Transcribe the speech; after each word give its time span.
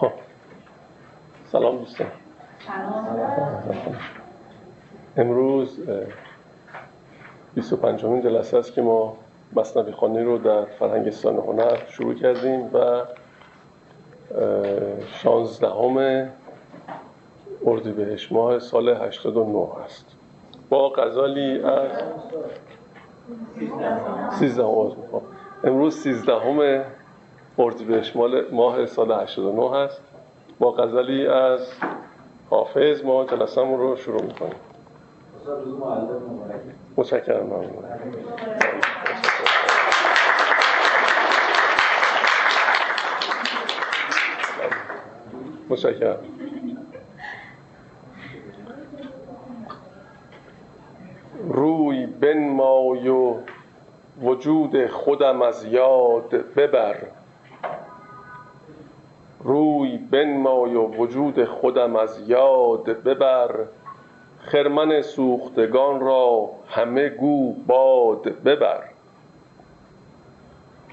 خب. 0.00 0.10
سلام 1.52 1.78
دوستان. 1.78 2.06
امروز 5.16 5.80
25 7.54 8.04
امین 8.04 8.22
جلسه 8.22 8.58
است 8.58 8.72
که 8.72 8.82
ما 8.82 9.16
مصنوی 9.52 9.92
خانی 9.92 10.22
رو 10.22 10.38
در 10.38 10.64
فرهنگستان 10.64 11.36
هنر 11.36 11.76
شروع 11.88 12.14
کردیم 12.14 12.70
و 12.74 13.02
16 15.22 15.68
همه 15.68 16.30
اردیبهشت 17.66 18.32
ماه 18.32 18.58
سال 18.58 18.88
89 18.88 19.68
است. 19.84 20.06
با 20.68 20.88
غزالی 20.88 21.62
از 21.62 21.90
13 24.38 24.64
امروز 25.64 25.96
13 25.96 26.38
همه 26.38 26.84
اردیبهشت 27.58 28.16
ماه 28.52 28.86
سال 28.86 29.12
89 29.12 29.76
هست. 29.76 30.00
با 30.58 30.72
غزلی 30.72 31.26
از 31.26 31.60
حافظ 32.50 33.04
ما 33.04 33.24
جلسمون 33.24 33.80
رو 33.80 33.96
شروع 33.96 34.22
می‌کنیم. 34.22 34.54
متشکرم 36.96 37.46
ممنون. 37.46 37.84
متشکرم. 45.68 46.18
روی 51.48 52.06
بنمای 52.06 53.08
و 53.08 53.34
وجود 54.22 54.86
خودم 54.86 55.42
از 55.42 55.64
یاد 55.64 56.30
ببر. 56.56 56.96
روی 59.48 59.96
بنمای 59.96 60.74
و 60.74 60.82
وجود 60.82 61.44
خودم 61.44 61.96
از 61.96 62.28
یاد 62.28 62.84
ببر. 62.84 63.50
خرمن 64.38 65.02
سوختگان 65.02 66.00
را 66.00 66.50
همه 66.68 67.08
گو 67.08 67.52
باد 67.52 68.22
ببر. 68.22 68.82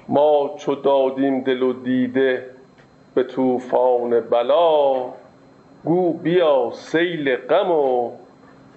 ما 0.08 0.56
چو 0.58 0.76
دادیم 0.76 1.42
دل 1.42 1.64
و 1.64 1.74
دیده 1.74 2.50
به 3.16 3.24
طوفان 3.24 4.20
بلا 4.20 4.94
گو 5.86 6.14
بیا 6.14 6.72
سیل 6.74 7.36
غم 7.36 7.72
و 7.72 8.12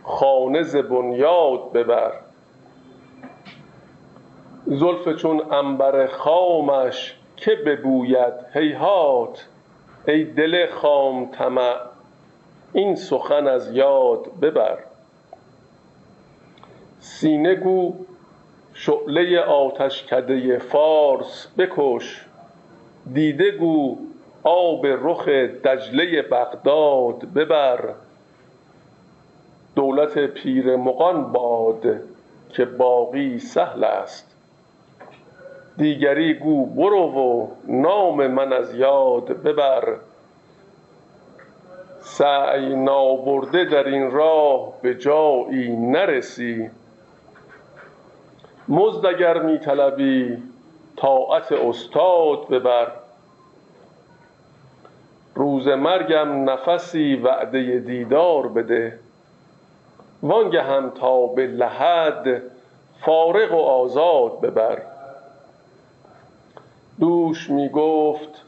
خانه 0.05 0.63
ز 0.63 0.77
بنیاد 0.77 1.73
ببر. 1.73 2.13
زلف 4.67 5.09
چون 5.09 5.41
عنبر 5.41 6.07
خامش 6.07 7.15
که 7.37 7.55
ببوید 7.55 8.35
هیهات 8.55 9.47
ای 10.09 10.25
دل 10.25 10.67
خام 10.70 11.31
طمع 11.31 11.77
این 12.73 12.97
سخن 12.97 13.47
از 13.47 13.73
یاد 13.73 14.41
ببر. 14.42 14.78
سینه 17.01 17.55
گو 17.55 17.95
شعله 18.75 19.41
آتشکده 19.41 20.59
فارس 20.59 21.48
بکش. 21.59 22.25
دیده 23.14 23.51
گو 23.51 23.97
آب 24.42 24.86
رخ 24.86 25.29
دجله 25.29 26.23
بغداد 26.23 27.33
ببر. 27.34 27.95
دولت 29.77 30.19
پیر 30.19 30.77
مغان 30.77 31.33
باد 31.33 32.01
که 32.51 32.64
باقی 32.64 33.39
سهل 33.39 33.84
است. 33.84 34.28
دیگری 35.79 36.34
گو 36.34 36.67
برو 36.67 37.03
و 37.03 37.48
نام 37.69 38.27
من 38.27 38.53
از 38.53 38.75
یاد 38.75 39.43
ببر. 39.43 39.97
سعی 42.01 42.75
نابرده 42.77 43.65
در 43.65 43.89
این 43.89 44.11
راه 44.11 44.73
به 44.83 44.95
جایی 44.95 45.77
نرسی. 45.77 46.70
مزد 48.69 49.07
اگر 49.07 49.42
می 49.42 49.58
طلبی 49.58 50.42
طاعت 50.97 51.52
استاد 51.52 52.48
ببر. 52.48 52.91
روز 55.35 55.69
مرگم 55.69 56.51
نفسی 56.51 57.14
وعده 57.14 57.79
دیدار 57.79 58.48
بده. 58.48 58.98
وانگه 60.23 60.63
هم 60.63 60.91
تا 60.91 61.27
به 61.27 61.47
لحد 61.47 62.42
فارغ 63.01 63.52
و 63.52 63.57
آزاد 63.57 64.41
ببر. 64.41 64.98
دوش 67.01 67.51
می 67.51 67.69
گفت 67.69 68.42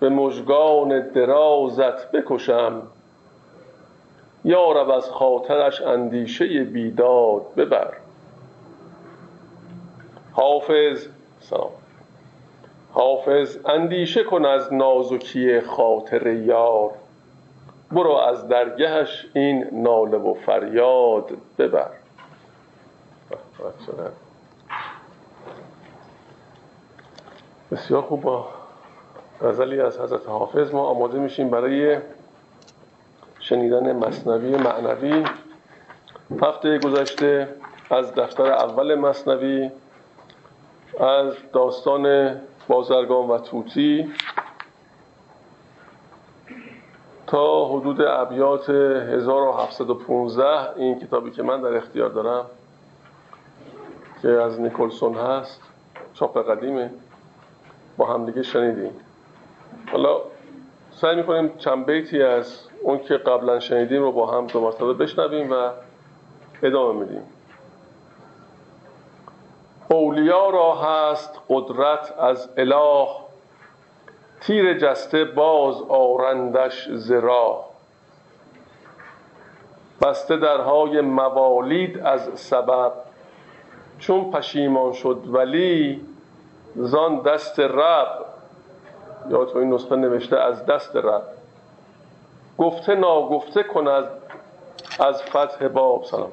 به 0.00 0.08
مژگان 0.08 1.00
درازت 1.00 2.10
بکشم. 2.12 2.82
یارب 4.44 4.90
از 4.90 5.10
خاطرش 5.10 5.82
اندیشه 5.82 6.64
بیداد 6.64 7.42
ببر. 7.56 7.92
حافظ 10.32 11.06
سلام. 11.40 11.70
حافظ 12.92 13.58
اندیشه 13.66 14.24
کن 14.24 14.44
از 14.44 14.72
نازکی 14.72 15.60
خاطر 15.60 16.26
یار. 16.26 16.90
برو 17.92 18.12
از 18.12 18.48
درگهش 18.48 19.26
این 19.34 19.66
ناله 19.72 20.18
و 20.18 20.34
فریاد 20.34 21.30
ببر. 21.58 21.90
بسیار 27.72 28.02
خوب. 28.02 28.20
با 28.20 28.46
غزلی 29.42 29.80
از 29.80 30.00
حضرت 30.00 30.28
حافظ 30.28 30.74
ما 30.74 30.86
آماده 30.86 31.18
میشیم 31.18 31.50
برای 31.50 31.98
شنیدن 33.40 33.96
مصنوی 33.96 34.56
معنوی. 34.56 35.24
هفته 36.42 36.78
گذشته 36.78 37.48
از 37.90 38.14
دفتر 38.14 38.52
اول 38.52 38.94
مصنوی 38.94 39.70
از 41.00 41.34
داستان 41.52 42.36
بازرگان 42.68 43.28
و 43.28 43.38
توتی 43.38 44.12
تا 47.26 47.68
حدود 47.68 48.00
ابیات 48.00 48.70
1715 48.70 50.76
این 50.76 51.00
کتابی 51.00 51.30
که 51.30 51.42
من 51.42 51.60
در 51.60 51.76
اختیار 51.76 52.08
دارم 52.08 52.46
که 54.22 54.28
از 54.28 54.60
نیکلسون 54.60 55.14
هست 55.14 55.60
چاپ 56.14 56.50
قدیمه. 56.50 56.90
با 57.98 58.06
همدیگه 58.06 58.42
شنیدیم. 58.42 58.92
حالا 59.92 60.20
سعی 60.90 61.16
می‌کنیم 61.16 61.58
چند 61.58 61.86
بیتی 61.86 62.22
از 62.22 62.68
اون 62.82 62.98
که 62.98 63.16
قبلا 63.16 63.60
شنیدیم 63.60 64.02
رو 64.02 64.12
با 64.12 64.26
هم 64.26 64.46
دو 64.46 64.60
مرتبه 64.60 64.92
بشنویم 64.92 65.52
و 65.52 65.70
ادامه 66.62 67.00
میدیم. 67.00 67.22
اولیا 69.88 70.50
را 70.50 70.74
هست 70.74 71.40
قدرت 71.48 72.14
از 72.18 72.48
اله. 72.56 73.08
تیر 74.40 74.78
جسته 74.78 75.24
باز 75.24 75.82
آرندش 75.88 76.88
زرا 76.88 77.64
بسته 80.02 80.36
درهای 80.36 81.00
موالید 81.00 81.98
از 81.98 82.28
سبب. 82.34 82.92
چون 83.98 84.30
پشیمان 84.30 84.92
شد 84.92 85.22
ولی 85.26 86.00
زان 86.76 87.22
دست 87.22 87.60
رب. 87.60 88.24
یا 89.30 89.44
تو 89.44 89.58
این 89.58 89.74
نسخه 89.74 89.96
نوشته 89.96 90.36
از 90.36 90.66
دست 90.66 90.96
رب. 90.96 91.22
گفته 92.58 92.94
ناگفته 92.94 93.62
کند 93.62 94.04
از 95.00 95.22
فتح 95.22 95.68
باب. 95.68 96.04
سلام. 96.04 96.32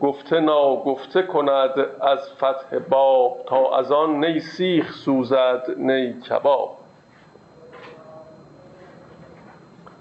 گفته 0.00 0.40
ناگفته 0.40 1.22
کند 1.22 1.70
از 2.00 2.30
فتح 2.32 2.78
باب 2.78 3.38
تا 3.46 3.76
از 3.78 3.92
آن 3.92 4.24
نی 4.24 4.40
سیخ 4.40 4.92
سوزد 4.92 5.62
نی 5.76 6.20
کباب. 6.20 6.76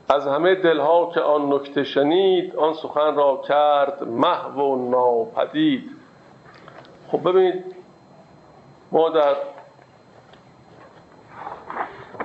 از 0.10 0.28
همه 0.28 0.56
دلها 0.56 1.12
که 1.14 1.22
آن 1.22 1.54
نکته 1.54 1.84
شنید 1.84 2.56
آن 2.56 2.74
سخن 2.74 3.16
را 3.16 3.42
کرد 3.48 4.04
محو 4.04 4.62
و 4.62 4.90
ناپدید. 4.90 5.92
خب 7.12 7.30
ببینید 7.30 7.81
ما 8.92 9.10
در 9.10 9.36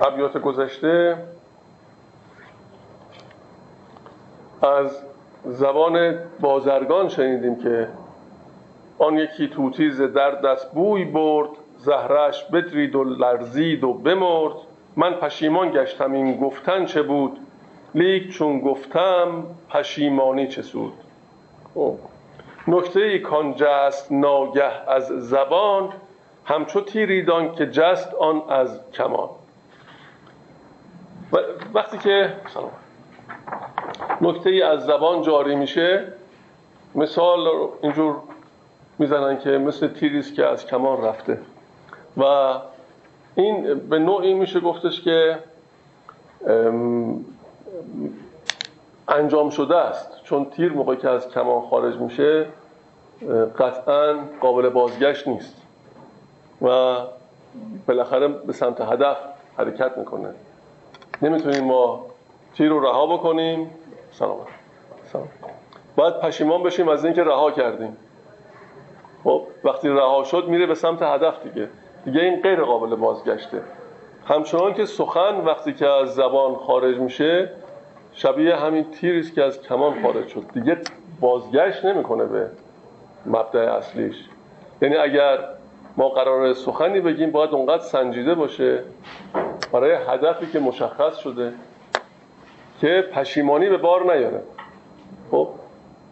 ابیات 0.01 0.37
گذشته 0.37 1.17
از 4.61 5.01
زبان 5.45 6.19
بازرگان 6.39 7.09
شنیدیم 7.09 7.55
که 7.55 7.87
آن 8.99 9.17
یکی 9.17 9.47
توتیز 9.47 10.01
در 10.01 10.31
دست 10.31 10.71
بوی 10.71 11.05
برد 11.05 11.49
زهرش 11.77 12.43
بدرید 12.43 12.95
و 12.95 13.03
لرزید 13.03 13.83
و 13.83 13.93
بمرد. 13.93 14.55
من 14.95 15.13
پشیمان 15.13 15.71
گشتم 15.71 16.11
این 16.11 16.37
گفتن 16.37 16.85
چه 16.85 17.01
بود؟ 17.01 17.39
لیک 17.95 18.29
چون 18.29 18.59
گفتم 18.59 19.43
پشیمانی 19.69 20.47
چه 20.47 20.61
سود؟ 20.61 20.93
خب. 21.73 21.95
نکته 22.67 22.99
ای 22.99 23.19
کان 23.19 23.53
جست 23.57 24.11
ناگه 24.11 24.89
از 24.89 25.07
زبان. 25.07 25.89
همچو 26.47 26.81
تیریدان 26.81 27.55
که 27.55 27.65
جست 27.65 28.13
آن 28.13 28.41
از 28.49 28.79
کمان. 28.93 29.29
وقتی 31.73 31.97
که 31.97 32.33
نکته 34.21 34.49
ای 34.49 34.61
از 34.61 34.85
زبان 34.85 35.21
جاری 35.21 35.55
میشه 35.55 36.13
مثال 36.95 37.47
اینجور 37.81 38.15
می‌زنن 38.99 39.39
که 39.39 39.49
مثل 39.49 39.87
تیریست 39.87 40.35
که 40.35 40.45
از 40.45 40.65
کمان 40.65 41.03
رفته. 41.03 41.39
و 42.17 42.23
این 43.35 43.73
به 43.73 43.99
نوعی 43.99 44.33
میشه 44.33 44.59
گفتش 44.59 45.01
که 45.01 45.39
انجام 49.07 49.49
شده 49.49 49.75
است. 49.75 50.23
چون 50.23 50.45
تیر 50.45 50.71
موقعی 50.71 50.97
که 50.97 51.09
از 51.09 51.29
کمان 51.29 51.61
خارج 51.61 51.95
میشه 51.95 52.45
قطعا 53.59 54.13
قابل 54.41 54.69
بازگشت 54.69 55.27
نیست. 55.27 55.66
و 56.61 56.95
بالاخره 57.87 58.27
به 58.27 58.53
سمت 58.53 58.81
هدف 58.81 59.17
حرکت 59.57 59.97
می‌کنه. 59.97 60.29
نمی‌تونیم 61.21 61.63
ما 61.63 62.05
تیر 62.55 62.69
رو 62.69 62.79
رها 62.79 63.17
بکنیم. 63.17 63.71
سلام. 64.11 64.37
سلام. 65.13 65.27
باید 65.95 66.19
پشیمان 66.19 66.63
بشیم 66.63 66.87
از 66.89 67.05
اینکه 67.05 67.23
رها 67.23 67.51
کردیم. 67.51 67.97
خب 69.23 69.43
وقتی 69.63 69.89
رها 69.89 70.23
شد 70.23 70.47
میره 70.47 70.65
به 70.65 70.75
سمت 70.75 71.01
هدف 71.01 71.43
دیگه. 71.43 71.67
دیگه 72.05 72.21
این 72.21 72.41
غیر 72.41 72.63
قابل 72.63 72.95
بازگشته. 72.95 73.61
همچنان 74.27 74.73
که 74.73 74.85
سخن 74.85 75.35
وقتی 75.45 75.73
که 75.73 75.87
از 75.87 76.15
زبان 76.15 76.55
خارج 76.55 76.97
میشه 76.97 77.51
شبیه 78.13 78.55
همین 78.55 78.91
تیری 78.91 79.31
که 79.31 79.43
از 79.43 79.61
کمان 79.61 80.01
خارج 80.01 80.27
شد. 80.27 80.43
دیگه 80.53 80.77
بازگشت 81.19 81.85
نمی‌کنه 81.85 82.25
به 82.25 82.49
مبدع 83.25 83.73
اصلیش. 83.73 84.15
یعنی 84.81 84.95
اگر 84.95 85.39
ما 85.97 86.09
قرار 86.09 86.53
سخنی 86.53 87.01
بگیم 87.01 87.31
باید 87.31 87.53
اونقدر 87.53 87.83
سنجیده 87.83 88.35
باشه 88.35 88.83
برای 89.71 89.97
هدفی 90.07 90.45
که 90.51 90.59
مشخص 90.59 91.17
شده 91.17 91.53
که 92.81 93.09
پشیمانی 93.13 93.69
به 93.69 93.77
بار 93.77 94.03
نیاره. 94.15 94.41
خب؟ 95.31 95.47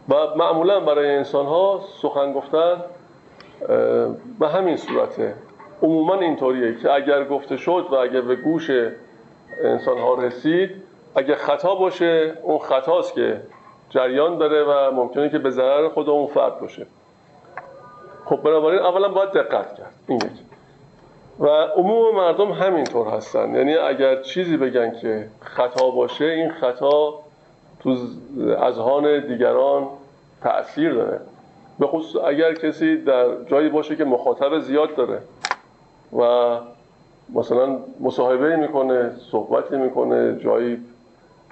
و 0.09 0.15
معمولا 0.35 0.79
برای 0.79 1.15
انسان 1.15 1.45
ها 1.45 1.81
سخن 2.01 2.33
گفتن 2.33 2.81
به 4.39 4.47
همین 4.47 4.77
صورته. 4.77 5.33
عموما 5.81 6.15
اینطوریه 6.19 6.75
که 6.81 6.93
اگر 6.93 7.25
گفته 7.25 7.57
شد 7.57 7.87
و 7.91 7.95
اگر 7.95 8.21
به 8.21 8.35
گوش 8.35 8.71
انسان 9.63 9.97
ها 9.97 10.13
رسید 10.13 10.69
اگر 11.15 11.35
خطا 11.35 11.75
باشه 11.75 12.33
اون 12.43 12.59
خطاست 12.59 13.13
که 13.13 13.41
جریان 13.89 14.37
داره 14.37 14.63
و 14.63 14.91
ممکنه 14.91 15.29
که 15.29 15.39
به 15.39 15.49
ضرر 15.49 15.89
خود 15.89 16.09
اون 16.09 16.27
فرد 16.27 16.59
باشه. 16.59 16.85
خب 18.25 18.36
بنابراین 18.36 18.80
اولا 18.80 19.10
باید 19.10 19.31
دقت 19.31 19.75
کرد. 19.77 19.94
این 20.07 20.22
و 21.39 21.48
عموم 21.48 22.16
مردم 22.16 22.51
همینطور 22.51 23.07
هستن. 23.07 23.56
یعنی 23.56 23.75
اگر 23.75 24.22
چیزی 24.22 24.57
بگن 24.57 25.00
که 25.01 25.27
خطا 25.42 25.89
باشه 25.89 26.25
این 26.25 26.51
خطا 26.51 27.13
تو 27.80 27.98
اذهان 28.62 29.27
دیگران 29.27 29.88
تأثیر 30.42 30.94
داره. 30.94 31.19
به 31.80 31.88
خصوص 31.88 32.24
اگر 32.24 32.54
کسی 32.54 32.98
در 32.98 33.44
جایی 33.44 33.69
باشه 33.69 33.95
که 33.95 34.06
مخاطب 34.06 34.60
زیاد 34.60 34.95
داره 34.95 35.19
و 36.18 36.57
مثلا 37.33 37.80
مصاحبه 38.00 38.56
می‌کنه 38.56 39.12
صحبتی 39.31 39.78
می‌کنه 39.78 40.39
جایی 40.39 40.86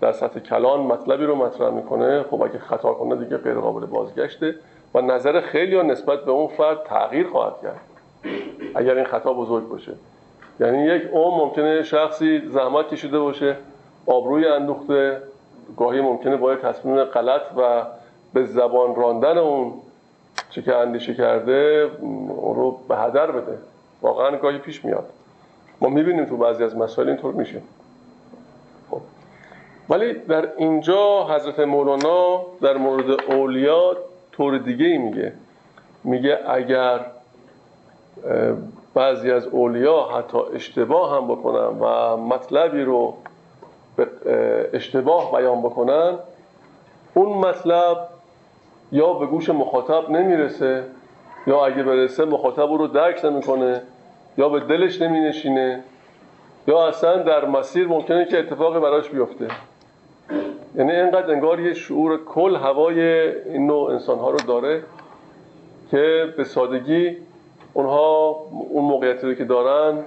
در 0.02 0.12
سطح 0.12 0.40
کلان 0.40 0.80
مطلبی 0.80 1.26
رو 1.26 1.36
مطرح 1.36 1.70
می‌کنه 1.70 2.24
خب 2.24 2.42
اگه 2.42 2.60
خطا 2.60 2.94
کنه 2.94 3.16
دیگه 3.16 3.38
غیر 3.38 3.54
قابل 3.54 3.86
بازگشته. 3.86 4.56
و 4.94 5.02
نظر 5.02 5.42
خیلی 5.42 5.76
ها 5.76 5.82
نسبت 5.82 6.26
به 6.26 6.32
اون 6.32 6.48
فرد 6.48 6.84
تغییر 6.84 7.28
خواهد 7.28 7.54
کرد. 7.62 7.80
اگر 8.76 8.96
این 8.96 9.06
خطا 9.06 9.34
بزرگ 9.34 9.70
باشه. 9.70 9.92
یعنی 10.60 10.84
یک 10.84 11.04
اون 11.12 11.40
ممکنه 11.40 11.84
شخصی 11.84 12.42
زحمت 12.48 12.90
کشیده 12.90 13.20
باشه 13.20 13.56
آبروی 14.06 14.48
اندوخته 14.48 15.22
گاهی 15.78 16.02
ممکنه 16.02 16.38
باید 16.38 16.60
تصمیم 16.60 17.04
غلط 17.04 17.42
و 17.58 17.84
به 18.34 18.46
زبان 18.46 18.96
راندن 18.96 19.38
اون 19.38 19.74
چه 20.50 20.62
که 20.62 20.76
اندیشه 20.76 21.14
کرده 21.14 21.90
اون 22.00 22.56
رو 22.56 22.80
به 22.88 22.98
هدر 22.98 23.32
بده. 23.32 23.58
واقعا 24.02 24.38
گاهی 24.38 24.58
پیش 24.58 24.86
میاد. 24.86 25.10
ما 25.82 25.90
می‌بینیم 25.90 26.26
تو 26.26 26.38
بعضی 26.38 26.64
از 26.64 26.78
مسائل 26.78 27.08
اینطور 27.08 27.34
میشه. 27.34 27.62
خب. 28.92 29.02
ولی 29.90 30.14
در 30.14 30.50
اینجا 30.58 31.28
حضرت 31.36 31.60
مولانا 31.60 32.42
در 32.62 32.78
مورد 32.78 33.12
اولیا 33.32 33.98
طور 34.38 34.58
دیگه 34.58 34.86
ای 34.86 34.98
میگه. 34.98 35.34
میگه 36.04 36.40
اگر 36.48 37.00
بعضی 38.94 39.32
از 39.32 39.46
اولیا 39.48 40.04
حتی 40.04 40.38
اشتباه 40.56 41.16
هم 41.18 41.28
بکنن 41.28 41.80
و 41.80 42.18
مطلبی 42.18 42.84
رو 42.84 43.14
به 43.96 44.08
اشتباه 44.74 45.32
بیان 45.32 45.62
بکنن 45.62 46.18
اون 47.14 47.38
مطلب 47.38 48.08
یا 48.92 49.14
به 49.14 49.26
گوش 49.26 49.50
مخاطب 49.50 50.10
نمی‌رسه 50.10 50.84
یا 51.48 51.66
اگه 51.66 51.84
برسه 51.84 52.26
مخاطب 52.26 52.72
رو 52.72 52.88
درک 52.88 53.26
نمی‌کنه 53.26 53.82
یا 54.38 54.50
به 54.50 54.60
دلش 54.60 55.02
نمینشینه 55.02 55.84
یا 56.68 56.88
اصلا 56.88 57.24
در 57.24 57.46
مسیر 57.46 57.88
ممکنه 57.88 58.26
که 58.26 58.40
اتفاقی 58.40 58.80
براش 58.80 59.10
بیفته. 59.10 59.48
یعنی 60.76 60.92
اینقدر 60.92 61.32
انگار 61.32 61.60
یه 61.60 61.74
شعور 61.74 62.26
کل 62.26 62.56
هوای 62.56 63.02
این 63.50 63.68
نوع 63.68 63.92
انسان 63.92 64.20
ها 64.20 64.30
رو 64.30 64.38
داره 64.48 64.84
که 65.92 66.34
به 66.38 66.44
سادگی 66.44 67.18
اونها 67.74 68.30
اون 68.70 68.86
موقعیتی 68.86 69.28
رو 69.28 69.34
که 69.34 69.46
دارن 69.46 70.00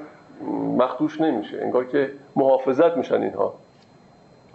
مخدوش 0.78 1.20
نمیشه 1.20 1.58
انگار 1.62 1.84
که 1.84 2.10
محافظت 2.36 2.96
میشن 2.96 3.22
اینها. 3.22 3.54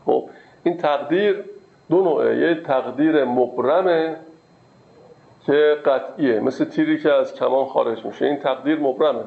خب 0.06 0.30
این 0.64 0.78
تقدیر 0.78 1.44
دو 1.90 2.04
نوعه. 2.04 2.38
یه 2.38 2.56
تقدیر 2.56 3.24
مبرمه 3.24 4.16
که 5.46 5.78
قطعیه 5.86 6.40
مثل 6.40 6.66
تیری 6.66 7.00
که 7.00 7.14
از 7.14 7.34
کمان 7.34 7.66
خارج 7.66 8.06
میشه. 8.06 8.26
این 8.26 8.38
تقدیر 8.38 8.80
مبرمه. 8.80 9.24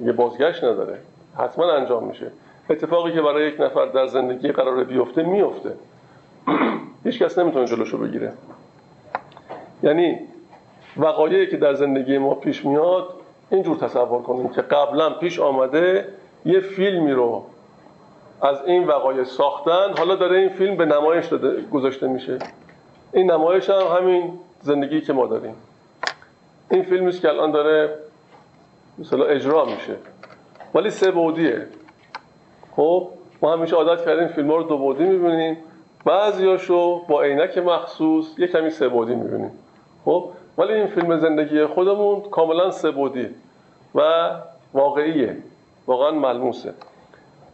یه 0.00 0.12
بازگشت 0.12 0.64
نداره. 0.64 0.98
حتما 1.38 1.72
انجام 1.72 2.04
میشه. 2.04 2.30
اتفاقی 2.72 3.12
که 3.12 3.22
برای 3.22 3.48
یک 3.48 3.60
نفر 3.60 3.86
در 3.86 4.06
زندگی 4.06 4.52
قرار 4.52 4.84
بیفته 4.84 5.22
میفته. 5.22 5.72
هیچ 7.04 7.22
کس 7.22 7.38
نمی‌تونه 7.38 7.66
جلوشو 7.66 7.98
بگیره. 7.98 8.32
یعنی 9.82 10.18
وقایعی 10.96 11.46
که 11.46 11.56
در 11.56 11.74
زندگی 11.74 12.18
ما 12.18 12.34
پیش 12.34 12.64
میاد 12.64 13.08
اینجور 13.50 13.76
تصور 13.76 14.22
کنیم 14.22 14.48
که 14.48 14.62
قبلا 14.62 15.10
پیش 15.10 15.40
آمده 15.40 16.08
یه 16.44 16.60
فیلمی 16.60 17.12
رو 17.12 17.44
از 18.42 18.56
این 18.66 18.86
وقایع 18.86 19.24
ساختن 19.24 19.94
حالا 19.98 20.14
داره 20.14 20.38
این 20.38 20.48
فیلم 20.48 20.76
به 20.76 20.84
نمایش 20.84 21.26
داده 21.26 21.62
گذاشته 21.62 22.06
میشه. 22.06 22.38
این 23.12 23.30
نمایش 23.30 23.70
هم 23.70 23.96
همین 23.98 24.38
زندگی 24.62 25.00
که 25.00 25.12
ما 25.12 25.26
داریم. 25.26 25.54
این 26.70 26.82
فیلمی 26.82 27.12
که 27.12 27.28
الان 27.28 27.50
داره 27.50 27.94
مثلا 28.98 29.24
اجرا 29.24 29.64
میشه. 29.64 29.96
ولی 30.74 30.90
سه 30.90 31.10
بودیه. 31.10 31.66
خب 32.76 33.08
ما 33.42 33.52
همیشه 33.52 33.76
عادت 33.76 34.04
کردیم 34.04 34.28
فیلم 34.28 34.50
ها 34.50 34.56
رو 34.56 34.62
دو 34.62 34.78
بودی 34.78 35.04
می‌بینیم. 35.04 35.56
بعضیاشو 36.04 37.06
با 37.06 37.22
عینک 37.22 37.58
مخصوص 37.58 38.38
یه 38.38 38.46
کمی 38.46 38.70
سه 38.70 38.88
بودی 38.88 39.14
می‌بینیم. 39.14 39.50
خب 40.04 40.28
ولی 40.58 40.72
این 40.72 40.86
فیلم 40.86 41.18
زندگی 41.18 41.66
خودمون 41.66 42.20
کاملا 42.20 42.70
سه 42.70 42.90
بودی 42.90 43.28
و 43.94 44.30
واقعیه. 44.74 45.36
واقعا 45.86 46.10
ملموسه. 46.10 46.74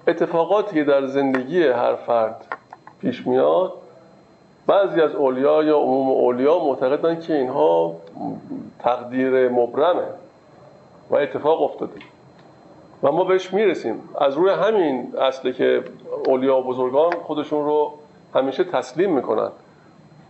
اتفاقاتی 0.09 0.75
که 0.75 0.85
در 0.85 1.07
زندگی 1.07 1.63
هر 1.63 1.95
فرد 1.95 2.47
پیش 3.01 3.27
میاد 3.27 3.73
بعضی 4.67 5.01
از 5.01 5.15
اولیا 5.15 5.63
یا 5.63 5.79
عموم 5.79 6.11
اولیا 6.11 6.59
معتقدن 6.59 7.21
که 7.21 7.35
اینها 7.35 7.97
تقدیر 8.79 9.49
مبرمه 9.49 10.07
و 11.11 11.17
اتفاق 11.17 11.63
افتاده. 11.63 12.01
و 13.03 13.13
ما 13.13 13.25
بهش 13.25 13.53
می‌رسیم. 13.53 14.01
از 14.21 14.35
روی 14.35 14.51
همین 14.51 15.15
اصله 15.21 15.53
که 15.53 15.85
اولیا 16.27 16.59
و 16.59 16.63
بزرگان 16.63 17.13
خودشون 17.13 17.65
رو 17.65 17.93
همیشه 18.35 18.65
تسلیم 18.65 19.15
می‌کنن 19.15 19.51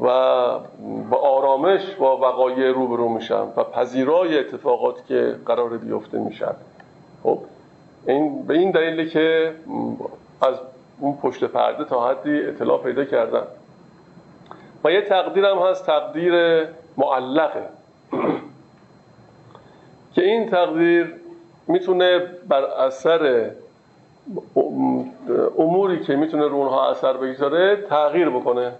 و 0.00 0.04
با 1.10 1.16
آرامش 1.16 1.94
با 1.94 2.16
وقایع 2.16 2.72
روبرو 2.72 3.08
میشن 3.08 3.42
و 3.56 3.64
پذیرای 3.64 4.38
اتفاقاتی 4.38 5.02
که 5.08 5.36
قرار 5.46 5.68
بیفته 5.68 6.18
میشن. 6.18 6.54
خب 7.22 7.38
این 8.06 8.46
به 8.46 8.54
این 8.54 8.70
دلیله 8.70 9.06
که 9.06 9.54
از 10.42 10.54
اون 11.00 11.16
پشت 11.22 11.44
پرده 11.44 11.84
تا 11.84 12.08
حدی 12.08 12.42
اطلاع 12.42 12.82
پیدا 12.82 13.04
کردن. 13.04 13.42
و 14.84 14.92
یه 14.92 15.02
تقدیر 15.02 15.44
هم 15.44 15.58
هست 15.58 15.86
تقدیر 15.86 16.64
معلقه. 16.96 17.62
که 20.14 20.22
این 20.22 20.50
تقدیر 20.50 21.14
می‌تونه 21.68 22.20
بر 22.48 22.62
اثر 22.64 23.50
اموری 25.58 26.00
که 26.00 26.16
می‌تونه 26.16 26.48
رو 26.48 26.54
اونها 26.54 26.90
اثر 26.90 27.12
بگذاره 27.12 27.76
تغییر 27.76 28.30
بکنه. 28.30 28.72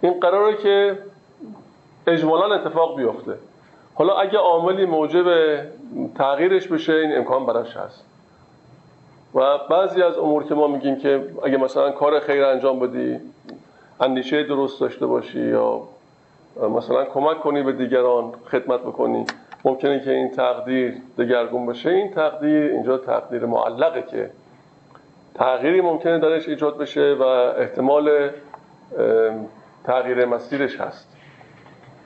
این 0.00 0.20
قراره 0.20 0.56
که 0.56 0.98
اجمالا 2.06 2.54
اتفاق 2.54 2.96
بیفته. 2.96 3.34
حالا 3.94 4.14
اگه 4.14 4.38
عاملی 4.38 4.86
موجب 4.86 5.24
تغییرش 6.14 6.68
بشه 6.68 6.92
این 6.92 7.16
امکان 7.16 7.46
براش 7.46 7.76
هست. 7.76 8.04
و 9.34 9.58
بعضی 9.70 10.02
از 10.02 10.18
امور 10.18 10.44
که 10.44 10.54
ما 10.54 10.66
میگیم 10.66 10.96
که 10.96 11.24
اگه 11.42 11.56
مثلا 11.56 11.90
کار 11.90 12.20
خیر 12.20 12.44
انجام 12.44 12.80
بدی 12.80 13.20
اندیشه 14.00 14.42
درست 14.42 14.80
داشته 14.80 15.06
باشی 15.06 15.40
یا 15.40 15.82
مثلا 16.76 17.04
کمک 17.04 17.40
کنی 17.40 17.62
به 17.62 17.72
دیگران 17.72 18.32
خدمت 18.50 18.80
بکنی 18.80 19.24
ممکنه 19.64 20.00
که 20.00 20.10
این 20.10 20.30
تقدیر 20.30 20.94
دگرگون 21.18 21.66
بشه 21.66 21.90
این 21.90 22.10
تقدیر 22.10 22.72
اینجا 22.72 22.98
تقدیر 22.98 23.46
معلقه 23.46 24.02
که 24.02 24.30
تغییری 25.34 25.80
ممکنه 25.80 26.18
درش 26.18 26.48
ایجاد 26.48 26.78
بشه 26.78 27.16
و 27.20 27.22
احتمال 27.22 28.30
تغییر 29.84 30.24
مسیرش 30.24 30.80
هست 30.80 31.16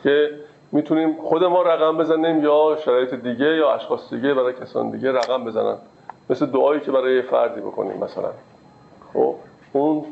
که 0.03 0.31
می‌تونیم 0.73 1.17
خود 1.23 1.45
ما 1.45 1.63
رقم 1.63 1.97
بزنیم 1.97 2.45
یا 2.45 2.77
شرایط 2.85 3.15
دیگه 3.15 3.57
یا 3.57 3.73
اشخاص 3.75 4.15
دیگه 4.15 4.35
برای 4.35 4.53
کسان 4.53 4.91
دیگه 4.91 5.13
رقم 5.13 5.45
بزنن. 5.45 5.77
مثل 6.31 6.47
دعایی 6.47 6.81
که 6.81 6.93
برای 6.93 7.23
فردی 7.23 7.61
بکنیم 7.61 8.05
مثلا. 8.05 8.31
خب 9.13 9.35
اون 9.73 10.05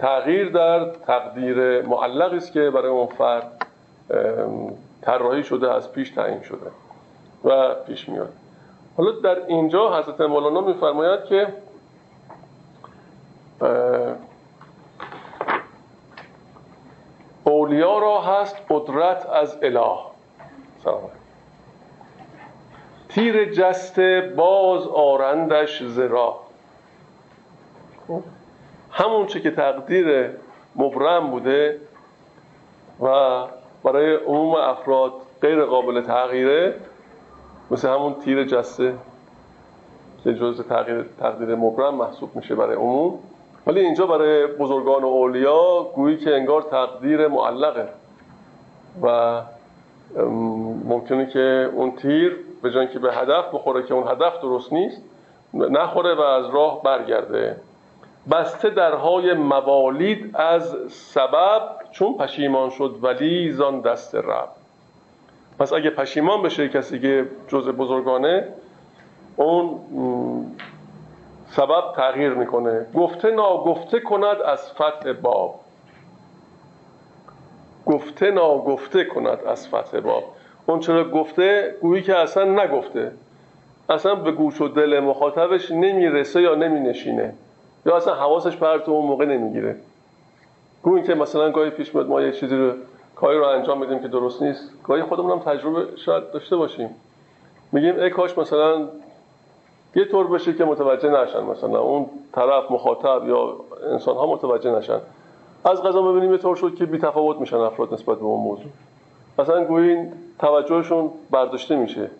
تغییر 0.00 0.48
در 0.48 0.84
تقدیر 0.84 1.82
معلقی 1.82 2.36
است 2.36 2.52
که 2.52 2.70
برای 2.70 2.90
اون 2.90 3.06
فرد 3.06 3.66
طراحی 5.02 5.44
شده 5.44 5.72
از 5.72 5.92
پیش 5.92 6.10
تعیین 6.10 6.42
شده 6.42 6.70
و 7.44 7.74
پیش 7.74 8.08
میاد. 8.08 8.32
حالا 8.96 9.10
در 9.10 9.46
اینجا 9.46 9.98
حضرت 9.98 10.20
مولانا 10.20 10.60
میفرماید 10.60 11.24
که 11.24 11.54
اولیا 17.44 17.98
را 17.98 18.20
هست 18.20 18.56
قدرت 18.70 19.26
از 19.26 19.56
اله. 19.62 19.96
سلام 20.84 21.10
تیر 23.08 23.52
جسته 23.52 24.32
باز 24.36 24.86
آرندش 24.86 25.82
زرا. 25.82 26.40
خب؟ 28.08 28.22
همون 28.90 29.26
چه 29.26 29.40
که 29.40 29.50
تقدیر 29.50 30.30
مبرم 30.76 31.30
بوده 31.30 31.80
و 33.02 33.06
برای 33.84 34.14
عموم 34.14 34.54
افراد 34.54 35.12
غیر 35.42 35.64
قابل 35.64 36.00
تغییره 36.00 36.74
مثل 37.70 37.88
همون 37.88 38.14
تیر 38.14 38.44
جسته 38.44 38.94
که 40.24 40.34
جز 40.34 40.60
تغییر 40.68 41.04
تقدیر 41.20 41.54
مبرم 41.54 41.94
محسوب 41.94 42.36
میشه 42.36 42.54
برای 42.54 42.76
عموم. 42.76 43.18
ولی 43.66 43.80
اینجا 43.80 44.06
برای 44.06 44.46
بزرگان 44.46 45.04
و 45.04 45.06
اولیا 45.06 45.86
گویی 45.94 46.16
که 46.16 46.34
انگار 46.34 46.62
تقدیر 46.62 47.28
معلقه 47.28 47.88
و 49.02 49.40
ممکنه 50.84 51.26
که 51.26 51.70
اون 51.74 51.96
تیر 51.96 52.36
به 52.62 52.70
جای 52.70 52.88
که 52.88 52.98
به 52.98 53.12
هدف 53.12 53.44
بخوره 53.54 53.82
که 53.82 53.94
اون 53.94 54.08
هدف 54.08 54.40
درست 54.42 54.72
نیست 54.72 55.02
نخوره 55.54 56.14
و 56.14 56.20
از 56.20 56.54
راه 56.54 56.82
برگرده. 56.82 57.56
بسته 58.30 58.70
درهای 58.70 59.34
موالید 59.34 60.36
از 60.36 60.76
سبب 60.90 61.62
چون 61.90 62.14
پشیمان 62.14 62.70
شد 62.70 62.96
ولی 63.02 63.52
زان 63.52 63.80
دست 63.80 64.14
رب. 64.14 64.48
پس 65.58 65.72
اگه 65.72 65.90
پشیمان 65.90 66.42
بشه 66.42 66.68
کسی 66.68 67.00
که 67.00 67.26
جز 67.48 67.68
بزرگانه 67.68 68.48
اون 69.36 69.80
سبب 71.50 71.92
تغییر 71.96 72.30
می‌کنه. 72.30 72.86
گفته 72.94 73.30
ناگفته 73.30 74.00
کند 74.00 74.42
از 74.42 74.72
فتح 74.72 75.12
باب. 75.12 75.60
گفته 77.86 78.30
ناگفته 78.30 79.04
کند 79.04 79.44
از 79.44 79.68
فتح 79.68 80.00
باب. 80.00 80.24
اون 80.66 80.80
چرا 80.80 81.10
گفته؟ 81.10 81.74
گویی 81.80 82.02
که 82.02 82.16
اصلا 82.16 82.44
نگفته. 82.44 83.12
اصلا 83.88 84.14
به 84.14 84.32
گوش 84.32 84.60
و 84.60 84.68
دل 84.68 85.00
مخاطبش 85.00 85.70
نمی‌رسه 85.70 86.42
یا 86.42 86.54
نمینشینه. 86.54 87.34
یا 87.86 87.96
اصلا 87.96 88.14
حواسش 88.14 88.56
پرت 88.56 88.88
اون 88.88 89.06
موقع 89.06 89.24
نمی‌گیره. 89.24 89.76
گویی 90.82 91.02
که 91.02 91.14
مثلا 91.14 91.50
گاهی 91.50 91.70
پیش 91.70 91.94
میاد 91.94 92.06
ما 92.06 92.22
یه 92.22 92.32
چیزی 92.32 92.56
رو 92.56 92.72
کاری 93.16 93.38
رو 93.38 93.44
انجام 93.44 93.80
میدیم 93.80 93.98
که 93.98 94.08
درست 94.08 94.42
نیست 94.42 94.70
گاهی 94.84 95.02
خودمون 95.02 95.30
هم 95.30 95.38
تجربه 95.38 95.96
شاید 95.96 96.32
داشته 96.32 96.56
باشیم. 96.56 96.90
میگیم 97.72 97.98
ای 97.98 98.10
کاش 98.10 98.38
مثلا 98.38 98.88
یه 99.94 100.04
طور 100.04 100.26
بشه 100.26 100.54
که 100.54 100.64
متوجه 100.64 101.10
نشن 101.10 101.42
مثلا 101.42 101.80
اون 101.80 102.06
طرف 102.32 102.70
مخاطب 102.70 103.28
یا 103.28 103.56
انسان 103.92 104.16
ها 104.16 104.26
متوجه 104.26 104.70
نشن. 104.70 105.00
از 105.64 105.82
غذا 105.82 106.02
ببینیم 106.02 106.32
یه 106.32 106.38
طور 106.38 106.56
شد 106.56 106.74
که 106.74 106.86
بی 106.86 106.98
تفاوت 106.98 107.40
میشن 107.40 107.56
افراد 107.56 107.94
نسبت 107.94 108.18
به 108.18 108.24
اون 108.24 108.40
موضوع. 108.40 108.66
مثلا 109.38 109.64
گویی 109.64 109.96
توجهشون 110.38 111.10
برداشته 111.30 111.76
میشه. 111.76 112.10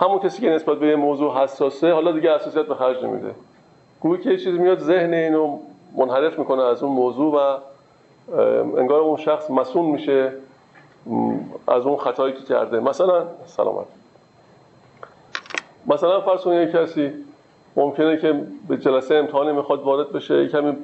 همون 0.00 0.18
کسی 0.18 0.42
که 0.42 0.50
نسبت 0.50 0.78
به 0.78 0.86
یه 0.86 0.96
موضوع 0.96 1.42
حساسه 1.42 1.92
حالا 1.92 2.12
دیگه 2.12 2.34
حساسیت 2.34 2.66
به 2.66 2.74
خرج 2.74 3.04
نمیده. 3.04 3.34
گویی 4.00 4.22
که 4.22 4.30
یه 4.30 4.36
چیزی 4.36 4.58
میاد 4.58 4.78
ذهن 4.78 5.14
اینو 5.14 5.58
منحرف 5.96 6.38
می‌کنه 6.38 6.62
از 6.62 6.82
اون 6.82 6.92
موضوع 6.92 7.34
و 7.34 7.58
انگار 8.78 9.00
اون 9.00 9.16
شخص 9.16 9.50
مسئول 9.50 9.84
میشه 9.84 10.32
از 11.68 11.86
اون 11.86 11.96
خطایی 11.96 12.34
که 12.34 12.42
کرده. 12.42 12.80
مثلا 12.80 13.26
سلامت. 13.46 13.86
مثلا 15.86 16.20
فرض 16.20 16.40
کنید 16.40 16.72
کسی 16.72 17.12
ممکنه 17.76 18.16
که 18.16 18.42
به 18.68 18.76
جلسه 18.76 19.14
امتحانی 19.14 19.52
می‌خواد 19.52 19.82
وارد 19.82 20.12
بشه 20.12 20.48
کمی 20.48 20.76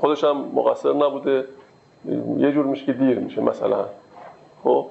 خودش 0.00 0.24
هم 0.24 0.36
مقصر 0.36 0.92
نبوده 0.92 1.44
یه 2.38 2.52
جور 2.52 2.66
میشه 2.66 2.84
که 2.84 2.92
دیر 2.92 3.18
میشه 3.18 3.40
مثلا. 3.40 3.84
خب؟ 4.64 4.86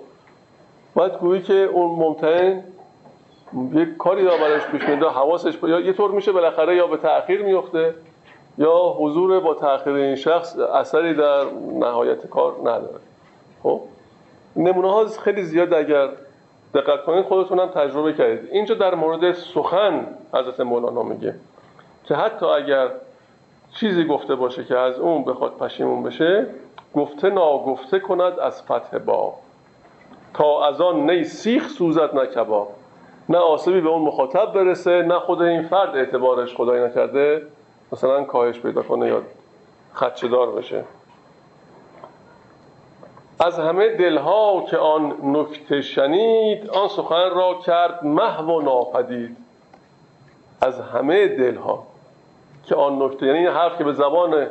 باید 0.94 1.14
گویی 1.14 1.42
که 1.42 1.54
اون 1.54 2.00
ممتحن 2.00 2.64
یه 3.74 3.86
کاری 3.86 4.26
را 4.26 4.38
برایش 4.38 4.64
پیش 4.64 4.84
میده 4.84 5.10
حواسش 5.10 5.58
یا 5.64 5.80
یه 5.80 5.94
طور 5.94 6.12
میشه 6.12 6.32
بالاخره 6.32 6.76
یا 6.76 6.88
به 6.88 6.98
تأخیر 6.98 7.42
میفته 7.42 7.94
یا 8.58 8.96
حضور 9.00 9.40
با 9.40 9.54
تأخیر 9.54 9.94
این 9.94 10.16
شخص 10.16 10.58
اثری 10.58 11.14
در 11.14 11.44
نهایت 11.80 12.28
کار 12.28 12.56
نداره. 12.60 13.00
خب؟ 13.64 13.82
نمونه 14.56 14.92
ها 14.92 15.06
خیلی 15.06 15.44
زیاد 15.44 15.74
اگر 15.74 16.10
دقت 16.74 17.04
کنید 17.06 17.26
خودتون 17.26 17.60
هم 17.60 17.68
تجربه 17.68 18.14
کردید. 18.14 18.50
اینجا 18.52 18.76
در 18.76 18.96
مورد 18.96 19.34
سخن 19.34 20.08
حضرت 20.34 20.60
مولانا 20.60 21.04
میگه 21.04 21.36
که 22.06 22.16
حتی 22.16 22.46
اگر 22.46 22.90
چیزی 23.80 24.06
گفته 24.06 24.36
باشه 24.36 24.64
که 24.64 24.78
از 24.78 25.00
اون 25.00 25.24
بخواد 25.24 25.52
پشیمون 25.52 26.04
بشه 26.04 26.48
گفته 26.94 27.30
ناگفته 27.30 28.00
کند 28.00 28.40
از 28.40 28.62
فتح 28.62 28.98
با 28.98 29.34
تا 30.34 30.68
از 30.68 30.82
آن 30.82 31.10
نی 31.10 31.24
سیخ 31.24 31.68
سوزد 31.68 32.16
نه 32.16 32.26
کباب. 32.26 32.68
نه 33.30 33.38
آسیبی 33.38 33.82
به 33.82 33.90
اون 33.90 34.02
مخاطب 34.02 34.54
برسه 34.54 35.02
نه 35.02 35.20
خود 35.20 35.42
این 35.42 35.64
فرد 35.68 35.96
اعتبارش 35.96 36.56
خدای 36.56 36.86
نکرده. 36.86 37.42
مثلا 37.92 38.24
کاهش 38.24 38.60
پیدا 38.60 38.82
کنه 38.82 39.08
یا 39.08 39.22
خدشدار 39.94 40.52
بشه. 40.52 40.84
از 43.40 43.60
همه 43.60 43.90
دلها 43.90 44.66
که 44.70 44.78
آن 44.78 45.14
نکته 45.24 45.82
شنید 45.82 46.70
آن 46.70 46.88
سخن 46.88 47.30
را 47.30 47.54
کرد 47.66 48.06
محو 48.06 48.52
و 48.52 48.62
ناپدید. 48.62 49.38
از 50.62 50.80
همه 50.80 51.28
دلها 51.28 51.84
که 52.66 52.76
آن 52.76 53.02
نکته 53.04 53.26
یعنی 53.26 53.40
این 53.40 53.48
حرف 53.48 53.78
که 53.78 53.84
به 53.84 53.94
زبان 53.94 54.48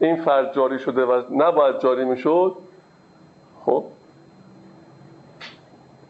این 0.00 0.16
فرد 0.16 0.54
جاری 0.54 0.78
شده 0.78 1.04
و 1.04 1.22
نباید 1.30 1.78
جاری 1.80 2.04
می‌شد 2.04 2.56
خب 3.66 3.84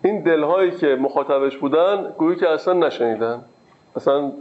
این 0.07 0.21
دلهایی 0.21 0.71
که 0.71 0.87
مخاطبش 0.87 1.57
بودن 1.57 2.15
گویی 2.19 2.37
که 2.37 2.49
اصلا 2.49 2.75
نشنیدن. 2.75 3.45
اصلا 3.97 4.33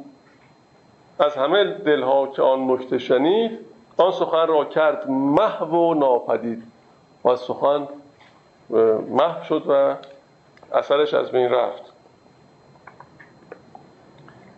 از 1.20 1.36
همه 1.36 1.64
دلها 1.64 2.28
که 2.28 2.42
آن 2.42 2.72
نکته 2.72 2.98
شنید 2.98 3.60
آن 3.98 4.12
سخن 4.12 4.48
را 4.48 4.66
کرد 4.66 5.10
محو 5.10 5.76
و 5.76 5.94
ناپدید. 5.94 6.64
و 7.26 7.36
سخن 7.36 7.88
محو 9.10 9.44
شد 9.44 9.64
و 9.68 9.96
اثرش 10.74 11.14
از 11.14 11.32
بین 11.32 11.50
رفت. 11.50 11.94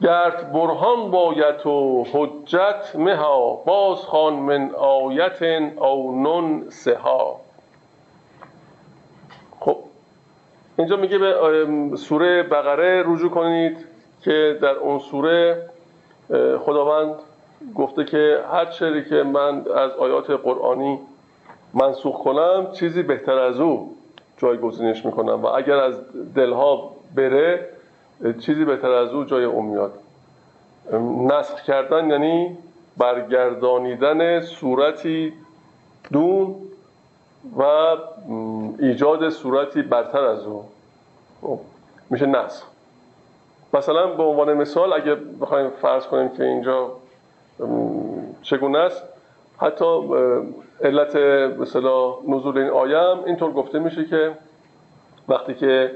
گرد 0.01 0.53
برهان 0.53 1.11
باید 1.11 1.67
و 1.67 2.05
حجت 2.13 2.95
مها 2.95 3.53
باز 3.53 3.97
خان 3.97 4.33
من 4.33 4.71
آیت 4.75 5.41
او 5.77 6.21
نون 6.23 6.69
سها 6.69 7.39
خب 9.59 9.77
اینجا 10.77 10.95
میگه 10.95 11.17
به 11.17 11.35
سوره 11.97 12.43
بقره 12.43 13.03
رجوع 13.05 13.29
کنید 13.29 13.77
که 14.21 14.57
در 14.61 14.75
اون 14.75 14.99
سوره 14.99 15.69
خداوند 16.59 17.15
گفته 17.75 18.05
که 18.05 18.39
هر 18.51 18.71
شری 18.71 19.05
که 19.05 19.15
من 19.15 19.65
از 19.75 19.91
آیات 19.91 20.29
قرآنی 20.29 20.99
منسوخ 21.73 22.23
کنم 22.23 22.71
چیزی 22.71 23.03
بهتر 23.03 23.39
از 23.39 23.59
او 23.59 23.95
جایگزینش 24.37 25.05
می‌کنم 25.05 25.43
و 25.43 25.45
اگر 25.45 25.77
از 25.77 25.95
دلها 26.35 26.95
بره 27.15 27.69
چیزی 28.39 28.65
بهتر 28.65 28.91
از 28.91 29.09
او 29.09 29.23
جای 29.23 29.43
او 29.43 29.61
میاد. 29.61 29.93
نسخ 31.27 31.61
کردن 31.61 32.09
یعنی 32.09 32.57
برگردانیدن 32.97 34.41
صورتی 34.41 35.33
دون 36.11 36.55
و 37.57 37.63
ایجاد 38.79 39.29
صورتی 39.29 39.81
برتر 39.81 40.23
از 40.23 40.43
او 40.43 40.65
خب، 41.41 41.59
میشه 42.09 42.25
نسخ 42.25 42.63
مثلا 43.73 44.07
به 44.07 44.23
عنوان 44.23 44.53
مثال 44.53 44.93
اگه 44.93 45.15
بخوایم 45.15 45.69
فرض 45.69 46.05
کنیم 46.05 46.29
که 46.29 46.43
اینجا 46.43 46.91
چگونه 48.41 48.79
است 48.79 49.03
حتی 49.57 49.85
علت 50.83 51.15
مثلا 51.59 52.09
نزول 52.27 52.57
این 52.57 52.69
آیم 52.69 53.23
اینطور 53.25 53.51
گفته 53.51 53.79
میشه 53.79 54.05
که 54.05 54.31
وقتی 55.29 55.53
که 55.53 55.91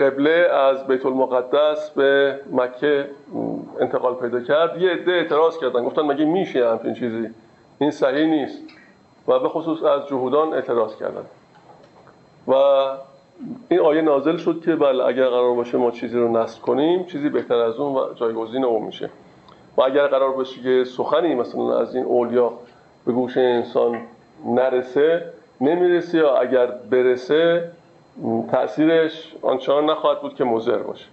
قبله 0.00 0.30
از 0.52 0.86
بیت 0.86 1.06
المقدس 1.06 1.90
به 1.90 2.40
مکه 2.52 3.08
انتقال 3.80 4.14
پیدا 4.14 4.40
کرد 4.40 4.82
یه 4.82 4.90
عده 4.90 5.12
اعتراض 5.12 5.58
کردن. 5.58 5.84
گفتن 5.84 6.02
مگه 6.02 6.24
میشه 6.24 6.70
همچین 6.70 6.94
چیزی؟ 6.94 7.30
این 7.78 7.90
صحیح 7.90 8.26
نیست. 8.26 8.62
و 9.28 9.38
به 9.38 9.48
خصوص 9.48 9.82
از 9.82 10.08
جهودان 10.08 10.52
اعتراض 10.54 10.96
کردن 10.96 11.24
و 12.48 12.54
این 13.68 13.80
آیه 13.80 14.02
نازل 14.02 14.36
شد 14.36 14.62
که 14.64 14.76
بله 14.76 15.04
اگر 15.04 15.28
قرار 15.28 15.54
باشه 15.54 15.78
ما 15.78 15.90
چیزی 15.90 16.18
رو 16.18 16.28
نصب 16.28 16.62
کنیم 16.62 17.04
چیزی 17.04 17.28
بهتر 17.28 17.54
از 17.54 17.76
اون 17.76 17.94
و 17.94 18.14
جایگزین 18.14 18.64
اون 18.64 18.82
میشه. 18.82 19.10
و 19.76 19.82
اگر 19.82 20.06
قرار 20.06 20.32
باشه 20.32 20.62
که 20.62 20.84
سخنی 20.84 21.34
مثلا 21.34 21.78
از 21.78 21.94
این 21.94 22.04
اولیا 22.04 22.52
به 23.06 23.12
گوش 23.12 23.36
انسان 23.36 24.00
نرسه 24.46 25.32
نمی‌رسه 25.60 26.18
یا 26.18 26.36
اگر 26.36 26.66
برسه 26.66 27.70
تأثیرش 28.50 29.34
آنچنان 29.42 29.90
نخواهد 29.90 30.20
بود 30.20 30.34
که 30.34 30.44
مضر 30.44 30.78
باشه. 30.78 31.04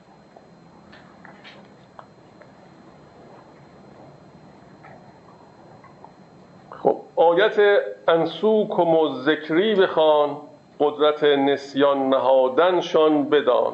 خب. 6.84 6.96
آیت 7.16 7.60
انسوک 8.08 8.80
و 8.80 9.22
ذکری 9.22 9.76
بخوان 9.76 10.38
قدرت 10.80 11.24
نسیان 11.24 12.10
نهادنشان 12.10 13.30
بدان. 13.30 13.74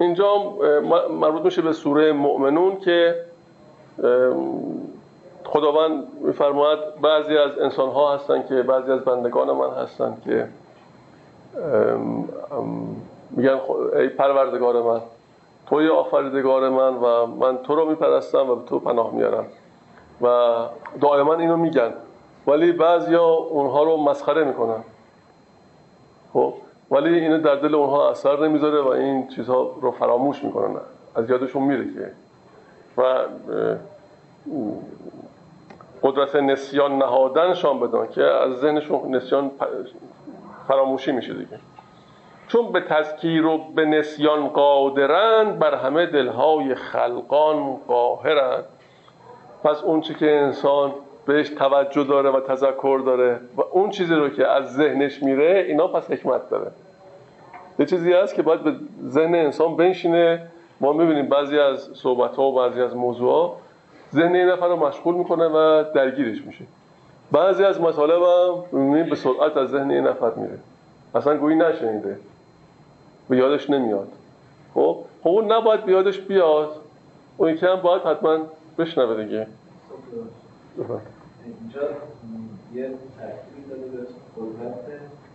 اینجا 0.00 0.36
مربوط 1.10 1.42
میشه 1.42 1.62
به 1.62 1.72
سوره 1.72 2.12
مؤمنون 2.12 2.80
که 2.80 3.24
خداوند 5.44 6.04
میفرماید 6.20 6.78
بعضی 7.02 7.38
از 7.38 7.58
انسان 7.58 7.90
ها 7.90 8.14
هستن 8.14 8.44
که 8.48 8.62
بعضی 8.62 8.92
از 8.92 9.04
بندگان 9.04 9.50
من 9.50 9.70
هستن 9.70 10.16
که 10.24 10.48
میگن 13.30 13.60
ای 13.96 14.08
پروردگار 14.08 14.82
من 14.82 15.00
توی 15.68 15.88
آفریدگار 15.88 16.68
من 16.68 16.94
و 16.94 17.26
من 17.26 17.58
تو 17.58 17.74
رو 17.74 17.90
میپرستم 17.90 18.50
و 18.50 18.54
به 18.54 18.68
تو 18.68 18.78
پناه 18.78 19.14
میارم 19.14 19.46
و 20.22 20.26
دائما 21.00 21.34
اینو 21.34 21.56
میگن. 21.56 21.92
ولی 22.46 22.72
بعضیا 22.72 23.24
اونها 23.24 23.82
رو 23.82 23.96
مسخره 23.96 24.44
می‌کنن. 24.44 24.84
خب؟ 26.32 26.54
ولی 26.90 27.18
اینو 27.18 27.38
در 27.38 27.54
دل 27.54 27.74
اونها 27.74 28.10
اثر 28.10 28.46
نمی‌ذاره 28.46 28.80
و 28.80 28.88
این 28.88 29.28
چیزها 29.28 29.74
رو 29.80 29.90
فراموش 29.90 30.44
می‌کنن. 30.44 30.80
از 31.14 31.30
یادشون 31.30 31.62
میره 31.62 31.84
که. 31.84 32.12
و 33.02 33.18
قدرت 36.02 36.36
نسیان 36.36 36.98
نهادنشان 36.98 37.80
بدن 37.80 38.06
که 38.06 38.22
از 38.22 38.56
ذهنشون 38.56 39.14
نسیان 39.14 39.50
فراموشی 40.68 41.12
میشه 41.12 41.32
دیگه. 41.32 41.58
چون 42.48 42.72
به 42.72 42.80
تذکیر 42.80 43.46
و 43.46 43.58
به 43.58 43.84
نسیان 43.84 44.48
قادرند 44.48 45.58
بر 45.58 45.74
همه 45.74 46.06
دلهای 46.06 46.74
خلقان 46.74 47.76
قاهرند 47.88 48.64
پس 49.64 49.82
اون 49.82 50.00
چی 50.00 50.14
که 50.14 50.30
انسان 50.30 50.94
بهش 51.26 51.48
توجه 51.48 52.04
داره 52.04 52.30
و 52.30 52.40
تذکر 52.40 53.02
داره 53.06 53.40
و 53.56 53.60
اون 53.72 53.90
چیزی 53.90 54.14
رو 54.14 54.28
که 54.28 54.46
از 54.46 54.74
ذهنش 54.74 55.22
میره 55.22 55.64
اینا 55.68 55.88
پس 55.88 56.10
حکمت 56.10 56.50
داره. 56.50 56.70
یه 57.78 57.86
چیزی 57.86 58.12
هست 58.12 58.34
که 58.34 58.42
باید 58.42 58.62
به 58.62 58.72
ذهن 59.08 59.34
انسان 59.34 59.76
بنشینه. 59.76 60.46
ما 60.80 60.92
می‌بینیم 60.92 61.28
بعضی 61.28 61.58
از 61.58 61.88
صحبت 61.94 62.36
ها 62.36 62.42
و 62.42 62.54
بعضی 62.54 62.82
از 62.82 62.96
موضوع 62.96 63.32
ها 63.32 63.56
ذهن 64.14 64.34
این 64.34 64.48
نفر 64.48 64.68
رو 64.68 64.76
مشغول 64.76 65.14
می‌کنه 65.14 65.46
و 65.46 65.84
درگیرش 65.94 66.42
میشه. 66.46 66.64
بعضی 67.32 67.64
از 67.64 67.80
مطالب 67.80 68.22
هم 68.72 69.08
به 69.08 69.16
سرعت 69.16 69.56
از 69.56 69.68
ذهن 69.68 69.90
این 69.90 70.06
نفر 70.06 70.30
میره. 70.36 70.58
اصلا 71.14 71.36
گویی 71.36 71.56
نشنیده. 71.56 72.18
به 73.28 73.36
یادش 73.36 73.70
نمیاد. 73.70 74.08
خب؟ 74.74 74.96
خب 75.22 75.28
اون 75.28 75.52
نباید 75.52 75.84
به 75.84 75.92
یادش 75.92 76.18
بیاد. 76.18 76.70
اون 77.36 77.56
که 77.56 77.66
هم 77.66 77.80
باید 77.80 78.02
حتما 78.02 78.38
بشنوه 78.78 79.24
دیگه. 79.24 79.46
اینجا 81.44 81.82
یه 82.74 82.90
ترکیبی 83.18 83.68
داده 83.70 83.82
به 83.82 84.06
قدرت 84.36 84.84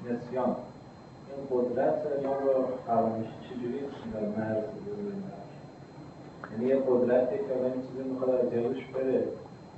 نسیان. 0.05 0.55
این 1.27 1.47
قدرت 1.51 1.97
یا 2.23 2.33
رو 2.33 2.67
فراموشی 2.87 3.29
چجوری 3.49 3.79
در 4.13 4.43
مرز 4.43 4.63
یعنی 6.51 6.65
یه 6.65 6.83
قدرتی 6.87 7.37
که 7.37 7.43
این 7.63 7.73
چیزی 7.87 8.09
می‌خواد 8.09 8.29
از 8.29 8.51
جایش 8.51 8.85
بره 8.85 9.27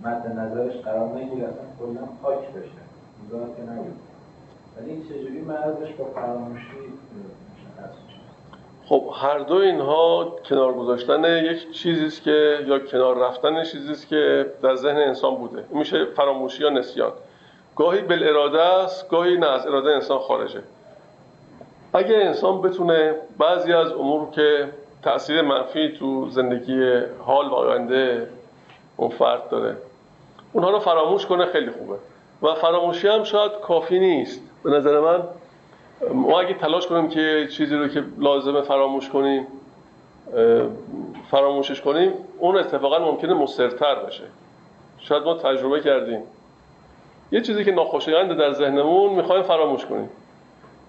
مد 0.04 0.40
نظرش 0.40 0.82
قرار 0.82 1.18
نگیره 1.18 1.48
اصلا 1.48 1.66
کلا 1.80 2.08
پاک 2.22 2.50
بشه. 2.50 2.86
مزاحم 3.26 3.56
که 3.56 3.62
نگید 3.62 3.96
ولی 4.78 4.92
این 4.92 5.04
چجوری 5.04 5.42
مرزش 5.42 5.94
با 5.94 6.06
فراموشی 6.06 6.66
خب 8.90 9.04
هر 9.16 9.40
دو 9.40 9.56
اینها 9.56 10.36
کنار 10.50 10.74
گذاشتن 10.74 11.46
یک 11.46 11.72
چیزی 11.72 12.06
است 12.06 12.24
که 12.24 12.60
یا 12.68 12.80
کنار 12.80 13.18
رفتن 13.18 13.64
چیزی 13.64 13.92
است 13.92 14.08
که 14.08 14.46
در 14.62 14.76
ذهن 14.76 14.98
انسان 14.98 15.36
بوده. 15.36 15.64
میشه 15.70 16.06
فراموشی 16.06 16.64
یا 16.64 16.70
نسیان. 16.70 17.12
گاهی 17.76 18.02
بالاراده 18.02 18.62
است 18.62 19.10
گاهی 19.10 19.38
نه 19.38 19.48
از 19.48 19.68
اراده 19.68 19.92
انسان 19.92 20.20
خارجه. 20.20 20.62
اگه 21.94 22.16
انسان 22.16 22.62
بتونه 22.62 23.16
بعضی 23.38 23.74
از 23.74 23.92
امور 23.92 24.32
که 24.32 24.70
تاثیر 25.04 25.42
منفی 25.42 25.90
تو 26.00 26.30
زندگی 26.30 27.02
حال 27.26 27.48
و 27.48 27.54
آینده 27.54 28.30
اون 28.98 29.10
فرد 29.10 29.50
داره 29.50 29.78
اونها 30.54 30.70
رو 30.70 30.80
فراموش 30.80 31.26
کنه 31.26 31.46
خیلی 31.46 31.72
خوبه. 31.72 31.96
و 32.42 32.54
فراموشی 32.54 33.08
هم 33.08 33.24
شاید 33.24 33.52
کافی 33.52 34.00
نیست. 34.00 34.42
به 34.64 34.70
نظر 34.70 35.00
من 35.00 35.24
ما 36.14 36.40
اگه 36.40 36.54
تلاش 36.54 36.88
کنیم 36.88 37.10
که 37.10 37.48
چیزی 37.52 37.76
رو 37.76 37.88
که 37.88 38.04
لازمه 38.18 38.62
فراموش 38.62 39.10
کنیم 39.10 39.48
فراموشش 41.32 41.82
کنیم 41.82 42.12
اون 42.40 42.58
اتفاقا 42.58 43.00
ممکنه 43.00 43.34
مسترتر 43.34 43.96
بشه. 43.96 44.24
شاید 45.00 45.24
ما 45.24 45.34
تجربه 45.34 45.80
کردیم. 45.80 46.22
یه 47.32 47.42
چیزی 47.42 47.64
که 47.64 47.72
ناخوشایند 47.72 48.38
در 48.38 48.52
ذهنمون 48.52 49.14
می‌خوایم 49.14 49.44
فراموش 49.44 49.86
کنیم. 49.86 50.10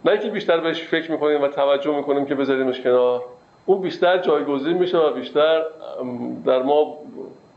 نه 0.05 0.19
که 0.19 0.29
بیشتر 0.29 0.61
بهش 0.61 0.83
فکر 0.83 1.13
می‌کنیم 1.13 1.43
و 1.43 1.49
توجه 1.49 1.97
می‌کنیم 1.97 2.27
که 2.27 2.35
بذاریمش 2.35 2.81
کنار. 2.81 3.23
اون 3.67 3.81
بیشتر 3.81 4.19
جایگزین 4.19 4.79
میشه 4.79 4.99
و 4.99 5.13
بیشتر 5.13 5.63
در 6.45 6.63
ما 6.63 6.97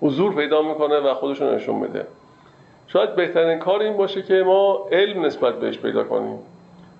حضور 0.01 0.35
پیدا 0.35 0.61
می‌کنه 0.61 0.99
و 0.99 1.13
خودشون 1.13 1.55
نشون 1.55 1.75
میده. 1.75 2.07
شاید 2.87 3.15
بهترین 3.15 3.59
کار 3.59 3.81
این 3.81 3.97
باشه 3.97 4.21
که 4.21 4.33
ما 4.33 4.87
علم 4.91 5.25
نسبت 5.25 5.59
بهش 5.59 5.77
پیدا 5.77 6.03
کنیم. 6.03 6.39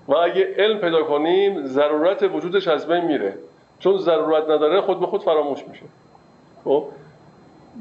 و 0.10 0.16
اگه 0.16 0.54
علم 0.58 0.78
پیدا 0.78 1.04
کنیم 1.04 1.66
ضرورت 1.66 2.24
وجودش 2.24 2.68
از 2.68 2.88
بین 2.88 3.06
میره. 3.06 3.34
چون 3.80 3.98
ضرورت 3.98 4.44
نداره 4.44 4.82
خود 4.82 5.00
به 5.00 5.08
خود 5.08 5.24
فراموش 5.24 5.68
میشه. 5.68 5.86
خب؟ 6.64 6.86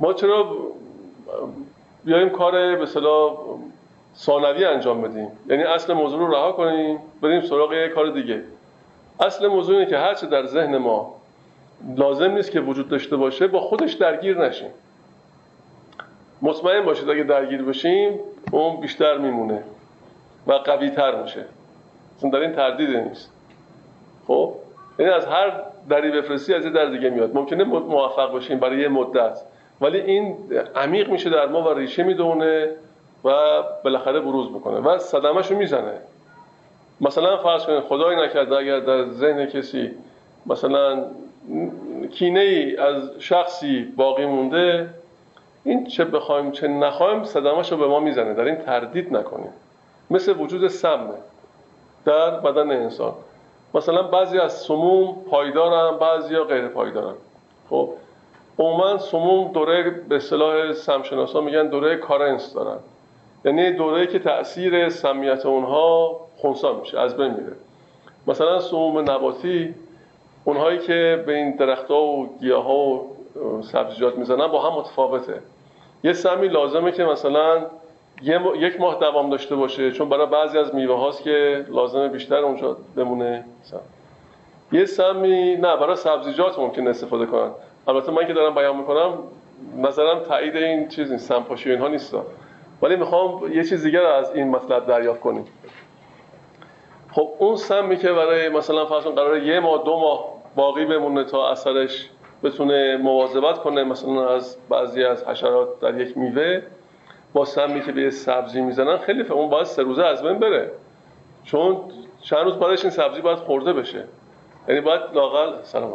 ما 0.01 0.13
چرا 0.13 0.57
بیایم 2.05 2.31
کار 2.31 2.77
به 2.77 2.87
صلاح 2.87 3.37
ثانوی 4.17 4.65
انجام 4.65 5.03
بدیم؟ 5.03 5.29
یعنی 5.49 5.63
اصل 5.63 5.93
موضوع 5.93 6.19
رو 6.19 6.35
رها 6.35 6.53
کنیم 6.53 6.99
بریم 7.23 7.41
سراغ 7.41 7.73
یه 7.73 7.89
کار 7.89 8.11
دیگه. 8.11 8.43
اصل 9.21 9.47
موضوع 9.47 9.79
اینه 9.79 9.91
که 9.91 9.99
هرچه 9.99 10.27
در 10.27 10.47
ذهن 10.47 10.77
ما 10.77 11.15
لازم 11.97 12.31
نیست 12.31 12.51
که 12.51 12.61
وجود 12.61 12.89
داشته 12.89 13.17
باشه 13.17 13.47
با 13.47 13.61
خودش 13.61 13.93
درگیر 13.93 14.39
نشیم. 14.39 14.71
مطمئن 16.43 16.85
باشید 16.85 17.11
اگه 17.11 17.23
درگیر 17.23 17.63
بشیم 17.63 18.21
اون 18.53 18.81
بیشتر 18.81 19.19
میمونه 19.19 19.63
و 20.47 20.53
قوی 20.53 20.91
تر 20.91 21.23
میشه. 21.23 21.45
اصلا 22.19 22.31
در 22.31 22.39
این 22.39 22.53
تردید 22.53 22.97
نیست. 22.97 23.31
خب؟ 24.27 24.55
یعنی 24.99 25.13
از 25.13 25.27
هر 25.27 25.53
دری 25.89 26.11
بفرستی 26.11 26.55
از 26.55 26.65
یه 26.65 26.71
در 26.71 26.87
دیگه 26.87 27.11
میاد. 27.11 27.35
ممکنه 27.35 27.65
موفق 27.65 28.33
باشیم 28.33 28.59
برای 28.59 28.81
یه 28.81 28.89
مدت. 28.89 29.41
ولی 29.81 30.01
این 30.01 30.37
عمیق 30.77 31.11
میشه 31.11 31.31
در 31.31 31.47
ما 31.47 31.63
و 31.63 31.79
ریشه 31.79 32.03
می‌دونه 32.03 32.71
و 33.25 33.63
بالاخره 33.85 34.21
بروز 34.21 34.53
می‌کنه 34.53 34.79
و 34.79 34.99
صدمهشو 34.99 35.55
می‌زنه. 35.55 35.93
مثلا 37.01 37.37
فرض 37.37 37.65
کنید 37.65 37.81
خدای 37.81 38.17
نکرده 38.17 38.57
اگر 38.57 38.81
در 38.81 39.05
ذهن 39.09 39.47
کسی 39.47 39.91
مثلا 40.47 41.05
کینه 42.11 42.41
ای 42.41 42.77
از 42.77 43.11
شخصی 43.19 43.93
باقی 43.97 44.27
مونده 44.27 44.89
این 45.65 45.87
چه 45.87 46.05
بخوایم 46.05 46.53
چه 46.53 46.69
نخوایم 46.69 47.25
صدمهشو 47.25 47.77
به 47.77 47.87
ما 47.87 48.01
می‌زنه. 48.01 48.35
در 48.35 48.45
این 48.45 48.57
تردید 48.57 49.17
نکنیم. 49.17 49.53
مثل 50.11 50.41
وجود 50.41 50.69
سمه 50.69 51.15
در 52.09 52.31
بدن 52.31 52.71
انسان. 52.71 53.13
مثلا 53.75 54.03
بعضی 54.03 54.39
از 54.39 54.53
سموم 54.53 55.17
پایدارن 55.31 55.99
بعضی 55.99 56.35
ها 56.35 56.45
غیر 56.45 56.69
پایدارن. 56.69 57.15
خب 57.71 57.89
عموما 58.59 58.99
سموم 58.99 59.53
دوره 59.53 59.91
به 59.91 60.17
اصطلاح 60.17 60.73
سمشناسا 60.73 61.41
میگن 61.41 61.67
دوره 61.67 61.97
کارنس 61.97 62.55
دارن. 62.55 62.77
یعنی 63.45 63.73
دوره 63.73 64.07
که 64.07 64.19
تاثیر 64.19 64.89
سمیت 64.89 65.47
اونها 65.47 66.21
خونسا 66.37 66.73
میشه 66.73 67.01
از 67.01 67.17
بین 67.17 67.31
میره. 67.31 67.57
مثلا 68.27 68.61
سموم 68.61 68.99
نباتی 69.11 69.75
اونهایی 70.45 70.79
که 70.79 71.25
به 71.27 71.35
این 71.35 71.57
درختها 71.57 72.03
و 72.03 72.29
گیاه 72.41 72.73
و 72.73 73.03
سبزیجات 73.63 74.19
می‌زنن 74.19 74.47
با 74.47 74.71
هم 74.71 74.79
متفاوته. 74.79 75.41
یه 76.05 76.13
سمی 76.13 76.49
لازمه 76.49 76.93
که 76.93 77.05
مثلا 77.05 77.67
یک 78.23 78.81
ماه 78.81 79.01
دوام 79.01 79.31
داشته 79.31 79.57
باشه 79.57 79.93
چون 79.93 80.09
برای 80.09 80.27
بعضی 80.27 80.59
از 80.59 80.75
میوه 80.75 80.99
هاست 80.99 81.23
که 81.23 81.65
لازمه 81.69 82.09
بیشتر 82.09 82.37
اونجا 82.37 82.77
بمونه. 82.97 83.45
سم. 83.63 83.81
یه 84.73 84.85
سمی 84.85 85.57
نه 85.57 85.77
برای 85.77 85.97
سبزیجات 85.97 86.59
ممکن 86.59 86.89
استفاده 86.89 87.27
کنن. 87.27 87.51
البته 87.89 88.13
من 88.13 88.27
که 88.27 88.33
دارم 88.33 88.55
بیان 88.55 88.77
می‌کنم 88.77 89.19
نظرم 89.77 90.19
تایید 90.19 90.57
این 90.57 90.89
چیز 90.89 91.13
نیست 91.13 91.29
سمپاشی 91.29 91.71
اینها 91.71 91.89
نیست 91.89 92.15
ولی 92.83 92.97
می‌خوام 92.97 93.53
یه 93.53 93.65
چیز 93.65 93.83
دیگر 93.85 94.03
از 94.03 94.35
این 94.35 94.49
مطلب 94.49 94.87
دریافت 94.87 95.21
کنیم. 95.21 95.45
خب 97.13 97.29
اون 97.39 97.57
سمی 97.57 97.97
که 97.97 98.13
برای 98.13 98.49
مثلا 98.49 98.87
فرض 98.87 99.05
قرار 99.05 99.39
یه 99.39 99.61
ماه 99.61 99.85
دو 99.85 99.97
ماه 99.97 100.25
باقی 100.57 100.85
بمونه 100.85 101.25
تا 101.25 101.51
اثرش 101.51 102.09
بتونه 102.43 102.97
مواظبت 102.97 103.59
کنه 103.59 103.85
مثلا 103.85 104.29
از 104.29 104.57
بعضی 104.69 105.05
از 105.05 105.25
حشرات 105.25 105.81
در 105.81 106.01
یک 106.01 106.19
میوه 106.19 106.63
با 107.33 107.45
سمی 107.45 107.83
که 107.83 107.93
به 107.93 108.11
سبزی 108.11 108.61
می‌زنن 108.61 108.97
خیلی 108.97 109.23
اون 109.23 109.51
باید 109.51 109.67
سه 109.67 109.83
روزه 109.83 110.05
از 110.05 110.23
بین 110.23 110.39
بره. 110.39 110.71
چون 111.45 111.77
چند 112.23 112.45
روز 112.45 112.55
بعدش 112.55 112.83
این 112.83 112.91
سبزی 112.91 113.21
باید 113.21 113.39
خورده 113.39 113.73
بشه. 113.73 114.05
یعنی 114.69 114.81
باید 114.81 115.01
لاقل 115.15 115.53
سلام 115.63 115.93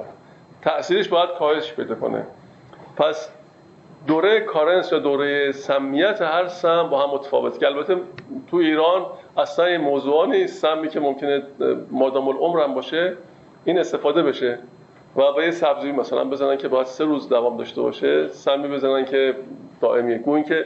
تأثیرش 0.62 1.08
باید 1.08 1.30
کاهش 1.30 1.74
پیدا 1.74 1.96
کنه. 1.96 2.24
پس 2.98 3.30
دوره 4.08 4.40
کارنس 4.40 4.92
یا 4.92 5.00
دوره 5.00 5.52
سمیت 5.52 6.22
هر 6.22 6.48
سم 6.48 6.90
با 6.90 7.08
هم 7.08 7.14
متفاوت 7.16 7.60
که 7.60 7.68
البته 7.68 7.96
تو 8.52 8.58
ایران 8.58 9.06
اصلا 9.38 9.66
این 9.66 9.82
موضوع 9.82 10.28
نیست. 10.28 10.62
سمی 10.62 10.90
که 10.90 11.00
ممکنه 11.00 11.44
مادام 11.92 12.28
العمر 12.28 12.64
هم 12.64 12.74
باشه 12.74 13.14
این 13.66 13.80
استفاده 13.80 14.24
بشه. 14.24 14.60
و 15.16 15.32
با 15.32 15.44
یه 15.44 15.52
سبزی 15.52 15.92
مثلا 15.92 16.24
بزنن 16.24 16.58
که 16.58 16.68
باید 16.68 16.88
سه 16.88 17.04
روز 17.04 17.30
دوام 17.30 17.58
داشته 17.58 17.82
باشه. 17.82 18.28
سمی 18.28 18.68
بزنن 18.68 19.06
که 19.06 19.36
دائمیه 19.82 20.18
گوین 20.18 20.44
که 20.44 20.66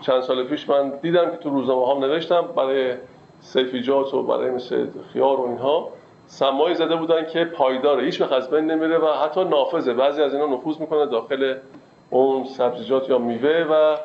چند 0.00 0.20
سال 0.20 0.44
پیش 0.44 0.68
من 0.68 0.92
دیدم 1.02 1.30
که 1.30 1.36
تو 1.36 1.50
روزنامه 1.50 1.92
هم 1.92 2.04
نوشتم 2.04 2.44
برای 2.56 2.94
سیفیجات 3.40 4.14
و 4.14 4.22
برای 4.22 4.50
مثل 4.50 4.86
خیار 5.12 5.40
و 5.40 5.48
اینها. 5.48 5.88
سمایی 6.26 6.74
زده 6.74 6.96
بودن 6.96 7.26
که 7.26 7.44
پایداره. 7.44 8.04
هیچ 8.04 8.20
وقت 8.20 8.32
از 8.32 8.54
نمیره 8.54 8.98
و 8.98 9.06
حتی 9.24 9.44
نافذه. 9.44 9.94
بعضی 9.94 10.22
از 10.22 10.34
اینا 10.34 10.46
نفوذ 10.46 10.80
می‌کنه 10.80 11.06
داخل 11.06 11.54
اون 12.10 12.44
سبزیجات 12.44 13.10
یا 13.10 13.18
میوه 13.18 13.66
و 13.70 13.96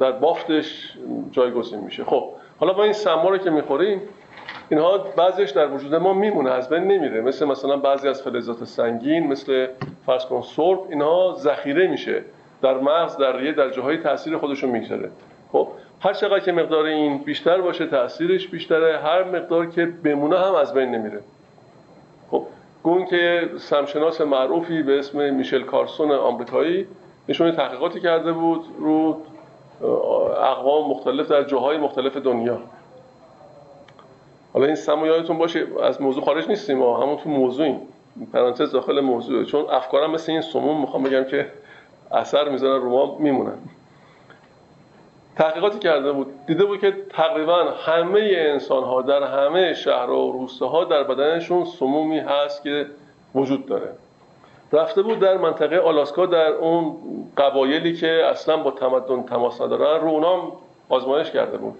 در 0.00 0.12
بافتش 0.12 0.92
جایگزین 1.30 1.80
میشه. 1.80 2.04
خب 2.04 2.24
حالا 2.60 2.72
با 2.72 2.84
این 2.84 2.92
سما 2.92 3.28
رو 3.28 3.38
که 3.38 3.50
می‌خوریم 3.50 4.00
اینها 4.68 4.98
بعضیش 4.98 5.50
در 5.50 5.68
وجود 5.68 5.94
ما 5.94 6.12
میمونه 6.12 6.50
از 6.50 6.68
بین 6.68 6.82
نمیره. 6.84 7.20
مثل 7.20 7.44
مثلا 7.44 7.76
بعضی 7.76 8.08
از 8.08 8.22
فلزات 8.22 8.64
سنگین 8.64 9.26
مثل 9.26 9.66
فرض 10.06 10.26
کن 10.26 10.42
سرب 10.42 10.78
اینها 10.90 11.34
ذخیره 11.38 11.86
میشه. 11.86 12.24
در 12.62 12.78
مغز 12.78 13.16
در 13.16 13.36
ریه 13.36 13.52
در 13.52 13.70
جاهای 13.70 13.96
تاثیر 13.96 14.38
خودشون 14.38 14.70
می‌گذاره. 14.70 15.10
خب 15.52 15.68
هر 16.00 16.12
چقدر 16.12 16.40
که 16.40 16.52
مقدار 16.52 16.84
این 16.84 17.18
بیشتر 17.18 17.60
باشه 17.60 17.86
تاثیرش 17.86 18.48
بیشتره. 18.48 18.98
هر 18.98 19.24
مقدار 19.24 19.66
که 19.66 19.86
بمونه 19.86 20.38
هم 20.38 20.54
از 20.54 20.74
بین 20.74 20.90
نمیره. 20.90 21.20
خب 22.30 22.46
گون 22.82 23.06
که 23.06 23.50
سمشناس 23.58 24.20
معروفی 24.20 24.82
به 24.82 24.98
اسم 24.98 25.34
میشل 25.34 25.62
کارسون 25.62 26.12
آمریکایی 26.12 26.86
نشون 27.28 27.52
تحقیقاتی 27.52 28.00
کرده 28.00 28.32
بود 28.32 28.64
رو 28.78 29.20
اقوام 30.42 30.90
مختلف 30.90 31.28
در 31.28 31.42
جاهای 31.42 31.78
مختلف 31.78 32.16
دنیا. 32.16 32.58
حالا 34.52 34.66
این 34.66 34.74
سمو 34.74 35.22
باشه 35.38 35.66
از 35.82 36.02
موضوع 36.02 36.24
خارج 36.24 36.48
نیستیم 36.48 36.78
ما 36.78 37.02
همون 37.02 37.16
تو 37.16 37.30
موضوعیم. 37.30 37.80
پرانتز 38.32 38.72
داخل 38.72 39.00
موضوعه. 39.00 39.44
چون 39.44 39.70
افکارم 39.70 40.10
مثل 40.10 40.32
این 40.32 40.40
سموم 40.40 40.80
می‌خوام 40.80 41.02
بگم 41.02 41.24
که 41.24 41.46
اثر 42.12 42.48
می‌ذارن 42.48 42.82
رو 42.82 42.90
ما 42.90 43.18
میمونن. 43.18 43.58
تحقیقاتی 45.36 45.78
کرده 45.78 46.12
بود 46.12 46.26
دیده 46.46 46.64
بود 46.64 46.80
که 46.80 46.96
تقریبا 47.10 47.64
همه 47.86 48.32
انسان 48.34 48.84
ها 48.84 49.02
در 49.02 49.22
همه 49.22 49.74
شهر 49.74 50.10
و 50.10 50.32
روستاها 50.32 50.84
در 50.84 51.02
بدنشون 51.02 51.64
سمومی 51.64 52.18
هست 52.18 52.62
که 52.62 52.86
وجود 53.34 53.66
داره. 53.66 53.92
رفته 54.72 55.02
بود 55.02 55.18
در 55.18 55.36
منطقه 55.36 55.78
آلاسکا 55.78 56.26
در 56.26 56.48
اون 56.48 56.96
قبایلی 57.36 57.96
که 57.96 58.22
اصلا 58.30 58.56
با 58.56 58.70
تمدن 58.70 59.22
تماس 59.22 59.60
ندارن 59.60 60.00
رو 60.00 60.08
اونام 60.08 60.52
آزمایش 60.88 61.30
کرده 61.30 61.56
بود. 61.56 61.74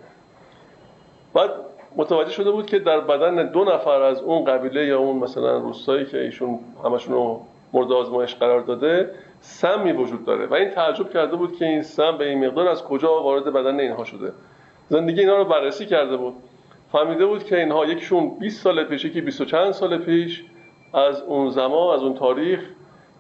بعد 1.35 1.51
متوجه 1.97 2.31
شده 2.31 2.51
بود 2.51 2.67
که 2.67 2.79
در 2.79 3.01
بدن 3.01 3.47
دو 3.47 3.65
نفر 3.65 4.03
از 4.03 4.21
اون 4.21 4.45
قبیله 4.45 4.87
یا 4.87 4.99
اون 4.99 5.17
مثلا 5.17 5.59
روستایی 5.59 6.07
که 6.07 6.21
ایشون 6.21 6.59
همشون 6.85 7.15
رو 7.15 7.41
مورد 7.73 7.93
آزمایش 7.93 8.35
قرار 8.35 8.61
داده 8.61 9.11
سمی 9.43 9.93
وجود 9.93 10.25
داره 10.25 10.47
و 10.47 10.55
این 10.55 10.71
تعجب 10.71 11.13
کرده 11.13 11.37
بود 11.37 11.57
که 11.57 11.65
این 11.65 11.83
سم 11.83 12.19
به 12.19 12.29
این 12.29 12.47
مقدار 12.47 12.69
از 12.69 12.85
کجا 12.85 13.23
وارد 13.23 13.45
بدن 13.45 13.81
اینها 13.81 14.05
شده. 14.05 14.33
زندگی 14.89 15.21
اینا 15.21 15.37
رو 15.37 15.45
بررسی 15.45 15.87
کرده 15.87 16.17
بود. 16.17 16.35
فهمیده 16.93 17.27
بود 17.27 17.45
که 17.45 17.59
اینها 17.59 17.87
یکیشون 17.87 18.39
20 18.39 18.63
سال 18.63 18.85
پیش 18.85 19.05
یکی 19.05 19.21
20 19.21 19.43
چند 19.43 19.73
سال 19.73 19.99
پیش 19.99 20.45
از 20.95 21.23
اون 21.23 21.51
زمان 21.51 21.95
از 21.95 22.03
اون 22.03 22.15
تاریخ 22.15 22.61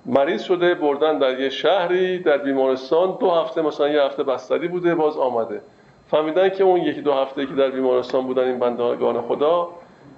مریض 0.06 0.42
شده 0.42 0.74
بردن 0.74 1.18
در 1.18 1.40
یه 1.40 1.48
شهری 1.48 2.18
در 2.18 2.38
بیمارستان. 2.38 3.16
دو 3.20 3.30
هفته 3.30 3.62
مثلا 3.62 3.88
یه 3.88 4.02
هفته 4.02 4.22
بستری 4.22 4.68
بوده 4.68 4.94
باز 4.94 5.16
آمده. 5.16 5.60
فهمیدن 6.06 6.48
که 6.48 6.64
اون 6.64 6.80
یکی 6.80 7.00
دو 7.00 7.12
هفته 7.12 7.46
که 7.46 7.54
در 7.54 7.70
بیمارستان 7.70 8.26
بودن 8.26 8.44
این 8.44 8.58
بندگان 8.58 9.20
خدا 9.20 9.68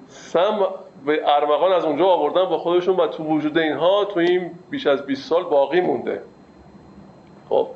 سم 0.09 0.67
به 1.07 1.21
ارمغان 1.25 1.73
از 1.73 1.85
اونجا 1.85 2.07
آوردن 2.07 2.45
با 2.45 2.59
خودشون 2.59 2.97
و 2.97 3.07
تو 3.07 3.25
وجود 3.25 3.59
اینها 3.59 4.05
تو 4.05 4.21
این 4.21 4.51
بیش 4.71 4.87
از 4.87 5.07
20 5.07 5.29
سال 5.29 5.43
باقی 5.43 5.81
مونده. 5.81 6.23
خب. 7.49 7.69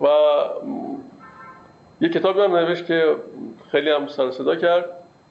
و 0.00 0.08
یه 2.00 2.08
کتابی 2.08 2.40
هم 2.40 2.56
نوشت 2.56 2.86
که 2.86 3.16
خیلی 3.70 3.90
هم 3.90 4.06
سر 4.06 4.30
صدا 4.30 4.56
کرد 4.56 4.84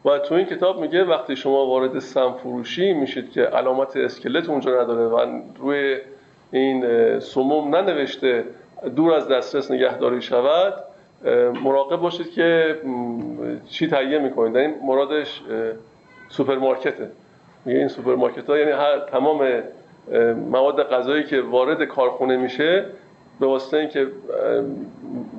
و 0.06 0.20
تو 0.20 0.36
این 0.36 0.46
کتاب 0.46 0.80
میگه 0.80 1.04
وقتی 1.04 1.36
شما 1.36 1.66
وارد 1.66 2.00
سم 2.00 2.32
فروشی 2.32 2.94
میشید 2.94 3.32
که 3.32 3.42
علامت 3.42 3.98
اسکلت 3.98 4.50
اونجا 4.50 4.82
نداره 4.82 5.06
و 5.06 5.42
روی 5.60 5.98
این 6.52 7.20
سموم 7.20 7.76
ننوشته 7.76 8.44
دور 8.96 9.14
از 9.14 9.28
دسترس 9.28 9.72
نگهداری 9.72 10.22
شود 10.22 10.74
مراقب 11.64 11.96
باشید 11.96 12.32
که 12.32 12.80
چی 13.70 13.88
تهیه 13.88 14.20
می‌کنید. 14.20 14.58
این 14.58 14.76
مرادش 14.84 15.42
سوپرمارکته. 16.38 17.10
میگه 17.66 17.80
این 17.80 17.88
سوپرمارکت 17.88 18.50
ها 18.50 18.58
یعنی 18.58 18.72
هر 18.72 19.00
تمام 19.00 19.64
مواد 20.52 20.90
غذایی 20.90 21.24
که 21.24 21.42
وارد 21.42 21.84
کارخونه 21.84 22.38
میشه 22.38 22.86
به 23.40 23.48
واسطه 23.48 23.78
اینکه 23.78 24.08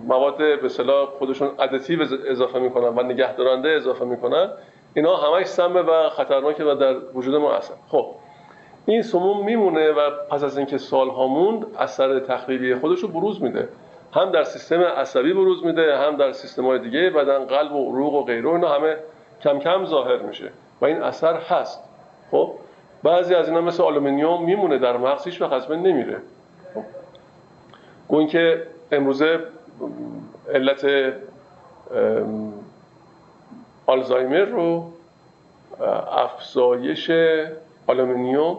مواد 0.08 0.36
به 0.60 0.68
صلاح 0.68 1.06
خودشون 1.06 1.48
ادتیو 1.58 2.06
اضافه 2.26 2.58
می‌کنن 2.58 2.88
و 2.88 3.02
نگهدارنده 3.02 3.68
اضافه 3.68 4.04
می‌کنن 4.04 4.50
اینا 4.94 5.16
همش 5.16 5.46
سمه 5.46 5.80
و 5.80 6.08
خطرناکه 6.08 6.64
و 6.64 6.74
در 6.74 6.96
وجود 7.14 7.34
ما 7.34 7.54
هستن. 7.54 7.74
خب 7.88 8.06
این 8.86 9.02
سموم 9.02 9.44
میمونه 9.44 9.90
و 9.90 10.10
پس 10.30 10.44
از 10.44 10.58
اینکه 10.58 10.78
سالها 10.78 11.26
موند 11.26 11.66
اثر 11.78 12.20
تخریبی 12.20 12.74
خودش 12.74 12.98
رو 12.98 13.08
بروز 13.08 13.42
میده. 13.42 13.68
هم 14.12 14.30
در 14.30 14.44
سیستم 14.44 14.80
عصبی 14.80 15.32
بروز 15.32 15.64
میده 15.64 15.98
هم 15.98 16.16
در 16.16 16.32
سیستم 16.32 16.66
های 16.66 16.78
دیگه 16.78 17.10
بدن 17.10 17.44
قلب 17.44 17.72
و 17.72 17.90
عروق 17.90 18.14
و 18.14 18.24
غیره 18.24 18.48
اینا 18.48 18.68
همه 18.68 18.96
کم 19.42 19.58
کم 19.58 19.84
ظاهر 19.84 20.18
میشه. 20.18 20.50
و 20.80 20.84
این 20.84 21.02
اثر 21.02 21.36
هست. 21.36 21.80
خب؟ 22.30 22.52
بعضی 23.02 23.34
از 23.34 23.48
اینا 23.48 23.60
مثل 23.60 23.82
آلومینیوم 23.82 24.44
میمونه 24.44 24.78
در 24.78 24.96
مغز 24.96 25.24
هیچ 25.24 25.42
وقت 25.42 25.70
نمیره. 25.70 26.18
خب. 28.08 28.26
که 28.26 28.66
امروزه 28.92 29.40
علت 30.54 31.12
آلزایمر 33.86 34.44
رو 34.44 34.92
افزایش 36.10 37.10
آلومینیوم 37.86 38.58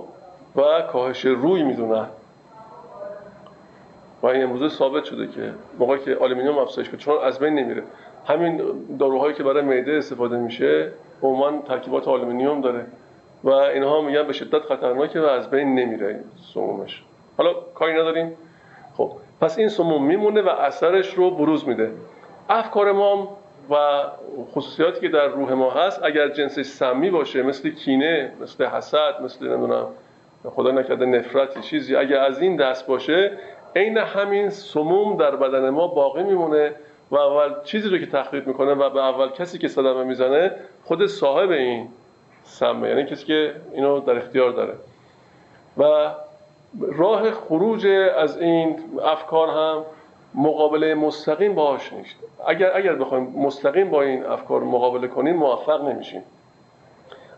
و 0.55 0.81
کاهش 0.91 1.25
روی 1.25 1.63
می‌دونن 1.63 2.07
و 4.21 4.27
این 4.27 4.43
امروزه 4.43 4.69
ثابت 4.69 5.03
شده 5.03 5.27
که 5.27 5.53
موقعی 5.79 5.99
که 5.99 6.15
آلومینیوم 6.15 6.57
افزایش 6.57 6.89
کنه 6.89 6.99
چون 6.99 7.17
از 7.23 7.39
بین 7.39 7.55
نمیره. 7.55 7.83
همین 8.27 8.61
داروهایی 8.99 9.33
که 9.33 9.43
برای 9.43 9.63
معده 9.63 9.91
استفاده 9.91 10.37
میشه 10.37 10.91
عموما 11.21 11.61
ترکیبات 11.67 12.07
آلومینیوم 12.07 12.61
داره. 12.61 12.85
و 13.43 13.49
اینها 13.49 14.01
میگن 14.01 14.23
به 14.23 14.33
شدت 14.33 14.61
خطرناکه 14.61 15.21
و 15.21 15.25
از 15.25 15.49
بین 15.49 15.75
نمیره 15.75 16.07
این 16.07 16.23
سمومش. 16.53 17.03
حالا 17.37 17.53
کاری 17.53 17.93
نداریم. 17.93 18.33
خب 18.97 19.11
پس 19.41 19.57
این 19.57 19.69
سموم 19.69 20.03
میمونه 20.05 20.41
و 20.41 20.49
اثرش 20.49 21.13
رو 21.13 21.31
بروز 21.31 21.67
میده. 21.67 21.91
افکار 22.49 22.91
ما 22.91 23.37
و 23.69 24.03
خصوصیاتی 24.51 25.01
که 25.01 25.07
در 25.07 25.27
روح 25.27 25.53
ما 25.53 25.71
هست 25.71 26.03
اگر 26.03 26.29
جنسش 26.29 26.65
سمی 26.65 27.09
باشه 27.09 27.43
مثل 27.43 27.69
کینه 27.69 28.31
مثل 28.41 28.65
حسد 28.65 29.21
مثل 29.23 29.47
نمی‌دونم 29.47 29.87
خدا 30.45 30.71
نکرده 30.71 31.05
نفرتی 31.05 31.61
چیزی 31.61 31.95
اگر 31.95 32.19
از 32.19 32.41
این 32.41 32.55
دست 32.55 32.87
باشه 32.87 33.31
عین 33.75 33.97
همین 33.97 34.49
سموم 34.49 35.17
در 35.17 35.35
بدن 35.35 35.69
ما 35.69 35.87
باقی 35.87 36.23
میمونه 36.23 36.71
و 37.11 37.15
اول 37.15 37.63
چیزی 37.63 37.89
رو 37.89 37.97
که 37.97 38.05
تخریب 38.05 38.47
می‌کنه 38.47 38.73
و 38.73 38.89
به 38.89 39.03
اول 39.03 39.29
کسی 39.29 39.57
که 39.57 39.67
صدمه 39.67 40.03
می‌زنه 40.03 40.51
خود 40.85 41.05
صاحب 41.05 41.49
این 41.49 41.87
سمه 42.43 42.89
یعنی 42.89 43.05
کسی 43.05 43.25
که 43.25 43.53
اینو 43.73 43.99
در 43.99 44.17
اختیار 44.17 44.51
داره. 44.51 44.73
و 45.77 46.11
راه 46.91 47.31
خروج 47.31 47.87
از 48.17 48.37
این 48.37 48.79
افکار 49.03 49.49
هم 49.49 49.83
مقابله 50.35 50.95
مستقیم 50.95 51.55
باهاش 51.55 51.93
نیست. 51.93 52.15
اگر 52.47 52.77
اگر 52.77 52.95
بخوایم 52.95 53.23
مستقیم 53.23 53.89
با 53.89 54.01
این 54.01 54.25
افکار 54.25 54.63
مقابله 54.63 55.07
کنیم 55.07 55.35
موفق 55.35 55.83
نمیشیم. 55.83 56.23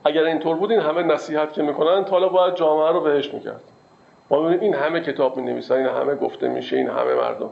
اگر 0.06 0.24
اینطور 0.24 0.56
بود 0.56 0.72
این 0.72 0.80
همه 0.80 1.04
نصیحت 1.04 1.54
که 1.54 1.62
می‌کنن 1.62 2.04
حالا 2.04 2.30
باید 2.30 2.56
جامعه 2.56 2.92
رو 2.92 3.02
بهش 3.02 3.34
می‌کرد. 3.34 3.62
ما 4.30 4.50
این 4.50 4.74
همه 4.74 5.02
کتاب 5.02 5.38
می 5.38 5.44
نویسن 5.44 5.76
این 5.76 5.86
همه 5.86 6.16
گفته 6.16 6.48
میشه 6.48 6.78
این 6.78 6.90
همه 6.90 7.14
مردم. 7.14 7.50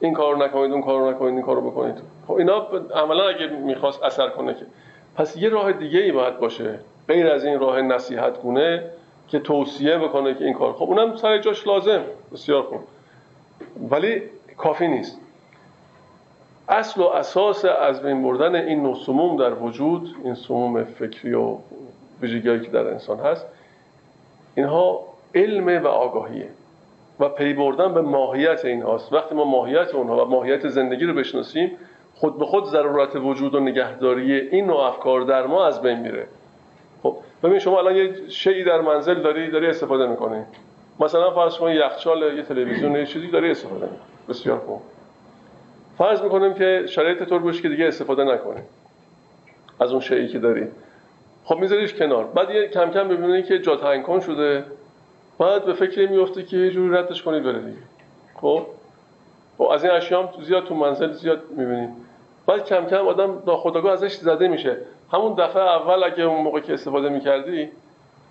این 0.00 0.14
کارو 0.14 0.42
نکنید 0.42 0.72
اون 0.72 0.82
کارو 0.82 1.10
نکنید 1.10 1.34
این 1.34 1.42
کارو 1.42 1.70
بکنید. 1.70 1.94
خب 2.26 2.32
اینا 2.32 2.66
عملا 2.94 3.28
اگه 3.28 3.46
می‌خواست 3.46 4.02
اثر 4.02 4.28
کنه 4.28 4.54
که. 4.54 4.66
پس 5.16 5.36
یه 5.36 5.48
راه 5.48 5.72
دیگه 5.72 6.00
ای 6.00 6.12
باید 6.12 6.38
باشه. 6.38 6.78
غیر 7.08 7.26
از 7.26 7.44
این 7.44 7.60
راه 7.60 7.82
نصیحت 7.82 8.42
گونه 8.42 8.82
که 9.28 9.38
توصیه 9.38 9.98
بکنه 9.98 10.34
که 10.34 10.44
این 10.44 10.54
کار. 10.54 10.72
خب 10.72 10.82
اونم 10.82 11.16
سر 11.16 11.38
جاش 11.38 11.66
لازم. 11.66 12.00
بسیار 12.32 12.62
خوب. 12.62 12.80
ولی 13.90 14.22
کافی 14.56 14.88
نیست. 14.88 15.18
اصل 16.68 17.00
و 17.00 17.04
اساس 17.04 17.64
از 17.64 18.02
بین 18.02 18.22
بردن 18.22 18.54
این 18.54 18.82
نوع 18.82 18.94
سموم 19.06 19.36
در 19.36 19.54
وجود 19.54 20.16
این 20.24 20.34
سموم 20.34 20.84
فکری 20.84 21.34
و 21.34 21.56
ویژگیهایی 22.22 22.60
که 22.60 22.70
در 22.70 22.86
انسان 22.86 23.20
هست 23.20 23.46
اینها 24.54 25.00
علم 25.34 25.84
و 25.84 25.86
آگاهیه. 25.86 26.48
و 27.20 27.28
پی 27.28 27.54
بردن 27.54 27.94
به 27.94 28.00
ماهیت 28.00 28.64
این 28.64 28.82
هاست. 28.82 29.12
وقتی 29.12 29.34
ما 29.34 29.44
ماهیت 29.44 29.94
اونها 29.94 30.26
و 30.26 30.28
ماهیت 30.28 30.68
زندگی 30.68 31.04
رو 31.04 31.14
بشناسیم 31.14 31.70
خود 32.14 32.38
به 32.38 32.44
خود 32.44 32.64
ضرورت 32.64 33.16
وجود 33.16 33.54
و 33.54 33.60
نگهداری 33.60 34.32
این 34.40 34.66
نوع 34.66 34.80
افکار 34.80 35.20
در 35.20 35.46
ما 35.46 35.66
از 35.66 35.82
بین 35.82 35.98
میره. 35.98 36.26
خب 37.02 37.16
ببین 37.42 37.58
شما 37.58 37.78
الان 37.78 37.96
یه 37.96 38.28
شیعی 38.28 38.64
در 38.64 38.80
منزل 38.80 39.22
داری 39.22 39.50
داری 39.50 39.66
استفاده 39.66 40.06
می‌کنی. 40.06 40.42
مثلا 41.00 41.30
فرض 41.30 41.56
کن 41.56 41.70
یخچال 41.70 42.36
یه 42.36 42.42
تلویزیون 42.42 42.96
یه 42.96 43.06
چیزی 43.06 43.26
داری 43.26 43.50
استفاده 43.50 43.82
می‌کنی. 43.82 43.98
بسیار 44.28 44.58
خوب. 44.58 44.80
فرض 45.98 46.22
می‌کنیم 46.22 46.54
که 46.54 46.82
شرایط 46.86 47.22
طور 47.22 47.38
باشه 47.38 47.62
که 47.62 47.68
دیگه 47.68 47.86
استفاده 47.86 48.24
نکنی. 48.24 48.60
از 49.80 49.92
اون 49.92 50.00
شیعی 50.00 50.28
که 50.28 50.38
داری. 50.38 50.66
خب 51.44 51.56
میذاریش 51.56 51.94
کنار. 51.94 52.24
بعد 52.24 52.50
یه 52.50 52.68
کم 52.68 52.90
کم 52.90 53.08
ببینی 53.08 53.42
که 53.42 53.58
جا 53.58 54.02
کن 54.02 54.20
شده. 54.20 54.64
بعد 55.40 55.64
به 55.64 55.72
فکر 55.72 56.08
میفته 56.08 56.42
که 56.42 56.56
یه 56.56 56.70
جوری 56.70 56.96
ردش 56.96 57.22
کنید 57.22 57.42
بره 57.42 57.58
دیگه. 57.58 57.78
خب؟ 58.34 58.66
خب، 59.58 59.64
از 59.64 59.84
این 59.84 59.92
اشیام 59.92 60.28
زیاد 60.42 60.64
تو 60.64 60.74
منزل 60.74 61.12
زیاد 61.12 61.42
می‌بینید 61.56 61.90
بعد 62.46 62.64
کم 62.64 62.86
کم 62.86 63.08
آدم 63.08 63.42
ناخودآگاه 63.46 63.92
ازش 63.92 64.14
زده 64.14 64.48
میشه. 64.48 64.76
همون 65.12 65.34
دفعه 65.34 65.62
اول 65.62 66.04
اگه 66.04 66.22
اون 66.22 66.42
موقع 66.42 66.60
که 66.60 66.74
استفاده 66.74 67.08
می‌کردی 67.08 67.68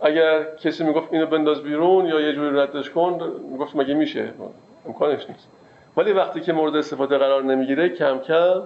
اگر 0.02 0.56
کسی 0.56 0.84
می‌گفت 0.84 1.14
اینو 1.14 1.26
بنداز 1.26 1.62
بیرون 1.62 2.06
یا 2.06 2.20
یه 2.20 2.34
جوری 2.34 2.58
ردش 2.58 2.90
کن 2.90 3.34
می‌گفت 3.52 3.76
مگه 3.76 3.94
میشه؟ 3.94 4.30
امکانش 4.86 5.30
نیست. 5.30 5.48
ولی 5.98 6.14
وقتی 6.14 6.42
که 6.42 6.54
مورد 6.54 6.76
استفاده 6.76 7.18
قرار 7.18 7.44
نمی‌گیره 7.44 7.90
کم 7.90 8.20
کم 8.20 8.62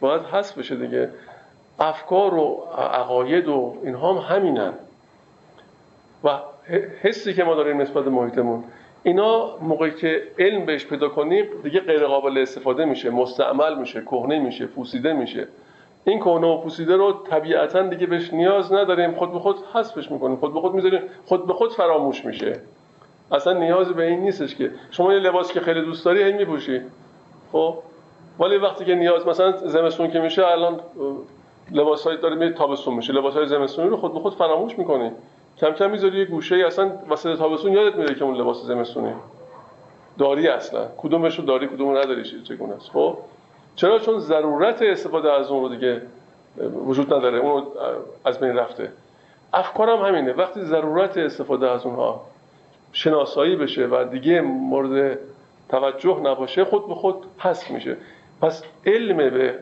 باید 0.00 0.22
حذف 0.22 0.58
بشه 0.58 0.76
دیگه. 0.76 1.10
افکار 1.80 2.34
و 2.34 2.68
عقاید 2.78 3.48
و 3.48 3.76
اینها 3.82 4.12
هم 4.12 4.36
همینن. 4.36 4.72
و 6.24 6.38
حسی 7.02 7.34
که 7.34 7.44
ما 7.44 7.54
داریم 7.54 7.80
نسبت 7.80 8.06
محیطمون. 8.06 8.64
اینا 9.02 9.56
موقعی 9.60 9.90
که 9.90 10.22
علم 10.38 10.66
بهش 10.66 10.86
پیدا 10.86 11.08
کنیم 11.08 11.46
دیگه 11.62 11.80
غیر 11.80 12.06
قابل 12.06 12.38
استفاده 12.38 12.84
میشه 12.84 13.10
مستعمل 13.10 13.78
میشه 13.78 14.00
کهنه 14.00 14.38
میشه 14.38 14.66
پوسیده 14.66 15.12
میشه. 15.12 15.48
این 16.04 16.18
کهنه 16.18 16.46
و 16.46 16.60
پوسیده 16.60 16.96
رو 16.96 17.12
طبیعتا 17.12 17.82
دیگه 17.82 18.06
بهش 18.06 18.32
نیاز 18.32 18.72
نداریم. 18.72 19.14
خود 19.14 19.32
به 19.32 19.38
خود 19.38 19.56
حذفش 19.74 20.10
می‌کنیم. 20.10 20.36
خود 20.36 20.54
به 20.54 20.60
خود 20.60 20.74
می‌ذاریم. 20.74 21.00
خود 21.26 21.46
به 21.46 21.52
خود 21.52 21.72
فراموش 21.72 22.24
میشه. 22.24 22.60
اصلا 23.32 23.52
نیاز 23.52 23.88
به 23.88 24.06
این 24.06 24.20
نیستش 24.20 24.54
که. 24.54 24.70
شما 24.90 25.12
یه 25.12 25.18
لباس 25.18 25.52
که 25.52 25.60
خیلی 25.60 25.80
دوست 25.82 26.04
داری 26.04 26.22
هی 26.22 26.32
میپوشی. 26.32 26.80
خب؟ 27.52 27.74
ولی 28.40 28.56
وقتی 28.56 28.84
که 28.84 28.94
نیاز 28.94 29.26
مثلا 29.26 29.52
زمستون 29.52 30.10
که 30.10 30.20
میشه 30.20 30.46
الان 30.46 30.80
لباس 31.72 32.06
های 32.06 32.16
داره 32.16 32.34
میره 32.34 32.52
تابستون 32.52 32.94
میشه. 32.94 33.12
لباس 33.12 33.34
های 33.34 33.46
زمستونی 33.46 33.88
رو 33.88 33.96
خود 33.96 34.14
به 34.14 34.20
خود 34.20 34.34
فراموش 34.34 34.78
می‌کنی. 34.78 35.10
کم 35.58 35.72
کم 35.72 35.90
می‌ذاری 35.90 36.18
یه 36.18 36.24
گوشه 36.24 36.54
ای 36.54 36.62
اصلا 36.62 36.92
وسط 37.10 37.38
تابستون 37.38 37.72
یادت 37.72 37.96
میره 37.96 38.14
که 38.14 38.24
اون 38.24 38.36
لباس 38.36 38.62
زمستونی. 38.62 39.12
داری 40.18 40.48
اصلا. 40.48 40.88
کدومش 40.96 41.38
رو 41.38 41.44
داری 41.44 41.66
کدوم 41.66 41.96
نداری 41.96 42.42
چگونه 42.42 42.74
است. 42.74 42.90
خب؟ 42.90 43.18
چرا؟ 43.76 43.98
چون 43.98 44.18
ضرورت 44.18 44.82
استفاده 44.82 45.32
از 45.32 45.50
اون 45.50 45.62
رو 45.62 45.68
دیگه 45.68 46.02
وجود 46.86 47.14
نداره. 47.14 47.38
اون 47.38 47.62
از 48.24 48.40
بین 48.40 48.56
رفته. 48.56 48.92
افکارم 49.52 50.04
همینه. 50.04 50.32
وقتی 50.32 50.60
ضرورت 50.60 51.16
استفاده 51.18 51.70
از 51.70 51.86
اونها 51.86 52.20
شناسایی 52.92 53.56
بشه 53.56 53.86
و 53.86 54.04
دیگه 54.04 54.40
مورد 54.40 55.18
توجه 55.68 56.20
نباشه 56.20 56.64
خود 56.64 56.88
به 56.88 56.94
خود 56.94 57.14
حذف 57.38 57.70
میشه. 57.70 57.96
پس 58.42 58.62
علم 58.86 59.16
به 59.16 59.58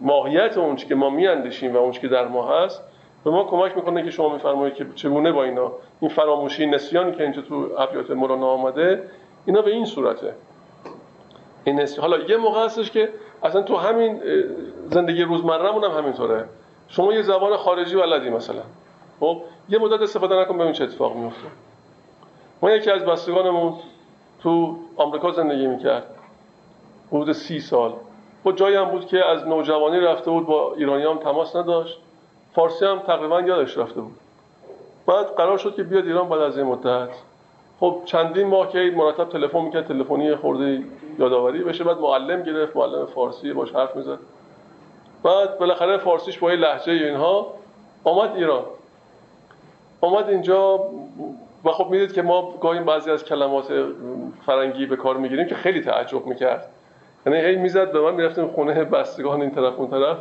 ماهیت 0.00 0.58
اون 0.58 0.76
که 0.76 0.94
ما 0.94 1.10
میاندیشیم 1.10 1.74
و 1.74 1.76
اون 1.76 1.92
که 1.92 2.08
در 2.08 2.28
ما 2.28 2.48
هست 2.48 2.82
به 3.26 3.32
ما 3.32 3.44
کمک 3.44 3.76
می‌کنه 3.76 4.02
که 4.02 4.10
شما 4.10 4.28
میفرمایید 4.32 4.74
که 4.74 4.86
چگونه 4.94 5.32
با 5.32 5.44
اینا 5.44 5.72
این 6.00 6.10
فراموشی 6.10 6.66
نسیانی 6.66 7.12
که 7.12 7.22
اینجا 7.22 7.42
تو 7.42 7.68
ابیات 7.78 8.10
مولانا 8.10 8.46
آمده 8.46 9.10
اینا 9.46 9.62
به 9.62 9.70
این 9.70 9.84
صورته. 9.84 10.34
این 11.64 11.80
نسیان. 11.80 12.00
حالا 12.00 12.24
یه 12.24 12.36
موقع 12.36 12.64
هستش 12.64 12.90
که 12.90 13.08
اصلا 13.42 13.62
تو 13.62 13.76
همین 13.76 14.22
زندگی 14.90 15.22
روزمرهمون 15.22 15.84
هم 15.84 15.90
همینطوره. 15.90 16.44
شما 16.88 17.12
یه 17.12 17.22
زبان 17.22 17.56
خارجی 17.56 17.96
بلدی 17.96 18.30
مثلا. 18.30 18.62
خب 19.20 19.42
یه 19.68 19.78
مدت 19.78 20.00
استفاده 20.02 20.40
نکن 20.40 20.58
ببین 20.58 20.72
چه 20.72 20.84
اتفاق 20.84 21.16
میفته 21.16 21.48
ما 22.62 22.70
یکی 22.70 22.90
از 22.90 23.04
بستگانمون 23.04 23.74
تو 24.42 24.76
آمریکا 24.96 25.32
زندگی 25.32 25.66
می‌کرد. 25.66 26.14
حدود 27.08 27.32
سی 27.32 27.60
سال. 27.60 27.92
خب 28.44 28.56
جایی 28.56 28.76
هم 28.76 28.84
بود 28.84 29.06
که 29.06 29.24
از 29.24 29.48
نوجوانی 29.48 30.00
رفته 30.00 30.30
بود 30.30 30.46
با 30.46 30.74
ایرانی 30.74 31.02
هم 31.02 31.18
تماس 31.18 31.56
نداشت. 31.56 32.00
فارسی 32.56 32.84
هم 32.84 32.98
تقریبا 32.98 33.40
یادش 33.40 33.78
رفته 33.78 34.00
بود. 34.00 34.16
بعد 35.06 35.26
قرار 35.26 35.58
شد 35.58 35.74
که 35.74 35.82
بیاد 35.82 36.06
ایران 36.06 36.28
بعد 36.28 36.40
از 36.40 36.58
این 36.58 36.66
مدت. 36.66 37.08
خب 37.80 38.02
چندین 38.04 38.46
ماه 38.46 38.72
که 38.72 38.92
مرتب 38.96 39.28
تلفن 39.28 39.60
می‌کرد 39.60 39.86
تلفنی 39.86 40.34
خورده 40.34 40.82
یادآوری 41.18 41.64
بشه. 41.64 41.84
بعد 41.84 41.98
معلم 41.98 42.42
گرفت 42.42 42.76
معلم 42.76 43.06
فارسی 43.06 43.52
باش 43.52 43.72
حرف 43.72 43.96
می‌زد. 43.96 44.18
بعد 45.22 45.58
بالاخره 45.58 45.98
فارسیش 45.98 46.38
با 46.38 46.50
لحجه 46.50 46.92
اینها 46.92 47.54
آمد 48.04 48.36
ایران. 48.36 48.62
آمد 50.00 50.28
اینجا 50.28 50.80
و 51.64 51.70
خب 51.72 51.86
می‌دید 51.90 52.12
که 52.12 52.22
ما 52.22 52.54
گاهی 52.60 52.80
بعضی 52.80 53.10
از 53.10 53.24
کلمات 53.24 53.72
فرنگی 54.46 54.86
به 54.86 54.96
کار 54.96 55.16
می‌گیریم 55.16 55.46
که 55.46 55.54
خیلی 55.54 55.80
تعجب 55.80 56.26
می‌کرد. 56.26 56.68
یعنی 57.26 57.38
هی 57.38 57.56
می‌زد 57.56 57.92
به 57.92 58.00
من 58.00 58.14
می‌رفتیم 58.14 58.48
خونه 58.48 58.84
بستگان 58.84 59.40
این 59.40 59.50
طرف 59.50 59.78
اون 59.78 59.90
طرف. 59.90 60.18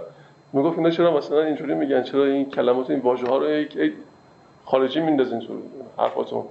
می‌گفت 0.56 0.78
اینا 0.78 0.90
چرا 0.90 1.18
مثلا 1.18 1.42
اینجوری 1.42 1.74
میگن؟ 1.74 2.04
چرا 2.04 2.26
این 2.26 2.50
کلمات 2.50 2.90
این 2.90 3.00
واژه 3.00 3.28
ها 3.28 3.38
رو 3.38 3.50
یک 3.50 3.94
خارجی 4.66 5.00
میندازین 5.00 5.40
تو 5.40 5.54
حرفاتون؟ 5.98 6.44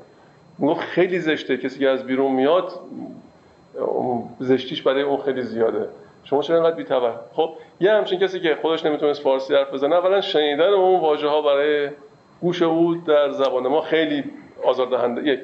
می‌گفت 0.58 0.80
خیلی 0.80 1.18
زشته 1.18 1.56
کسی 1.56 1.78
که 1.78 1.88
از 1.88 2.06
بیرون 2.06 2.32
میاد 2.32 2.72
زشتیش 4.40 4.82
برای 4.82 5.02
اون 5.02 5.16
خیلی 5.16 5.42
زیاده. 5.42 5.88
شما 6.24 6.42
چرا 6.42 6.56
اینقدر 6.56 6.76
بی‌تبر 6.76 7.12
خب 7.32 7.50
یه 7.80 7.92
همچین 7.92 8.18
کسی 8.18 8.40
که 8.40 8.58
خودش 8.62 8.86
نمی‌تونست 8.86 9.22
فارسی 9.22 9.54
حرف 9.54 9.74
بزنه 9.74 9.96
اولا 9.96 10.20
شنیدن 10.20 10.68
اون 10.68 11.00
واژه 11.00 11.28
ها 11.28 11.42
برای 11.42 11.88
گوش 12.40 12.62
او 12.62 12.94
در 12.94 13.30
زبان 13.30 13.68
ما 13.68 13.80
خیلی 13.80 14.24
آزاردهنده. 14.64 15.22
یک. 15.22 15.40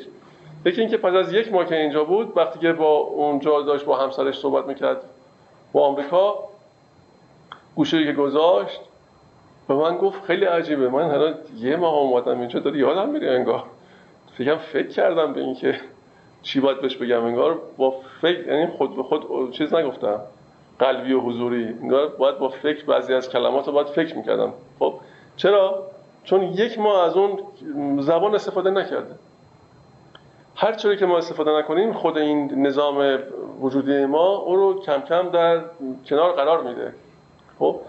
یکی 0.64 0.81
اینکه 0.81 0.96
پس 0.96 1.14
از 1.14 1.33
یک 1.33 1.53
ماه 1.53 1.66
که 1.66 1.77
اینجا 1.77 2.05
بود 2.05 2.33
وقتی 2.37 2.59
که 2.59 2.73
با 2.73 2.96
اونجا 2.96 3.61
داشت 3.61 3.85
با 3.85 3.96
همسرش 3.96 4.38
صحبت 4.38 4.66
می‌کرد 4.66 5.01
با 5.73 5.87
آمریکا 5.87 6.50
گوشه 7.81 8.05
که 8.05 8.12
گذاشت 8.12 8.81
به 9.69 9.75
من 9.75 9.97
گفت 9.97 10.25
خیلی 10.25 10.45
عجیبه. 10.45 10.88
من 10.88 11.11
حالا 11.11 11.35
یه 11.57 11.77
ماه 11.77 11.95
اومدم 11.95 12.40
اینجا 12.40 12.61
داری 12.61 12.79
یادم 12.79 13.09
میره 13.09 13.31
انگار. 13.31 13.64
فکرم 14.38 14.59
فکر 14.59 14.88
کردم 14.88 15.33
به 15.33 15.40
اینکه 15.40 15.81
چی 16.43 16.61
باید 16.61 16.81
بهش 16.81 16.97
بگم 16.97 17.25
انگار 17.25 17.59
با 17.77 17.95
فکر 18.23 18.47
یعنی 18.47 18.66
خود 18.66 18.97
به 18.97 19.03
خود 19.03 19.53
چیز 19.53 19.75
نگفتم. 19.75 20.21
قلبی 20.79 21.12
و 21.12 21.21
حضوری. 21.21 21.64
انگار 21.83 22.09
باید 22.09 22.38
با 22.38 22.49
فکر 22.49 22.85
بعضی 22.85 23.14
از 23.14 23.29
کلمات 23.29 23.66
رو 23.66 23.73
باید 23.73 23.87
فکر 23.87 24.16
می‌کردم. 24.16 24.53
خب 24.79 24.95
چرا؟ 25.37 25.87
چون 26.25 26.43
یک 26.43 26.79
ماه 26.79 27.05
از 27.05 27.16
اون 27.16 27.38
زبان 28.01 28.35
استفاده 28.35 28.71
نکرده. 28.71 29.14
هر 30.57 30.73
چیزی 30.73 30.97
که 30.97 31.07
ما 31.07 31.19
استفاده 31.19 31.59
نکنیم 31.59 31.93
خود 31.93 32.19
این 32.19 32.66
نظام 32.66 33.19
وجودی 33.61 34.05
ما 34.07 34.27
او 34.37 34.57
رو 34.57 34.81
کم 34.81 35.01
کم 35.01 35.29
در 35.29 35.61
کنار 36.09 36.33
قرار 36.33 36.62
میده. 36.62 36.93
خب 37.61 37.81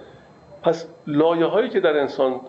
پس 0.64 0.88
لایه 1.08 1.46
هایی 1.46 1.70
که 1.70 1.80
در 1.80 2.00
انسان 2.00 2.42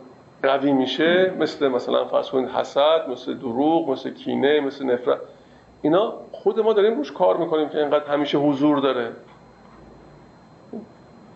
قوی 0.42 0.72
میشه 0.72 1.32
مثل 1.38 1.68
مثلا 1.68 2.04
فرض 2.04 2.30
کنید 2.30 2.48
حسد 2.48 3.08
مثل 3.08 3.34
دروغ 3.34 3.90
مثل 3.90 4.10
کینه 4.10 4.60
مثل 4.60 4.84
نفرت 4.84 5.18
اینا 5.82 6.14
خود 6.32 6.60
ما 6.60 6.72
داریم 6.72 6.96
روش 6.96 7.12
کار 7.12 7.36
می‌کنیم 7.36 7.68
که 7.68 7.78
اینقدر 7.78 8.04
همیشه 8.04 8.38
حضور 8.38 8.78
داره. 8.78 9.12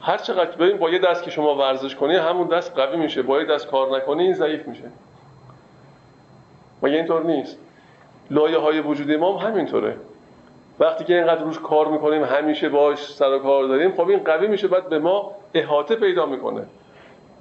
هر 0.00 0.18
چقدر 0.18 0.56
ببین 0.56 0.78
با 0.78 0.90
یه 0.90 0.98
دست 0.98 1.22
که 1.22 1.30
شما 1.30 1.54
ورزش 1.54 1.94
کنی 1.94 2.16
همون 2.16 2.46
دست 2.48 2.74
قوی 2.74 2.96
میشه. 2.96 3.22
با 3.22 3.40
یه 3.40 3.46
دست 3.46 3.66
کار 3.66 3.96
نکنی 3.96 4.22
این 4.22 4.34
ضعیف 4.34 4.68
میشه. 4.68 4.84
و 6.82 6.86
اینطور 6.86 7.24
نیست؟ 7.24 7.58
لایه 8.30 8.58
های 8.58 8.80
وجودی 8.80 9.16
ما 9.16 9.38
هم 9.38 9.50
همینطوره. 9.50 9.96
وقتی 10.80 11.04
که 11.04 11.14
اینقدر 11.14 11.42
روش 11.42 11.58
کار 11.58 11.88
می‌کنیم 11.88 12.24
همیشه 12.24 12.68
باش 12.68 13.12
سر 13.12 13.32
و 13.32 13.38
کار 13.38 13.64
داریم 13.64 13.92
خب 13.92 14.08
این 14.08 14.18
قوی 14.18 14.46
میشه 14.46 14.68
بعد 14.68 14.88
به 14.88 14.98
ما 14.98 15.32
احاطه 15.54 15.96
پیدا 15.96 16.26
می‌کنه. 16.26 16.62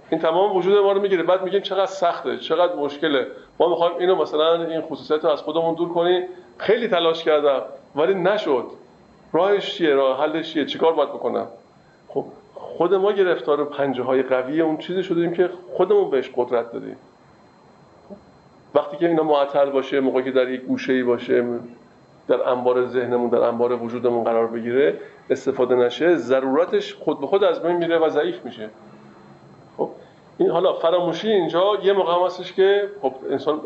این 0.09 0.21
تمام 0.21 0.55
وجود 0.55 0.77
ما 0.77 0.91
رو 0.91 1.01
می‌گیره. 1.01 1.23
بعد 1.23 1.43
میگیم 1.43 1.61
چقدر 1.61 1.85
سخته 1.85 2.37
چقدر 2.37 2.75
مشکله. 2.75 3.27
ما 3.59 3.69
می‌خوایم 3.69 3.97
اینو 3.99 4.15
مثلا 4.15 4.65
این 4.65 4.81
خصوصیت 4.81 5.25
رو 5.25 5.29
از 5.29 5.41
خودمون 5.41 5.75
دور 5.75 5.89
کنیم. 5.89 6.23
خیلی 6.57 6.87
تلاش 6.87 7.23
کردم 7.23 7.61
ولی 7.95 8.13
نشد. 8.13 8.65
راهش 9.33 9.75
چیه؟ 9.75 9.93
راه 9.93 10.21
حلش 10.21 10.53
چیه؟ 10.53 10.65
چیکار 10.65 10.93
باید 10.93 11.09
بکنم؟ 11.09 11.47
خب 12.07 12.25
خود 12.53 12.93
ما 12.93 13.11
گرفتار 13.11 13.65
پنجه 13.65 14.03
های 14.03 14.23
قوی 14.23 14.61
اون 14.61 14.77
چیزی 14.77 15.03
شدیم 15.03 15.33
که 15.33 15.49
خودمون 15.73 16.09
بهش 16.09 16.29
قدرت 16.35 16.71
داریم 16.71 16.97
وقتی 18.75 18.97
که 18.97 19.07
اینا 19.07 19.23
معطل 19.23 19.69
باشه 19.69 19.99
موقعی 19.99 20.23
که 20.23 20.31
در 20.31 20.49
یک 20.49 20.61
گوشه 20.61 20.93
ای 20.93 21.03
باشه 21.03 21.45
در 22.27 22.49
انبار 22.49 22.85
ذهنمون 22.87 23.29
در 23.29 23.43
انبار 23.43 23.83
وجودمون 23.83 24.23
قرار 24.23 24.47
بگیره 24.47 24.99
استفاده 25.29 25.75
نشه 25.75 26.15
ضرورتش 26.15 26.93
خود 26.93 27.19
به 27.19 27.27
خود 27.27 27.43
از 27.43 27.61
بین 27.61 27.75
میره 27.75 27.97
و 27.97 28.09
ضعیف 28.09 28.45
میشه. 28.45 28.69
خب 29.77 29.89
این 30.37 30.49
حالا 30.49 30.73
فراموشی 30.73 31.29
اینجا 31.29 31.73
یه 31.83 31.93
موقع 31.93 32.25
هستش 32.25 32.53
که 32.53 32.89
خب 33.01 33.13
انسان 33.29 33.61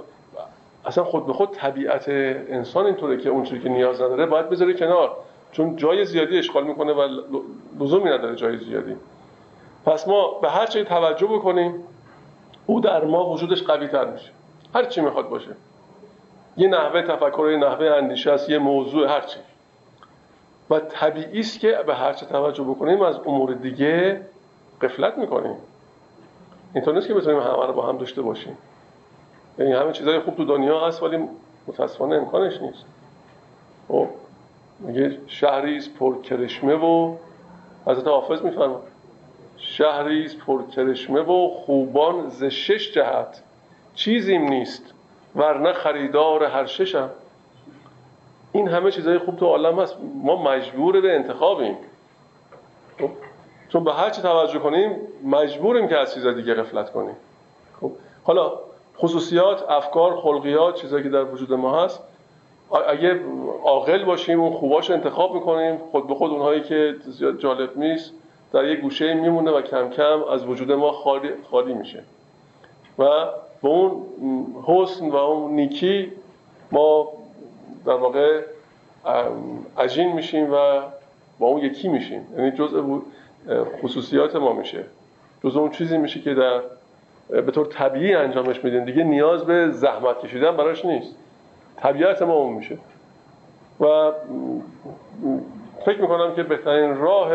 اصلا 0.86 1.04
خود 1.04 1.28
به 1.28 1.34
خود 1.34 1.52
طبیعت 1.52 2.10
انسان 2.10 2.86
اینطوره 2.86 3.18
که 3.18 3.30
اون 3.30 3.44
چیزی 3.44 3.62
که 3.62 3.70
نیاز 3.70 4.02
نداره 4.02 4.26
باید 4.26 4.50
بذاره 4.50 4.74
کنار. 4.74 5.12
چون 5.52 5.76
جای 5.76 6.06
زیادی 6.06 6.38
اشغال 6.38 6.64
می‌کنه 6.64 6.94
و 6.94 7.08
لزومی 7.80 8.10
نداره 8.10 8.36
جای 8.36 8.58
زیادی. 8.58 8.96
پس 9.86 10.08
ما 10.08 10.40
به 10.42 10.50
هر 10.50 10.66
چیزی 10.66 10.86
توجه 10.86 11.28
بکنیم 11.28 11.84
او 12.66 12.82
در 12.82 13.06
ما 13.06 13.30
وجودش 13.30 13.64
قوی 13.64 13.88
تر 13.88 14.06
میشه. 14.06 14.32
هر 14.76 14.86
چی 14.86 15.02
می‌خواد 15.02 15.30
باشه. 15.30 15.56
یه 16.58 16.68
نحوه 16.68 17.02
تفکر 17.02 17.50
یه 17.52 17.58
نحوه 17.58 17.86
اندیشه 17.86 18.32
است 18.32 18.50
یه 18.50 18.58
موضوع 18.58 19.10
هر 19.10 19.22
چی. 19.22 19.40
و 20.70 20.80
طبیعی 20.80 21.40
است 21.40 21.60
که 21.60 21.80
به 21.88 21.96
هر 21.96 22.14
چه 22.14 22.26
توجه 22.26 22.64
بکنیم 22.64 23.02
از 23.02 23.16
امور 23.26 23.54
دیگه 23.54 24.22
قفلت 24.82 25.18
می‌کنیم. 25.18 25.56
اینطور 26.76 26.94
نیست 26.94 27.08
که 27.08 27.14
بتونیم 27.14 27.40
همه 27.40 27.66
رو 27.68 27.74
با 27.74 27.88
هم 27.88 27.98
داشته 27.98 28.22
باشیم. 28.22 28.58
یعنی 29.60 29.74
همه 29.74 29.92
چیزای 29.92 30.20
خوب 30.20 30.36
تو 30.36 30.46
دنیا 30.46 30.88
هست 30.88 31.04
ولی 31.04 31.30
متاسفانه 31.68 32.16
امکانش 32.16 32.62
نیست. 32.62 32.86
خب 33.88 34.08
میگه 34.80 35.18
شهری 35.28 35.78
است 35.78 35.94
پر 35.94 36.22
کرشمه 36.22 36.74
و 36.74 37.16
حضرت 37.86 38.08
حافظ 38.08 38.42
میفرما 38.42 38.82
شهری 39.58 40.26
است 40.26 40.38
پر 40.38 40.62
کرشمه 40.68 41.22
و 41.22 41.50
خوبان 41.50 42.30
ز 42.30 42.44
شش 42.44 42.92
جهت. 42.92 43.44
چیزیم 43.96 44.42
نیست. 44.42 44.94
ورنه 45.36 45.74
خریدار 45.74 46.44
هر 46.44 46.66
ششم. 46.66 47.10
این 48.52 48.68
همه 48.68 48.92
چیزای 48.92 49.18
خوب 49.18 49.36
تو 49.36 49.46
عالم 49.46 49.80
هست. 49.80 49.96
ما 50.24 50.44
مجبور 50.44 51.02
به 51.02 51.16
انتخابیم. 51.16 51.78
خب؟ 53.00 53.10
چون 53.70 53.84
به 53.84 53.94
هر 53.94 54.10
چی 54.10 54.22
توجه 54.22 54.60
کنیم 54.60 54.96
مجبوریم 55.24 55.88
که 55.88 55.98
از 55.98 56.14
چیزای 56.14 56.34
دیگه 56.34 56.54
غفلت 56.54 56.92
کنیم. 56.92 57.16
خب؟ 57.82 57.92
حالا 58.24 58.60
خصوصیات 58.98 59.70
افکار 59.70 60.16
خلقیات 60.16 60.76
چیزایی 60.76 61.04
که 61.04 61.10
در 61.10 61.24
وجود 61.24 61.54
ما 61.54 61.84
هست. 61.84 62.00
اگه 62.88 63.20
عاقل 63.64 64.04
باشیم 64.04 64.42
اون 64.42 64.54
خوباش 64.54 64.92
انتخاب 64.92 65.34
می‌کنیم. 65.34 65.78
خود 65.78 66.08
به 66.08 66.16
خود 66.16 66.32
اونهایی 66.32 66.62
که 66.62 66.96
زیاد 67.06 67.40
جالب 67.40 67.78
نیست 67.78 68.14
در 68.54 68.66
یک 68.66 68.80
گوشه 68.80 69.14
میمونه 69.14 69.52
و 69.52 69.62
کم 69.62 69.90
کم 69.90 70.24
از 70.24 70.46
وجود 70.46 70.72
ما 70.72 70.92
خالی, 70.92 71.30
خالی 71.52 71.74
میشه. 71.74 72.04
و 73.00 73.04
به 73.62 73.70
اون 73.70 74.06
حسن 74.68 75.10
و 75.10 75.16
اون 75.16 75.52
نیکی 75.52 76.12
ما 76.72 77.08
در 77.86 77.94
واقع 77.94 78.42
عجین 79.78 80.14
میشیم 80.14 80.54
و 80.54 80.82
با 81.40 81.48
اون 81.48 81.62
یکی 81.62 81.88
میشیم. 81.88 82.28
یعنی 82.38 82.52
جزء 82.52 83.00
خصوصیات 83.84 84.36
ما 84.36 84.54
میشه. 84.54 84.86
جزء 85.44 85.60
اون 85.60 85.72
چیزی 85.72 85.98
میشه 85.98 86.22
که 86.22 86.34
در 86.34 86.62
به 87.30 87.52
طور 87.52 87.66
طبیعی 87.66 88.16
انجامش 88.16 88.64
میدین 88.64 88.86
دیگه 88.86 89.04
نیاز 89.04 89.46
به 89.46 89.72
زحمت 89.72 90.20
کشیدن 90.20 90.58
براش 90.58 90.86
نیست. 90.86 91.16
طبیعت 91.78 92.22
ما 92.22 92.34
اون 92.34 92.54
میشه. 92.54 92.78
و 93.80 94.12
فکر 95.86 96.02
می‌کنم 96.02 96.36
که 96.36 96.44
بهترین 96.44 96.98
راه 96.98 97.32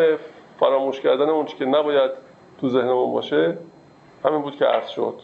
فراموش 0.60 1.00
کردن 1.00 1.28
اون 1.28 1.46
که 1.46 1.64
نباید 1.64 2.10
تو 2.60 2.68
ذهنمون 2.68 3.12
باشه 3.12 3.58
همین 4.24 4.42
بود 4.42 4.56
که 4.56 4.64
عرض 4.64 4.88
شد. 4.88 5.14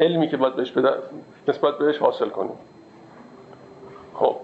علمی 0.00 0.28
که 0.28 0.36
باید 0.36 0.56
بهش 0.56 0.70
بده 0.70 0.92
نسبت 1.48 1.78
بهش 1.78 1.98
حاصل 1.98 2.28
کنیم 2.28 2.58
خب. 4.14 4.36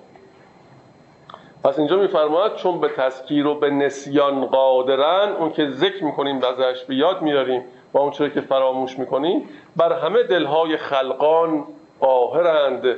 پس 1.64 1.78
اینجا 1.78 1.96
میفرماید 1.96 2.54
چون 2.54 2.80
به 2.80 2.88
تذکیر 2.88 3.46
و 3.46 3.54
به 3.54 3.70
نسیان 3.70 4.46
قادرن 4.46 5.32
اون 5.32 5.52
که 5.52 5.70
ذکر 5.70 6.04
می‌کنیم 6.04 6.40
و 6.40 6.44
ازش 6.44 6.84
به 6.84 6.94
یاد 6.94 7.22
میاریم 7.22 7.62
و 7.92 7.98
اون 7.98 8.10
چرا 8.10 8.28
که 8.28 8.40
فراموش 8.40 8.98
می‌کنیم 8.98 9.48
بر 9.76 9.92
همه 9.92 10.22
دلهای 10.22 10.76
خلقان 10.76 11.64
قاهرند 12.00 12.96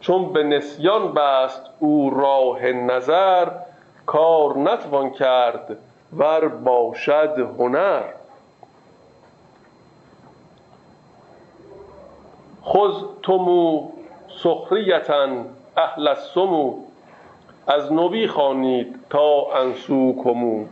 چون 0.00 0.32
به 0.32 0.42
نسیان 0.42 1.12
بست 1.12 1.62
او 1.78 2.10
راه 2.10 2.66
نظر 2.66 3.48
کار 4.06 4.58
نتوان 4.58 5.10
کرد 5.10 5.76
ور 6.16 6.48
باشد 6.48 7.48
هنر. 7.58 8.02
خذ 12.72 12.94
تمو 13.22 13.88
سخریتن 14.42 15.46
اهل 15.76 16.08
السمو. 16.08 16.74
از 17.66 17.92
نبی 17.92 18.26
خانید 18.26 18.96
تا 19.10 19.46
انسو 19.54 20.22
کمو. 20.24 20.64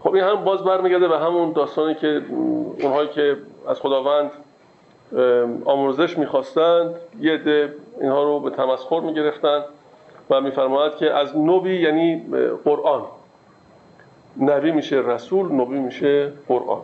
خب 0.00 0.14
این 0.14 0.24
هم 0.24 0.44
باز 0.44 0.64
برمیگرده 0.64 1.08
به 1.08 1.18
همون 1.18 1.52
داستانی 1.52 1.94
که 1.94 2.22
اونهایی 2.82 3.08
که 3.08 3.36
از 3.68 3.80
خداوند 3.80 4.30
آموزش 5.64 6.18
می‌خواستند 6.18 6.94
یه 7.20 7.32
عده 7.32 7.74
اینها 8.00 8.22
رو 8.22 8.40
به 8.40 8.50
تمسخر 8.50 9.00
می‌گرفتن 9.00 9.64
و 10.30 10.40
میفرماید 10.40 10.96
که 10.96 11.14
از 11.14 11.36
نبی 11.36 11.80
یعنی 11.80 12.22
قرآن. 12.64 13.02
نبی 14.40 14.70
میشه 14.70 14.96
رسول 14.96 15.52
نبی 15.52 15.78
میشه 15.78 16.32
قرآن. 16.48 16.80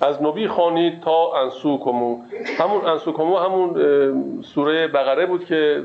از 0.00 0.22
نبی 0.22 0.48
خانید 0.48 1.00
تا 1.00 1.32
انسوکمو 1.42 2.18
همون 2.58 2.86
انسوکمو 2.86 3.36
همون 3.36 4.42
سوره 4.42 4.88
بقره 4.88 5.26
بود 5.26 5.44
که 5.44 5.84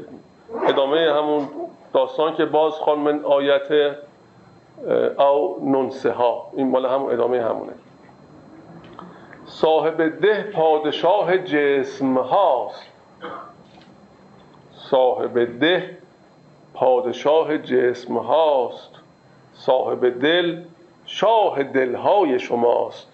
ادامه 0.67 1.13
همون 1.13 1.47
داستان 1.93 2.36
که 2.36 2.45
باز 2.45 2.73
خان 2.73 2.99
من 2.99 3.23
آیت 3.23 3.95
او 5.19 5.58
ننسه 5.63 6.12
ها. 6.12 6.51
این 6.56 6.69
مال 6.69 6.86
همون 6.86 7.13
ادامه 7.13 7.41
همونه. 7.43 7.71
صاحب 9.45 10.21
ده 10.21 10.43
پادشاه 10.43 11.38
جسم 11.38 12.17
هاست. 12.17 12.86
صاحب 14.73 15.60
ده 15.60 15.97
پادشاه 16.73 17.58
جسم 17.58 18.17
هاست. 18.17 18.91
صاحب 19.54 20.19
دل 20.19 20.62
شاه 21.06 21.63
دلهای 21.63 22.39
شماست. 22.39 23.08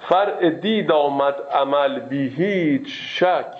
فرع 0.00 0.50
دید 0.50 0.92
آمد 0.92 1.34
عمل 1.52 2.00
بی 2.00 2.28
هیچ 2.28 2.88
شک. 2.88 3.52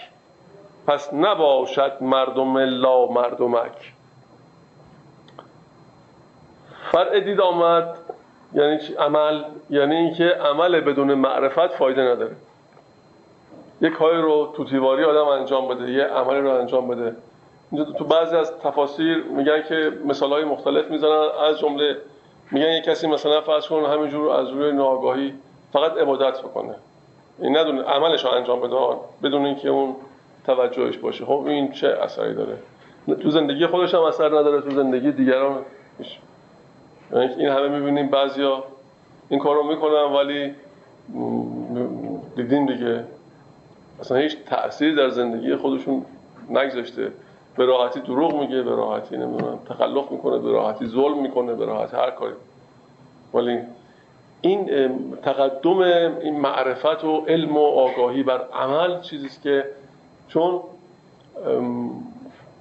پس 0.87 1.15
نباشد 1.15 1.93
مردم 2.01 2.59
لا 2.59 3.07
مردمک 3.07 3.93
فرع 6.93 7.21
دید 7.21 7.41
آمد 7.41 7.99
یعنی 8.55 8.79
عمل 8.99 9.45
یعنی 9.71 9.97
اینکه 9.97 10.25
عمل 10.25 10.81
بدون 10.81 11.15
معرفت 11.15 11.69
فایده 11.69 12.03
نداره. 12.03 12.37
یک 13.81 13.93
کاری 13.93 14.23
رو 14.23 14.53
تو 14.57 14.65
تیواری 14.65 15.05
آدم 15.05 15.29
انجام 15.29 15.69
بده 15.69 15.93
یه 15.93 16.05
عملی 16.05 16.41
رو 16.41 16.51
انجام 16.51 16.89
بده. 16.89 17.17
تو 17.99 18.05
بعضی 18.05 18.37
از 18.37 18.59
تفاسیر 18.59 19.25
میگن 19.25 19.63
که 19.63 19.93
مثال 20.05 20.33
های 20.33 20.45
مختلف 20.45 20.91
می‌زنن. 20.91 21.29
از 21.49 21.59
جمله 21.59 21.97
میگن 22.51 22.73
یه 22.73 22.81
کسی 22.81 23.07
مثلا 23.07 23.41
فرض 23.41 23.67
کن 23.67 23.85
همینجور 23.85 24.31
از 24.31 24.49
روی 24.49 24.73
ناگاهی 24.73 25.35
فقط 25.73 25.99
عبادت 25.99 26.41
بکنه. 26.41 26.75
این 27.39 27.57
ندونه 27.57 27.83
عملش 27.83 28.25
رو 28.25 28.31
انجام 28.31 28.61
بده 28.61 28.77
بدون 29.23 29.47
اینکه 29.47 29.69
اون 29.69 29.97
توجهش 30.47 30.97
باشه. 30.99 31.25
خب 31.25 31.45
این 31.47 31.73
چه 31.73 31.89
اثری 31.89 32.35
داره؟ 32.35 32.59
تو 33.21 33.31
زندگی 33.31 33.67
خودش 33.67 33.95
هم 33.95 34.03
اثر 34.03 34.29
نداره 34.29 34.61
تو 34.61 34.71
زندگی 34.71 35.13
دیگران 35.13 35.59
یعنی 37.13 37.35
این 37.35 37.49
همه 37.49 37.69
می‌بینیم 37.69 38.09
بعضیا 38.09 38.65
این 39.29 39.41
کار 39.41 39.55
رو 39.55 39.63
می‌کنن 39.63 40.03
ولی 40.03 40.55
دیدین 42.37 42.67
دیگه. 42.67 43.05
اصلا 44.01 44.17
هیچ 44.17 44.37
تأثیری 44.47 44.95
در 44.95 45.09
زندگی 45.09 45.57
خودشون 45.57 46.05
نگذاشته 46.51 47.13
به 47.57 47.65
راحتی 47.67 48.01
دروغ 48.01 48.35
میگه 48.41 48.63
به 48.63 48.71
راحتی 48.71 49.17
نمی‌دونم 49.17 49.59
تخلف 49.69 50.11
می‌کنه 50.11 50.39
به 50.39 50.53
راحتی 50.53 50.87
ظلم 50.87 51.23
می‌کنه 51.23 51.55
به 51.55 51.65
راحتی 51.65 51.97
هر 51.97 52.11
کاری. 52.11 52.35
ولی 53.35 53.61
این 54.41 54.93
تقدم 55.23 55.79
این 56.21 56.41
معرفت 56.41 57.05
و 57.05 57.25
علم 57.29 57.57
و 57.57 57.67
آگاهی 57.67 58.23
بر 58.23 58.49
عمل 58.53 59.01
چیزیست 59.01 59.43
که 59.43 59.65
چون 60.29 60.61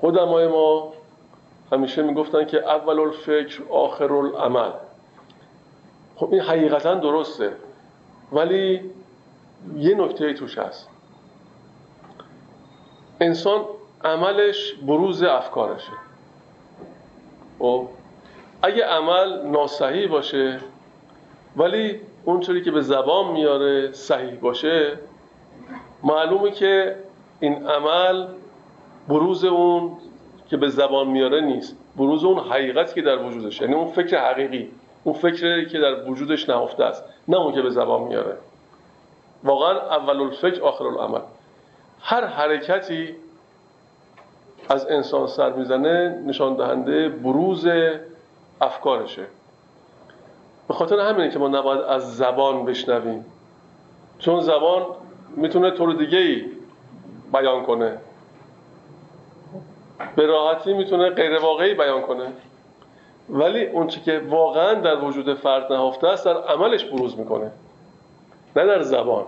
قدمای 0.01 0.47
ما 0.47 0.93
همیشه 1.71 2.03
می‌گفتن 2.03 2.45
که 2.45 2.57
اول 2.69 2.99
الفکر 2.99 3.61
آخر 3.69 4.13
العمل 4.13 4.71
خب 6.15 6.29
این 6.31 6.41
حقیقتا 6.41 6.93
درسته 6.95 7.53
ولی 8.31 8.81
یه 9.75 9.95
نکته 9.95 10.33
توش 10.33 10.57
هست. 10.57 10.89
انسان 13.21 13.65
عملش 14.03 14.73
بروز 14.73 15.23
افکارشه. 15.23 15.91
خب 17.59 17.87
اگه 18.61 18.85
عمل 18.85 19.47
ناصحیح 19.47 20.09
باشه 20.09 20.59
ولی 21.57 21.99
اونطوری 22.25 22.61
که 22.61 22.71
به 22.71 22.81
زبان 22.81 23.31
میاره 23.31 23.91
صحیح 23.91 24.35
باشه 24.35 24.97
معلومه 26.03 26.51
که 26.51 26.95
این 27.39 27.67
عمل 27.67 28.27
بروز 29.07 29.43
اون 29.43 29.91
که 30.49 30.57
به 30.57 30.69
زبان 30.69 31.07
میاره 31.07 31.41
نیست. 31.41 31.77
بروز 31.95 32.23
اون 32.23 32.39
حقیقتی 32.39 32.95
که 32.95 33.01
در 33.01 33.23
وجودش 33.23 33.61
یعنی 33.61 33.73
اون 33.73 33.87
فکر 33.87 34.31
حقیقی 34.31 34.69
اون 35.03 35.15
فکری 35.15 35.65
که 35.65 35.79
در 35.79 36.09
وجودش 36.09 36.49
نهفته 36.49 36.83
است 36.83 37.03
نه 37.27 37.37
اون 37.37 37.53
که 37.53 37.61
به 37.61 37.69
زبان 37.69 38.01
میاره. 38.01 38.37
واقعا 39.43 39.79
اول 39.79 40.21
الفکر 40.21 40.61
آخر 40.61 40.83
العمل. 40.87 41.21
هر 42.01 42.25
حرکتی 42.25 43.15
از 44.69 44.85
انسان 44.89 45.27
سر 45.27 45.53
می‌زنه 45.53 46.23
نشان 46.25 46.55
دهنده 46.55 47.09
بروز 47.09 47.67
افکارشه. 48.61 49.23
به 50.67 50.73
خاطر 50.73 50.99
همینه 50.99 51.31
که 51.31 51.39
ما 51.39 51.47
نباید 51.47 51.81
از 51.81 52.17
زبان 52.17 52.65
بشنویم. 52.65 53.25
چون 54.19 54.41
زبان 54.41 54.85
می‌تونه 55.35 55.71
طور 55.71 55.93
دیگه 55.93 56.17
ای 56.17 56.45
بیان 57.33 57.65
کنه. 57.65 57.97
به 60.15 60.25
راحتی 60.25 60.73
می‌تونه 60.73 61.09
غیر 61.09 61.39
واقعی 61.39 61.73
بیان 61.73 62.01
کنه. 62.01 62.33
ولی 63.29 63.65
اون 63.65 63.87
که 63.87 64.21
واقعا 64.29 64.73
در 64.73 65.03
وجود 65.03 65.33
فرد 65.33 65.73
نهفته 65.73 66.07
است 66.07 66.25
در 66.25 66.37
عملش 66.37 66.83
بروز 66.85 67.19
می‌کنه. 67.19 67.51
نه 68.55 68.65
در 68.65 68.81
زبان. 68.81 69.25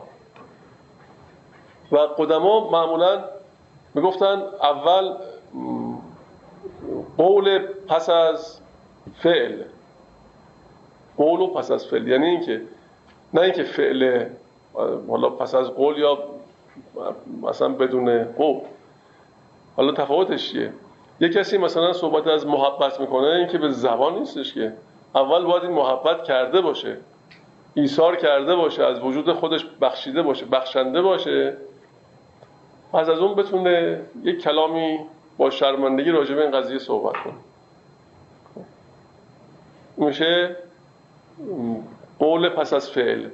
و 1.91 1.97
قدما 1.97 2.69
معمولا 2.69 3.23
می‌گفتن 3.93 4.43
اول 4.61 5.13
قول 7.17 7.59
پس 7.87 8.09
از 8.09 8.59
فعل. 9.23 9.63
قول 11.19 11.39
و 11.39 11.47
پس 11.47 11.71
از 11.71 11.85
فعل. 11.85 12.07
یعنی 12.07 12.25
اینکه 12.25 12.61
نه 13.33 13.41
اینکه 13.41 13.63
فعل 13.63 14.25
حالا 15.09 15.29
پس 15.29 15.55
از 15.55 15.67
قول 15.67 15.97
یا 15.97 16.17
مثلا 17.41 17.69
بدون 17.69 18.23
قول. 18.23 18.61
حالا 19.75 19.91
تفاوتش 19.91 20.51
چیه؟ 20.51 20.73
یه 21.19 21.29
کسی 21.29 21.57
مثلا 21.57 21.93
صحبت 21.93 22.27
از 22.27 22.47
محبت 22.47 22.99
می‌کنه 22.99 23.27
این 23.27 23.47
که 23.47 23.57
به 23.57 23.69
زبان 23.69 24.19
نیستش 24.19 24.53
که. 24.53 24.73
اول 25.15 25.45
باید 25.45 25.63
این 25.63 25.71
محبت 25.71 26.23
کرده 26.23 26.61
باشه 26.61 26.97
ایثار 27.73 28.15
کرده 28.15 28.55
باشه 28.55 28.83
از 28.83 28.99
وجود 28.99 29.33
خودش 29.33 29.65
بخشیده 29.81 30.21
باشه 30.21 30.45
بخشنده 30.45 31.01
باشه. 31.01 31.57
پس 32.93 33.09
از 33.09 33.19
اون 33.19 33.35
بتونه 33.35 34.01
یک 34.23 34.41
کلامی 34.41 34.99
با 35.37 35.49
شرمندگی 35.49 36.11
راجع 36.11 36.35
به 36.35 36.41
این 36.41 36.51
قضیه 36.51 36.79
صحبت 36.79 37.15
کنه. 37.23 37.33
میشه؟ 39.97 40.55
قول 42.19 42.49
پس 42.49 42.73
از 42.73 42.89
فعل. 42.89 43.27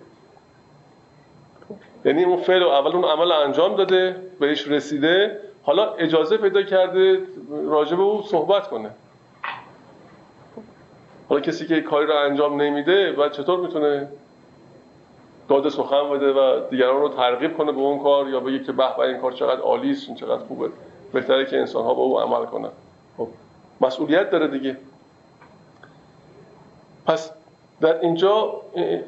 یعنی 2.06 2.24
اون 2.24 2.38
فعل 2.38 2.64
اول 2.64 2.92
اون 2.92 3.06
عمل 3.06 3.32
انجام 3.32 3.76
داده 3.76 4.16
بهش 4.40 4.68
رسیده. 4.68 5.40
حالا 5.64 5.94
اجازه 5.94 6.38
پیدا 6.38 6.64
کرده 6.64 7.20
راجع 7.66 7.96
به 7.96 8.04
او 8.04 8.22
صحبت 8.22 8.68
کنه. 8.68 8.90
حالا 11.30 11.42
کسی 11.42 11.68
که 11.68 11.82
کاری 11.82 12.06
رو 12.06 12.14
انجام 12.16 12.62
نمیده 12.62 13.12
و 13.12 13.30
چطور 13.30 13.60
می‌تونه 13.60 14.08
داده 15.50 15.70
سخن 15.70 16.10
بده 16.10 16.34
و 16.34 16.70
دیگران 16.70 17.02
رو 17.02 17.10
ترغیب 17.10 17.58
کنه 17.58 17.72
به 17.72 17.78
اون 17.78 18.00
کار 18.00 18.30
یا 18.30 18.40
بگه 18.40 18.64
که 18.64 18.72
به 18.72 19.00
این 19.00 19.18
کار 19.18 19.32
چقدر 19.32 19.62
عالی 19.62 19.92
است 19.92 20.16
چقدر 20.16 20.44
خوبه. 20.44 20.70
بهتره 21.14 21.46
که 21.46 21.58
انسان 21.60 21.84
ها 21.84 21.94
با 21.94 22.02
او 22.02 22.20
عمل 22.20 22.46
کنن. 22.46 22.70
خب 23.18 23.28
مسئولیت 23.82 24.30
داره 24.30 24.48
دیگه. 24.48 24.78
پس 27.06 27.32
در 27.82 28.00
اینجا 28.00 28.62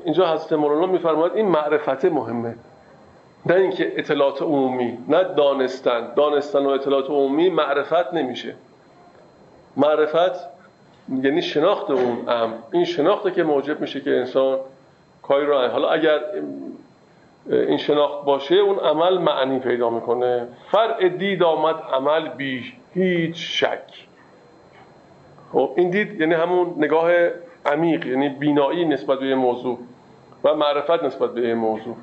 اینجا 0.05 0.33
حضرت 0.33 0.53
مولانا 0.53 0.85
میفرماید 0.85 1.33
این 1.35 1.47
معرفت 1.47 2.05
مهمه. 2.05 2.55
نه 3.45 3.55
اینکه 3.55 3.93
اطلاعات 3.95 4.41
عمومی 4.41 4.97
نه 5.07 5.23
دانستن. 5.23 6.13
دانستن 6.15 6.65
و 6.65 6.69
اطلاعات 6.69 7.09
عمومی 7.09 7.49
معرفت 7.49 8.13
نمیشه. 8.13 8.55
معرفت 9.77 10.47
یعنی 11.23 11.41
شناخت 11.41 11.91
اون 11.91 12.29
ام 12.29 12.53
این 12.71 12.85
شناخته 12.85 13.31
که 13.31 13.43
موجب 13.43 13.81
میشه 13.81 14.01
که 14.01 14.11
انسان 14.11 14.59
کاری 15.21 15.45
رو 15.45 15.67
حالا 15.67 15.89
اگر 15.89 16.19
این 17.49 17.77
شناخت 17.77 18.25
باشه 18.25 18.55
اون 18.55 18.79
عمل 18.79 19.17
معنی 19.17 19.59
پیدا 19.59 19.89
می‌کنه. 19.89 20.47
فرع 20.71 21.09
دید 21.09 21.43
آمد 21.43 21.75
عمل 21.93 22.29
بی 22.29 22.73
هیچ 22.93 23.63
شک. 23.63 24.07
خب 25.51 25.71
این 25.75 25.89
دید 25.89 26.21
یعنی 26.21 26.33
همون 26.33 26.73
نگاه 26.77 27.11
عمیق 27.67 28.05
یعنی 28.05 28.29
بینایی 28.29 28.85
نسبت 28.85 29.19
به 29.19 29.35
موضوع 29.35 29.79
و 30.43 30.53
معرفت 30.55 31.03
نسبت 31.03 31.33
به 31.33 31.55
موضوع. 31.55 31.95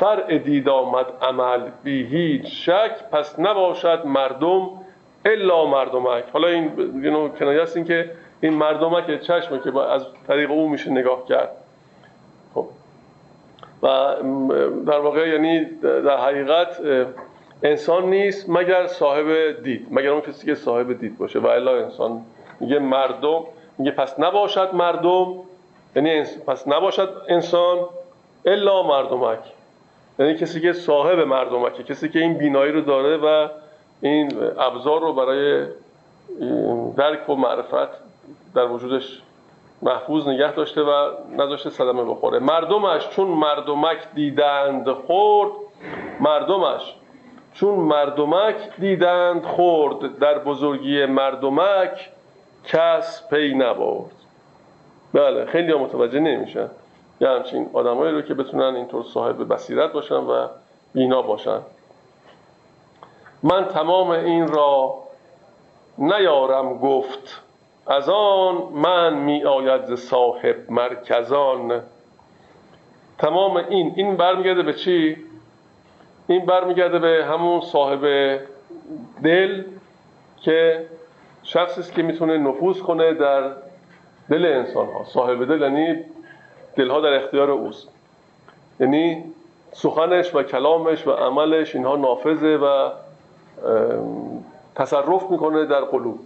فرع 0.00 0.38
دید 0.38 0.68
آمد 0.68 1.06
عمل 1.22 1.60
بی 1.82 2.06
هیچ 2.06 2.68
شک 2.68 3.10
پس 3.12 3.38
نباشد 3.38 4.02
مردم 4.04 4.70
الا 5.24 5.66
مردمک. 5.66 6.24
حالا 6.32 6.48
این 6.48 6.72
یعنی 7.04 7.28
کنایه 7.28 7.62
است 7.62 7.76
این 7.76 7.86
که 7.86 8.10
این 8.40 8.54
مردمک 8.54 9.20
چشمه 9.20 9.58
که 9.58 9.78
از 9.80 10.06
طریق 10.28 10.50
او 10.50 10.68
میشه 10.68 10.90
نگاه 10.90 11.26
کرد. 11.28 11.50
خب. 12.54 12.66
و 13.82 13.88
در 14.86 14.98
واقع 14.98 15.28
یعنی 15.28 15.64
در 15.82 16.16
حقیقت 16.16 16.80
انسان 17.62 18.10
نیست 18.10 18.50
مگر 18.50 18.86
صاحب 18.86 19.62
دید 19.62 19.86
مگر 19.90 20.08
اون 20.08 20.20
کسی 20.20 20.46
که 20.46 20.54
صاحب 20.54 20.92
دید 21.00 21.18
باشه. 21.18 21.38
و 21.38 21.46
الا 21.46 21.76
انسان. 21.76 22.22
میگه 22.60 22.78
مردم 22.78 23.44
میگه 23.78 23.90
پس 23.90 24.20
نباشد 24.20 24.70
مردم 24.74 25.34
یعنی 25.96 26.24
پس 26.46 26.68
نباشد 26.68 27.22
انسان 27.28 27.78
الا 28.44 28.82
مردمک. 28.82 29.38
یعنی 30.18 30.34
کسی 30.34 30.60
که 30.60 30.72
صاحب 30.72 31.18
مردمکه 31.18 31.82
کسی 31.82 32.08
که 32.08 32.18
این 32.18 32.34
بینایی 32.34 32.72
رو 32.72 32.80
داره 32.80 33.16
و 33.16 33.48
این 34.00 34.32
ابزار 34.58 35.00
رو 35.00 35.12
برای 35.12 35.66
درک 36.96 37.28
و 37.28 37.34
معرفت 37.34 37.88
در 38.54 38.66
وجودش 38.66 39.22
محفوظ 39.82 40.28
نگه 40.28 40.52
داشته 40.52 40.82
و 40.82 41.10
نذاشته 41.36 41.70
صدمه 41.70 42.04
بخوره. 42.04 42.38
مردمش 42.38 43.08
چون 43.08 43.28
مردمک 43.28 43.98
دیدند 44.14 44.92
خورد 44.92 45.50
مردمش 46.20 46.94
چون 47.54 47.74
مردمک 47.74 48.56
دیدند 48.78 49.44
خورد. 49.44 50.18
در 50.18 50.38
بزرگی 50.38 51.06
مردمک 51.06 52.10
کس 52.66 53.28
پی 53.30 53.54
نبرد. 53.54 54.10
بله 55.12 55.44
خیلی 55.46 55.74
متوجه 55.74 56.20
نمیشن. 56.20 56.70
یه 57.20 57.28
همچین 57.28 57.70
آدمایی 57.72 58.12
رو 58.12 58.22
که 58.22 58.34
بتونن 58.34 58.76
اینطور 58.76 59.04
صاحب 59.04 59.54
بصیرت 59.54 59.92
باشن 59.92 60.14
و 60.14 60.48
بینا 60.94 61.22
باشن. 61.22 61.60
من 63.42 63.64
تمام 63.64 64.10
این 64.10 64.48
را 64.48 64.94
نیارم 65.98 66.78
گفت. 66.78 67.42
از 67.86 68.08
آن 68.08 68.54
من 68.72 69.14
می 69.14 69.44
آید 69.44 69.84
ز 69.84 70.00
صاحب 70.00 70.56
مرکزان. 70.68 71.82
تمام 73.18 73.56
این 73.56 73.92
این 73.96 74.16
برمیگرده 74.16 74.62
به 74.62 74.72
چی؟ 74.74 75.16
این 76.26 76.46
برمیگرده 76.46 76.98
به 76.98 77.24
همون 77.24 77.60
صاحب 77.60 78.00
دل 79.24 79.64
که 80.40 80.86
شخصی 81.46 81.80
است 81.80 81.92
که 81.92 82.02
می‌تونه 82.02 82.38
نفوذ 82.38 82.78
کنه 82.78 83.14
در 83.14 83.50
دل 84.30 84.46
انسان 84.46 84.86
ها 84.86 85.04
صاحب 85.04 85.44
دل 85.44 85.60
یعنی 85.60 86.04
دلها 86.76 87.00
در 87.00 87.14
اختیار 87.14 87.50
اوست. 87.50 87.88
یعنی 88.80 89.24
سخنش 89.72 90.34
و 90.34 90.42
کلامش 90.42 91.06
و 91.06 91.10
عملش 91.10 91.74
اینها 91.74 91.96
نافذه 91.96 92.56
و 92.56 92.90
تصرف 94.74 95.30
می‌کنه 95.30 95.64
در 95.64 95.80
قلوب. 95.80 96.18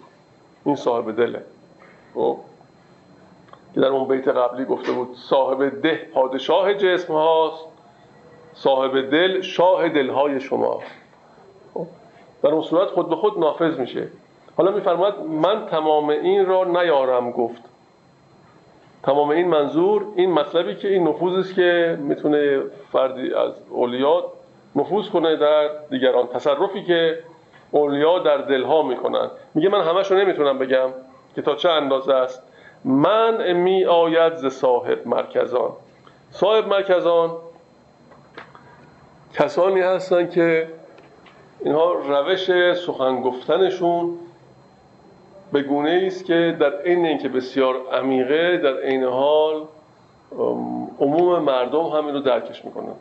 این 0.64 0.76
صاحب 0.76 1.16
دله. 1.16 1.44
خب؟ 2.14 2.36
که 3.74 3.80
در 3.80 3.88
اون 3.88 4.08
بیت 4.08 4.28
قبلی 4.28 4.64
گفته 4.64 4.92
بود 4.92 5.16
صاحب 5.16 5.82
ده 5.82 6.08
پادشاه 6.14 6.74
جسم 6.74 7.12
هاست 7.12 7.64
صاحب 8.54 9.10
دل 9.10 9.40
شاه 9.40 9.88
دلهای 9.88 10.40
شما 10.40 10.80
خب؟ 11.74 11.86
در 12.42 12.50
اون 12.50 12.62
صورت 12.62 12.88
خود 12.88 13.08
به 13.08 13.16
خود 13.16 13.38
نافذ 13.38 13.78
میشه. 13.78 14.08
حالا 14.60 14.72
میفرماید 14.72 15.14
من 15.18 15.66
تمام 15.66 16.08
این 16.08 16.46
را 16.46 16.64
نیارم 16.64 17.30
گفت. 17.30 17.62
تمام 19.02 19.28
این 19.28 19.48
منظور 19.48 20.04
این 20.16 20.32
مطلبی 20.32 20.74
که 20.74 20.88
این 20.88 21.08
نفوذ 21.08 21.38
است 21.38 21.54
که 21.54 21.98
می‌تونه 22.00 22.60
فردی 22.92 23.34
از 23.34 23.52
اولیات 23.70 24.24
نفوذ 24.76 25.08
کنه 25.08 25.36
در 25.36 25.68
دیگران. 25.90 26.26
تصرفی 26.26 26.84
که 26.84 27.18
اولیا 27.70 28.18
در 28.18 28.36
دلها 28.36 28.82
می‌کنن. 28.82 29.30
میگه 29.54 29.68
من 29.68 29.80
همشو 29.80 30.14
نمی‌تونم 30.14 30.58
بگم 30.58 30.88
که 31.34 31.42
تا 31.42 31.54
چه 31.54 31.68
اندازه 31.68 32.14
است. 32.14 32.42
من 32.84 33.52
می 33.52 33.84
آید 33.84 34.34
ز 34.34 34.46
صاحب 34.46 35.06
مرکزان. 35.06 35.70
صاحب 36.30 36.68
مرکزان 36.68 37.36
کسانی 39.34 39.80
هستن 39.80 40.28
که 40.28 40.68
اینها 41.60 41.92
روش 41.92 42.74
سخن 42.74 43.20
گفتنشون 43.20 44.18
به 45.52 45.62
گونه 45.62 46.04
است 46.06 46.24
که 46.24 46.56
در 46.60 46.80
عین 46.80 47.06
اینکه 47.06 47.28
بسیار 47.28 47.76
عمیقه 47.92 48.56
در 48.56 48.80
عین 48.80 49.04
حال 49.04 49.64
عموم 51.00 51.38
مردم 51.38 51.84
همین 51.84 52.14
رو 52.14 52.20
درکش 52.20 52.64
می‌کنن. 52.64 52.94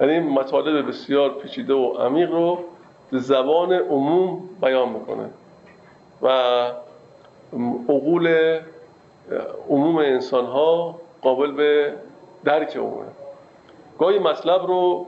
یعنی 0.00 0.18
مطالب 0.18 0.88
بسیار 0.88 1.30
پیچیده 1.34 1.74
و 1.74 1.92
عمیق 1.92 2.32
رو 2.32 2.58
به 3.10 3.18
زبان 3.18 3.72
عموم 3.72 4.42
بیان 4.62 4.88
می‌کنه 4.88 5.24
و 6.22 6.28
عقول 7.88 8.58
عموم 9.70 9.96
انسان 9.96 10.46
ها 10.46 11.00
قابل 11.22 11.52
به 11.52 11.92
درک 12.44 12.76
عمومه. 12.76 13.06
گاهی 13.98 14.18
مطلب 14.18 14.66
رو 14.66 15.06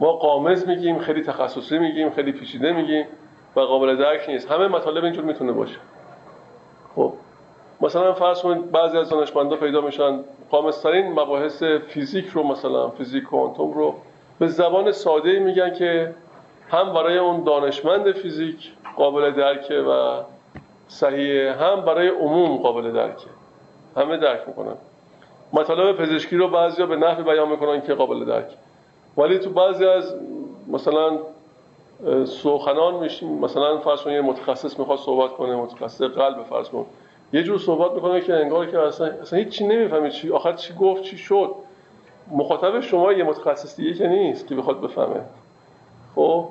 ما 0.00 0.12
قامز 0.12 0.68
میگیم 0.68 0.98
خیلی 0.98 1.22
تخصصی 1.22 1.78
میگیم 1.78 2.10
خیلی 2.10 2.32
پیچیده 2.32 2.72
میگیم. 2.72 3.06
و 3.56 3.60
قابل 3.60 3.96
درک 3.96 4.28
نیست. 4.28 4.50
همه 4.50 4.68
مطالب 4.68 5.04
اینجور 5.04 5.24
می‌تونه 5.24 5.52
باشه. 5.52 5.78
خب. 6.96 7.12
مثلا 7.80 8.12
فرض 8.12 8.42
کنید 8.42 8.70
بعضی 8.70 8.98
از 8.98 9.08
دانشمندا 9.08 9.56
پیدا 9.56 9.80
میشن. 9.80 10.20
قامزترین 10.50 11.12
مباحث 11.12 11.62
فیزیک 11.62 12.26
رو 12.26 12.42
مثلا 12.42 12.88
فیزیک 12.88 13.24
کوانتوم 13.24 13.72
رو 13.72 13.94
به 14.38 14.48
زبان 14.48 14.92
ساده 14.92 15.38
میگن 15.38 15.74
که 15.74 16.14
هم 16.70 16.92
برای 16.92 17.18
اون 17.18 17.44
دانشمند 17.44 18.12
فیزیک 18.12 18.72
قابل 18.96 19.30
درکه 19.30 19.74
و 19.74 20.20
صحیحه 20.88 21.52
هم 21.52 21.80
برای 21.80 22.08
عموم 22.08 22.56
قابل 22.56 22.92
درکه. 22.92 23.26
همه 23.96 24.16
درک 24.16 24.40
می‌کنن. 24.48 24.74
مطالب 25.52 25.96
پزشکی 25.96 26.36
رو 26.36 26.48
بعضیا 26.48 26.86
به 26.86 26.96
نحوی 26.96 27.22
بیان 27.22 27.48
می‌کنن 27.48 27.80
که 27.80 27.94
قابل 27.94 28.24
درک 28.24 28.46
ولی 29.16 29.38
تو 29.38 29.50
بعضی 29.50 29.84
از 29.86 30.14
مثلا 30.68 31.18
سخنان 32.24 32.94
میشیم 32.94 33.38
مثلا 33.38 33.78
فرض 33.78 34.06
یه 34.06 34.20
متخصص 34.20 34.78
می‌خواد 34.78 34.98
صحبت 34.98 35.32
کنه 35.32 35.56
متخصص 35.56 36.02
قلب 36.02 36.42
فرض 36.42 36.68
کن. 36.68 36.86
یه 37.32 37.42
جور 37.42 37.58
صحبت 37.58 37.92
می‌کنه 37.92 38.20
که 38.20 38.34
انگار 38.34 38.66
که 38.66 38.78
اصلا 38.78 39.06
اصلا 39.06 39.38
هیچ 39.38 39.48
چی 39.48 39.66
نمی‌فهمه 39.66 40.10
چی 40.10 40.30
آخر 40.30 40.52
چی 40.52 40.74
گفت 40.74 41.02
چی 41.02 41.18
شد. 41.18 41.54
مخاطب 42.30 42.80
شما 42.80 43.12
یه 43.12 43.24
متخصص 43.24 43.76
دیگه 43.76 43.94
که 43.94 44.08
نیست 44.08 44.46
که 44.46 44.54
بخواد 44.54 44.80
بفهمه. 44.80 45.20
خب؟ 46.14 46.48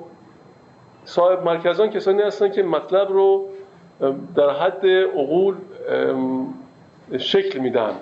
صاحب 1.04 1.44
مرکزان 1.44 1.90
کسانی 1.90 2.22
هستن 2.22 2.50
که 2.50 2.62
مطلب 2.62 3.12
رو 3.12 3.48
در 4.36 4.50
حد 4.50 4.86
عقول 4.86 5.54
شکل 7.18 7.58
میدن. 7.58 7.92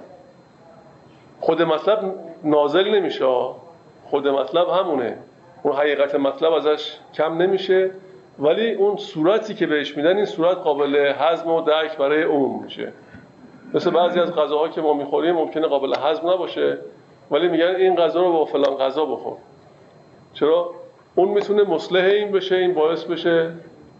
خود 1.40 1.62
مطلب 1.62 2.14
نازل 2.44 2.94
نمیشه. 2.94 3.24
خود 4.04 4.28
مطلب 4.28 4.68
همونه. 4.68 5.18
اون 5.62 5.74
حقیقت 5.74 6.14
مطلب 6.14 6.52
ازش 6.52 6.96
کم 7.14 7.42
نمیشه. 7.42 7.90
ولی 8.38 8.74
اون 8.74 8.96
صورتی 8.96 9.54
که 9.54 9.66
بهش 9.66 9.96
میدن 9.96 10.16
این 10.16 10.24
صورت 10.24 10.56
قابل 10.56 11.14
هضم 11.18 11.50
و 11.50 11.60
درک 11.60 11.96
برای 11.96 12.22
عموم 12.22 12.64
میشه. 12.64 12.92
مثل 13.74 13.90
بعضی 13.90 14.20
از 14.20 14.34
غذاها 14.34 14.68
که 14.68 14.80
ما 14.80 14.92
می‌خوریم 14.92 15.34
ممکنه 15.34 15.66
قابل 15.66 15.94
هضم 15.98 16.30
نباشه. 16.30 16.78
ولی 17.30 17.48
میگن 17.48 17.74
این 17.76 17.96
غذا 17.96 18.22
رو 18.22 18.32
با 18.32 18.44
فلان 18.44 18.76
غذا 18.76 19.04
بخور. 19.04 19.36
چرا؟ 20.34 20.70
اون 21.14 21.28
می‌تونه 21.28 21.62
مصلح 21.62 22.04
این 22.04 22.32
بشه 22.32 22.56
این 22.56 22.74
باعث 22.74 23.04
بشه 23.04 23.50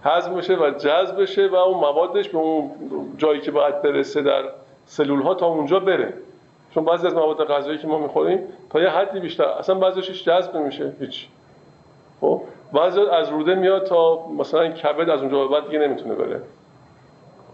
هضم 0.04 0.34
بشه 0.34 0.56
و 0.56 0.70
جذب 0.70 1.22
بشه 1.22 1.48
و 1.48 1.54
اون 1.54 1.78
موادش 1.78 2.28
به 2.28 2.38
اون 2.38 2.70
جایی 3.16 3.40
که 3.40 3.50
باید 3.50 3.82
برسه 3.82 4.22
در 4.22 4.44
سلول 4.86 5.22
ها 5.22 5.34
تا 5.34 5.46
اونجا 5.46 5.80
بره. 5.80 6.12
چون 6.74 6.84
بعضی 6.84 7.06
از 7.06 7.14
مواد 7.14 7.44
غذایی 7.44 7.78
که 7.78 7.86
ما 7.86 7.98
می‌خوریم 7.98 8.38
تا 8.70 8.80
یه 8.80 8.88
حدی 8.88 9.20
بیشتر 9.20 9.44
اصلا 9.44 9.74
بعضیش 9.74 10.24
جذب 10.24 10.56
نمیشه 10.56 10.92
هیچ. 11.00 11.28
خب؟ 12.20 12.40
بعضی 12.72 13.00
از 13.00 13.28
روده 13.28 13.54
میاد 13.54 13.86
تا 13.86 14.26
مثلا 14.38 14.68
کبد 14.68 15.10
از 15.10 15.20
اونجا 15.20 15.46
بعد 15.46 15.66
دیگه 15.66 15.78
نمی‌تونه 15.78 16.14
بره. 16.14 16.40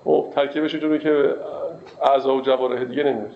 خب 0.04 0.26
ترکیبش 0.34 0.74
جوری 0.74 0.98
که 0.98 1.34
اعضا 2.02 2.34
و 2.34 2.40
جوارح 2.40 2.84
دیگه 2.84 3.02
نمیاد. 3.02 3.30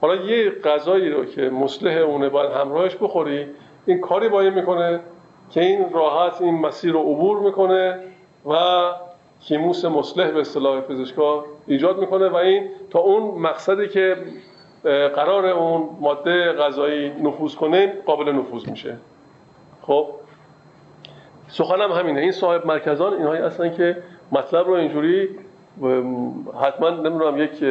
حالا 0.00 0.14
یه 0.14 0.50
غذایی 0.50 1.10
رو 1.10 1.24
که 1.24 1.42
مصلح 1.42 1.92
اونه 1.92 2.28
باید 2.28 2.50
همراهش 2.50 2.96
بخوری 3.00 3.46
این 3.86 4.00
کاری 4.00 4.28
باید 4.28 4.54
می‌کنه 4.54 5.00
که 5.50 5.60
این 5.60 5.92
راحت 5.92 6.42
این 6.42 6.54
مسیر 6.54 6.92
رو 6.92 7.00
عبور 7.00 7.38
می‌کنه 7.38 7.98
و 8.46 8.56
کیموس 9.40 9.84
مصلح 9.84 10.30
به 10.30 10.40
اصطلاح 10.40 10.80
پزشکا 10.80 11.44
ایجاد 11.66 11.98
می‌کنه 11.98 12.28
و 12.28 12.36
این 12.36 12.68
تا 12.90 12.98
اون 12.98 13.40
مقصدی 13.40 13.88
که 13.88 14.16
قرار 15.14 15.46
اون 15.46 15.88
ماده 16.00 16.52
غذایی 16.52 17.08
نفوذ 17.08 17.54
کنه 17.54 17.94
قابل 18.06 18.32
نفوذ 18.32 18.68
میشه. 18.68 18.96
خب؟ 19.82 20.06
سخنم 21.52 21.92
همینه. 21.92 22.20
این 22.20 22.32
صاحب 22.32 22.66
مرکزان 22.66 23.14
اینهایی 23.14 23.42
هستن 23.42 23.74
که 23.74 23.96
مطلب 24.32 24.66
رو 24.66 24.72
اینجوری 24.72 25.28
حتما 26.62 26.90
نمی‌دونم 26.90 27.42
یک 27.42 27.64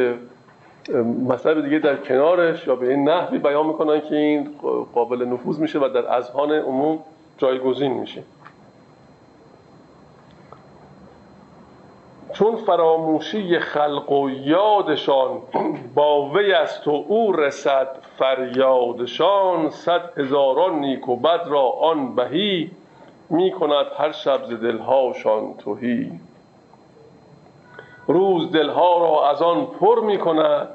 مطلب 1.28 1.64
دیگه 1.64 1.78
در 1.78 1.96
کنارش 1.96 2.66
یا 2.66 2.76
به 2.76 2.90
این 2.90 3.08
نحوی 3.08 3.38
بیان 3.38 3.66
می‌کنن 3.66 4.00
که 4.00 4.16
این 4.16 4.50
قابل 4.94 5.24
نفوذ 5.24 5.58
میشه 5.58 5.78
و 5.78 5.88
در 5.88 6.12
اذهان 6.12 6.52
عموم 6.52 6.98
جایگزین 7.38 7.92
میشه. 7.92 8.22
چون 12.32 12.56
فراموشی 12.56 13.58
خلق 13.58 14.12
و 14.12 14.30
یادشان 14.30 15.30
با 15.94 16.28
وی 16.28 16.52
است 16.52 16.88
و 16.88 17.04
او 17.08 17.32
رسد 17.32 17.88
فریادشان 18.18 19.70
صد 19.70 20.18
هزاران 20.18 20.78
نیک 20.78 21.08
و 21.08 21.16
بد 21.16 21.40
را 21.46 21.62
آن 21.62 22.14
بهی 22.14 22.70
می 23.30 23.50
کند 23.50 23.86
هر 23.96 24.12
شب 24.12 24.44
ز 24.44 24.52
دلهاشان 24.52 25.54
توهی 25.54 26.20
روز 28.06 28.52
دلها 28.52 28.98
را 28.98 29.30
از 29.30 29.42
آن 29.42 29.66
پر 29.66 30.00
می 30.00 30.18
کند 30.18 30.68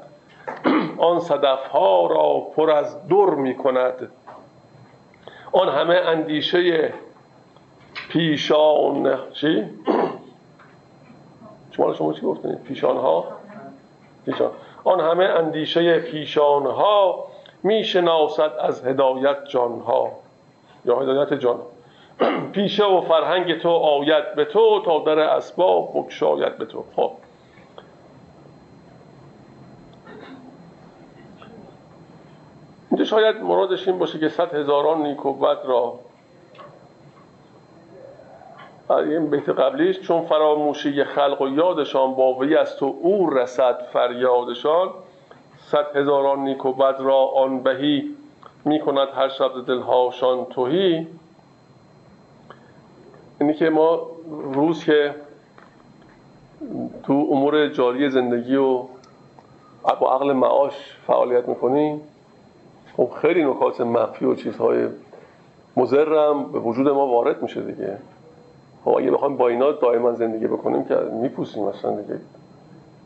آن 0.98 1.20
صدفها 1.20 2.06
را 2.06 2.40
پر 2.56 2.70
از 2.70 3.08
در 3.08 3.34
می 3.34 3.56
کند 3.56 4.10
آن 5.52 5.68
همه 5.68 5.94
اندیشه 5.94 6.92
پیشان 8.08 9.18
چی؟ 9.32 9.64
شما 11.70 11.94
شما 11.94 12.12
چی 12.12 12.20
گفتید؟ 12.20 12.62
پیشان 12.62 12.96
ها؟ 12.96 13.24
پیشان 14.24 14.50
آن 14.84 15.00
همه 15.00 15.24
اندیشه 15.24 15.98
پیشان 15.98 16.66
ها 16.66 17.24
می 17.62 17.84
شناسد 17.84 18.52
از 18.60 18.84
هدایت 18.84 19.36
جان 19.48 19.80
ها 19.80 20.12
یا 20.84 20.98
هدایت 21.00 21.34
جان 21.34 21.58
پیشه 22.52 22.84
و 22.84 23.00
فرهنگ 23.00 23.58
تو 23.58 23.68
آید 23.68 24.34
به 24.34 24.44
تو 24.44 24.82
تا 24.84 24.98
در 24.98 25.18
اسباب 25.18 25.90
بکشاید 25.94 26.58
به 26.58 26.64
تو. 26.64 26.84
خب. 26.96 27.12
اینجا 32.90 33.04
شاید 33.04 33.36
مرادش 33.36 33.88
این 33.88 33.98
باشه 33.98 34.18
که 34.18 34.28
صد 34.28 34.54
هزاران 34.54 35.02
نیک 35.02 35.26
و 35.26 35.32
بد 35.32 35.58
را 35.64 35.98
این 38.90 39.30
بیت 39.30 39.48
قبلیش 39.48 40.00
چون 40.00 40.22
فراموشی 40.22 41.04
خلق 41.04 41.42
و 41.42 41.48
یادشان 41.48 42.14
باوی 42.14 42.56
است 42.56 42.82
و 42.82 42.96
او 43.02 43.30
رسد 43.30 43.82
فریادشان 43.92 44.90
صد 45.58 45.96
هزاران 45.96 46.38
نیک 46.38 46.66
و 46.66 46.72
بد 46.72 46.96
را 46.98 47.16
آن 47.16 47.62
بهی 47.62 48.04
می 48.64 48.80
کند 48.80 49.08
هر 49.16 49.28
شب 49.28 49.66
دلهاشان 49.66 50.44
توهی 50.44 51.06
اینی 53.40 53.54
که 53.54 53.70
ما 53.70 54.06
روز 54.52 54.84
که 54.84 55.14
تو 57.02 57.28
امور 57.32 57.68
جاری 57.68 58.10
زندگی 58.10 58.56
و 58.56 58.82
با 60.00 60.14
عقل 60.14 60.32
معاش 60.32 60.96
فعالیت 61.06 61.48
می‌کنیم 61.48 62.00
خب 62.96 63.10
خیلی 63.22 63.44
نکات 63.44 63.80
مخفی 63.80 64.24
و 64.24 64.34
چیزهای 64.34 64.88
مزرم 65.76 66.52
به 66.52 66.58
وجود 66.58 66.88
ما 66.88 67.06
وارد 67.06 67.42
میشه 67.42 67.60
دیگه. 67.60 67.98
خب 68.84 68.90
اگه 68.90 69.10
بخوایم 69.10 69.36
با 69.36 69.48
اینا 69.48 69.72
دائما 69.72 70.12
زندگی 70.12 70.46
بکنیم 70.46 70.84
که 70.84 70.94
میپوسیم 70.94 71.64
مثلا 71.64 72.00
دیگه. 72.00 72.20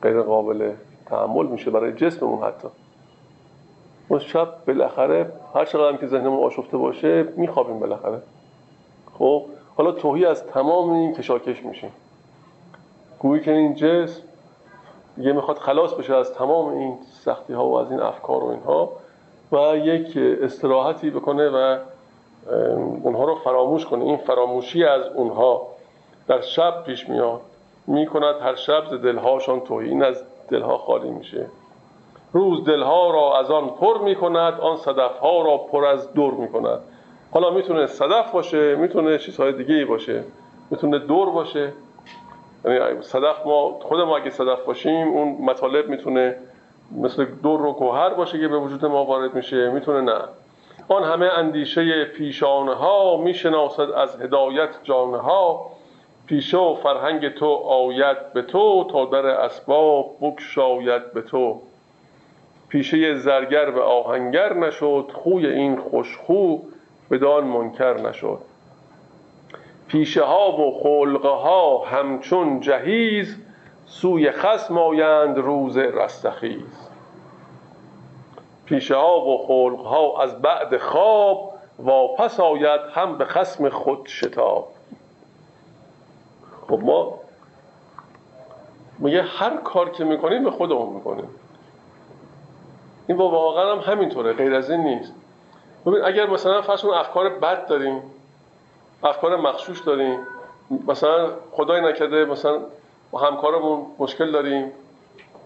غیر 0.03 0.23
قابل 0.23 0.73
تحمل 1.07 1.47
میشه 1.47 1.71
برای 1.71 1.93
جسممون 1.93 2.45
حتی. 2.45 2.69
ما 4.11 4.19
شب 4.19 4.49
بالاخره 4.67 5.33
هر 5.55 5.65
چقدر 5.65 5.97
که 5.97 6.07
ذهنمون 6.07 6.45
آشفته 6.45 6.77
باشه 6.77 7.29
میخوابیم 7.37 7.79
بالاخره. 7.79 8.23
خب 9.19 9.45
حالا 9.77 9.93
توهی 9.93 10.27
از 10.27 10.47
تمام 10.47 10.91
این 10.91 11.15
کشاکش 11.15 11.63
میشه. 11.63 11.89
گویی 13.19 13.43
که 13.43 13.53
این 13.53 13.75
جسم 13.75 14.23
دیگه 15.17 15.33
می‌خواد 15.33 15.59
خلاص 15.59 15.93
بشه 15.93 16.15
از 16.15 16.35
تمام 16.35 16.69
این 16.69 16.99
سختی 17.25 17.53
ها 17.53 17.67
و 17.67 17.79
از 17.79 17.91
این 17.91 18.01
افکار 18.01 18.45
و 18.45 18.49
اینها 18.49 18.93
و 19.53 19.77
یک 19.77 20.17
استراحتی 20.43 21.11
بکنه 21.11 21.49
و 21.49 21.79
اونها 23.03 23.25
رو 23.25 23.35
فراموش 23.35 23.87
کنه. 23.87 24.05
این 24.05 24.17
فراموشی 24.17 24.85
از 24.85 25.07
اونها 25.07 25.67
در 26.29 26.41
شب 26.41 26.85
پیش 26.85 27.09
میاد 27.09 27.41
می‌کند 27.87 28.35
هر 28.41 28.55
شب 28.55 28.85
ز 28.91 28.95
دلهاشان 28.95 29.61
توهی. 29.61 29.89
این 29.89 30.03
از 30.03 30.23
دلها 30.49 30.79
خالی 30.79 31.11
میشه. 31.11 31.47
روز 32.33 32.65
دلها 32.65 33.11
را 33.11 33.39
از 33.39 33.51
آن 33.51 33.69
پر 33.69 33.99
می‌کند 33.99 34.61
آن 34.61 34.77
صدفها 34.77 35.43
را 35.43 35.59
پر 35.59 35.85
از 35.85 36.13
دور 36.13 36.35
می‌کند. 36.35 36.81
حالا 37.33 37.51
می‌تونه 37.51 37.87
صدف 37.87 38.33
باشه 38.33 38.77
می‌تونه 38.77 39.19
چیزهای 39.19 39.53
دیگه 39.53 39.75
ای 39.75 39.85
باشه 39.85 40.25
می‌تونه 40.71 40.99
دور 40.99 41.31
باشه. 41.31 41.73
یعنی 42.65 43.03
صدف 43.03 43.47
ما 43.47 43.79
خود 43.83 44.01
ما 44.01 44.17
اگه 44.17 44.31
صدف 44.31 44.65
باشیم 44.65 45.09
اون 45.09 45.37
مطالب 45.41 45.89
می‌تونه 45.89 46.37
مثل 46.97 47.25
دور 47.43 47.67
و 47.67 47.73
گوهر 47.73 48.09
باشه 48.09 48.41
که 48.41 48.49
به 48.49 48.59
وجود 48.59 48.85
ما 48.85 49.05
وارد 49.05 49.35
میشه 49.35 49.71
می‌تونه 49.71 50.01
نه. 50.01 50.19
آن 50.89 51.05
همه 51.05 51.27
اندیشه 51.27 52.05
پیشانه 52.05 52.75
ها 52.75 53.17
می‌شناسد 53.17 53.91
از 53.91 54.21
هدایت 54.21 54.69
جانه 54.83 55.19
ها 55.19 55.71
پیشه 56.27 56.59
و 56.59 56.75
فرهنگ 56.75 57.29
تو 57.29 57.47
آید 57.55 58.33
به 58.33 58.43
تو 58.43 58.87
تا 58.93 59.05
در 59.05 59.27
اسباب 59.27 60.17
بکشاید 60.21 61.13
به 61.13 61.23
تو. 61.23 61.61
پیشه 62.69 63.15
زرگر 63.15 63.71
و 63.71 63.81
آهنگر 63.81 64.55
نشد 64.55 65.11
خوی 65.15 65.47
این 65.47 65.77
خوشخو. 65.77 66.59
بدان 67.11 67.45
منکر 67.45 68.01
نشد. 68.01 68.39
پیشه 69.89 70.25
ها 70.25 70.53
و 70.53 70.81
خلقه 70.83 71.29
ها 71.29 71.85
همچون 71.85 72.61
جهیز 72.61 73.37
سوی 73.87 74.31
خسم 74.31 74.79
آیند 74.79 75.39
روز 75.39 75.77
رستخیز. 75.77 76.89
پیشه 78.65 78.97
ها 78.97 79.21
و 79.21 79.47
خلق 79.47 79.81
ها 79.87 80.23
از 80.23 80.43
بعد 80.43 80.77
خواب 80.77 81.55
واپس 81.79 82.41
آید 82.41 82.81
هم 82.93 83.19
به 83.19 83.25
خسم 83.25 83.69
خود 83.69 84.07
شتاب. 84.07 84.69
خب 86.69 86.81
ما 86.83 87.19
میگه 88.99 89.23
هر 89.23 89.57
کار 89.57 89.91
که 89.91 90.05
می‌کنیم 90.05 90.45
به 90.45 90.51
خودمون 90.51 90.95
می‌کنیم. 90.95 91.29
این 93.07 93.19
واقعا 93.19 93.77
هم 93.77 93.93
همینطوره 93.93 94.33
غیر 94.33 94.55
از 94.55 94.71
این 94.71 94.81
نیست. 94.81 95.13
ببین 95.87 96.05
اگر 96.05 96.27
مثلا 96.27 96.63
فرض 96.63 96.85
افکار 96.85 97.29
بد 97.29 97.67
داریم 97.67 98.03
افکار 99.03 99.37
مخشوش 99.37 99.81
داریم 99.81 100.19
مثلا 100.89 101.31
خدای 101.53 101.81
نکرده 101.81 102.25
مثلا 102.25 102.61
با 103.11 103.19
همکارمون 103.19 103.87
مشکل 103.99 104.31
داریم 104.31 104.73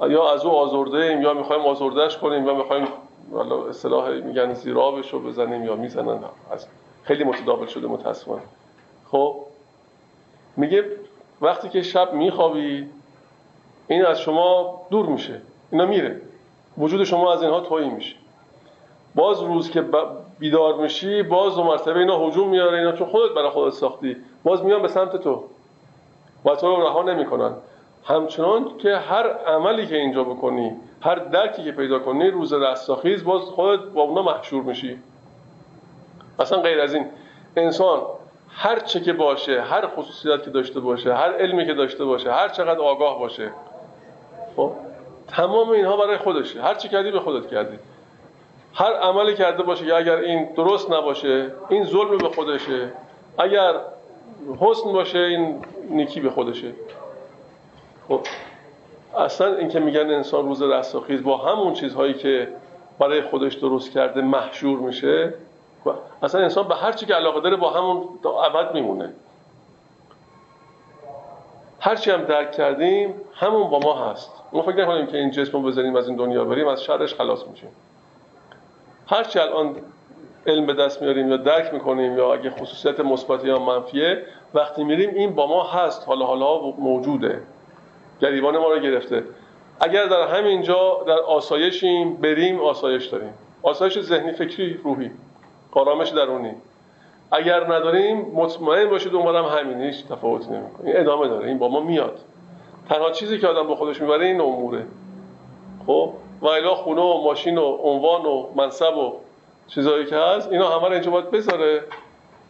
یا 0.00 0.32
از 0.32 0.44
او 0.44 0.52
آزرده 0.52 0.98
ایم 0.98 1.22
یا 1.22 1.34
می‌خوایم 1.34 1.62
آزردهش 1.62 2.16
کنیم 2.16 2.46
یا 2.46 2.54
می‌خوایم 2.54 2.88
والا 3.30 3.64
اصطلاح 3.68 4.10
میگن 4.10 4.54
زیرابش 4.54 5.12
رو 5.12 5.18
بزنیم 5.20 5.64
یا 5.64 5.76
می‌زنن. 5.76 6.18
از 6.50 6.66
خیلی 7.02 7.24
متداول 7.24 7.66
شده 7.66 7.86
متاسفانه. 7.86 8.42
خب 9.10 9.36
میگه 10.56 10.84
وقتی 11.40 11.68
که 11.68 11.82
شب 11.82 12.12
میخوابی 12.12 12.88
این 13.88 14.06
از 14.06 14.20
شما 14.20 14.80
دور 14.90 15.06
میشه 15.06 15.40
اینا 15.72 15.86
میره. 15.86 16.20
وجود 16.78 17.04
شما 17.04 17.32
از 17.32 17.42
اینها 17.42 17.60
تویی 17.60 17.90
میشه. 17.90 18.16
باز 19.14 19.42
روز 19.42 19.70
که 19.70 19.84
بیدار 20.38 20.74
میشی 20.74 21.22
باز 21.22 21.56
دو 21.56 21.64
مرتبه 21.64 21.98
اینا 22.00 22.26
هجوم 22.26 22.48
میاره 22.48 22.78
اینا 22.78 22.92
چون 22.92 23.06
خودت 23.06 23.34
برای 23.34 23.50
خودت 23.50 23.74
ساختی. 23.74 24.16
باز 24.44 24.64
میان 24.64 24.82
به 24.82 24.88
سمت 24.88 25.16
تو. 25.16 25.44
و 26.44 26.54
تو 26.54 26.76
رو 26.76 26.82
رها 26.82 27.02
نمی‌کنن. 27.02 27.54
همچنان 28.04 28.78
که 28.78 28.96
هر 28.96 29.28
عملی 29.28 29.86
که 29.86 29.96
اینجا 29.96 30.24
بکنی 30.24 30.72
هر 31.02 31.14
درکی 31.14 31.64
که 31.64 31.72
پیدا 31.72 31.98
کنی 31.98 32.30
روز 32.30 32.52
رستاخیز 32.52 33.24
باز 33.24 33.42
خودت 33.42 33.82
با 33.82 34.02
اونا 34.02 34.22
محشور 34.22 34.62
میشی. 34.62 34.98
اصلا 36.38 36.60
غیر 36.60 36.80
از 36.80 36.94
این 36.94 37.06
انسان 37.56 38.00
هر 38.48 38.78
چه 38.78 39.00
که 39.00 39.12
باشه 39.12 39.60
هر 39.60 39.86
خصوصیت 39.86 40.42
که 40.42 40.50
داشته 40.50 40.80
باشه 40.80 41.14
هر 41.14 41.32
علمی 41.32 41.66
که 41.66 41.74
داشته 41.74 42.04
باشه 42.04 42.32
هر 42.32 42.48
چقدر 42.48 42.80
آگاه 42.80 43.18
باشه. 43.18 43.50
خب؟ 44.56 44.72
تمام 45.28 45.70
اینها 45.70 45.96
برای 45.96 46.18
خودشه. 46.18 46.62
هر 46.62 46.74
چی 46.74 46.88
کردی 46.88 47.10
به 47.10 47.20
خودت 47.20 47.46
کردی. 47.46 47.78
هر 48.74 48.92
عملی 48.92 49.34
کرده 49.34 49.62
باشه 49.62 49.86
که 49.86 49.94
اگر 49.94 50.16
این 50.16 50.44
درست 50.56 50.90
نباشه 50.90 51.52
این 51.68 51.84
ظلم 51.84 52.18
به 52.18 52.28
خودشه. 52.28 52.92
اگر 53.38 53.74
حسن 54.60 54.92
باشه 54.92 55.18
این 55.18 55.64
نیکی 55.90 56.20
به 56.20 56.30
خودشه. 56.30 56.72
خب 58.08 58.20
اصلا 59.18 59.56
این 59.56 59.68
که 59.68 59.80
میگن 59.80 60.10
انسان 60.10 60.46
روز 60.46 60.62
رستاخیز 60.62 61.22
با 61.22 61.36
همون 61.36 61.74
چیزهایی 61.74 62.14
که 62.14 62.48
برای 62.98 63.22
خودش 63.22 63.54
درست 63.54 63.92
کرده 63.92 64.20
محشور 64.20 64.78
میشه 64.78 65.34
اصلا 66.22 66.40
انسان 66.40 66.68
به 66.68 66.74
هر 66.74 66.92
چی 66.92 67.06
که 67.06 67.14
علاقه 67.14 67.40
داره 67.40 67.56
با 67.56 67.70
همون 67.70 68.08
ابد 68.24 68.74
میمونه. 68.74 69.12
هر 71.80 71.96
چی 71.96 72.10
هم 72.10 72.24
درک 72.24 72.52
کردیم 72.52 73.14
همون 73.34 73.70
با 73.70 73.78
ما 73.78 73.94
هست. 73.94 74.30
ما 74.52 74.62
فکر 74.62 74.82
نکنیم 74.82 75.06
که 75.06 75.16
این 75.16 75.30
جسم 75.30 75.52
رو 75.52 75.62
بزنیم 75.62 75.96
از 75.96 76.08
این 76.08 76.16
دنیا 76.16 76.44
بریم 76.44 76.68
از 76.68 76.84
شرش 76.84 77.14
خلاص 77.14 77.46
میشیم. 77.46 77.68
هرچی 79.06 79.38
الان 79.38 79.76
علم 80.46 80.66
به 80.66 80.74
دست 80.74 81.02
میاریم 81.02 81.30
یا 81.30 81.36
درک 81.36 81.74
می‌کنیم 81.74 82.16
یا 82.18 82.34
اگه 82.34 82.50
خصوصیت 82.50 83.00
مثبت 83.00 83.44
یا 83.44 83.58
منفیه 83.58 84.22
وقتی 84.54 84.84
میریم 84.84 85.10
این 85.14 85.34
با 85.34 85.46
ما 85.46 85.64
هست 85.64 86.08
حالا 86.08 86.26
حالا 86.26 86.60
موجوده. 86.78 87.40
گریبان 88.20 88.58
ما 88.58 88.68
رو 88.68 88.80
گرفته. 88.80 89.24
اگر 89.80 90.06
در 90.06 90.28
همینجا 90.28 91.04
در 91.06 91.18
آسایشیم 91.18 92.16
بریم 92.16 92.60
آسایش 92.60 93.06
داریم. 93.06 93.34
آسایش 93.62 94.00
ذهنی 94.00 94.32
فکری 94.32 94.80
روحی. 94.84 95.10
آرامش 95.72 96.08
درونی. 96.08 96.54
اگر 97.32 97.72
نداریم 97.72 98.20
مطمئن 98.20 98.90
باشید 98.90 99.14
اونورم 99.14 99.44
همین 99.44 99.80
هیچ 99.80 100.06
تفاوتی 100.06 100.50
نمی‌کنه. 100.50 100.88
این 100.88 100.96
ادامه 100.96 101.28
داره. 101.28 101.48
این 101.48 101.58
با 101.58 101.68
ما 101.68 101.80
میاد. 101.80 102.18
تنها 102.88 103.10
چیزی 103.10 103.38
که 103.38 103.46
آدم 103.46 103.66
به 103.68 103.76
خودش 103.76 104.00
می‌بره 104.00 104.26
این 104.26 104.40
اموره 104.40 104.86
خب؟ 105.86 106.12
و 106.44 106.48
الا 106.48 106.74
خونه 106.74 107.00
و 107.00 107.22
ماشین 107.22 107.58
و 107.58 107.64
عنوان 107.64 108.26
و 108.26 108.46
منصب 108.56 108.96
و 108.96 109.12
چیزایی 109.68 110.06
که 110.06 110.16
هست 110.16 110.52
اینا 110.52 110.78
همه 110.78 110.86
رو 110.86 110.92
اینجا 110.92 111.10
باید 111.10 111.30
بذاره. 111.30 111.82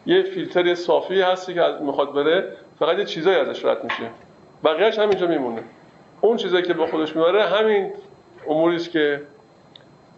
یه 0.05 0.23
فیلتر 0.23 0.75
صافی 0.75 1.21
هستی 1.21 1.53
که 1.53 1.61
می‌خواد 1.81 2.13
بره 2.13 2.53
فقط 2.79 2.97
یه 2.97 3.05
چیزایی 3.05 3.37
ازش 3.37 3.65
رد 3.65 3.83
میشه. 3.83 4.09
بقیهش 4.63 4.99
همینجا 4.99 5.27
میمونه. 5.27 5.63
اون 6.21 6.37
چیزایی 6.37 6.63
که 6.63 6.73
به 6.73 6.87
خودش 6.87 7.15
می‌بره 7.15 7.43
همین 7.43 7.93
اموری 8.49 8.75
است 8.75 8.91
که 8.91 9.21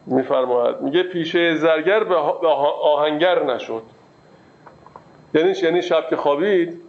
میفرماید. 0.05 0.81
میگه 0.81 1.03
پیشه 1.03 1.55
زرگر 1.55 2.03
به 2.03 2.15
آهنگر 2.15 3.43
نشد. 3.43 3.81
یعنی 5.33 5.53
یعنی 5.63 5.81
شب 5.81 6.09
که 6.09 6.15
خوابید 6.15 6.81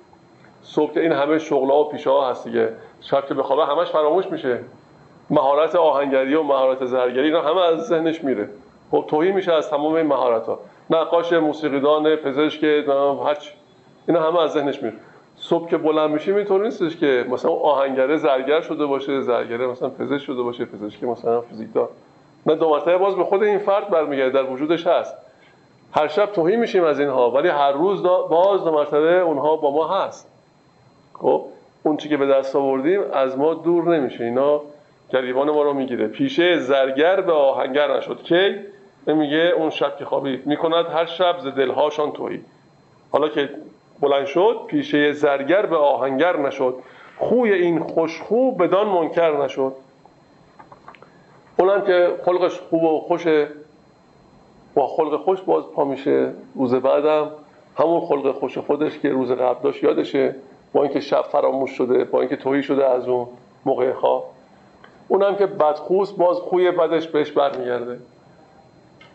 صبح 0.62 0.92
که 0.94 1.00
این 1.00 1.12
همه 1.12 1.38
شغل 1.38 1.70
ها 1.70 1.80
و 1.80 1.88
پیشه 1.88 2.10
ها 2.10 2.30
هست 2.30 2.44
دیگه. 2.44 2.72
شب 3.00 3.26
که 3.28 3.34
بخوابه 3.34 3.66
همش 3.66 3.88
فراموش 3.88 4.26
میشه. 4.26 4.60
مهارت 5.30 5.74
آهنگری 5.74 6.34
و 6.34 6.42
مهارت 6.42 6.84
زرگری 6.84 7.24
اینا 7.24 7.42
همه 7.42 7.60
از 7.60 7.86
ذهنش 7.86 8.24
میره. 8.24 8.48
خب 8.90 9.04
توهی 9.08 9.32
میشه 9.32 9.52
از 9.52 9.70
تمام 9.70 9.94
این 9.94 10.06
مهارت 10.06 10.46
ها 10.46 10.58
نقاش 10.90 11.32
موسیقیدان 11.32 12.16
پزشک 12.16 12.64
هرچی 13.26 13.50
اینا 14.08 14.22
همه 14.22 14.40
از 14.40 14.52
ذهنش 14.52 14.82
میره. 14.82 14.94
صبح 15.36 15.68
که 15.68 15.76
بلند 15.76 16.10
میشیم 16.10 16.36
اینطور 16.36 16.64
نیستش 16.64 16.96
که 16.96 17.26
مثلا 17.28 17.50
آهنگره 17.50 18.16
زرگر 18.16 18.60
شده 18.60 18.86
باشه 18.86 19.20
زرگره 19.20 19.66
مثلا 19.66 19.88
پزشک 19.88 20.24
شده 20.24 20.42
باشه 20.42 20.64
پزشک 20.64 21.04
مثلا 21.04 21.40
فیزیکدان. 21.40 21.88
نه 22.46 22.54
دو 22.54 22.70
مرتبه 22.70 22.98
باز 22.98 23.16
به 23.16 23.24
خود 23.24 23.42
این 23.42 23.58
فرد 23.58 23.90
برمیگرده 23.90 24.42
در 24.42 24.50
وجودش 24.50 24.86
هست. 24.86 25.14
هر 25.92 26.08
شب 26.08 26.26
توهی 26.26 26.56
میشیم 26.56 26.84
از 26.84 27.00
اینها 27.00 27.30
ولی 27.30 27.48
هر 27.48 27.72
روز 27.72 28.02
باز 28.02 28.64
دو 28.64 28.72
مرتبه 28.72 29.20
اونها 29.20 29.56
با 29.56 29.70
ما 29.70 29.88
هست. 29.88 30.30
خب 31.14 31.44
اون 31.82 31.96
چی 31.96 32.08
که 32.08 32.16
به 32.16 32.26
دست 32.26 32.56
آوردیم 32.56 33.00
از 33.12 33.38
ما 33.38 33.54
دور 33.54 33.96
نمیشه. 33.96 34.24
اینا 34.24 34.60
گریبان 35.12 35.50
ما 35.50 35.62
رو 35.62 35.72
می‌گیره. 35.72 36.08
پیشه 36.08 36.58
زرگر 36.58 37.20
به 37.20 37.32
آهنگر 37.32 37.96
نشد. 37.96 38.22
که 38.22 38.64
میگه 39.06 39.52
اون 39.56 39.70
شب 39.70 39.96
که 39.96 40.04
خوابید 40.04 40.46
می‌کند 40.46 40.86
هر 40.86 41.06
شب 41.06 41.38
ز 41.38 41.46
دلهاشان 41.46 42.12
توهی 42.12 42.40
حالا 43.10 43.28
که 43.28 43.50
بلند 44.00 44.26
شد 44.26 44.60
پیشه 44.66 45.12
زرگر 45.12 45.66
به 45.66 45.76
آهنگر 45.76 46.36
نشد. 46.36 46.74
خوی 47.18 47.52
این 47.52 47.80
خوشخو 47.80 48.52
بدان 48.52 48.88
منکر 48.88 49.44
نشد. 49.44 49.72
اونم 51.58 51.80
که 51.80 52.14
خلقش 52.24 52.60
خوب 52.60 52.82
و 52.82 53.00
خوشه 53.00 53.48
با 54.74 54.86
خلق 54.86 55.16
خوش 55.16 55.40
باز 55.40 55.64
پا 55.74 55.84
میشه. 55.84 56.32
روز 56.54 56.74
بعدم 56.74 57.30
همون 57.78 58.00
خلق 58.00 58.32
خوش 58.32 58.58
خودش 58.58 58.98
که 58.98 59.10
روز 59.10 59.32
قبل 59.32 59.62
داشت 59.62 59.82
یادشه. 59.82 60.34
با 60.72 60.82
اینکه 60.82 61.00
شب 61.00 61.22
فراموش 61.22 61.70
شده 61.70 62.04
با 62.04 62.20
اینکه 62.20 62.36
توهی 62.36 62.62
شده 62.62 62.86
از 62.86 63.08
اون 63.08 63.26
موقع 63.64 63.92
خواب. 63.92 64.24
اونم 65.08 65.36
که 65.36 65.46
بدخوست 65.46 66.16
باز 66.16 66.36
خوی 66.36 66.70
بدش 66.70 67.08
بهش 67.08 67.30
برمیگرده. 67.30 67.98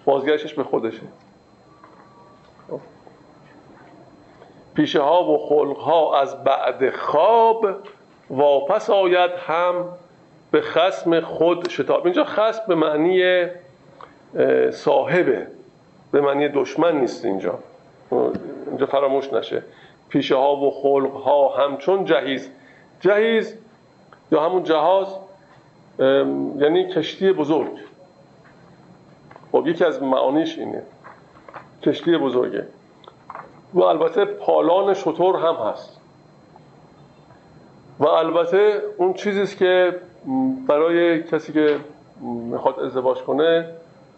بازگشتش 0.05 0.53
به 0.53 0.63
خودشه. 0.63 1.01
پیشه 4.75 5.01
ها 5.01 5.23
و 5.23 5.47
خلق 5.47 5.77
ها 5.77 6.21
از 6.21 6.43
بعد 6.43 6.95
خواب 6.95 7.65
واپس 8.29 8.89
آید 8.89 9.31
هم 9.31 9.85
به 10.51 10.61
خسم 10.61 11.21
خود 11.21 11.69
شتاب. 11.69 12.05
اینجا 12.05 12.23
خسم 12.23 12.63
به 12.67 12.75
معنی 12.75 13.45
صاحبه. 14.71 15.47
به 16.11 16.21
معنی 16.21 16.49
دشمن 16.49 16.97
نیست 16.97 17.25
اینجا. 17.25 17.59
اینجا 18.67 18.85
فراموش 18.85 19.33
نشه. 19.33 19.63
پیشه 20.09 20.35
ها 20.35 20.55
و 20.55 20.71
خلق 20.71 21.13
ها 21.13 21.49
همچون 21.49 22.05
جهیز. 22.05 22.49
جهیز 22.99 23.57
یا 24.31 24.41
همون 24.41 24.63
جهاز 24.63 25.07
یعنی 25.99 26.87
کشتی 26.87 27.31
بزرگ. 27.31 27.77
خب 29.51 29.67
یکی 29.67 29.85
از 29.85 30.03
معانیش 30.03 30.57
اینه. 30.57 30.81
کشتی 31.83 32.17
بزرگه. 32.17 32.67
و 33.73 33.81
البته 33.81 34.25
پالان 34.25 34.93
شطور 34.93 35.35
هم 35.35 35.55
هست. 35.55 35.99
و 37.99 38.07
البته 38.07 38.81
اون 38.97 39.13
چیزیست 39.13 39.57
که 39.57 39.99
برای 40.67 41.23
کسی 41.23 41.53
که 41.53 41.79
می‌خواد 42.21 42.79
ازدواج 42.79 43.17
کنه 43.17 43.69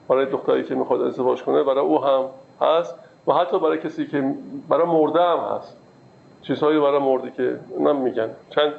برای 0.08 0.26
دختری 0.26 0.64
که 0.64 0.76
می‌خواد 0.76 1.02
ازدواج 1.02 1.44
کنه 1.44 1.64
برای 1.64 1.86
او 1.86 2.04
هم 2.06 2.26
هست. 2.62 2.96
و 3.28 3.34
حتی 3.34 3.60
برای 3.60 3.78
کسی 3.78 4.08
که 4.08 4.34
برای 4.70 4.88
مرده 4.88 5.22
هم 5.22 5.40
هست. 5.40 5.78
چیزهایی 6.42 6.80
برای 6.80 7.00
مرده 7.00 7.32
که 7.32 7.60
نم 7.80 7.96
میگن. 7.96 8.30
چند 8.50 8.74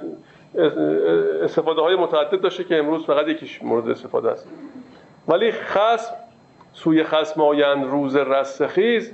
استفاده 1.43 1.81
های 1.81 1.97
متعدد 1.97 2.41
داشته 2.41 2.65
که 2.65 2.79
امروز 2.79 3.05
فقط 3.05 3.29
یکیش 3.29 3.63
مورد 3.63 3.89
استفاده 3.89 4.31
است. 4.31 4.49
ولی 5.29 5.53
خسم 5.53 6.15
سوی 6.73 7.05
خسم 7.05 7.41
آیند 7.41 7.85
روز 7.85 8.17
رستخیز 8.17 9.13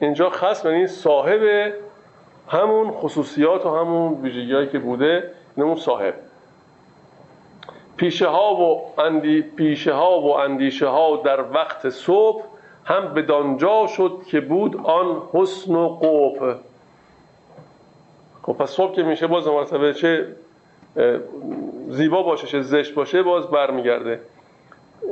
اینجا 0.00 0.30
خسم 0.30 0.70
یعنی 0.70 0.86
صاحب 0.86 1.72
همون 2.48 2.90
خصوصیات 2.90 3.66
و 3.66 3.76
همون 3.76 4.22
ویژگیهایی 4.22 4.68
که 4.68 4.78
بوده 4.78 5.30
نمون 5.56 5.76
صاحب. 5.76 6.14
پیشه 7.96 8.26
ها 8.26 8.54
و 8.54 9.00
اندی 9.00 9.42
پیشه 9.42 9.92
ها 9.92 10.20
و 10.20 10.36
اندیشه 10.36 10.86
ها 10.86 11.22
در 11.24 11.40
وقت 11.40 11.88
صبح 11.88 12.44
هم 12.84 13.14
به 13.14 13.22
دانجا 13.22 13.86
شد 13.86 14.20
که 14.26 14.40
بود 14.40 14.76
آن 14.84 15.22
حسن 15.32 15.74
و 15.74 15.88
قوف 15.88 16.56
خب 18.42 18.52
پس 18.52 18.70
صبح 18.70 18.94
که 18.94 19.02
میشه 19.02 19.26
باز 19.26 19.48
مرتبه 19.48 19.94
چه 19.94 20.26
زیبا 21.88 22.22
باشه 22.22 22.46
چه 22.46 22.62
زشت 22.62 22.94
باشه 22.94 23.22
باز 23.22 23.46
برمیگرده. 23.46 24.20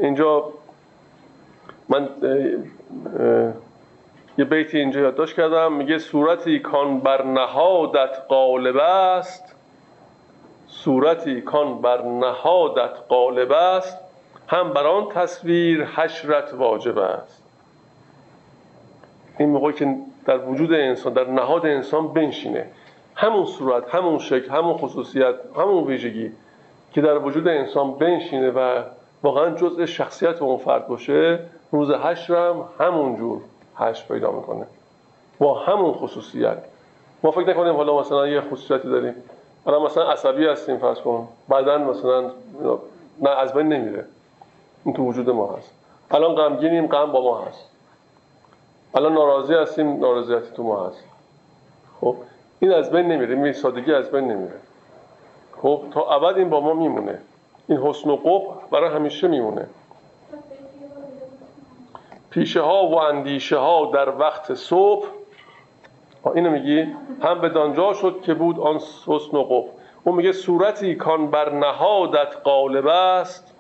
اینجا 0.01 0.45
من 1.89 2.09
یه 4.39 4.45
بیتی 4.45 4.79
اینجا 4.79 5.01
یادداشت 5.01 5.37
کردم 5.37 5.73
میگه 5.73 5.99
صورتی 5.99 6.59
کان 6.59 7.01
بر 7.01 7.25
نهادت 7.25 8.19
قالب 8.29 8.77
است 8.77 9.55
صورتی 10.67 11.41
کان 11.41 11.81
بر 11.81 12.03
نهادت 12.03 12.97
قالب 13.09 13.53
است 13.53 13.99
هم 14.49 14.73
بر 14.73 14.87
آن 14.87 15.09
تصویر 15.09 15.85
حشرت 15.85 16.55
واجب 16.55 16.99
است. 16.99 17.43
این 19.39 19.49
موقعی 19.49 19.73
که 19.73 19.97
در 20.27 20.39
وجود 20.39 20.73
انسان 20.73 21.13
در 21.13 21.25
نهاد 21.31 21.67
انسان 21.67 22.13
بنشینه. 22.13 22.67
همون 23.23 23.47
صورت 23.47 23.95
همون 23.95 24.19
شکل 24.19 24.51
همون 24.51 24.77
خصوصیت 24.77 25.35
همون 25.57 25.85
ویژگی 25.85 26.33
که 26.93 27.01
در 27.01 27.19
وجود 27.19 27.49
انسان 27.49 27.95
بنشینه 27.95 28.51
و 28.51 28.83
واقعا 29.23 29.51
جزء 29.51 29.87
شخصیت 29.87 30.43
اون 30.43 30.57
فرد 30.57 30.89
باشه 30.89 31.39
روز 31.73 31.91
حشرم 31.91 32.69
همون 32.79 33.17
جور 33.17 33.41
حشر 33.75 34.05
پیدا 34.09 34.31
می‌کنه. 34.31 34.67
با 35.39 35.55
همون 35.55 35.93
خصوصیت. 35.93 36.59
ما 37.23 37.31
فکر 37.31 37.51
نکنیم 37.51 37.77
حالا 37.77 38.01
مثلا 38.01 38.29
یه 38.29 38.41
خصوصیتی 38.41 38.89
داریم. 38.89 39.15
الان 39.67 39.83
مثلا 39.83 40.11
عصبی 40.11 40.47
هستیم 40.47 40.79
فرض 40.79 40.99
کن. 40.99 41.29
بعدا 41.49 41.79
مثلا 41.79 42.31
نه 43.21 43.31
از 43.31 43.55
بین 43.55 43.69
نمیره. 43.69 44.05
این 44.85 44.95
تو 44.95 45.03
وجود 45.03 45.31
ما 45.31 45.57
هست. 45.57 45.71
الان 46.11 46.35
غمگینیم 46.35 46.87
غم 46.87 47.13
با 47.13 47.23
ما 47.23 47.39
هست. 47.39 47.71
الان 48.95 49.13
ناراضی 49.13 49.55
هستیم 49.55 50.01
ناراضیتی 50.01 50.55
تو 50.57 50.63
ما 50.63 50.87
هست. 50.87 51.05
خب؟ 52.01 52.17
این 52.63 52.73
از 52.73 52.91
بین 52.91 53.07
نمیره 53.07 53.45
این 53.45 53.53
سادگی 53.53 53.93
از 53.93 54.11
بین 54.11 54.25
نمیره. 54.25 54.55
خب 55.63 55.83
تا 55.91 56.01
ابد 56.01 56.39
این 56.39 56.51
با 56.51 56.61
ما 56.61 56.75
میمونه. 56.75 57.19
این 57.69 57.79
حسن 57.79 58.11
و 58.11 58.17
قب 58.17 58.71
برای 58.71 58.95
همیشه 58.95 59.29
میمونه. 59.29 59.67
پیشه 62.31 62.61
ها 62.61 62.87
و 62.87 62.95
اندیشه 62.95 63.57
ها 63.57 63.91
در 63.95 64.17
وقت 64.19 64.55
صبح 64.55 65.07
اینو 66.35 66.51
میگی؟ 66.51 66.87
هم 67.23 67.41
به 67.41 67.49
دانجا 67.49 67.93
شد 67.93 68.21
که 68.23 68.35
بود 68.35 68.61
آن 68.61 68.77
حسن 69.07 69.37
و 69.37 69.43
قب 69.43 69.65
اون 70.05 70.17
میگه 70.17 70.33
صورتی 70.33 70.95
کان 70.95 71.31
بر 71.31 71.53
نهادت 71.53 72.37
قالب 72.45 72.87
است. 72.87 73.55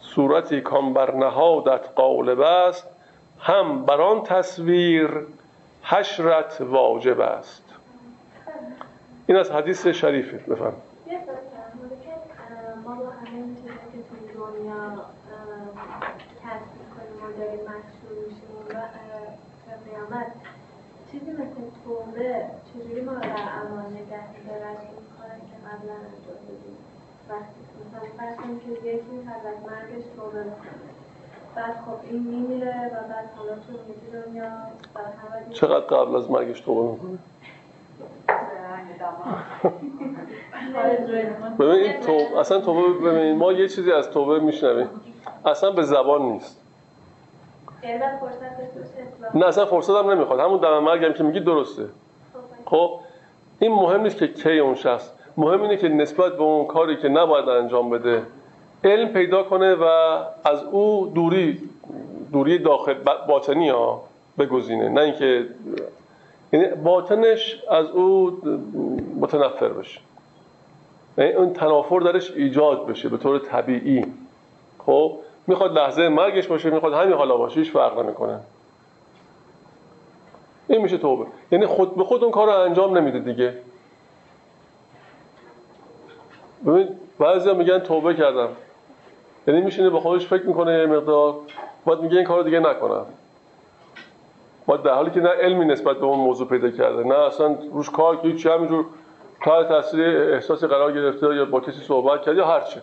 صورتی 0.00 0.60
کان 0.60 0.92
بر 0.92 1.14
نهادت 1.14 1.88
قالب 1.96 2.40
است. 2.40 2.86
هم 3.40 3.84
بر 3.84 4.00
آن 4.00 4.22
تصویر 4.22 5.26
حشرت 5.88 6.60
واجب 6.60 7.20
است. 7.20 7.62
این 9.26 9.38
از 9.38 9.50
حدیث 9.50 9.86
شریفه. 9.86 10.36
بفهم 10.36 10.72
چیزی 21.12 21.30
مثل 21.32 21.60
توبه 21.84 22.44
چجوری 22.74 23.00
ما 23.00 23.14
در 23.14 23.28
امان 23.28 23.92
نگه 23.92 24.22
اون 24.96 25.06
کاری 25.18 25.40
که 25.50 25.56
قبلا 25.66 25.94
انجام 25.94 26.40
بدیم 26.48 26.78
وقتی 27.28 27.60
مثلا 27.80 28.08
فرض 28.18 28.58
که 28.64 28.88
یکی 28.88 29.16
از 29.28 29.56
مرگش 29.66 30.04
توبه 30.16 30.44
می‌کنه 30.44 30.95
بعد 31.56 31.74
خب 31.86 32.10
این 32.10 32.22
میمیره 32.22 32.86
و 32.86 33.08
بعد 33.08 33.30
حالا 33.36 33.52
تو 33.54 33.72
دنیا 34.30 34.44
چقدر 35.52 35.86
قبل 35.86 36.16
از 36.16 36.30
مرگش 36.30 36.60
توبه 36.60 36.92
می‌کنه 36.92 37.18
ببین 41.58 42.00
توب... 42.00 42.36
اصلا 42.38 42.60
توبه 42.60 43.10
ببین 43.10 43.36
ما 43.36 43.52
یه 43.52 43.68
چیزی 43.68 43.92
از 43.92 44.10
توبه 44.10 44.40
میشنویم. 44.40 44.88
اصلا 45.44 45.70
به 45.70 45.82
زبان 45.82 46.22
نیست. 46.22 46.60
نه 49.34 49.46
اصلا 49.46 49.66
فرصت 49.66 49.90
هم 49.90 50.10
نمی‌خواد. 50.10 50.40
همون 50.40 50.60
دم 50.60 50.78
مرگم 50.78 51.12
که 51.12 51.22
میگی 51.22 51.40
درسته. 51.40 51.86
خب 52.66 53.00
این 53.58 53.72
مهم 53.72 54.00
نیست 54.00 54.16
که 54.16 54.28
کی 54.28 54.58
اون 54.58 54.74
شخص. 54.74 55.10
مهم 55.36 55.62
اینه 55.62 55.76
که 55.76 55.88
نسبت 55.88 56.32
به 56.32 56.42
اون 56.42 56.66
کاری 56.66 56.96
که 56.96 57.08
نباید 57.08 57.48
انجام 57.48 57.90
بده 57.90 58.22
علم 58.84 59.08
پیدا 59.08 59.42
کنه 59.42 59.74
و 59.74 59.84
از 60.44 60.62
او 60.62 61.12
دوری 61.14 61.60
دوری 62.32 62.58
داخل 62.58 62.94
باطنی 63.28 63.68
ها 63.68 64.02
بگزینه. 64.38 64.88
نه 64.88 65.00
اینکه 65.00 65.46
یعنی 66.52 66.66
باطنش 66.66 67.62
از 67.70 67.86
او 67.86 68.38
متنفر 69.20 69.68
بشه. 69.68 70.00
یعنی 71.18 71.32
اون 71.32 71.52
تنافر 71.52 72.00
درش 72.00 72.30
ایجاد 72.30 72.86
بشه 72.86 73.08
به 73.08 73.16
طور 73.16 73.38
طبیعی. 73.38 74.04
خب 74.78 75.18
می‌خواد 75.46 75.72
لحظه 75.78 76.08
مرگش 76.08 76.46
باشه 76.46 76.70
می‌خواد 76.70 76.92
همین 76.92 77.12
حالا 77.14 77.36
باشه 77.36 77.60
هیچ 77.60 77.70
فرق 77.70 77.98
نمی‌کنه. 77.98 78.40
این 80.68 80.82
میشه 80.82 80.98
توبه. 80.98 81.26
یعنی 81.52 81.66
خود 81.66 81.96
به 81.96 82.04
خود 82.04 82.22
اون 82.22 82.32
کار 82.32 82.46
رو 82.46 82.60
انجام 82.60 82.98
نمیده 82.98 83.18
دیگه. 83.18 83.54
ببین 86.66 86.88
بعضی 87.18 87.52
میگن 87.52 87.78
توبه 87.78 88.14
کردم. 88.14 88.48
یعنی 89.46 89.60
میشینه 89.60 89.90
به 89.90 90.00
خودش 90.00 90.26
فکر 90.26 90.46
می‌کنه 90.46 90.78
یه 90.78 90.86
مقدار. 90.86 91.34
بعد 91.86 92.00
میگه 92.00 92.16
این 92.16 92.24
کارو 92.24 92.42
دیگه 92.42 92.60
نکنم. 92.60 93.06
ما 94.68 94.76
در 94.76 94.94
حالی 94.94 95.10
که 95.10 95.20
نه 95.20 95.28
علمی 95.28 95.64
نسبت 95.64 95.96
به 95.96 96.06
اون 96.06 96.18
موضوع 96.18 96.48
پیدا 96.48 96.70
کرده 96.70 97.04
نه 97.04 97.14
اصلا 97.14 97.56
روش 97.72 97.90
کار 97.90 98.16
که 98.16 98.28
هیچ 98.28 98.46
همینجور 98.46 98.84
تحت 99.44 99.68
تاثیر 99.68 100.06
احساسی 100.06 100.66
قرار 100.66 100.92
گرفته 100.92 101.34
یا 101.34 101.44
با 101.44 101.60
کسی 101.60 101.80
صحبت 101.80 102.22
کرد 102.22 102.36
یا 102.36 102.46
هرچه 102.46 102.82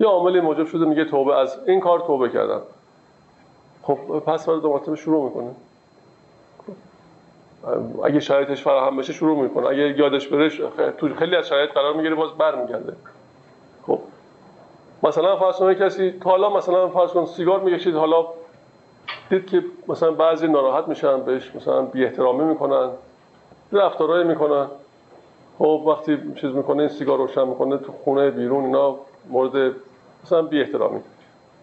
یا 0.00 0.08
عاملی 0.08 0.40
موجب 0.40 0.66
شده 0.66 0.84
میگه 0.84 1.04
توبه 1.04 1.38
از 1.38 1.58
این 1.66 1.80
کار 1.80 2.00
توبه 2.00 2.28
کردم. 2.28 2.60
خب 3.82 3.98
پس 4.26 4.48
وارد 4.48 4.64
مرتبه 4.66 4.96
شروع 4.96 5.24
می‌کنه. 5.24 5.50
اگه 8.04 8.20
شرایطش 8.20 8.62
فراهم 8.62 8.96
بشه 8.96 9.12
شروع 9.12 9.42
می‌کنه. 9.42 9.66
اگه 9.66 9.98
یادش 9.98 10.28
بره 10.28 10.48
خیلی 11.18 11.36
از 11.36 11.48
شرایط 11.48 11.70
قرار 11.70 11.94
می‌گیره 11.94 12.14
باز 12.14 12.30
برمیگرده. 12.30 12.92
خب 13.86 13.98
مثلا 15.02 15.36
فرض 15.36 15.56
کن 15.56 15.74
کسی 15.74 16.14
حالا 16.24 16.50
مثلا 16.50 16.88
فرض 16.88 17.10
کن 17.10 17.26
سیگار 17.26 17.60
می‌کشید 17.60 17.94
حالا 17.94 18.26
دید 19.30 19.46
که 19.46 19.64
مثلا 19.88 20.10
بعضی 20.12 20.48
ناراحت 20.48 20.88
میشن 20.88 21.20
بهش 21.20 21.52
مثلا 21.54 21.82
بی 21.82 22.04
احترامی 22.04 22.44
می‌کنن 22.44 22.90
رفتارایی 23.72 24.24
می‌کنن. 24.24 24.66
خب 25.58 25.82
وقتی 25.86 26.18
چیز 26.40 26.50
می‌کنه 26.50 26.88
سیگار 26.88 27.18
روشن 27.18 27.48
می‌کنه 27.48 27.78
تو 27.78 27.92
خونه 27.92 28.30
بیرون 28.30 28.64
اینا 28.64 28.96
مورد 29.30 29.74
مثلا 30.24 30.42
بی 30.42 30.60
احترامی 30.60 31.00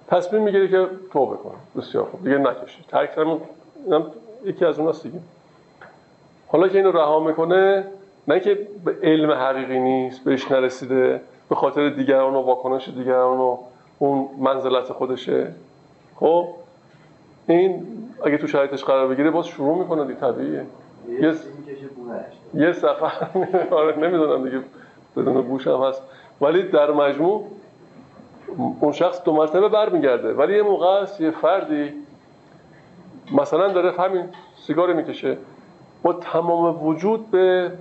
تصمیم 0.08 0.42
می‌گیره 0.42 0.68
که 0.68 0.88
توبه 1.14 1.38
کنه 1.38 1.54
بسیار 1.78 2.04
خوب. 2.06 2.24
دیگه 2.24 2.38
نکشه 2.38 2.84
ترک 2.88 3.18
همون 3.18 3.42
یکی 4.46 4.66
از 4.66 4.80
اوناست 4.80 5.04
دیگه. 5.04 5.20
حالا 6.48 6.68
که 6.68 6.78
اینو 6.78 6.92
رها 6.92 7.20
می‌کنه 7.20 7.86
نه 8.28 8.40
که 8.40 8.68
به 8.86 8.96
علم 9.04 9.32
حقیقی 9.32 9.80
نیست 9.80 10.24
بهش 10.24 10.52
نرسیده 10.52 11.22
به 11.50 11.56
خاطر 11.56 11.90
دیگران 11.90 12.36
و 12.36 12.42
واکنش 12.42 12.90
دیگران 12.90 13.38
و 13.38 13.58
اون 14.00 14.30
منزلت 14.38 14.92
خودشه. 14.92 15.52
خب؟ 16.16 16.48
این 17.48 17.88
اگه 18.26 18.38
تو 18.38 18.48
شرایطش 18.48 18.84
قرار 18.84 19.08
بگیره 19.08 19.32
باز 19.32 19.48
شروع 19.48 19.78
می‌کنه 19.78 20.06
دیگه 20.06 20.20
طبیعیه. 20.20 20.66
یه 21.10 21.34
یه 22.54 22.74
سفر 22.74 23.28
آره 23.72 23.98
نمی‌دونم 23.98 24.44
دیگه 24.44 24.64
بدون 25.18 25.42
بوش 25.42 25.68
هم 25.68 25.82
هست. 25.84 26.02
ولی 26.42 26.64
در 26.64 26.92
مجموع 26.92 27.48
اون 28.80 28.92
شخص 28.92 29.24
دو 29.24 29.34
مرتبه 29.34 29.70
برمیگرده. 29.70 30.34
ولی 30.34 30.56
یه 30.56 30.64
موقع 30.64 30.88
است 30.88 31.22
یه 31.22 31.32
فردی 31.32 31.92
مثلا 33.32 33.68
داره 33.68 33.92
همین 33.92 34.24
سیگار 34.68 34.94
می‌کشه. 34.94 35.38
با 36.04 36.14
تمام 36.14 36.88
وجود 36.88 37.32
به 37.32 37.72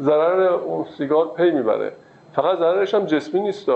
ضرر 0.00 0.42
اون 0.42 0.84
سیگار 0.98 1.28
پی 1.36 1.50
می‌بره. 1.50 1.92
فقط 2.32 2.58
ضررش 2.58 2.94
هم 2.94 3.04
جسمی 3.04 3.40
نیست 3.40 3.68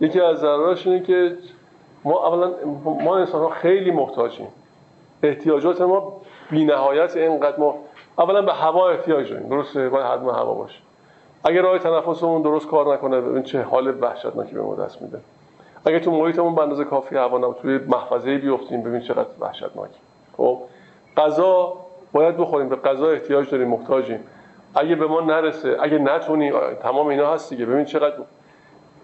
یکی 0.00 0.20
از 0.20 0.38
ضررش 0.38 0.86
اینه 0.86 1.00
که 1.00 1.36
ما 2.04 2.26
اولا 2.26 2.52
ما 2.84 3.16
انسان 3.16 3.40
ها 3.40 3.50
خیلی 3.50 3.90
محتاجیم. 3.90 4.48
احتیاجات 5.22 5.80
ما 5.80 6.12
بی 6.50 6.64
نهایت 6.64 7.16
اینقدر 7.16 7.60
ما 7.60 7.74
اولا 8.18 8.42
به 8.42 8.52
هوا 8.52 8.90
احتیاج 8.90 9.30
داریم. 9.30 9.48
درسته؟ 9.48 9.88
باید 9.88 10.06
حتما 10.06 10.32
هوا 10.32 10.54
باشه. 10.54 10.78
اگر 11.44 11.62
راه 11.62 11.78
تنفسمون 11.78 12.42
درست 12.42 12.68
کار 12.68 12.94
نکنه 12.94 13.20
ببین 13.20 13.42
چه 13.42 13.62
حال 13.62 14.00
وحشتناکی 14.00 14.54
به 14.54 14.62
ما 14.62 14.74
دست 14.74 15.02
میده. 15.02 15.20
اگه 15.86 16.00
تو 16.00 16.10
محیطمون 16.10 16.54
به 16.54 16.62
اندازه 16.62 16.84
کافی 16.84 17.16
هوا 17.16 17.38
نبود 17.38 17.56
توی 17.56 17.78
محفظه 17.78 18.38
بیفتیم 18.38 18.82
ببین 18.82 19.00
چقدر 19.00 19.28
وحشتناکی. 19.40 19.98
خب؟ 20.36 20.58
غذا 21.16 21.72
باید 22.12 22.36
بخوریم. 22.36 22.68
به 22.68 22.76
غذا 22.76 23.08
احتیاج 23.08 23.50
داریم 23.50 23.68
محتاجیم. 23.68 24.20
اگه 24.74 24.94
به 24.94 25.06
ما 25.06 25.20
نرسه 25.20 25.76
اگه 25.80 25.98
نتونی 25.98 26.52
تمام 26.82 27.06
اینا 27.06 27.32
هست 27.34 27.50
دیگه. 27.50 27.66
ببین 27.66 27.84
چقدر 27.84 28.16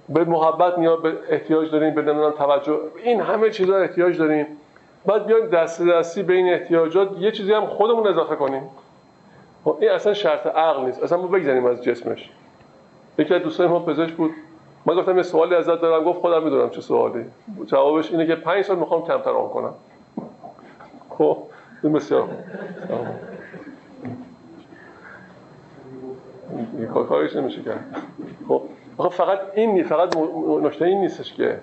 به 0.09 0.25
محبت 0.25 0.79
نیاز 0.79 1.03
به 1.03 1.13
احتیاج 1.29 1.71
داریم 1.71 1.95
به 1.95 2.03
نمی‌دونم 2.03 2.31
توجه. 2.31 2.79
این 3.05 3.21
همه 3.21 3.51
چیزا 3.51 3.77
احتیاج 3.77 4.19
داریم. 4.19 4.47
بعد 5.07 5.27
بیایم 5.27 5.47
دست 5.47 5.83
دستی 5.83 6.23
بین 6.23 6.53
احتیاجات 6.53 7.19
یه 7.19 7.33
چیزی 7.33 7.53
هم 7.53 7.67
خودمون 7.67 8.07
اضافه 8.07 8.37
کنیم. 8.37 8.63
خب 9.65 9.77
این 9.81 9.91
اصلا 9.91 10.15
شرط 10.15 10.47
عقل 10.47 10.85
نیست. 10.85 11.03
اصلا 11.03 11.19
ما 11.19 11.27
بگذاریم 11.27 11.67
از 11.67 11.83
جسمش. 11.83 12.31
یکی 13.19 13.35
از 13.35 13.43
دوستان 13.43 13.67
ما 13.67 13.81
پزشک 13.81 14.15
بود. 14.15 14.31
من 14.87 14.95
گفتم 14.95 15.17
یه 15.17 15.23
سوالی 15.23 15.55
ازت 15.55 15.81
دارم. 15.81 16.05
گفت 16.05 16.21
خودم 16.21 16.43
می‌دونم 16.43 16.71
چه 16.71 16.81
سوالی. 16.81 17.25
جوابش 17.67 18.11
اینه 18.11 18.27
که 18.27 18.35
پنج 18.35 18.65
سال 18.65 18.79
می‌خوام 18.79 19.07
کمتر 19.07 19.31
آن 19.31 19.49
کنم. 19.49 19.75
خب 21.11 21.39
این 21.83 21.93
بسیار 21.93 22.29
این 26.51 26.67
کارش 26.87 27.37
نمیشه 27.37 27.63
کرد. 27.63 27.97
خب 28.99 29.09
فقط 29.09 29.41
این 29.55 29.85
فقط 29.85 30.17
نکته 30.63 30.85
این 30.85 31.01
نیستش 31.01 31.35
که 31.35 31.59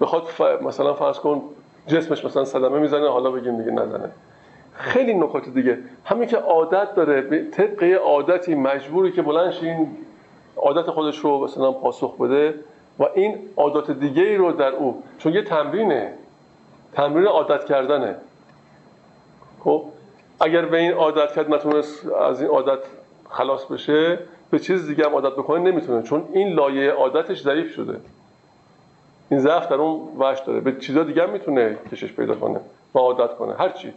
بخواد 0.00 0.28
مثلا 0.62 0.94
فرض 0.94 1.18
کن 1.18 1.42
جسمش 1.86 2.24
مثلا 2.24 2.44
صدمه 2.44 2.78
می‌زنه 2.78 3.08
حالا 3.08 3.30
بگیم 3.30 3.58
دیگه 3.58 3.70
نزنه. 3.70 4.10
خیلی 4.74 5.14
نکات 5.14 5.48
دیگه. 5.48 5.78
همین 6.04 6.28
که 6.28 6.36
عادت 6.36 6.94
داره 6.94 7.50
طبق 7.50 7.82
عادتی 8.04 8.54
مجبوری 8.54 9.12
که 9.12 9.22
بلند 9.22 9.54
این 9.62 9.96
عادت 10.56 10.90
خودش 10.90 11.18
رو 11.18 11.44
مثلا 11.44 11.72
پاسخ 11.72 12.16
بده 12.16 12.54
و 12.98 13.04
این 13.14 13.38
عادت 13.56 13.90
دیگه 13.90 14.22
ای 14.22 14.36
رو 14.36 14.52
در 14.52 14.72
او 14.72 15.02
چون 15.18 15.34
یه 15.34 15.42
تمرینه. 15.42 16.12
تمرین 16.92 17.26
عادت 17.26 17.64
کردنه. 17.64 18.16
خب 19.64 19.84
اگر 20.40 20.64
به 20.64 20.78
این 20.78 20.92
عادت 20.92 21.32
کرد 21.32 21.54
نتونست 21.54 22.06
از 22.06 22.40
این 22.40 22.50
عادت 22.50 22.78
خلاص 23.30 23.64
بشه 23.64 24.18
به 24.50 24.58
چیز 24.58 24.86
دیگه 24.86 25.04
هم 25.04 25.12
عادت 25.12 25.32
بکنه 25.32 25.70
نمی‌تونه. 25.70 26.02
چون 26.02 26.24
این 26.32 26.48
لایه 26.48 26.92
عادتش 26.92 27.42
ضعیف 27.42 27.74
شده. 27.74 28.00
این 29.30 29.40
ضعف 29.40 29.68
در 29.68 29.74
اون 29.74 30.08
وش 30.18 30.38
داره. 30.46 30.60
به 30.60 30.72
چیزا 30.72 31.02
دیگه 31.02 31.26
می‌تونه 31.26 31.76
کشش 31.92 32.12
پیدا 32.12 32.34
کنه 32.34 32.60
و 32.94 32.98
عادت 32.98 33.36
کنه. 33.36 33.54
هر 33.54 33.68
چی. 33.68 33.92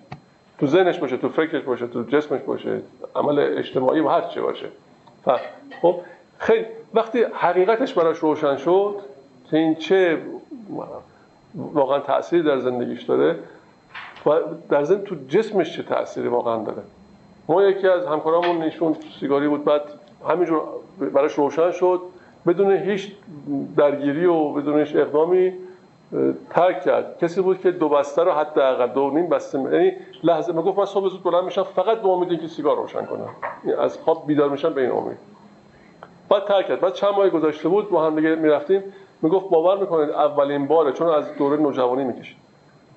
تو 0.60 0.68
ذهنش 0.68 1.00
باشه 1.00 1.18
تو 1.18 1.30
فکرش 1.30 1.64
باشه 1.64 1.88
تو 1.88 2.04
جسمش 2.04 2.42
باشه 2.42 2.82
عمل 3.16 3.40
اجتماعی 3.40 4.00
و 4.00 4.08
هر 4.08 4.22
چی 4.22 4.40
باشه. 4.40 4.68
خب 5.82 6.02
خیلی. 6.38 6.66
وقتی 6.94 7.24
حقیقتش 7.34 7.94
براش 7.94 8.18
روشن 8.18 8.58
شد 8.58 8.96
این 9.52 9.76
چه 9.76 10.18
واقعا 11.56 12.00
تأثیری 12.00 12.44
در 12.44 12.60
زندگیش 12.60 13.04
داره 13.04 13.40
و 14.26 14.32
در 14.70 14.84
ضمن 14.84 15.02
تو 15.02 15.16
جسمش 15.30 15.76
چه 15.76 15.84
تأثیری 15.84 16.28
واقعا 16.28 16.64
داره؟ 16.64 16.82
ما 17.48 17.64
یکی 17.64 17.88
از 17.88 18.06
همکارامون 18.06 18.58
نشون 18.58 18.95
سیگاری 19.20 19.48
بود 19.48 19.66
بعد 19.66 19.82
همینجور 20.30 20.62
براش 21.14 21.34
روشن 21.34 21.72
شد. 21.72 22.02
بدون 22.48 22.72
هیچ 22.72 23.12
درگیری 23.78 24.26
و 24.26 24.50
بدون 24.50 24.80
هیچ 24.80 24.95
اقدامی 24.95 25.54
ترک 26.50 26.82
کرد. 26.82 27.18
کسی 27.22 27.41
بود 27.41 27.62
که 27.62 27.72
دو 27.72 27.89
بسته 27.89 28.24
رو 28.24 28.32
حداقل 28.32 28.88
دو 28.88 29.10
نیم 29.10 29.30
بسته 29.30 29.60
یعنی 29.60 29.91
لحظه 30.24 30.54
من 30.54 30.62
گفت 30.62 30.78
من 30.78 30.86
صبح 30.86 31.10
زود 31.10 31.24
بلند 31.24 31.43
میشم 31.43 31.64
فقط 31.64 31.98
به 31.98 32.10
امید 32.10 32.30
اینکه 32.30 32.48
سیگار 32.48 32.76
روشن 32.76 33.06
کنم. 33.06 33.30
از 33.80 33.98
خواب 33.98 34.28
بیدار 34.28 34.50
میشم 34.50 34.74
به 34.74 34.82
این 34.82 34.91
امید. 34.91 35.18
بعد 36.30 36.45
ترک 36.45 36.68
کرد. 36.68 36.80
بعد 36.80 36.93
چند 36.93 37.14
ماه 37.14 37.30
گذشته 37.30 37.70
بود 37.70 37.89
با 37.89 38.06
هم 38.06 38.16
دیگه 38.16 38.36
می‌رفتیم 38.36 38.84
می‌گفت 39.22 39.50
باور 39.50 39.78
می‌کنید 39.78 40.10
اولین 40.10 40.68
باره 40.68 40.91
چون 40.91 41.08
از 41.08 41.38
دوره 41.38 41.58
نوجوانی 41.58 42.04
می‌کشید 42.04 42.38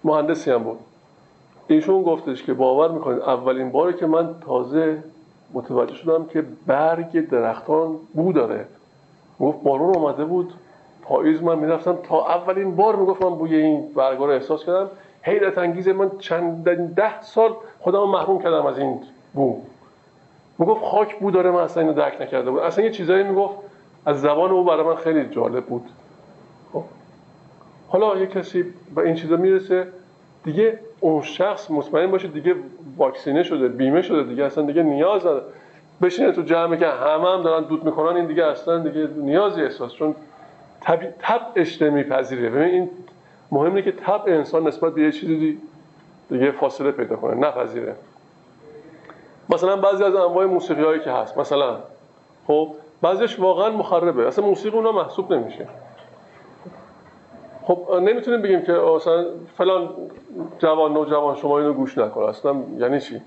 مهندسی 0.05 0.51
هم 0.51 0.63
بود. 0.63 0.79
ایشون 1.75 2.03
گفتش 2.03 2.43
که 2.43 2.55
باور 2.55 2.91
می‌کنید 2.91 3.23
اولین 3.23 3.71
باری 3.71 3.97
که 3.97 4.07
من 4.07 4.35
تازه 4.47 5.03
متوجه 5.53 5.95
شدم 5.95 6.25
که 6.25 6.45
برگ 6.67 7.29
درختان 7.29 7.97
بو 8.15 8.33
داره. 8.33 8.67
گفت 9.41 9.63
بارون 9.63 9.95
اومده 9.95 10.25
بود 10.25 10.55
پاییز 11.03 11.43
من 11.43 11.59
می‌رفتم 11.59 11.99
تا 12.03 12.27
اولین 12.27 12.77
بار 12.77 12.97
می‌گفت 12.97 13.23
من 13.23 13.31
بوی 13.31 13.57
این 13.57 13.95
برگا 13.97 14.27
رو 14.27 14.33
احساس 14.33 14.65
کردم. 14.65 14.91
حیرت 15.23 15.59
انگیز 15.59 15.89
من 15.89 16.11
چند 16.19 16.65
ده 16.95 17.23
سال 17.23 17.53
خودم 17.81 18.09
محروم 18.09 18.43
کردم 18.43 18.67
از 18.67 18.79
این 18.79 19.01
بو. 19.35 19.61
می‌گفت 20.59 20.85
خاک 20.85 21.19
بو 21.19 21.31
داره 21.31 21.51
من 21.51 21.61
اصلا 21.61 21.83
اینو 21.83 21.95
درک 21.95 22.21
نکرده 22.21 22.51
بود 22.51 22.61
اصلا 22.61 22.85
یه 22.85 22.91
چیزایی 22.91 23.25
می‌گفت 23.25 23.55
از 24.07 24.21
زبان 24.21 24.51
او 24.51 24.65
برای 24.65 24.87
من 24.87 24.95
خیلی 24.95 25.29
جالب 25.29 25.65
بود. 25.65 25.85
خب. 26.73 26.83
حالا 27.89 28.19
یه 28.19 28.27
کسی 28.27 28.65
به 28.95 29.03
این 29.03 29.15
چیزا 29.15 29.37
می‌رسه 29.37 29.87
دیگه 30.45 30.79
اون 31.01 31.23
شخص 31.23 31.71
مطمئن 31.71 32.11
باشه 32.11 32.29
دیگه 32.29 32.55
واکسینه 32.97 33.43
شده 33.43 33.69
بیمه 33.69 34.03
شده 34.03 34.23
دیگه 34.23 34.45
اصلا 34.45 34.67
دیگه 34.67 34.83
نیاز 34.83 35.21
نداره. 35.21 35.45
بشینه 36.03 36.33
تو 36.33 36.43
جمعی 36.43 36.79
که 36.79 36.87
همه 36.87 37.29
هم 37.29 37.43
دارن 37.43 37.65
دود 37.65 37.85
می‌کنن 37.85 38.17
این 38.17 38.27
دیگه 38.27 38.45
اصلا 38.45 38.79
دیگه 38.79 39.09
نیازی 39.17 39.63
احساس 39.63 39.93
چون 39.93 40.15
طبع 40.81 41.07
طبعش 41.19 41.83
نمیپذیره 41.83 42.51
ببین 42.51 42.75
این 42.75 42.91
مهمه 43.53 43.83
که 43.83 43.93
طبع 43.93 44.33
انسان 44.33 44.67
نسبت 44.67 44.95
به 44.95 45.03
یه 45.03 45.13
چیزی 45.13 45.59
دیگه 46.31 46.51
فاصله 46.51 46.91
پیدا 46.91 47.17
کنه 47.17 47.35
نپذیره. 47.35 47.95
مثلا 49.49 49.77
بعضی 49.77 50.05
از 50.05 50.15
انواع 50.15 50.45
موسیقی 50.45 50.83
هایی 50.83 51.01
که 51.01 51.11
هست 51.11 51.39
مثلا 51.39 51.77
خب 52.47 52.75
بعضیش 53.03 53.41
واقعا 53.41 53.71
مخربه. 53.71 54.27
اصلا 54.27 54.47
موسیقی 54.47 54.77
اونا 54.77 54.93
محسوب 54.93 55.33
نمیشه. 55.33 55.69
خب 57.63 57.95
نمی‌تونیم 58.03 58.43
بگیم 58.43 58.63
که 58.63 58.73
مثلا 58.73 59.25
فلان 59.57 59.89
جوان 60.59 60.93
نوجوان 60.93 61.37
شما 61.37 61.59
اینو 61.59 61.73
گوش 61.73 61.99
نکن 61.99 62.23
اصلا 62.23 62.57
یعنی 62.79 63.01
چی؟ 63.01 63.21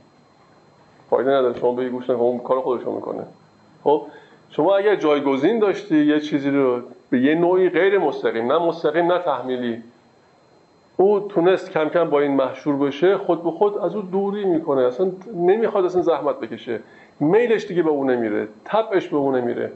فایده 1.10 1.32
نداره 1.32 1.60
شما 1.60 1.72
بگی 1.72 1.90
گوش 1.90 2.10
نکن 2.10 2.20
اون 2.20 2.40
کار 2.40 2.62
خودشو 2.62 2.92
می‌کنه. 2.92 3.24
خب 3.84 4.02
شما 4.50 4.76
اگر 4.76 4.96
جایگزین 4.96 5.60
داشتی 5.60 6.06
یه 6.06 6.20
چیزی 6.20 6.50
رو 6.50 6.82
به 7.10 7.20
یه 7.20 7.36
نوعی 7.36 7.70
غیر 7.70 7.98
مستقیم 7.98 8.52
نه 8.52 8.60
مستقیم 8.60 9.12
نه 9.12 9.20
تحمیلی 9.20 9.84
او 10.98 11.20
تونست 11.20 11.72
کم 11.72 11.90
کم 11.90 12.10
با 12.10 12.20
این 12.20 12.32
محشور 12.32 12.76
بشه 12.76 13.18
خود 13.18 13.44
به 13.44 13.52
خود 13.52 13.78
از 13.78 13.96
او 13.96 14.02
دوری 14.02 14.46
می‌کنه. 14.46 14.82
اصلا 14.82 15.12
نمی‌خواد 15.36 15.86
اصلا 15.86 16.02
زحمت 16.02 16.40
بکشه. 16.40 16.80
میلش 17.20 17.66
دیگه 17.66 17.84
به 17.84 17.90
اون 17.90 18.10
نمیره 18.10 18.48
طبعش 18.64 19.08
به 19.08 19.18
اون 19.18 19.36
نمیره. 19.36 19.72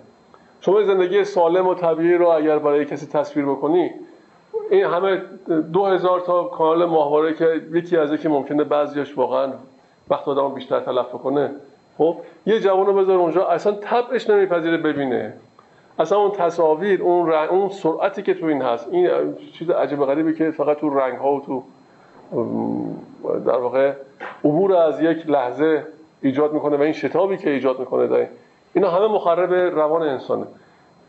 شما 0.62 0.84
زندگی 0.84 1.24
سالم 1.24 1.68
و 1.68 1.74
طبیعی 1.74 2.14
رو 2.14 2.28
اگر 2.28 2.60
برای 2.60 2.86
کسی 2.86 3.08
تصویر 3.08 3.46
بکنی 3.46 3.92
این 4.72 4.86
همه 4.86 5.22
دو 5.74 5.86
هزار 5.86 6.20
تا 6.20 6.44
کانال 6.44 6.86
ماهواره 6.86 7.34
که 7.34 7.62
یکی 7.74 7.98
از 7.98 8.12
یکی 8.12 8.28
ممکنه 8.28 8.64
بعضیش 8.64 9.18
واقعا 9.18 9.54
وقت 10.10 10.28
آدم 10.28 10.54
بیشتر 10.54 10.80
تلف 10.80 11.12
کنه 11.12 11.52
خب 11.98 12.18
یه 12.46 12.60
جوان 12.60 12.86
رو 12.86 12.94
بذار 12.94 13.18
اونجا 13.18 13.46
اصلا 13.46 13.74
طبعش 13.74 14.30
نمیپذیره 14.30 14.78
ببینه. 14.78 15.34
اصلا 16.00 16.18
اون 16.18 16.32
تصاویر 16.32 17.02
اون 17.02 17.34
اون 17.34 17.70
سرعتی 17.70 18.22
که 18.22 18.34
تو 18.34 18.46
این 18.46 18.62
هست 18.62 18.88
این 18.92 19.10
چیز 19.54 19.70
عجب 19.70 20.06
غریبی 20.06 20.34
که 20.34 20.52
فقط 20.52 20.78
تو 20.78 20.90
رنگ 20.90 21.18
ها 21.18 21.34
و 21.34 21.42
تو 21.42 21.64
در 23.46 23.58
واقع 23.58 23.94
عبور 24.44 24.76
از 24.76 25.02
یک 25.02 25.30
لحظه 25.30 25.88
ایجاد 26.22 26.54
می‌کنه 26.54 26.78
و 26.78 26.82
این 26.82 26.94
شتابی 26.94 27.38
که 27.38 27.50
ایجاد 27.50 27.80
می‌کنه 27.80 28.08
داره 28.08 28.30
اینا 28.74 28.90
همه 28.90 29.08
مخرب 29.08 29.54
روان 29.54 30.02
انسانه. 30.02 30.46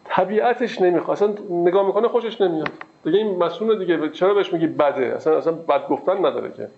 طبیعتش 0.09 0.80
نمی‌خواد. 0.80 1.16
اصلا 1.16 1.34
نگاه 1.50 1.86
می‌کنه 1.86 2.09
خوشش 2.09 2.40
نمیاد. 2.40 2.68
دیگه 3.04 3.18
این 3.18 3.36
مسئول 3.44 3.78
دیگه. 3.78 4.09
چرا 4.09 4.34
بهش 4.34 4.52
میگی 4.52 4.66
بده؟ 4.66 5.14
اصلا 5.16 5.38
اصلا 5.38 5.52
بد 5.52 5.88
گفتن 5.88 6.26
نداره 6.26 6.52
که. 6.52 6.68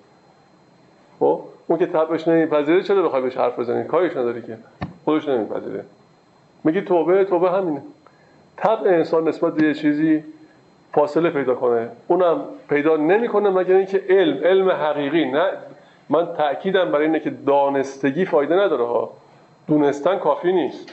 اون 1.66 1.78
که 1.78 1.86
طبعش 1.86 2.28
نمیپذیره 2.28 2.82
چرا 2.82 3.02
بخوای 3.02 3.22
بهش 3.22 3.36
حرف 3.36 3.58
بزنی؟ 3.58 3.84
کارش 3.84 4.16
نداری 4.16 4.42
که. 4.42 4.58
خودش 5.04 5.28
نمیپذیره. 5.28 5.84
میگی 6.64 6.80
توبه 6.80 7.24
توبه 7.24 7.50
همینه. 7.50 7.82
طبع 8.56 8.90
انسان 8.90 9.28
نسبت 9.28 9.54
به 9.54 9.74
چیزی 9.74 10.24
فاصله 10.92 11.30
پیدا 11.30 11.54
کنه. 11.54 11.88
اونم 12.08 12.44
پیدا 12.68 12.96
نمی‌کنه 12.96 13.50
مگر 13.50 13.76
اینکه 13.76 14.02
علم. 14.08 14.44
علم 14.44 14.70
حقیقی. 14.70 15.24
نه. 15.24 15.46
من 16.08 16.26
تاکیدم 16.26 16.92
برای 16.92 17.06
اینه 17.06 17.20
که 17.20 17.30
دانستگی 17.30 18.24
فایده 18.24 18.54
نداره 18.56 18.84
ها. 18.86 19.10
دونستن 19.68 20.18
کافی 20.18 20.52
نیست. 20.52 20.92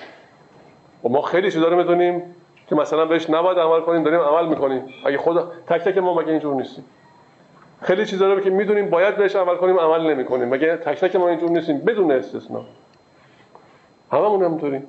و 1.03 1.09
ما 1.09 1.21
خیلی 1.21 1.51
چیزا 1.51 1.67
رو 1.67 1.77
می‌دونیم 1.77 2.23
که 2.67 2.75
مثلا 2.75 3.05
بهش 3.05 3.29
نباید 3.29 3.59
عمل 3.59 3.81
کنیم 3.81 4.03
داریم 4.03 4.19
عمل 4.19 4.47
می‌کنیم. 4.47 4.85
اگه 5.05 5.17
خدا 5.17 5.51
تک 5.67 5.81
تک 5.81 5.97
ما 5.97 6.13
مگه 6.13 6.29
اینجور 6.29 6.55
نیستیم؟ 6.55 6.85
خیلی 7.81 8.05
چیزا 8.05 8.33
رو 8.33 8.39
که 8.39 8.49
می‌دونیم 8.49 8.89
باید 8.89 9.17
بهش 9.17 9.35
عمل 9.35 9.55
کنیم 9.55 9.79
عمل 9.79 10.11
نمی‌کنیم. 10.11 10.49
مگه 10.49 10.77
تک 10.77 10.99
تک 10.99 11.15
ما 11.15 11.27
اینجور 11.27 11.49
نیستیم؟ 11.49 11.77
بدون 11.77 12.11
استثنا 12.11 12.61
هممون 14.11 14.43
همونطوریم 14.43 14.87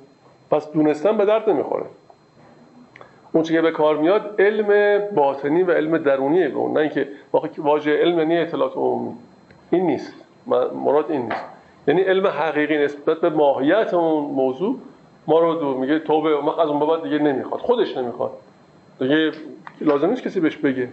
پس 0.50 0.72
دونستن 0.72 1.16
به 1.16 1.24
درد 1.24 1.50
نمی‌خوره. 1.50 1.86
اون 3.32 3.42
که 3.42 3.60
به 3.60 3.70
کار 3.70 3.96
میاد 3.96 4.34
علم 4.38 4.98
باطنی 5.14 5.62
و 5.62 5.72
علم 5.72 5.98
درونیه 5.98 6.48
به 6.48 6.56
اون. 6.56 6.72
نه 6.72 6.80
اینکه 6.80 7.08
واژه 7.58 7.96
علم 7.96 8.18
یعنی 8.18 8.38
اطلاعات 8.38 8.76
عمومی. 8.76 9.14
این 9.70 9.86
نیست. 9.86 10.14
مراد 10.84 11.10
این 11.10 11.22
نیست. 11.22 11.44
یعنی 11.88 12.00
علم 12.00 12.26
حقیقی 12.26 12.78
نسبت 12.78 13.20
به 13.20 13.30
ماهیت 13.30 13.94
اون 13.94 14.24
موضوع 14.24 14.76
ما 15.28 15.40
رو 15.40 15.54
دو 15.54 15.74
میگه 15.74 15.98
توبه 15.98 16.60
از 16.62 16.68
اون 16.68 16.86
بعد 16.86 17.02
دیگه 17.02 17.18
نمی‌خواد. 17.18 17.60
خودش 17.60 17.96
نمی‌خواد. 17.96 18.30
دیگه 19.00 19.32
لازم 19.80 20.10
نیست 20.10 20.22
کسی 20.22 20.40
بهش 20.40 20.56
بگه. 20.56 20.88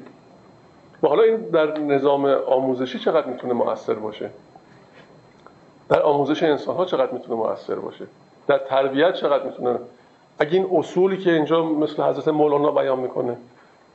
و 1.04 1.08
حالا 1.08 1.24
این 1.24 1.36
در 1.36 1.78
نظام 1.78 2.26
آموزشی 2.26 3.00
چقدر 3.00 3.28
می‌تونه 3.28 3.54
موثر 3.54 3.94
باشه؟ 3.94 4.30
در 5.90 6.02
آموزش 6.02 6.44
انسان 6.44 6.76
ها 6.76 6.86
چقدر 6.86 7.12
می‌تونه 7.12 7.36
موثر 7.36 7.76
باشه؟ 7.76 8.06
در 8.48 8.58
تربیت 8.58 9.14
چقدر 9.14 9.46
می‌تونه؟ 9.46 9.80
اگه 10.40 10.54
این 10.54 10.68
اصولی 10.72 11.18
که 11.18 11.34
اینجا 11.34 11.66
مثل 11.66 12.04
حضرت 12.04 12.28
مولانا 12.28 12.72
بیان 12.72 13.00
می‌کنه 13.00 13.38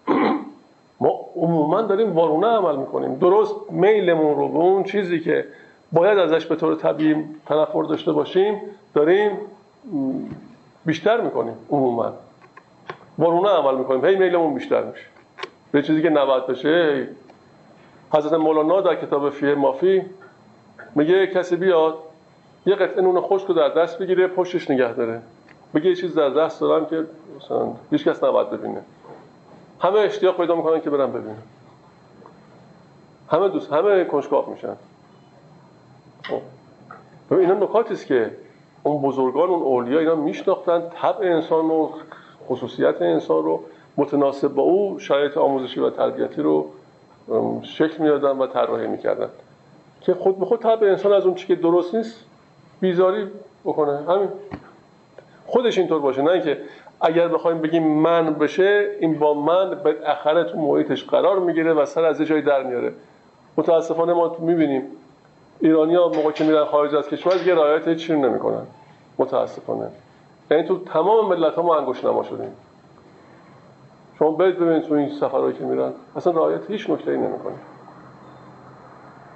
ما 1.01 1.21
عموما 1.37 1.83
داریم 1.83 2.13
وارونه 2.13 2.47
عمل 2.47 2.77
می‌کنیم. 2.77 3.15
درست 3.15 3.55
میلمون 3.71 4.37
رو 4.37 4.49
به 4.49 4.59
اون 4.59 4.85
چیزی 4.85 5.21
که 5.21 5.45
باید 5.93 6.19
ازش 6.19 6.47
به 6.47 6.57
طور 6.57 6.75
طبیعی 6.75 7.25
تنفر 7.47 7.83
داشته 7.83 8.13
باشیم 8.13 8.61
داریم 8.95 9.31
بیشتر 10.87 11.21
می‌کنیم 11.21 11.55
عموما. 11.71 12.13
وارونه 13.19 13.49
عمل 13.49 13.79
می‌کنیم. 13.79 14.05
هی 14.05 14.17
میلمون 14.17 14.55
بیشتر 14.55 14.83
میشه. 14.85 15.05
به 15.73 15.83
چیزی 15.83 16.03
که 16.03 16.11
نباید 16.11 16.47
بشه 16.47 17.09
حضرت 18.13 18.33
مولانا 18.33 18.81
در 18.81 18.95
کتاب 18.95 19.31
فیه 19.31 19.55
مافی 19.55 20.03
میگه 20.95 21.27
کسی 21.27 21.57
بیاد 21.57 21.99
یه 22.67 22.75
قطعه 22.75 23.03
نون 23.03 23.21
خشک 23.21 23.47
رو 23.47 23.55
در 23.55 23.69
دست 23.69 23.99
بگیره 23.99 24.27
پشتش 24.27 24.71
نگه 24.71 24.93
داره. 24.93 25.23
بگه 25.75 25.87
یه 25.87 25.97
چیز 25.97 26.15
در 26.15 26.31
دست 26.31 26.61
دارم 26.61 26.87
که 26.87 27.07
مثلا 27.37 27.73
هیچ 27.91 28.05
کس 28.05 28.25
نباید 28.25 28.51
ببینه. 28.51 28.83
همه 29.81 29.99
اشتیاق 29.99 30.37
پیدا 30.37 30.55
می‌کنن 30.55 30.81
که 30.81 30.91
برن 30.91 31.13
ببینن. 31.13 31.43
همه 33.29 33.49
دوست 33.49 33.73
همه 33.73 34.05
کنجکاو 34.05 34.51
میشن. 34.51 34.77
خب. 36.25 37.35
اینا 37.35 37.55
نکاتی 37.55 37.95
است 37.95 38.07
که 38.07 38.31
اون 38.83 39.03
بزرگان 39.03 39.49
اون 39.49 39.63
اولیا 39.63 39.99
اینا 39.99 40.15
میشناختن 40.15 40.83
طبع 41.03 41.27
انسان 41.27 41.65
و 41.65 41.89
خصوصیت 42.49 43.03
انسان 43.03 43.45
رو. 43.45 43.61
متناسب 43.97 44.49
با 44.49 44.63
او 44.63 44.99
شرایط 44.99 45.37
آموزشی 45.37 45.81
و 45.81 45.91
تربیتی 45.91 46.43
رو 46.43 46.67
شکل 47.63 48.03
می‌دادن 48.03 48.39
و 48.39 48.47
طراحی 48.47 48.87
می‌کردن. 48.87 49.29
که 50.01 50.15
خود 50.15 50.39
به 50.39 50.47
خود 50.47 50.61
طبع 50.61 50.87
انسان 50.87 51.13
از 51.13 51.27
اون 51.27 51.35
چی 51.35 51.47
که 51.47 51.55
درست 51.55 51.95
نیست 51.95 52.25
بیزاری 52.81 53.27
بکنه. 53.65 53.99
همین. 54.09 54.29
خودش 55.47 55.79
اینطور 55.79 55.99
باشه. 55.99 56.23
نه 56.23 56.31
اینکه 56.31 56.59
اگر 57.01 57.29
بخوایم 57.29 57.59
بگیم 57.59 57.83
من 57.83 58.35
بشه 58.35 58.89
این 59.01 59.19
با 59.19 59.35
من 59.35 59.81
اخره 60.07 60.45
تو 60.45 60.59
محیطش 60.59 61.05
قرار 61.05 61.39
می‌گیره 61.39 61.73
و 61.73 61.85
سر 61.85 62.05
از 62.05 62.23
جای 62.23 62.43
در 62.43 62.63
میاره. 62.63 62.93
متاسفانه 63.57 64.13
ما 64.13 64.37
می‌بینیم 64.39 64.83
ایرانی 65.61 65.95
ها 65.95 66.09
موقع 66.09 66.31
که 66.31 66.45
میرن 66.45 66.65
خارج 66.65 66.95
از 66.95 67.09
کشور 67.09 67.35
دیگه 67.35 67.55
رعایت 67.55 67.89
هیچ 67.89 68.11
نمی‌کنن. 68.11 68.67
متاسفانه. 69.19 69.89
یعنی 70.51 70.69
تو 70.69 70.79
تمام 70.79 71.29
ملت 71.29 71.55
ها 71.55 71.63
ما 71.63 71.77
انگوش 71.77 72.05
نما 72.05 72.23
شدیم. 72.23 72.53
شما 74.19 74.31
برید 74.31 74.59
ببینید 74.59 74.83
تو 74.83 74.95
این 74.95 75.11
سفرهایی 75.11 75.55
که 75.55 75.65
میرن 75.65 75.93
اصلا 76.17 76.33
رعایت 76.33 76.71
هیچ 76.71 76.91
نکته 76.91 77.11
ای 77.11 77.17
نمی‌کنه. 77.17 77.55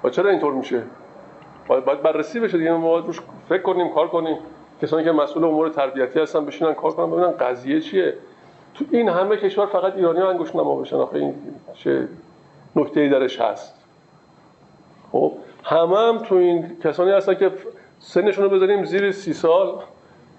و 0.03 0.09
چرا 0.09 0.29
اینطور 0.29 0.53
میشه؟ 0.53 0.83
باید 1.67 2.01
بررسی 2.01 2.39
بشه 2.39 2.57
دیگه. 2.57 2.71
ما 2.71 2.89
باید 2.89 3.05
روش 3.05 3.21
فکر 3.49 3.61
کنیم 3.61 3.93
کار 3.93 4.07
کنیم. 4.07 4.37
کسانی 4.81 5.03
که 5.03 5.11
مسئول 5.11 5.43
امور 5.43 5.69
تربیتی 5.69 6.19
هستن 6.19 6.45
بشینن 6.45 6.73
کار 6.73 6.91
کنن 6.91 7.11
ببینن 7.11 7.31
قضیه 7.31 7.81
چیه. 7.81 8.13
تو 8.73 8.85
این 8.91 9.09
همه 9.09 9.37
کشور 9.37 9.65
فقط 9.65 9.95
ایرانی 9.95 10.19
ها 10.19 10.29
انگوش 10.29 10.55
نما 10.55 10.75
بشن. 10.75 10.95
آخه 10.95 11.15
این 11.15 11.35
چه 11.73 12.07
نکته 12.75 12.99
ای 12.99 13.09
درش 13.09 13.41
هست. 13.41 13.73
خب؟ 15.11 15.31
همه 15.65 15.97
هم 15.97 16.17
تو 16.17 16.35
این 16.35 16.79
کسانی 16.83 17.11
هستن 17.11 17.33
که 17.33 17.51
سنشون 17.99 18.43
رو 18.43 18.49
بذاریم 18.49 18.85
زیر 18.85 19.11
سی 19.11 19.33
سال 19.33 19.75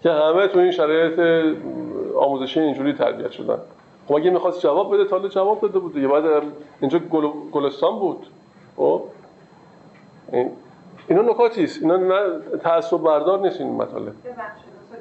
که 0.03 0.11
همه 0.11 0.49
تو 0.49 0.59
این 0.59 0.71
شرایط 0.71 1.19
آموزشی 2.17 2.61
اینجوری 2.61 2.93
تربیت 2.93 3.31
شدن. 3.31 3.59
خب 4.09 4.15
اگه 4.15 4.31
می‌خواست 4.31 4.61
جواب 4.61 4.95
بده 4.95 5.05
تا 5.05 5.29
جواب 5.29 5.61
داده 5.61 5.79
بود. 5.79 5.95
دیگه 5.95 6.09
بعد 6.09 6.43
اینجا 6.81 6.99
گل... 6.99 7.29
گلستان 7.53 7.99
بود. 7.99 8.27
خب؟ 8.77 9.03
این 10.33 10.51
اینا 11.09 11.23
نکاتی 11.23 11.65
است. 11.65 11.83
اینا 11.83 11.97
نه 11.97 12.41
تعصب 12.63 12.97
بردار 12.97 13.41
نیست 13.41 13.61
این 13.61 13.71
مطالب. 13.71 14.13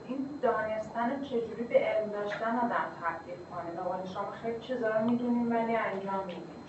این 0.08 0.18
دانستن 0.42 1.24
چجوری 1.24 1.64
به 1.70 1.76
علم 1.76 2.10
داشتن 2.10 2.58
آدم 2.58 2.88
تبدیل 3.02 3.36
کنه 3.52 4.14
شما 4.14 4.32
خیلی 4.44 4.60
چیزا 4.60 4.88
رو 4.88 5.10
می‌دونیم 5.10 5.52
ولی 5.52 5.76
انجام 5.76 6.26
میدیم. 6.28 6.65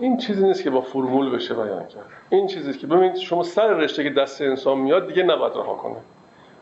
این 0.00 0.16
چیزی 0.16 0.46
نیست 0.46 0.62
که 0.62 0.70
با 0.70 0.80
فرمول 0.80 1.30
بشه 1.30 1.54
بیان 1.54 1.86
کرد. 1.86 2.04
این 2.30 2.46
چیزی 2.46 2.72
که 2.72 2.86
ببینید 2.86 3.16
شما 3.16 3.42
سر 3.42 3.68
رشته 3.68 4.04
که 4.04 4.10
دست 4.10 4.42
انسان 4.42 4.78
میاد 4.78 5.08
دیگه 5.08 5.22
نباید 5.22 5.52
رها 5.52 5.74
کنه. 5.74 5.96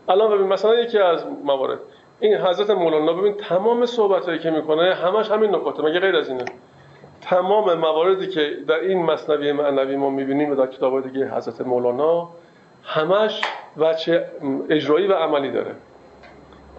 الان 0.09 0.31
ببین 0.31 0.47
مثلا 0.47 0.75
یکی 0.75 0.99
از 0.99 1.25
موارد. 1.45 1.79
این 2.21 2.35
حضرت 2.35 2.71
مولانا 2.71 3.13
ببین 3.13 3.35
تمام 3.35 3.87
صحبتایی 3.87 4.39
که 4.39 4.51
می‌کنه 4.51 4.95
همش 4.95 5.31
همین 5.31 5.55
نکاته 5.55 5.83
مگه 5.83 6.01
غیر 6.01 6.17
از 6.17 6.29
اینه؟ 6.29 6.45
تمام 7.21 7.75
مواردی 7.75 8.27
که 8.27 8.57
در 8.69 8.75
این 8.75 9.03
مصنوی 9.03 9.53
معنوی 9.53 9.97
ما 9.97 10.11
می‌بینیم 10.11 10.51
و 10.51 10.55
در 10.55 10.67
کتاب 10.67 11.03
دیگه 11.09 11.35
حضرت 11.37 11.61
مولانا 11.61 12.29
همش 12.83 13.43
وچه 13.77 14.25
اجرایی 14.71 15.07
و 15.07 15.13
عملی 15.13 15.51
داره. 15.51 15.75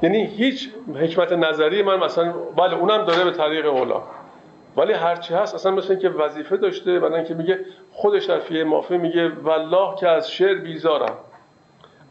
یعنی 0.01 0.25
هیچ 0.25 0.69
حکمت 0.95 1.31
نظری 1.31 1.83
من 1.83 1.99
مثلا 1.99 2.33
بله 2.57 2.77
اونم 2.77 3.05
داره 3.05 3.23
به 3.23 3.31
طریق 3.31 3.65
اولا. 3.65 4.01
ولی 4.77 4.93
هرچی 4.93 5.33
هست 5.33 5.55
اصلا 5.55 5.71
مثل 5.71 5.91
اینکه 5.91 6.09
وظیفه 6.09 6.57
داشته 6.57 6.99
بعدن 6.99 7.23
که 7.23 7.33
میگه 7.33 7.59
خودش 7.91 8.25
در 8.25 8.39
فیه 8.39 8.63
مافه 8.63 8.97
میگه 8.97 9.31
والله 9.43 9.95
که 9.95 10.07
از 10.07 10.31
شعر 10.31 10.55
بیزارم. 10.55 11.13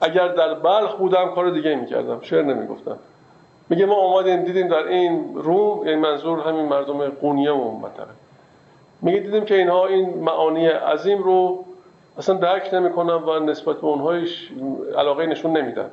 اگر 0.01 0.29
در 0.29 0.55
بلخ 0.55 0.95
بودم 0.95 1.31
کار 1.35 1.51
دیگه 1.51 1.75
می‌کردم. 1.75 2.21
شعر 2.23 2.43
نمی‌گفتم. 2.43 2.99
میگه 3.69 3.87
ما 3.87 3.95
اومدیم 3.95 4.45
دیدیم 4.45 4.69
در 4.69 4.87
این 4.87 5.35
روم 5.35 5.87
یعنی 5.87 6.01
منظور 6.01 6.41
همین 6.41 6.65
مردم 6.65 7.09
قونیه 7.09 7.53
و 7.53 7.79
منطقه. 7.79 8.13
میگه 9.03 9.19
دیدیم 9.21 9.45
که 9.45 9.55
اینها 9.55 9.87
این 9.87 10.15
معانی 10.19 10.67
عظیم 10.67 11.23
رو 11.23 11.65
اصلا 12.19 12.35
درک 12.35 12.75
نمی‌کنن 12.75 13.15
و 13.15 13.41
نسبت 13.41 13.77
به 13.77 13.85
اونهایش 13.85 14.51
علاقه 14.99 15.27
نشون 15.27 15.57
نمیدن. 15.57 15.91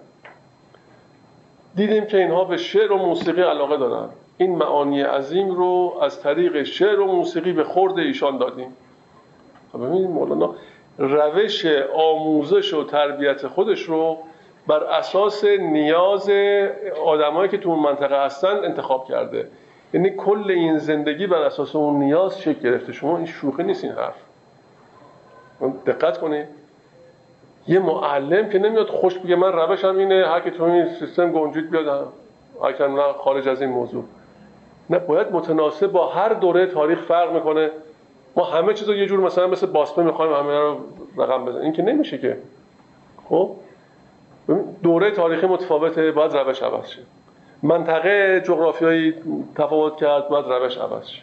دیدیم 1.76 2.06
که 2.06 2.18
اینها 2.18 2.44
به 2.44 2.58
شعر 2.58 2.92
و 2.92 2.98
موسیقی 2.98 3.42
علاقه 3.42 3.78
دارن. 3.78 4.10
این 4.38 4.56
معانی 4.56 5.02
عظیم 5.02 5.52
رو 5.52 5.94
از 6.02 6.22
طریق 6.22 6.64
شعر 6.64 7.00
و 7.00 7.06
موسیقی 7.06 7.54
به 7.54 7.64
خورد 7.64 7.98
ایشان 7.98 8.38
دادیم. 8.38 8.74
خب 9.74 9.86
ببینید 9.86 10.10
مولانا 10.10 10.56
روش 10.98 11.66
آموزش 11.96 12.74
و 12.74 12.84
تربیت 12.84 13.48
خودش 13.48 13.82
رو 13.82 14.18
بر 14.68 14.84
اساس 14.84 15.44
نیاز 15.46 16.30
آدمایی 17.06 17.50
که 17.50 17.58
تو 17.58 17.70
اون 17.70 17.80
منطقه 17.80 18.26
هستن 18.26 18.56
انتخاب 18.64 19.08
کرده. 19.08 19.48
یعنی 19.94 20.10
کل 20.10 20.52
این 20.52 20.78
زندگی 20.78 21.28
بر 21.28 21.42
اساس 21.42 21.76
اون 21.76 22.00
نیاز 22.00 22.42
شکل 22.42 22.60
گرفته. 22.60 22.94
شما 22.94 23.18
این 23.18 23.26
شوخی 23.26 23.64
نیست 23.64 23.84
این 23.84 23.94
حرف. 23.94 24.16
دقت 25.86 26.18
کنید. 26.18 26.63
یه 27.68 27.80
معلم 27.80 28.50
که 28.50 28.60
نمیاد 28.60 28.88
خوش 28.88 29.18
بگه 29.18 29.36
من 29.36 29.52
روشم 29.52 29.98
اینه 29.98 30.26
هر 30.28 30.40
که 30.40 30.52
تو 30.52 30.64
این 30.64 30.90
سیستم 31.00 31.32
گنجید 31.32 31.70
بیاد. 31.70 32.08
نه 32.80 33.14
خارج 33.18 33.48
از 33.48 33.62
این 33.62 33.70
موضوع. 33.70 34.04
نه 34.90 35.00
باید 35.00 35.32
متناسب 35.32 35.88
با 35.88 36.08
هر 36.08 36.30
دوره 36.30 36.66
تاریخ 36.66 37.02
فرق 37.02 37.34
می‌کنه. 37.34 37.72
ما 38.36 38.44
همه 38.44 38.74
چیز 38.74 38.90
رو 38.90 38.96
یه 38.96 39.06
جور 39.06 39.20
مثلا 39.20 39.48
مثل 39.48 39.68
باسپه 39.68 40.04
می‌خوایم 40.04 40.34
همه 40.34 40.60
رو 40.60 40.78
رقم 41.18 41.46
بزنیم. 41.46 41.64
این 41.64 41.74
که 41.74 41.82
نمیشه 41.82 42.18
که. 42.18 42.38
خب؟ 43.30 43.52
دوره 44.84 45.12
تاریخی 45.12 45.48
متفاوته 45.48 46.12
باید 46.12 46.34
روش 46.38 46.64
عوض 46.64 46.88
شه. 46.88 47.02
منطقه 47.64 48.42
جغرافیایی 48.46 49.14
تفاوت 49.56 49.96
کرد 49.96 50.30
باید 50.30 50.46
روش 50.46 50.78
عوض 50.78 51.08
شه. 51.08 51.22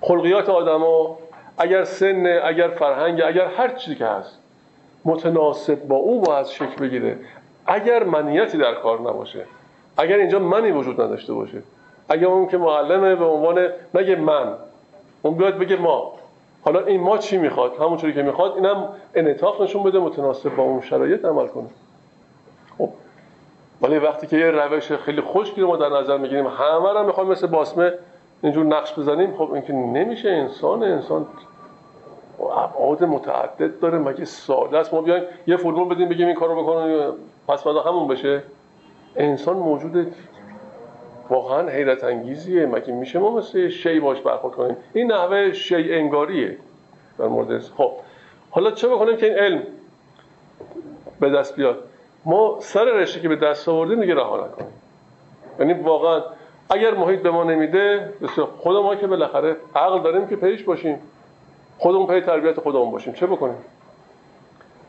خلقیات 0.00 0.48
آدما 0.48 1.18
اگر 1.58 1.84
سن 1.84 2.26
اگر 2.26 2.68
فرهنگ 2.68 3.22
اگر 3.22 3.46
هر 3.46 3.68
چیزی 3.68 3.96
که 3.96 4.06
هست. 4.06 4.41
متناسب 5.04 5.84
با 5.88 5.96
او 5.96 6.20
باید 6.20 6.46
شکل 6.46 6.76
بگیره. 6.80 7.18
اگر 7.66 8.04
منیتی 8.04 8.58
در 8.58 8.74
کار 8.74 9.00
نباشه 9.00 9.44
اگر 9.98 10.16
اینجا 10.16 10.38
منی 10.38 10.70
وجود 10.70 11.00
نداشته 11.00 11.32
باشه 11.32 11.62
اگر 12.08 12.26
اون 12.26 12.48
که 12.48 12.58
معلمه 12.58 13.14
به 13.14 13.24
عنوان 13.24 13.68
نگه 13.94 14.16
من 14.16 14.54
اون 15.22 15.34
بیاد 15.34 15.58
بگه 15.58 15.76
ما. 15.76 16.12
حالا 16.64 16.80
این 16.86 17.00
ما 17.00 17.18
چی 17.18 17.38
می‌خواد؟ 17.38 17.76
همونطوری 17.76 18.12
که 18.12 18.22
می‌خواد 18.22 18.56
اینم 18.56 18.88
انعطاف 19.14 19.60
نشون 19.60 19.82
بده 19.82 19.98
متناسب 19.98 20.56
با 20.56 20.62
اون 20.62 20.80
شرایط 20.80 21.24
عمل 21.24 21.46
کنه. 21.46 21.68
خب. 22.78 22.88
ولی 23.82 23.98
وقتی 23.98 24.26
که 24.26 24.36
یه 24.36 24.50
روش 24.50 24.92
خیلی 24.92 25.20
خشکی 25.20 25.60
رو 25.60 25.68
ما 25.68 25.76
در 25.76 25.88
نظر 25.88 26.18
می‌گیریم 26.18 26.46
همه 26.46 26.92
رو 26.92 27.06
می‌خوایم 27.06 27.30
مثل 27.30 27.46
باسمه 27.46 27.92
اینجور 28.42 28.66
نقش 28.66 28.98
بزنیم 28.98 29.34
خب 29.36 29.52
این 29.52 29.62
که 29.62 29.72
نمیشه. 29.72 30.28
انسان 30.30 30.82
انسان 30.82 31.26
ابعاد 32.46 33.04
متعدد 33.04 33.80
داره 33.80 33.98
مگه 33.98 34.24
ساده 34.24 34.78
است؟ 34.78 34.94
ما 34.94 35.02
بیایم 35.02 35.24
یه 35.46 35.56
فرمول 35.56 35.94
بدیم 35.94 36.08
بگیم 36.08 36.26
این 36.26 36.36
کارو 36.36 36.62
بکنیم 36.62 37.12
پس 37.48 37.62
بعد 37.62 37.76
همون 37.86 38.08
بشه. 38.08 38.42
انسان 39.16 39.56
موجود 39.56 40.14
واقعا 41.30 41.68
حیرت 41.68 42.04
انگیزیه. 42.04 42.66
مگه 42.66 42.92
میشه 42.92 43.18
ما 43.18 43.36
مثل 43.36 43.68
شی 43.68 44.00
باش 44.00 44.20
برخورد 44.20 44.54
کنیم؟ 44.54 44.76
این 44.92 45.12
نحوه 45.12 45.52
شی 45.52 45.94
انگاریه 45.94 46.56
در 47.18 47.26
مورد 47.26 47.58
خب 47.58 47.92
حالا 48.50 48.70
چه 48.70 48.88
بکنیم 48.88 49.16
که 49.16 49.26
این 49.26 49.34
علم 49.34 49.62
به 51.20 51.30
دست 51.30 51.56
بیاد؟ 51.56 51.78
ما 52.24 52.56
سر 52.60 52.84
رشته 52.84 53.20
که 53.20 53.28
به 53.28 53.36
دست 53.36 53.68
آوردیم 53.68 54.00
دیگه 54.00 54.14
رها 54.14 54.46
نکنیم. 54.46 54.72
یعنی 55.60 55.72
واقعا 55.72 56.22
اگر 56.70 56.94
محیط 56.94 57.20
به 57.22 57.30
ما 57.30 57.44
نمیده 57.44 58.12
خود 58.58 58.76
ما 58.76 58.96
که 58.96 59.06
بالاخره 59.06 59.56
عقل 59.76 60.02
داریم 60.02 60.26
که 60.26 60.36
پیش 60.36 60.62
باشیم. 60.62 60.98
خودمون 61.82 62.06
پی 62.06 62.20
تربیت 62.20 62.60
خودمون 62.60 62.90
باشیم. 62.90 63.12
چه 63.12 63.26
بکنیم؟ 63.26 63.56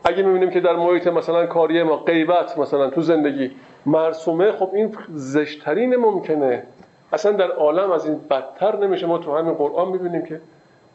اگه 0.04 0.22
می‌بینیم 0.22 0.50
که 0.50 0.60
در 0.60 0.76
محیط 0.76 1.06
مثلا 1.06 1.46
کاری 1.46 1.82
ما 1.82 1.96
غیبت 1.96 2.58
مثلا 2.58 2.90
تو 2.90 3.00
زندگی 3.00 3.50
مرسومه 3.86 4.52
خب 4.52 4.70
این 4.72 4.96
زشترین 5.14 5.96
ممکنه. 5.96 6.62
اصلا 7.12 7.32
در 7.32 7.50
عالم 7.50 7.90
از 7.90 8.06
این 8.06 8.20
بدتر 8.30 8.76
نمیشه. 8.76 9.06
ما 9.06 9.18
تو 9.18 9.36
همین 9.36 9.54
قرآن 9.54 9.88
می‌بینیم 9.88 10.22
که 10.22 10.40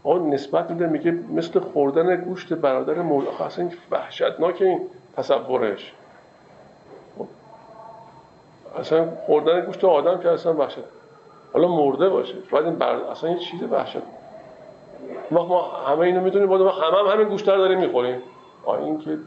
آن 0.03 0.29
نسبت 0.29 0.71
میده 0.71 0.87
میگه 0.87 1.11
مثل 1.35 1.59
خوردن 1.59 2.15
گوشت 2.15 2.53
برادر 2.53 3.01
مورد 3.01 3.27
اصلا 3.27 3.65
این 3.65 3.73
وحشتناک 3.91 4.61
این 4.61 4.81
تصورش. 5.17 5.93
خب. 7.17 7.27
اصلا 8.79 9.07
خوردن 9.25 9.65
گوشت 9.65 9.83
آدم 9.83 10.19
که 10.19 10.29
اصلا 10.29 10.53
وحشت 10.53 10.79
حالا 11.53 11.67
مرده 11.67 12.09
باشه 12.09 12.35
بعد 12.51 12.65
این 12.65 12.75
بر... 12.75 12.95
اصلا 12.95 13.29
این 13.29 13.39
چیز 13.39 13.63
وحشت 13.63 14.01
ما 15.31 15.45
ما 15.45 15.61
همه 15.61 15.99
اینو 15.99 16.21
می‌دونیم 16.21 16.49
ما 16.49 16.55
همه 16.55 16.97
هم 16.97 17.13
همین 17.13 17.27
گوشت 17.27 17.49
رو 17.49 17.57
داریم 17.57 17.79
می‌خوریم. 17.79 18.21
آ 18.65 18.75
این 18.75 18.99
که 18.99 19.17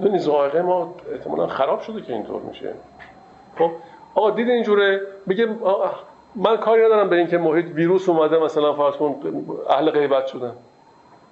دونی 0.00 0.18
زائقه 0.18 0.62
ما 0.62 0.94
احتمالا 1.12 1.46
خراب 1.46 1.80
شده 1.80 2.02
که 2.02 2.12
اینطور 2.12 2.42
میشه. 2.42 2.72
خب 3.58 3.70
آقا 4.14 4.30
دید 4.30 4.48
اینجوره 4.48 5.00
بگه 5.28 5.48
من 6.34 6.56
کاری 6.56 6.84
ندارم 6.84 7.08
به 7.08 7.16
اینکه 7.16 7.38
محیط 7.38 7.66
ویروس 7.74 8.08
اومده 8.08 8.38
مثلا 8.38 8.72
فرض 8.72 8.94
کن 8.94 9.16
اهل 9.70 9.90
غیبت 9.90 10.26
شدن. 10.26 10.52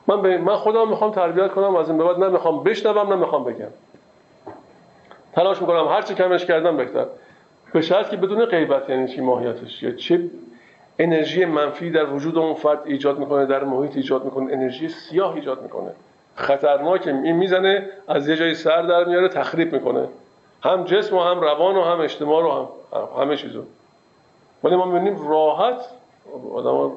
من 0.07 0.23
به 0.23 0.39
من 0.39 0.57
خودم 0.57 0.89
می‌خوام 0.89 1.11
تربیت 1.11 1.53
کنم 1.53 1.77
از 1.77 1.89
این 1.89 1.99
به 1.99 2.05
بعد 2.05 2.19
نمی‌خوام 2.19 2.65
بشنوم 2.65 3.13
نمی‌خوام 3.13 3.45
بگم. 3.45 3.71
تلاش 5.33 5.61
می‌کنم 5.61 5.89
هر 5.89 6.03
چی 6.03 6.15
کمش 6.15 6.47
کردم 6.47 6.77
بهتر. 6.77 7.07
به 7.73 7.81
شرط 7.81 8.11
که 8.11 8.17
بدون 8.17 8.45
غیبت 8.45 8.91
یعنی 8.91 9.09
چی؟ 9.09 9.21
ماهیتش. 9.21 9.85
چه 9.85 10.31
انرژی 10.99 11.45
منفی 11.45 11.91
در 11.91 12.13
وجود 12.13 12.39
اون 12.39 12.55
فرد 12.55 12.79
ایجاد 12.85 13.19
می‌کنه 13.19 13.47
در 13.47 13.65
محیط 13.65 13.97
ایجاد 13.97 14.25
می‌کنه. 14.25 14.53
انرژی 14.53 14.89
سیاه 14.89 15.35
ایجاد 15.35 15.63
می‌کنه. 15.63 15.91
خطرناکه 16.37 17.11
این 17.11 17.37
می‌زنه 17.37 17.89
از 18.09 18.29
یه 18.29 18.37
جایی 18.37 18.55
سر 18.55 18.83
در 18.83 19.05
میاره 19.05 19.29
تخریب 19.29 19.73
می‌کنه. 19.73 20.09
هم 20.63 20.85
جسم 20.85 21.17
و 21.17 21.21
هم 21.21 21.41
روان 21.41 21.77
و 21.77 21.83
هم 21.83 22.01
اجتماع 22.01 22.43
رو 22.43 22.53
هم 22.53 23.23
همه 23.23 23.37
چیزو. 23.37 23.63
ولی 24.65 24.77
ما 24.77 24.85
می‌بینیم 24.85 25.29
راحت 25.29 25.81
آدم 26.55 26.93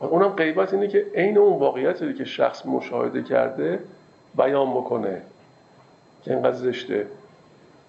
اونم 0.00 0.28
غیبت 0.28 0.74
اینه 0.74 0.88
که 0.88 1.06
عین 1.14 1.38
اون 1.38 1.58
واقعیتی 1.58 2.14
که 2.14 2.24
شخص 2.24 2.66
مشاهده 2.66 3.22
کرده 3.22 3.78
بیان 4.36 4.70
بکنه. 4.70 5.22
که 6.24 6.32
اینقدر 6.32 6.56
زشته. 6.56 7.06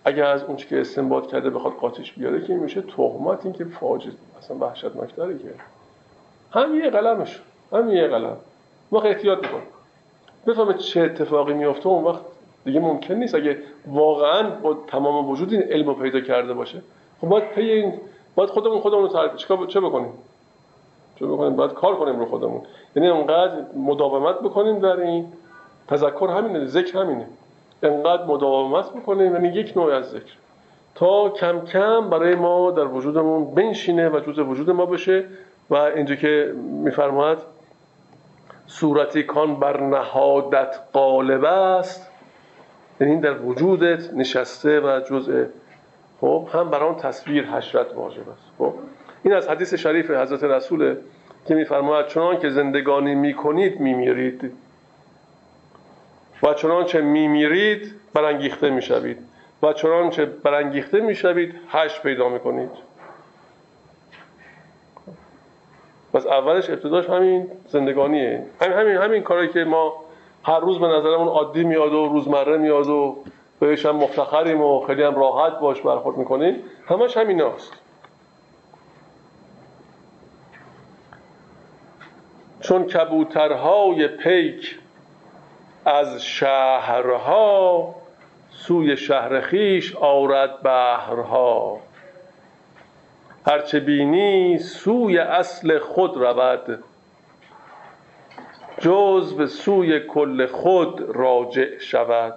اگر 0.08 0.26
از 0.26 0.43
اون 0.43 0.58
که 0.58 0.82
استنباط 0.82 1.28
کرده 1.28 1.49
بخواد 1.49 1.74
قاطیش 1.74 2.14
بیاره 2.14 2.41
که 2.45 2.53
میشه 2.53 2.82
تهمت 2.82 3.45
این 3.45 3.53
که 3.53 3.66
فاجعه 3.66 4.14
اصلا 4.39 4.58
وحشتناکتره 4.58 5.38
که. 5.38 5.49
هم 6.51 6.76
یه 6.76 6.89
قلمش 6.89 7.41
هم 7.74 7.89
یه 7.89 8.08
قلم. 8.08 8.38
ما 8.91 9.01
احتیاط 9.01 9.38
می‌کنیم. 9.38 9.68
بفهمه 10.47 10.74
چه 10.74 11.01
اتفاقی 11.01 11.53
میفته 11.53 11.88
اون 11.88 12.03
وقت 12.03 12.22
دیگه 12.66 12.80
ممکن 12.80 13.14
نیست. 13.14 13.36
اگه 13.36 13.58
واقعا 13.88 14.49
با 14.49 14.78
تمام 14.88 15.30
وجود 15.30 15.53
این 15.53 15.64
علم 15.64 15.95
پیدا 15.95 16.20
کرده 16.20 16.53
باشه 16.53 16.82
خب 17.22 17.28
باید 17.28 17.49
پی 17.49 17.62
این 17.62 17.93
باید 18.36 18.49
خودمون 18.49 18.80
خودمون 18.80 19.03
رو 19.03 19.10
تعریف 19.10 19.36
چه 19.68 19.80
بکنیم؟ 19.82 20.14
چه 21.20 21.26
بکنیم؟ 21.26 21.55
باید 21.55 21.74
کار 21.74 21.95
کنیم 21.95 22.20
رو 22.20 22.26
خودمون. 22.26 22.62
یعنی 22.95 23.10
انقدر 23.10 23.66
مداومت 23.76 24.39
بکنیم 24.39 24.80
در 24.80 24.99
این. 24.99 25.28
تذکر 25.88 26.28
همینه 26.28 26.66
ذکر 26.66 26.97
همینه. 26.97 27.28
انقدر 27.84 28.25
مداومت 28.25 28.89
بکنیم 28.89 29.34
یعنی 29.34 29.47
یک 29.47 29.78
نوع 29.78 29.93
از 29.93 30.09
ذکر. 30.09 30.34
تا 30.95 31.30
کم 31.30 31.65
کم 31.65 32.09
برای 32.09 32.36
ما 32.36 32.71
در 32.71 32.86
وجودمون 32.86 33.55
بنشینه 33.55 34.09
و 34.09 34.19
جزء 34.19 34.43
وجود 34.43 34.69
ما 34.69 34.86
بشه 34.86 35.25
و 35.69 35.75
اینجا 35.75 36.15
که 36.15 36.53
میفرماید 36.84 37.38
صورتی 38.67 39.23
کان 39.23 39.59
بر 39.59 39.82
نهادت 39.82 40.80
قالب 40.93 41.43
است 41.45 42.11
یعنی 43.01 43.13
این 43.13 43.21
در 43.21 43.38
وجودت 43.38 44.13
نشسته 44.13 44.80
و 44.80 44.99
جزء 45.09 45.45
خب 46.21 46.47
هم 46.53 46.69
بر 46.69 46.84
آن 46.84 46.95
تصویر 46.95 47.45
حشرت 47.45 47.93
واجب 47.95 48.30
است. 48.30 48.51
خب 48.57 48.73
این 49.23 49.34
از 49.34 49.49
حدیث 49.49 49.73
شریف 49.73 50.11
حضرت 50.11 50.43
رسول 50.43 50.95
که 51.47 51.55
میفرماید 51.55 52.07
چنان 52.07 52.39
که 52.39 52.49
زندگانی 52.49 53.15
می‌کنید 53.15 53.80
میمیرید. 53.80 54.51
و 56.43 56.53
چنانچه 56.53 57.01
میمیرید 57.01 57.93
برانگیخته 58.13 58.69
می‌شوید. 58.69 59.17
و 59.63 59.73
چنانچه 59.73 60.25
برانگیخته 60.25 60.99
می‌شوید 60.99 61.55
هش 61.69 61.99
پیدا 61.99 62.29
می‌کنید. 62.29 62.69
پس 66.13 66.25
اولش 66.25 66.69
ابتداش 66.69 67.09
همین 67.09 67.51
زندگانیه. 67.67 68.45
همین 68.61 68.77
همین 68.77 68.95
همین 68.95 69.23
کاری 69.23 69.47
که 69.47 69.63
ما 69.63 69.93
هر 70.43 70.59
روز 70.59 70.79
به 70.79 70.88
نظرمون 70.88 71.27
عادی 71.27 71.63
میاد 71.63 71.93
و 71.93 72.07
روزمره 72.07 72.57
میاد 72.57 72.88
و 72.88 73.18
بهش 73.59 73.85
هم 73.85 73.95
مفتخریم 73.95 74.61
و 74.61 74.85
خیلی 74.88 75.03
هم 75.03 75.15
راحت 75.15 75.59
باش 75.59 75.81
برخورد 75.81 76.18
می‌کنیم 76.18 76.55
همش 76.88 77.18
همین 77.18 77.41
هست. 77.41 77.73
چون 82.61 82.84
کبوترهای 82.84 84.07
پیک 84.07 84.80
از 85.88 86.23
شهرها 86.23 87.95
سوی 88.51 88.97
شهر 88.97 89.41
خیش 89.41 89.95
آرد 89.95 90.61
بهرها 90.61 91.80
هرچه 93.47 93.80
بینی 93.80 94.57
سوی 94.57 95.18
اصل 95.18 95.80
خود 95.80 96.18
رود. 96.18 96.84
جز 98.80 99.34
به 99.34 99.47
سوی 99.47 99.99
کل 99.99 100.45
خود 100.45 101.01
راجع 101.01 101.77
شود. 101.80 102.34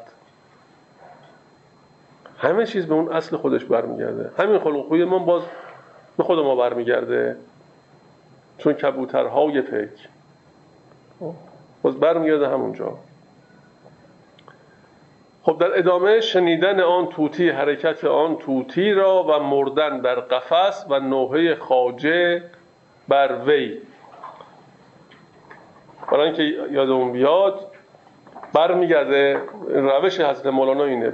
همه 2.39 2.67
چیز 2.67 2.87
به 2.87 2.95
اون 2.95 3.13
اصل 3.13 3.37
خودش 3.37 3.65
برمیگرده. 3.65 4.31
همین 4.39 4.59
خلق 4.59 4.87
خوی 4.89 5.05
ما 5.05 5.19
باز 5.19 5.43
به 6.17 6.23
خود 6.23 6.39
ما 6.39 6.57
برمیگرده. 6.57 7.37
چون 8.59 8.73
کبوترهای 8.73 9.61
پیک 9.61 10.09
باز 11.83 12.01
برمیگرده 12.01 12.49
همونجا. 12.49 12.99
خب 15.43 15.59
در 15.61 15.79
ادامه 15.79 16.21
شنیدن 16.21 16.81
آن 16.81 17.07
توتی 17.07 17.49
حرکت 17.49 18.05
آن 18.05 18.37
توتی 18.37 18.93
را 18.93 19.23
و 19.23 19.39
مردن 19.39 20.01
در 20.01 20.15
قفس 20.15 20.87
و 20.89 21.01
نوحه 21.01 21.55
خاجه 21.55 22.43
بر 23.09 23.45
وی. 23.47 23.79
برای 26.13 26.27
اینکه 26.27 26.43
یادمون 26.71 27.13
بیاد 27.13 27.71
برمیگرده 28.53 29.41
روش 29.69 30.21
حضرت 30.21 30.47
مولانا 30.47 30.85
اینه. 30.85 31.13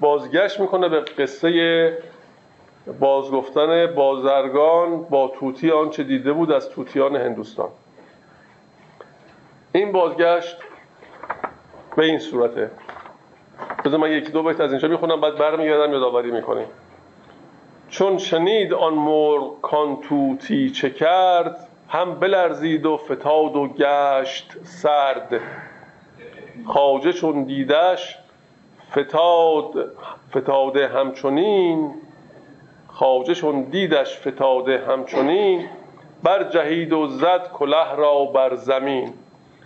بازگشت 0.00 0.60
می‌کنه 0.60 0.88
به 0.88 1.00
قصه 1.00 1.98
بازگفتن 3.00 3.86
بازرگان 3.86 5.02
با 5.02 5.28
توتی 5.28 5.70
آنچه 5.70 6.02
دیده 6.02 6.32
بود 6.32 6.52
از 6.52 6.70
توتیان 6.70 7.16
هندوستان. 7.16 7.68
این 9.72 9.92
بازگشت 9.92 10.56
به 11.96 12.04
این 12.04 12.18
صورته. 12.18 12.70
بذار 13.84 14.00
من 14.00 14.12
یکی 14.12 14.32
دو 14.32 14.42
بیت 14.42 14.60
از 14.60 14.70
اینجا 14.70 14.88
می‌خونم 14.88 15.20
بعد 15.20 15.38
برمیگردم 15.38 15.92
یادآوری 15.92 16.30
می‌کنیم. 16.30 16.66
چون 17.88 18.18
شنید 18.18 18.74
آن 18.74 18.94
مر 18.94 19.40
کانتوتی 19.62 20.70
چه 20.70 20.90
کرد 20.90 21.68
هم 21.88 22.14
بلرزید 22.14 22.86
و 22.86 22.96
فتاد 22.96 23.56
و 23.56 23.68
گشت 23.68 24.56
سرد. 24.64 25.40
خواجه 26.66 27.12
چون 27.12 27.44
دیدش 27.44 28.18
فتاد 28.90 29.92
فتاده 30.30 30.88
همچنین. 30.88 31.94
خواجه 32.88 33.34
چون 33.34 33.62
دیدش 33.62 34.18
فتاده 34.18 34.84
همچنین. 34.88 35.68
بر 36.22 36.44
جهید 36.44 36.92
و 36.92 37.06
زد 37.06 37.50
کله 37.52 37.94
را 37.96 38.24
بر 38.24 38.54
زمین. 38.54 39.12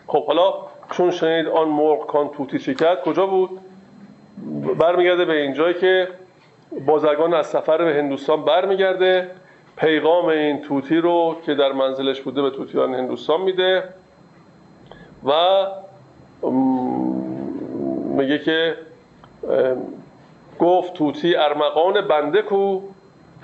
خب 0.06 0.26
حالا 0.26 0.54
چون 0.90 1.10
شنید 1.10 1.48
آن 1.48 1.68
مرغ 1.68 2.06
کان 2.06 2.28
توتی 2.28 2.58
چه 2.58 2.96
کجا 3.04 3.26
بود؟ 3.26 3.60
برمیگرده 4.78 5.24
به 5.24 5.42
اینجایی 5.42 5.74
که 5.74 6.08
بازرگان 6.86 7.34
از 7.34 7.46
سفر 7.46 7.84
به 7.84 7.94
هندوستان 7.94 8.44
برمیگرده. 8.44 9.30
پیغام 9.76 10.26
این 10.26 10.62
توتی 10.62 10.96
رو 10.96 11.36
که 11.46 11.54
در 11.54 11.72
منزلش 11.72 12.20
بوده 12.20 12.42
به 12.42 12.50
توتیان 12.50 12.94
هندوستان 12.94 13.40
میده 13.40 13.84
و 15.26 15.32
میگه 18.16 18.38
که 18.38 18.74
گفت 20.58 20.94
توتی 20.94 21.36
ارمغان 21.36 22.00
بنده 22.00 22.42
کو. 22.42 22.80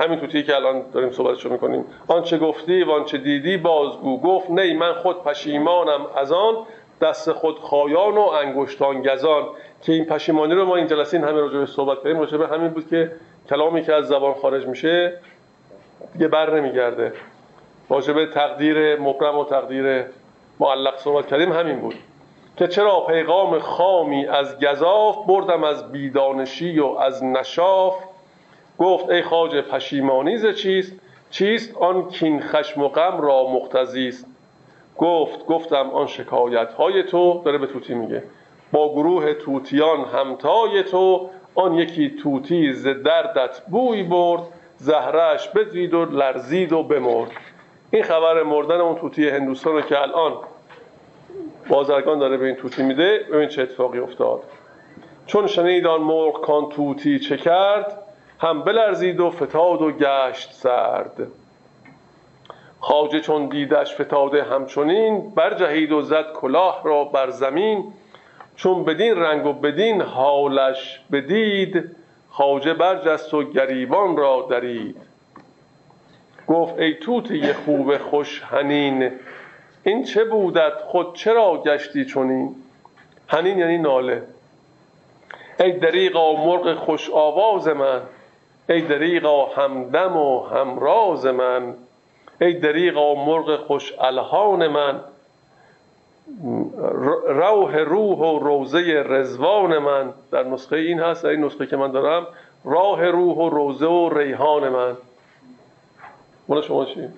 همین 0.00 0.20
توتی 0.20 0.42
که 0.42 0.56
الان 0.56 0.82
داریم 0.92 1.12
صحبتشو 1.12 1.50
می‌کنیم. 1.50 1.84
آنچه 2.08 2.38
گفتی 2.38 2.82
و 2.82 2.90
آنچه 2.90 3.18
دیدی 3.18 3.56
بازگو. 3.56 4.20
گفت 4.20 4.50
نه 4.50 4.74
من 4.74 4.92
خود 4.92 5.24
پشیمانم 5.24 6.06
از 6.16 6.32
آن. 6.32 6.54
دست 7.00 7.32
خود 7.32 7.58
خایان 7.58 8.14
و 8.14 8.20
انگشتان 8.20 9.02
گزان. 9.02 9.44
که 9.82 9.92
این 9.92 10.04
پشیمانی 10.04 10.54
رو 10.54 10.64
ما 10.64 10.76
این 10.76 10.86
جلسه 10.86 11.16
این 11.16 11.26
همه 11.26 11.40
راجع 11.40 11.58
به 11.58 11.66
صحبت 11.66 11.98
کردیم. 12.02 12.18
راجع 12.18 12.54
همین 12.54 12.68
بود 12.68 12.88
که 12.88 13.12
کلامی 13.50 13.82
که 13.82 13.94
از 13.94 14.08
زبان 14.08 14.34
خارج 14.34 14.66
میشه 14.66 15.12
دیگه 16.12 16.28
بر 16.28 16.60
نمیگرده. 16.60 17.12
راجع 17.90 18.12
به 18.12 18.26
تقدیر 18.26 19.00
مبرم 19.00 19.38
و 19.38 19.44
تقدیر 19.44 20.04
معلق 20.60 20.98
صحبت 20.98 21.26
کردیم 21.26 21.52
همین 21.52 21.80
بود. 21.80 21.94
که 22.56 22.68
چرا 22.68 23.00
پیغام 23.00 23.58
خامی 23.58 24.26
از 24.26 24.60
گذاف 24.60 25.26
بردم 25.26 25.64
از 25.64 25.92
بیدانشی 25.92 26.78
و 26.78 26.86
از 26.86 27.24
نشاف؟ 27.24 27.94
گفت 28.78 29.10
ای 29.10 29.22
خاج 29.22 29.56
پشیمانیز 29.56 30.46
چیست؟ 30.46 30.92
چیست 31.30 31.76
آن 31.76 32.08
کین 32.08 32.42
خشم 32.42 32.82
و 32.82 32.88
غم 32.88 33.20
را 33.20 33.48
مقتضی 33.48 34.08
است 34.08 34.26
گفت 34.98 35.46
گفتم 35.46 35.90
آن 35.90 36.06
شکایت 36.06 36.72
های 36.72 37.02
تو 37.02 37.42
داره 37.44 37.58
به 37.58 37.66
توتی 37.66 37.94
میگه. 37.94 38.22
با 38.72 38.92
گروه 38.92 39.34
توتیان 39.34 40.04
همتای 40.04 40.82
تو 40.82 41.30
آن 41.54 41.74
یکی 41.74 42.10
توتی 42.10 42.72
ز 42.72 42.86
دردت 42.86 43.60
بوی 43.70 44.02
برد 44.02 44.42
زهرش 44.76 45.48
بدید 45.48 45.94
و 45.94 46.04
لرزید 46.04 46.72
و 46.72 46.82
بمرد. 46.82 47.30
این 47.90 48.02
خبر 48.02 48.42
مردن 48.42 48.80
اون 48.80 48.94
توتی 48.94 49.28
هندوستان 49.28 49.72
رو 49.72 49.80
که 49.80 50.00
الان 50.00 50.32
بازرگان 51.68 52.18
داره 52.18 52.36
به 52.36 52.46
این 52.46 52.54
توتی 52.54 52.82
میده 52.82 53.26
ببین 53.32 53.48
چه 53.48 53.62
اتفاقی 53.62 53.98
افتاد. 53.98 54.42
چون 55.26 55.46
شنید 55.46 55.86
آن 55.86 56.00
مرغ 56.00 56.40
کان 56.40 56.68
توتی 56.68 57.18
چه 57.18 57.36
کرد 57.36 57.98
هم 58.38 58.62
بلرزید 58.62 59.20
و 59.20 59.30
فتاد 59.30 59.82
و 59.82 59.92
گشت 59.92 60.52
سرد. 60.52 61.26
خاجه 62.80 63.20
چون 63.20 63.46
دیدش 63.46 64.00
فتاده 64.00 64.42
همچنین 64.42 65.30
برجهید 65.30 65.92
و 65.92 66.02
زد 66.02 66.32
کلاه 66.32 66.82
را 66.84 67.04
بر 67.04 67.30
زمین. 67.30 67.92
چون 68.58 68.84
بدین 68.84 69.16
رنگ 69.16 69.46
و 69.46 69.52
بدین 69.52 70.00
حالش 70.02 71.00
بدید 71.12 71.96
خاجه 72.30 72.74
برجست 72.74 73.34
و 73.34 73.42
گریبان 73.42 74.16
را 74.16 74.46
درید. 74.50 74.96
گفت 76.46 76.78
ای 76.78 76.94
توتی 76.94 77.52
خوب 77.52 77.98
خوش 77.98 78.42
هنین 78.42 79.10
این 79.84 80.04
چه 80.04 80.24
بودت؟ 80.24 80.72
خود 80.86 81.14
چرا 81.14 81.62
گشتی 81.66 82.04
چونین 82.04 82.54
هنین 83.28 83.58
یعنی 83.58 83.78
ناله. 83.78 84.22
ای 85.60 85.72
دریغا 85.72 86.32
مرغ 86.44 86.74
خوش 86.74 87.10
آواز 87.10 87.68
من 87.68 88.00
ای 88.68 88.80
دریغا 88.80 89.46
همدم 89.46 90.16
و 90.16 90.42
همراز 90.42 91.26
من 91.26 91.74
ای 92.40 92.54
دریغا 92.54 93.14
مرغ 93.14 93.56
خوش 93.56 93.92
الهان 94.00 94.68
من. 94.68 95.00
روح 97.28 97.76
روح 97.76 98.18
و 98.18 98.38
روزه 98.38 99.04
رزوان 99.06 99.78
من 99.78 100.12
در 100.30 100.42
نسخه 100.42 100.76
این 100.76 101.00
هست 101.00 101.24
این 101.24 101.44
نسخه 101.44 101.66
که 101.66 101.76
من 101.76 101.90
دارم 101.90 102.26
راه 102.64 103.06
روح 103.06 103.36
و 103.36 103.48
روزه 103.48 103.86
و 103.86 104.18
ریحان 104.18 104.68
من. 104.68 104.96
مال 106.48 106.62
شما 106.62 106.84
چی؟ 106.84 107.08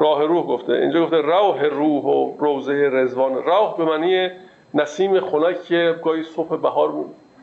راه 0.00 0.24
روح 0.24 0.46
گفته. 0.46 0.72
اینجا 0.72 1.04
گفته 1.04 1.16
روح 1.16 1.64
روح 1.64 2.04
و 2.04 2.36
روزه 2.38 2.90
رزوان 2.92 3.44
راه 3.44 3.76
به 3.76 3.84
معنی 3.84 4.30
نسیم 4.74 5.20
خنک 5.20 5.62
که 5.62 6.00
گاهی 6.04 6.22
صبح 6.22 6.56
بهار 6.56 6.92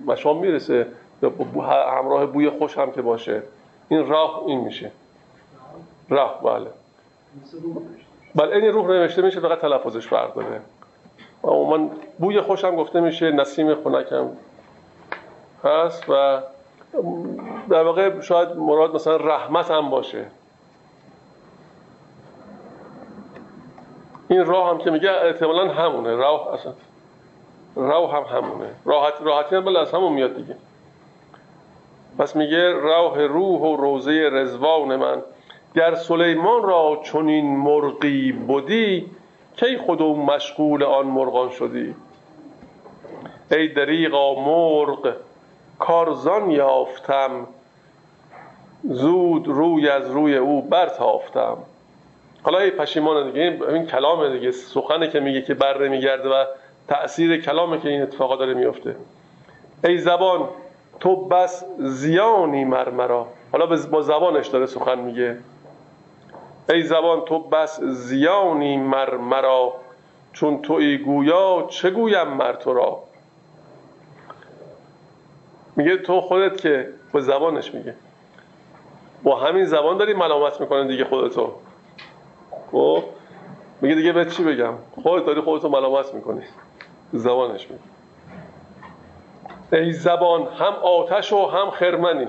مشام 0.05 0.37
می‌رسه 0.37 0.87
همراه 1.97 2.25
بوی 2.25 2.49
خوش 2.49 2.77
هم 2.77 2.91
که 2.91 3.01
باشه. 3.01 3.43
این 3.89 4.07
راه 4.07 4.43
این 4.47 4.59
میشه. 4.59 4.91
راه 6.09 6.41
بله. 6.43 6.67
بله 8.35 8.55
این 8.55 8.65
روح 8.65 8.87
نوشته 8.87 9.21
میشه 9.21 9.39
فقط 9.39 9.59
تلفظش 9.59 10.07
فرق 10.07 10.33
داره 10.33 10.61
من 11.43 11.89
بوی 12.19 12.41
خوشم 12.41 12.75
گفته 12.75 12.99
میشه 12.99 13.31
نسیم 13.31 13.75
خنکم 13.75 14.29
هست 15.63 16.09
و 16.09 16.41
در 17.69 17.83
واقع 17.83 18.21
شاید 18.21 18.49
مراد 18.57 18.95
مثلا 18.95 19.15
رحمت 19.15 19.71
هم 19.71 19.89
باشه. 19.89 20.25
این 24.29 24.45
راه 24.45 24.69
هم 24.69 24.77
که 24.77 24.91
میگه 24.91 25.11
احتمالا 25.11 25.73
همونه. 25.73 26.15
راه 26.15 26.53
اصلا 26.53 26.73
راه 27.75 28.15
هم 28.15 28.37
همونه. 28.37 28.69
راحت 28.85 29.13
راحتی 29.21 29.55
هم 29.55 29.65
بله 29.65 29.79
از 29.79 29.91
همون 29.91 30.13
میاد 30.13 30.35
دیگه. 30.35 30.55
پس 32.17 32.35
میگه 32.35 32.71
راه 32.71 33.25
روح 33.25 33.61
و 33.61 33.75
روزه 33.75 34.29
رزوان 34.31 34.95
من. 34.95 35.21
گر 35.75 35.95
سلیمان 35.95 36.63
را 36.63 37.01
چنین 37.03 37.57
مرغی 37.57 38.31
بودی 38.31 39.05
کی 39.55 39.77
خودو 39.77 40.15
مشغول 40.15 40.83
آن 40.83 41.05
مرغان 41.05 41.49
شدی؟ 41.49 41.95
ای 43.51 43.67
دریغا 43.67 44.35
مرغ 44.35 45.15
کارزان 45.79 46.51
یافتم 46.51 47.47
زود 48.83 49.47
روی 49.47 49.89
از 49.89 50.11
روی 50.11 50.37
او 50.37 50.61
برتافتم. 50.61 51.57
حالا 52.43 52.59
ای 52.59 52.71
پشیمان 52.71 53.31
دیگه 53.31 53.41
این 53.69 53.85
کلام 53.85 54.33
دیگه 54.33 54.51
سخنه 54.51 55.07
که 55.09 55.19
میگه 55.19 55.41
که 55.41 55.53
بر 55.53 55.87
میگرده 55.87 56.29
و 56.29 56.45
تأثیر 56.87 57.41
کلامه 57.41 57.79
که 57.79 57.89
این 57.89 58.01
اتفاقا 58.01 58.35
داره 58.35 58.53
میفته. 58.53 58.95
ای 59.83 59.97
زبان 59.97 60.49
تو 60.99 61.15
بس 61.15 61.63
زیانی 61.79 62.65
مرمرا 62.65 63.27
حالا 63.51 63.65
با 63.65 64.01
زبانش 64.01 64.47
داره 64.47 64.65
سخن 64.65 64.99
میگه. 64.99 65.37
ای 66.71 66.83
زبان 66.83 67.25
تو 67.25 67.39
بس 67.39 67.81
زیانی 67.81 68.77
مرمرا 68.77 69.73
چون 70.33 70.61
توی 70.61 70.97
گویا 70.97 71.67
چه 71.69 71.89
گویم 71.89 72.27
مر 72.27 72.53
تو 72.53 72.73
را؟ 72.73 73.03
میگه 75.75 75.97
تو 75.97 76.21
خودت 76.21 76.61
که 76.61 76.89
با 77.13 77.21
زبانش 77.21 77.73
میگه. 77.73 77.95
با 79.23 79.39
همین 79.39 79.65
زبان 79.65 79.97
داری 79.97 80.13
ملامت 80.13 80.61
می‌کنه 80.61 80.87
دیگه 80.87 81.05
خودتو. 81.05 81.51
خب؟ 82.71 83.03
میگه 83.81 83.95
دیگه 83.95 84.11
به 84.11 84.25
چی 84.25 84.43
بگم؟ 84.43 84.73
خودت 85.03 85.25
داری 85.25 85.41
خودتو 85.41 85.69
ملامت 85.69 86.13
می‌کنی. 86.13 86.41
زبانش 87.13 87.67
میگه. 87.69 87.83
ای 89.73 89.91
زبان 89.93 90.47
هم 90.47 90.73
آتش 90.73 91.33
و 91.33 91.45
هم 91.45 91.69
خرمنی. 91.69 92.27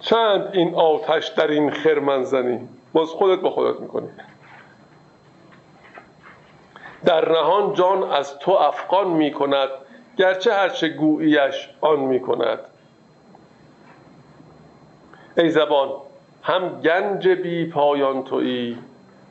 چند 0.00 0.48
این 0.52 0.74
آتش 0.74 1.28
در 1.28 1.46
این 1.46 1.70
خرمن 1.70 2.24
زنی؟ 2.24 2.68
باز 2.92 3.08
خودت 3.08 3.40
با 3.40 3.50
خودت 3.50 3.80
می‌کنی. 3.80 4.08
در 7.04 7.32
نهان 7.32 7.74
جان 7.74 8.02
از 8.12 8.38
تو 8.38 8.52
افغان 8.52 9.08
می‌کند 9.08 9.68
گرچه 10.16 10.54
هرچه 10.54 10.88
گوییش 10.88 11.68
آن 11.80 12.00
می‌کند. 12.00 12.58
ای 15.36 15.50
زبان 15.50 15.88
هم 16.42 16.80
گنج 16.80 17.28
بی 17.28 17.66
پایان 17.66 18.24
تویی. 18.24 18.78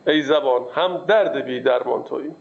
ای 0.08 0.22
زبان 0.22 0.66
هم 0.76 0.98
درد 0.98 1.46
بی 1.46 1.60
درمان 1.60 2.04
تویی. 2.04 2.32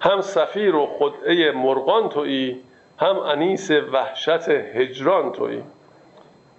هم 0.00 0.20
سفیر 0.20 0.74
و 0.74 0.86
خدعه 0.86 1.52
مرغان 1.52 2.08
تویی 2.08 2.60
هم 2.98 3.18
انیس 3.18 3.70
وحشت 3.70 4.48
هجران 4.48 5.32
تویی. 5.32 5.62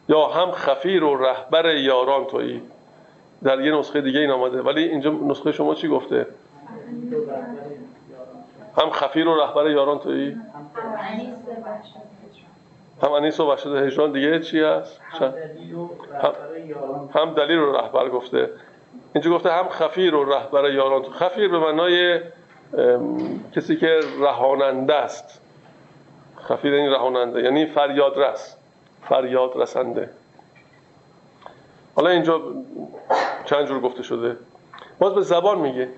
یا 0.10 0.28
هم 0.28 0.52
خفیر 0.52 1.04
و 1.04 1.16
رهبر 1.16 1.76
یاران 1.76 2.26
تویی. 2.26 2.62
در 3.44 3.62
یه 3.62 3.72
نسخه 3.72 4.02
دیگه 4.02 4.20
این 4.20 4.32
آمده. 4.32 4.62
ولی 4.62 4.84
اینجا 4.84 5.10
نسخه 5.10 5.52
شما 5.52 5.76
چی 5.76 5.88
گفته؟ 5.88 6.28
هم 8.78 8.90
خفیر 8.90 9.28
و 9.28 9.42
رهبر 9.42 9.70
یاران 9.70 10.00
تویی؟ 10.00 10.38
هم 13.04 13.12
انیس 13.12 13.40
و 13.40 13.44
وحشت 13.50 13.68
هجران. 13.68 14.12
دیگه 14.12 14.40
چی 14.40 14.60
هست؟ 14.62 15.00
هم 17.16 17.34
دلیل 17.34 17.58
و 17.58 17.72
رهبر 17.72 18.10
گفته. 18.10 18.50
اینجا 19.14 19.32
گفته 19.32 19.52
هم 19.52 19.70
خفیر 19.70 20.16
و 20.16 20.34
رهبر 20.34 20.72
یاران 20.72 21.04
تو 21.04 21.12
خفیر 21.12 21.48
به 21.48 21.60
معنای 21.60 22.20
کسی 23.56 23.76
که 23.76 24.00
رهاننده 24.20 24.94
است. 24.94 25.42
خفیر 26.42 26.74
این 26.74 26.92
رهاننده 26.92 27.42
یعنی 27.42 27.66
فریاد 27.66 28.20
رس 28.20 28.57
فریاد 29.10 29.52
رسنده. 29.56 30.10
حالا 31.96 32.10
اینجا 32.10 32.42
چند 33.46 33.68
جور 33.68 33.80
گفته 33.80 34.04
شده؟ 34.04 34.38
باز 35.00 35.14
به 35.14 35.22
زبان 35.22 35.60
میگه. 35.60 35.90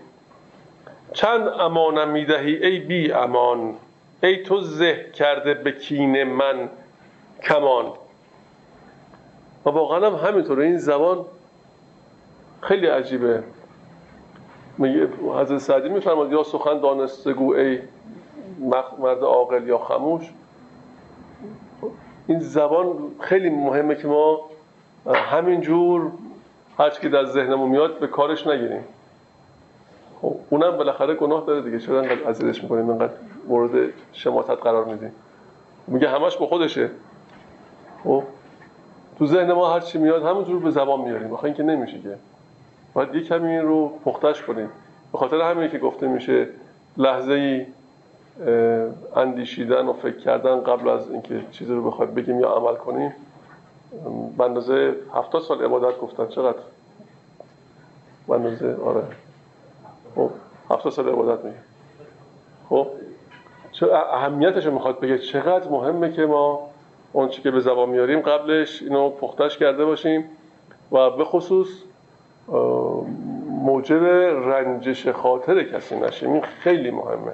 چند 1.14 1.48
امانم 1.48 2.10
می‌دهی 2.10 2.56
ای 2.56 2.80
بی 2.80 3.12
امان؟ 3.12 3.76
ای 4.24 4.44
تو 4.44 4.62
زه 4.62 5.12
کرده 5.14 5.54
به 5.54 5.72
کین 5.72 6.24
من 6.24 6.70
کمان. 7.44 7.86
و 9.66 9.70
واقعا 9.70 10.10
هم 10.10 10.28
همینطوره. 10.28 10.66
این 10.66 10.78
زبان 10.78 11.26
خیلی 12.62 12.88
عجیبه. 12.88 13.44
میگه 14.78 15.08
حضرت 15.36 15.58
سعدی 15.58 15.90
میفرماد 15.90 16.32
یا 16.32 16.44
سخن 16.44 16.80
دانستگو 16.80 17.54
ای 17.54 17.80
مرد 19.00 19.20
عاقل 19.24 19.68
یا 19.68 19.78
خموش. 19.78 20.24
این 22.30 22.40
زبان 22.40 22.98
خیلی 23.20 23.50
مهمه 23.50 23.96
که 23.96 24.08
ما 24.08 24.40
همینجور 25.06 26.12
هرچی 26.78 27.02
که 27.02 27.10
در 27.10 27.26
ذهنمون 27.26 27.70
میاد 27.70 28.00
به 28.00 28.08
کارش 28.08 28.48
نگیریم. 28.48 28.84
خب 30.22 30.36
اونم 30.50 30.78
بالاخره 30.78 31.16
گناه 31.16 31.46
داره 31.46 31.62
دیگه. 31.62 31.80
چرا 31.80 32.02
انقدر 32.02 32.24
عزیزش 32.24 32.64
می‌کنیم؟ 32.64 32.90
انقدر 32.90 33.14
مورد 33.48 33.90
شماتت 34.14 34.64
قرار 34.64 34.86
میدیم؟ 34.86 35.12
میگه 35.88 36.10
همش 36.10 36.38
به 36.38 36.46
خودشه. 36.46 36.90
خب 38.04 38.24
تو 39.20 39.28
ذهن 39.28 39.54
ما 39.54 39.74
هر 39.74 39.80
چی 39.80 39.98
میاد 39.98 40.24
همونجور 40.24 40.60
به 40.60 40.72
زبان 40.72 41.02
میاریم. 41.02 41.34
آخه 41.34 41.46
اینکه 41.46 41.64
نمیشه 41.64 42.00
که. 42.00 42.16
باید 42.94 43.16
یه 43.16 43.24
کمی 43.24 43.58
رو 43.58 43.92
پختش 44.06 44.42
کنیم. 44.42 44.70
به 45.12 45.18
خاطر 45.18 45.42
همینه 45.42 45.70
که 45.70 45.78
گفته 45.78 46.08
میشه 46.08 46.48
لحظه 46.98 47.32
ای 47.32 47.66
اندیشیدن 49.16 49.86
و 49.86 49.94
فکر 49.94 50.18
کردن 50.18 50.64
قبل 50.64 50.90
از 50.90 51.12
اینکه 51.12 51.42
چیزی 51.52 51.74
رو 51.74 51.92
بخوایم 51.92 52.14
بگیم 52.14 52.40
یا 52.40 52.50
عمل 52.50 52.76
کنیم 52.76 53.14
به 54.38 54.44
اندازه 54.44 54.96
سال 55.48 55.64
عبادت 55.64 56.00
گفتن. 56.00 56.28
چقدر؟ 56.28 56.58
به 58.28 58.34
اندازه 58.34 58.78
آره. 58.86 59.04
خب 60.16 60.30
هفتاد 60.70 60.92
سال 60.92 61.10
عبادت 61.10 61.46
میگه 61.46 61.58
خب؟ 62.70 62.88
چه 63.72 63.94
اهمیتش 63.94 64.66
رو 64.66 64.74
می‌خواد 64.74 65.00
بگه؟ 65.00 65.18
چقدر 65.18 65.70
مهمه 65.70 66.12
که 66.12 66.26
ما 66.26 66.70
اون 67.14 67.30
چی 67.30 67.42
که 67.42 67.52
به 67.52 67.60
زبان 67.60 67.90
میاریم 67.90 68.20
قبلش 68.20 68.82
اینو 68.82 69.10
پختش 69.10 69.58
کرده 69.58 69.86
باشیم 69.86 70.26
و 70.92 71.10
به 71.10 71.26
خصوص 71.26 71.68
موجب 73.50 74.04
رنجش 74.46 75.08
خاطر 75.08 75.64
کسی 75.64 76.00
نشیم. 76.00 76.34
این 76.34 76.42
خیلی 76.42 76.92
مهمه. 76.92 77.32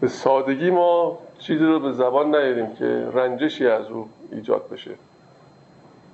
به 0.00 0.08
سادگی 0.08 0.70
ما 0.70 1.18
چیزی 1.38 1.64
رو 1.64 1.80
به 1.80 1.92
زبان 1.92 2.26
نیاریم 2.26 2.76
که 2.76 3.08
رنجشی 3.12 3.66
از 3.66 3.90
او 3.90 4.08
ایجاد 4.32 4.68
بشه. 4.72 4.90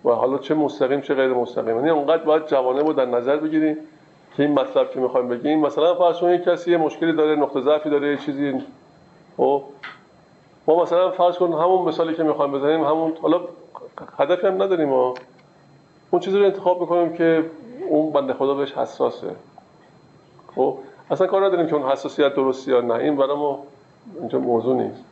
و 0.05 0.11
حالا 0.11 0.39
چه 0.39 0.55
مستقیم 0.55 1.01
چه 1.01 1.15
غیر 1.15 1.29
مستقیم. 1.29 1.77
یعنی 1.77 1.91
اونقدر 1.91 2.23
باید 2.23 2.47
جوانه 2.47 2.83
رو 2.83 2.93
در 2.93 3.07
نظر 3.07 3.37
بگیریم 3.37 3.77
که 4.37 4.43
این 4.43 4.53
مطلب 4.53 4.91
که 4.91 5.01
می‌خوایم 5.01 5.29
بگیم 5.29 5.61
مثلا 5.61 5.95
فرض 5.95 6.19
کنید 6.19 6.45
کسی 6.45 6.71
یه 6.71 6.77
مشکلی 6.77 7.13
داره 7.13 7.37
نقطه 7.37 7.61
ضعفی 7.61 7.91
داره 7.91 8.11
یه 8.11 8.17
چیزی. 8.17 8.63
خب؟ 9.37 9.63
ما 10.67 10.83
مثلا 10.83 11.11
فرض 11.11 11.37
کن 11.37 11.53
همون 11.53 11.89
مثالی 11.89 12.15
که 12.15 12.23
می‌خوایم 12.23 12.53
بزنیم 12.53 12.85
همون 12.85 13.13
حالا 13.23 13.41
هدفی 14.19 14.47
هم 14.47 14.63
نداریم 14.63 14.89
ما. 14.89 15.15
اون 16.11 16.21
چیزی 16.21 16.39
رو 16.39 16.45
انتخاب 16.45 16.81
می‌کنیم 16.81 17.13
که 17.13 17.45
اون 17.89 18.13
بنده 18.13 18.33
خدا 18.33 18.55
بهش 18.55 18.73
حساسه. 18.73 19.31
خب؟ 20.55 20.79
اصلا 21.11 21.27
کار 21.27 21.45
نداریم 21.47 21.67
که 21.67 21.75
اون 21.75 21.91
حساسیت 21.91 22.35
درستی 22.35 22.71
یا 22.71 22.81
نه. 22.81 22.95
این 22.95 23.17
برای 23.17 23.37
ما 23.37 23.63
اینجا 24.21 24.39
موضوع 24.39 24.77
نیست. 24.77 25.05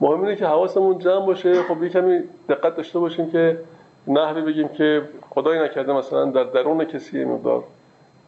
مهم 0.00 0.20
اینه 0.20 0.36
که 0.36 0.46
حواسمون 0.46 0.98
جمع 0.98 1.26
باشه. 1.26 1.62
خب 1.62 1.82
یه 1.82 1.88
کمی 1.88 2.18
دقت 2.48 2.76
داشته 2.76 2.98
باشیم 2.98 3.30
که 3.30 3.58
نحوی 4.06 4.42
بگیم 4.42 4.68
که 4.68 5.08
خدای 5.30 5.58
نکرده 5.58 5.92
مثلا 5.92 6.24
در 6.24 6.44
درون 6.44 6.84
کسی 6.84 7.24
مقدار 7.24 7.64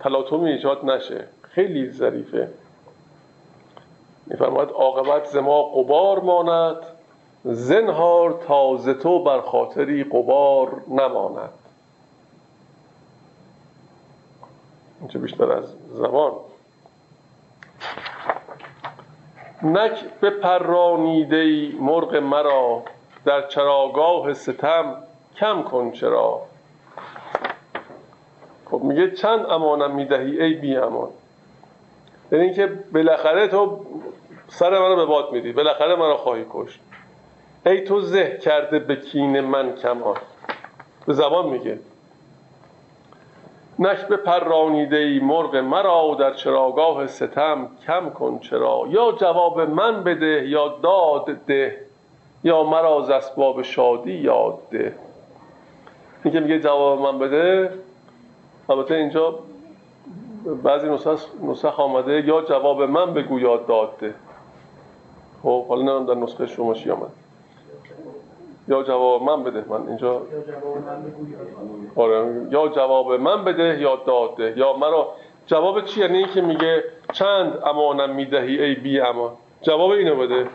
تلاطمی 0.01 0.51
ایجاد 0.51 0.85
نشه. 0.85 1.24
خیلی 1.43 1.90
ظریفه. 1.90 2.48
میفرماید 4.27 4.69
عاقبت 4.69 5.24
زما 5.24 5.62
قبار 5.62 6.20
ماند 6.20 6.77
زنهار 7.44 8.40
تازه 8.47 8.94
تو 8.94 9.24
بر 9.24 9.40
خاطری 9.40 10.05
قبار 10.05 10.81
نماند. 10.89 11.51
اینجا 15.01 15.20
بیشتر 15.20 15.52
از 15.52 15.64
زبان. 15.93 16.32
نک 19.62 20.05
به 20.20 20.30
پرانیده 20.30 21.68
مرغ 21.80 22.14
مرا 22.16 22.82
در 23.24 23.48
چراگاه 23.48 24.34
ستم 24.34 24.97
کم 25.36 25.62
کن 25.62 25.90
چرا. 25.90 26.43
خب 28.70 28.80
میگه 28.82 29.10
چند 29.10 29.47
امانم 29.47 29.94
می‌دهی 29.94 30.43
ای 30.43 30.55
بی 30.55 30.76
امان؟ 30.76 31.09
یعنی 32.32 32.44
اینکه 32.44 32.66
بالاخره 32.94 33.48
تو 33.48 33.86
سر 34.48 34.78
منو 34.78 34.97
به 34.97 35.05
باد 35.05 35.32
میدی 35.32 35.52
بالاخره 35.52 35.97
منو 35.97 36.16
خواهی 36.16 36.47
کشت. 36.51 36.80
ای 37.66 37.80
تو 37.80 38.01
زه 38.01 38.39
کرده 38.43 38.78
به 38.78 38.97
کین 38.97 39.40
من 39.40 39.74
کمان 39.74 40.16
به 41.06 41.12
زبان 41.12 41.48
میگه. 41.48 41.78
نش 43.82 44.04
به 44.04 44.16
پرانیده 44.16 44.96
ای 44.96 45.18
مرغ 45.18 45.56
مرا 45.56 46.16
در 46.18 46.34
چراگاه 46.34 47.06
ستم 47.06 47.68
کم 47.86 48.10
کن 48.10 48.38
چرا. 48.38 48.84
یا 48.88 49.12
جواب 49.12 49.60
من 49.60 50.04
بده 50.04 50.48
یا 50.48 50.68
داد 50.82 51.24
ده 51.46 51.78
یا 52.44 52.62
مرا 52.62 53.02
ز 53.02 53.10
اسباب 53.10 53.62
شادی 53.62 54.12
یاد 54.12 54.59
ده. 54.70 54.94
این 56.24 56.34
که 56.34 56.40
میگه 56.40 56.60
جواب 56.60 57.00
من 57.00 57.18
بده 57.18 57.70
البته 58.68 58.94
اینجا 58.94 59.38
بعضی 60.62 60.88
نسخ 61.42 61.80
آمده 61.80 62.26
یا 62.26 62.42
جواب 62.42 62.82
من 62.82 63.14
بگو 63.14 63.40
یاد 63.40 63.66
داد 63.66 63.96
ده. 64.00 64.14
خب 65.42 65.66
حالا 65.66 65.82
نمیم 65.82 66.06
در 66.06 66.14
نسخه 66.14 66.46
شما 66.46 66.74
چی 66.74 66.90
آمد 66.90 67.22
یا 68.68 68.82
جواب 68.82 69.22
من 69.22 69.43
بده. 69.43 69.64
من 69.68 69.89
اینجا 69.89 70.22
آره 71.97 72.47
یا 72.51 72.68
جواب 72.68 73.12
من 73.12 73.44
بده 73.44 73.80
یا 73.80 73.97
داده 73.97 74.55
یا 74.56 74.72
مرا 74.72 75.09
جواب 75.47 75.84
چی 75.84 76.01
یعنی 76.01 76.24
که 76.24 76.40
میگه 76.40 76.84
چند 77.12 77.59
امانم 77.66 78.10
می‌دهی 78.14 78.62
ای 78.62 78.74
بی 78.74 79.01
امان. 79.01 79.30
جواب 79.62 79.90
اینو 79.90 80.16
بده. 80.16 80.47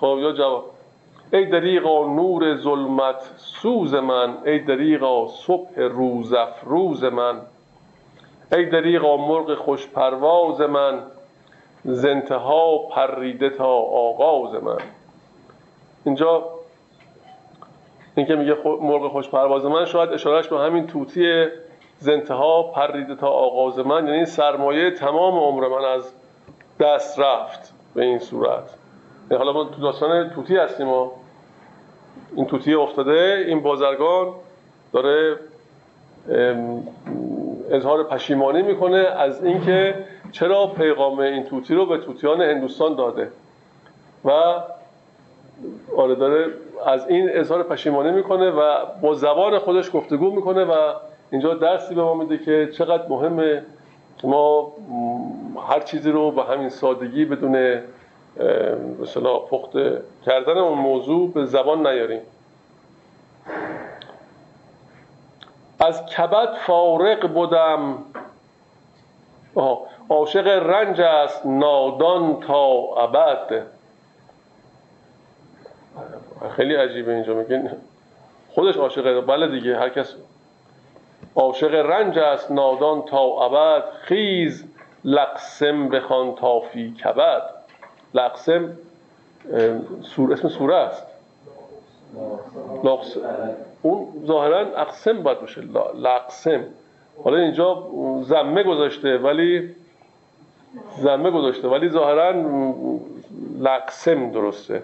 خب 0.00 0.18
یا 0.20 0.32
جواب 0.32 0.64
ای 1.32 1.44
دریغا 1.46 2.06
نور 2.06 2.56
ظلمت 2.56 3.30
سوز 3.36 3.94
من. 3.94 4.38
ای 4.46 4.58
دریغا 4.58 5.28
صبح 5.28 5.80
روز 5.80 6.32
افروز 6.32 7.04
من. 7.04 7.40
ای 8.52 8.64
دریغا 8.64 9.16
مرغ 9.16 9.54
خوش 9.54 9.86
پرواز 9.88 10.60
من 10.60 11.02
زنتها 11.84 12.78
پریده 12.78 13.50
تا 13.50 13.66
آغاز 13.76 14.62
من. 14.62 14.78
اینجا 16.04 16.55
این 18.16 18.26
که 18.26 18.36
میگه 18.36 18.56
مرغ 18.64 19.12
خوش 19.12 19.28
پرواز 19.28 19.64
من 19.64 19.84
شاید 19.84 20.10
اشارهش 20.10 20.48
به 20.48 20.58
همین 20.58 20.86
توتی 20.86 21.46
زنتها 21.98 22.62
پریده 22.62 23.14
تا 23.14 23.28
آغاز 23.28 23.78
من 23.78 24.06
یعنی 24.08 24.24
سرمایه 24.24 24.90
تمام 24.90 25.34
عمر 25.38 25.68
من 25.68 25.84
از 25.84 26.12
دست 26.80 27.18
رفت 27.18 27.72
به 27.94 28.02
این 28.04 28.18
صورت. 28.18 28.74
یعنی 29.30 29.44
حالا 29.44 29.52
ما 29.52 29.64
تو 29.64 29.82
داستان 29.82 30.30
توتی 30.30 30.56
هستیم 30.56 30.88
و 30.88 31.10
این 32.36 32.46
توتی 32.46 32.74
افتاده 32.74 33.44
این 33.46 33.62
بازرگان 33.62 34.32
داره 34.92 35.36
اظهار 37.70 38.04
پشیمانی 38.04 38.62
می‌کنه 38.62 38.98
از 38.98 39.44
اینکه 39.44 40.04
چرا 40.32 40.66
پیغام 40.66 41.18
این 41.18 41.44
توتی 41.44 41.74
رو 41.74 41.86
به 41.86 41.98
توتیان 41.98 42.42
هندوستان 42.42 42.94
داده. 42.94 43.30
و 44.24 44.30
آره 45.96 46.14
داره 46.14 46.46
از 46.86 47.08
این 47.08 47.28
اظهار 47.32 47.62
پشیمانی 47.62 48.10
می‌کنه 48.10 48.50
و 48.50 48.84
با 49.00 49.14
زبان 49.14 49.58
خودش 49.58 49.90
گفتگو 49.92 50.30
می‌کنه 50.30 50.64
و 50.64 50.92
اینجا 51.30 51.54
درسی 51.54 51.94
به 51.94 52.02
ما 52.02 52.14
میده 52.14 52.38
که 52.38 52.70
چقدر 52.72 53.08
مهمه 53.08 53.62
ما 54.24 54.72
هر 55.68 55.80
چیزی 55.80 56.10
رو 56.10 56.30
به 56.30 56.42
همین 56.42 56.68
سادگی 56.68 57.24
بدون 57.24 57.80
مثلا 59.02 59.38
پخت 59.38 59.70
کردن 60.26 60.58
اون 60.58 60.78
موضوع 60.78 61.32
به 61.32 61.46
زبان 61.46 61.86
نیاریم. 61.86 62.20
از 65.80 66.06
کبد 66.06 66.54
فارق 66.66 67.28
بودم. 67.32 67.98
عاشق 70.08 70.46
رنج 70.46 71.00
است 71.00 71.46
نادان 71.46 72.40
تا 72.40 72.64
ابد. 72.96 73.66
خیلی 76.56 76.74
عجیبه 76.74 77.12
اینجا 77.12 77.34
میگن 77.34 77.70
خودش 78.50 78.76
عاشق 78.76 79.26
بله 79.26 79.48
دیگه 79.48 79.78
هر 79.78 79.88
کس 79.88 80.14
عاشق 81.36 81.74
رنج 81.74 82.18
است 82.18 82.50
نادان 82.50 83.02
تا 83.02 83.18
ابد 83.18 83.84
خیز 84.00 84.64
لقسم 85.04 85.88
بخوان 85.88 86.34
تافی 86.34 86.90
کبد. 86.90 87.42
لقسم 88.14 88.72
سور 90.02 90.32
اسم 90.32 90.48
سوره 90.48 90.76
است. 90.76 91.06
لقسم 92.84 93.20
اون 93.82 94.06
ظاهرا 94.26 94.58
اقسم 94.58 95.22
باید 95.22 95.40
باشه. 95.40 95.60
لقسم. 96.00 96.64
حالا 97.24 97.36
اینجا 97.36 97.82
زمه 98.22 98.62
گذاشته 98.62 99.18
ولی 99.18 99.74
زمه 100.98 101.30
گذاشته 101.30 101.68
ولی 101.68 101.88
ظاهرا 101.88 102.34
لقسم 103.60 104.30
درسته. 104.30 104.82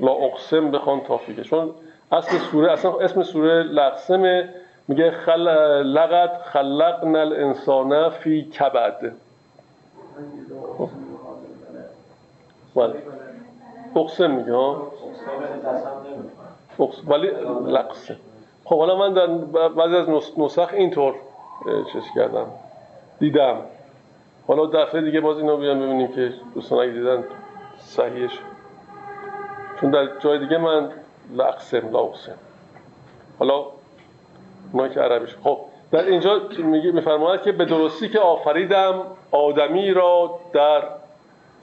لا 0.00 0.12
اقسم 0.12 0.70
بخوان 0.70 1.00
تافیکه. 1.00 1.42
چون 1.42 1.70
اصل 2.12 2.38
سوره 2.38 2.72
اصلا 2.72 3.00
اسم 3.00 3.22
سوره 3.22 3.62
لقسمه. 3.62 4.48
میگه 4.88 5.10
خل... 5.10 5.48
لقد 5.82 6.42
خلقنا 6.42 7.20
الانسان 7.20 8.10
فی 8.10 8.42
کبد. 8.42 9.12
بله. 12.76 12.94
اقسم 13.96 14.30
میگه 14.30 14.52
ها؟ 14.52 14.92
ولی 17.06 17.30
لقسم 17.66 18.16
خب 18.64 18.78
حالا 18.78 18.96
من 18.96 19.12
در 19.12 19.26
بعضی 19.68 19.96
از 19.96 20.08
نسخ 20.38 20.70
اینطور 20.72 21.14
چیز 21.92 22.04
کردم. 22.14 22.46
دیدم. 23.18 23.56
حالا 24.46 24.66
دفعه 24.66 25.00
دیگه 25.00 25.20
باز 25.20 25.38
اینو 25.38 25.56
بیان 25.56 25.80
ببینیم 25.80 26.08
که 26.08 26.32
دوستان 26.54 26.78
اگه 26.78 26.92
دیدن 26.92 27.24
صحیحش. 27.78 28.38
چون 29.80 29.90
در 29.90 30.18
جای 30.18 30.38
دیگه 30.38 30.58
من 30.58 30.90
لقسم 31.34 31.92
لاقسم 31.92 32.34
حالا 33.38 33.64
اونایی 34.72 34.94
که 34.94 35.00
عربیش. 35.00 35.36
خب 35.44 35.58
در 35.90 36.04
اینجا 36.04 36.40
میگه 36.58 36.92
میفرماید 36.92 37.42
که 37.42 37.52
به 37.52 37.64
درستی 37.64 38.08
که 38.08 38.18
آفریدم 38.18 39.02
آدمی 39.30 39.94
را 39.94 40.38
در 40.52 40.82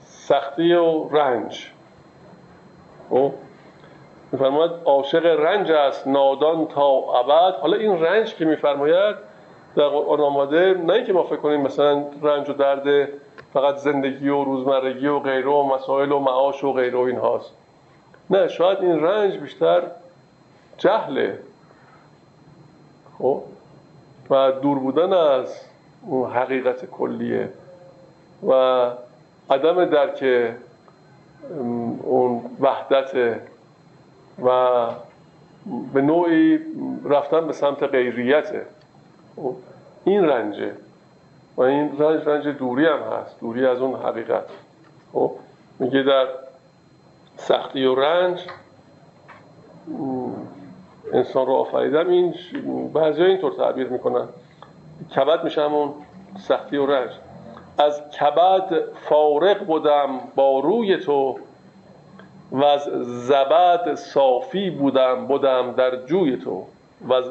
سختی 0.04 0.72
و 0.72 1.08
رنج. 1.08 1.70
خب 3.10 3.32
میفرماید 4.32 4.70
عاشق 4.84 5.26
رنج 5.26 5.72
است 5.72 6.06
نادان 6.06 6.66
تا 6.66 6.88
ابد. 6.90 7.54
حالا 7.60 7.76
این 7.76 8.00
رنج 8.00 8.34
که 8.34 8.44
میفرماید 8.44 9.16
در 9.76 9.88
قرآن 9.88 10.20
آماده 10.20 10.74
نه 10.74 10.92
اینکه 10.92 11.12
ما 11.12 11.22
فکر 11.22 11.36
کنیم 11.36 11.60
مثلا 11.60 12.04
رنج 12.22 12.50
و 12.50 12.52
درد 12.52 13.08
فقط 13.52 13.76
زندگی 13.76 14.28
و 14.28 14.44
روزمرگی 14.44 15.06
و 15.06 15.18
غیره 15.18 15.50
و 15.50 15.62
مسائل 15.62 16.12
و 16.12 16.18
معاش 16.18 16.64
و 16.64 16.72
غیره 16.72 16.98
و 16.98 17.00
این 17.00 17.18
هاست 17.18 17.52
نه 18.30 18.48
شاید 18.48 18.78
این 18.78 19.00
رنج 19.00 19.38
بیشتر 19.38 19.82
جهله. 20.78 21.38
خب؟ 23.18 23.42
و 24.30 24.52
دور 24.52 24.78
بودن 24.78 25.12
از 25.12 25.60
اون 26.02 26.30
حقیقت 26.30 26.84
کلیه. 26.90 27.48
و 28.48 28.90
عدم 29.50 29.84
درک 29.84 30.24
اون 32.02 32.42
وحدت 32.60 33.40
و 34.44 34.86
به 35.94 36.00
نوعی 36.00 36.58
رفتن 37.04 37.46
به 37.46 37.52
سمت 37.52 37.82
غیریته 37.82 38.66
خب، 39.36 39.54
این 40.04 40.24
رنجه. 40.24 40.72
و 41.56 41.62
این 41.62 41.98
رنج 41.98 42.28
رنج 42.28 42.46
دوری 42.48 42.86
هم 42.86 42.98
هست 42.98 43.40
دوری 43.40 43.66
از 43.66 43.78
اون 43.78 44.00
حقیقت. 44.00 44.44
خب؟ 45.12 45.32
میگه 45.78 46.02
در 46.02 46.26
سختی 47.36 47.84
و 47.84 47.94
رنج. 47.94 48.40
انسان 51.12 51.46
رو 51.46 51.52
آفریدم. 51.52 52.08
این 52.08 52.34
بعضی 52.92 53.22
اینطور 53.22 53.52
تعبیر 53.52 53.88
می‌کنن. 53.88 54.28
کبد 55.16 55.44
میشه 55.44 55.62
همون 55.62 55.94
سختی 56.38 56.76
و 56.76 56.86
رنج. 56.86 57.10
از 57.78 58.02
کبد 58.10 58.84
فارق 59.08 59.64
بودم 59.64 60.20
با 60.34 60.60
روی 60.60 60.96
تو 60.96 61.38
و 62.52 62.64
از 62.64 62.82
زبد 63.02 63.94
صافی 63.94 64.70
بودم 64.70 65.26
بودم 65.26 65.72
در 65.72 65.96
جوی 65.96 66.36
تو. 66.36 66.64
و 67.00 67.12
از, 67.12 67.26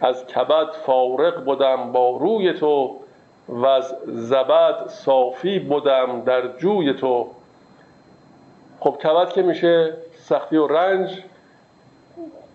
از 0.00 0.26
کبد 0.26 0.70
فارق 0.86 1.44
بودم 1.44 1.92
با 1.92 2.16
روی 2.16 2.52
تو 2.52 2.96
و 3.48 3.66
از 3.66 3.94
زبد 4.06 4.88
صافی 4.88 5.58
بودم 5.58 6.20
در 6.20 6.56
جوی 6.58 6.94
تو. 6.94 7.26
خب 8.82 8.96
کبد 9.02 9.28
که 9.32 9.42
میشه 9.42 9.92
سختی 10.16 10.56
و 10.56 10.66
رنج 10.66 11.22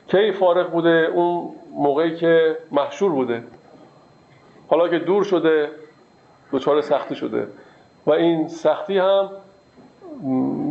کی 0.07 0.31
فارغ 0.31 0.71
بوده؟ 0.71 1.09
اون 1.13 1.55
موقعی 1.73 2.15
که 2.15 2.57
محشور 2.71 3.11
بوده. 3.11 3.43
حالا 4.67 4.87
که 4.87 4.99
دور 4.99 5.23
شده 5.23 5.69
دچار 6.51 6.81
سختی 6.81 7.15
شده. 7.15 7.47
و 8.05 8.11
این 8.11 8.47
سختی 8.47 8.97
هم 8.97 9.29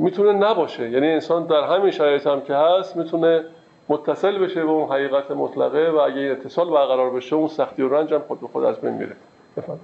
می‌تونه 0.03 0.33
نباشه. 0.33 0.91
یعنی 0.91 1.09
انسان 1.09 1.47
در 1.47 1.77
همین 1.77 1.91
شرایط 1.91 2.27
هم 2.27 2.41
که 2.41 2.55
هست 2.55 2.97
می‌تونه 2.97 3.45
متصل 3.89 4.39
بشه 4.39 4.65
به 4.65 4.71
اون 4.71 4.89
حقیقت 4.89 5.31
مطلقه 5.31 5.91
و 5.91 5.97
اگه 5.97 6.21
اتصال 6.21 6.71
برقرار 6.71 7.11
بشه 7.11 7.37
اون 7.37 7.49
سختی 7.49 7.83
و 7.83 7.89
رنج 7.89 8.15
هم 8.15 8.21
خود 8.29 8.41
به 8.41 8.47
خود 8.47 8.65
از 8.65 8.81
بین 8.81 8.93
میره. 8.93 9.17
بفهم 9.57 9.79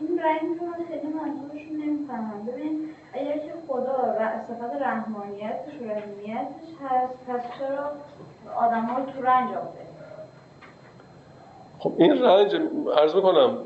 این 0.00 0.18
رنج 0.18 0.40
رو 0.60 0.84
خیلی 0.88 1.12
منظورش 1.12 1.86
نمی‌فهمم 1.86 2.46
ببین 2.46 2.88
اگر 3.14 3.32
که 3.32 3.52
خدا 3.68 4.14
صفت 4.48 4.82
رحمانیتش 4.82 5.74
و 5.80 5.84
رحیمیتش 5.84 6.68
هست 6.84 7.14
پس 7.28 7.42
چرا 7.58 7.90
آدم 8.56 8.84
ها 8.84 9.00
تو 9.00 9.22
رنج 9.22 9.50
آورده 9.50 9.84
خب 11.78 11.92
این 11.98 12.22
رنج 12.22 12.56
عرض 12.96 13.14
می‌کنم 13.14 13.58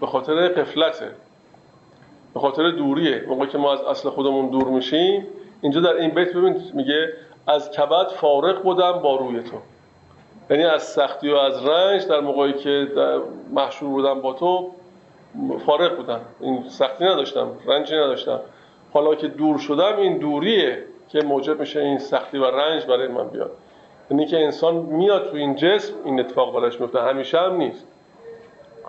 به 0.00 0.06
خاطر 0.06 0.48
قفلته 0.48 1.10
به 2.34 2.40
خاطر 2.40 2.70
دوریه. 2.70 3.24
موقعی 3.28 3.48
که 3.48 3.58
ما 3.58 3.72
از 3.72 3.80
اصل 3.80 4.10
خودمون 4.10 4.48
دور 4.48 4.68
میشیم 4.68 5.26
اینجا 5.60 5.80
در 5.80 5.92
این 5.92 6.10
بیت 6.10 6.32
ببین 6.32 6.62
میگه 6.74 7.08
از 7.46 7.70
کبد 7.70 8.08
فارق 8.08 8.62
بودم 8.62 8.92
با 8.92 9.16
روی 9.16 9.42
تو. 9.42 9.56
یعنی 10.50 10.64
از 10.64 10.82
سختی 10.82 11.30
و 11.30 11.36
از 11.36 11.66
رنج 11.66 12.06
در 12.06 12.20
موقعی 12.20 12.52
که 12.52 12.88
محشور 13.50 13.88
بودم 13.88 14.20
با 14.20 14.32
تو 14.32 14.70
فارق 15.66 15.96
بودم 15.96 16.20
این 16.40 16.68
سختی 16.68 17.04
نداشتم 17.04 17.48
رنجی 17.66 17.94
نداشتم. 17.94 18.40
حالا 18.92 19.14
که 19.14 19.28
دور 19.28 19.58
شدم 19.58 19.96
این 19.96 20.18
دوریه 20.18 20.84
که 21.08 21.20
موجب 21.22 21.60
میشه 21.60 21.80
این 21.80 21.98
سختی 21.98 22.38
و 22.38 22.44
رنج 22.44 22.86
برای 22.86 23.08
من 23.08 23.28
بیاد. 23.28 23.50
یعنی 24.10 24.26
که 24.26 24.38
انسان 24.44 24.74
میاد 24.74 25.30
تو 25.30 25.36
این 25.36 25.56
جسم 25.56 25.94
این 26.04 26.20
اتفاق 26.20 26.54
براش 26.54 26.80
میفته. 26.80 27.00
همیشه 27.00 27.38
هم 27.38 27.56
نیست. 27.56 27.86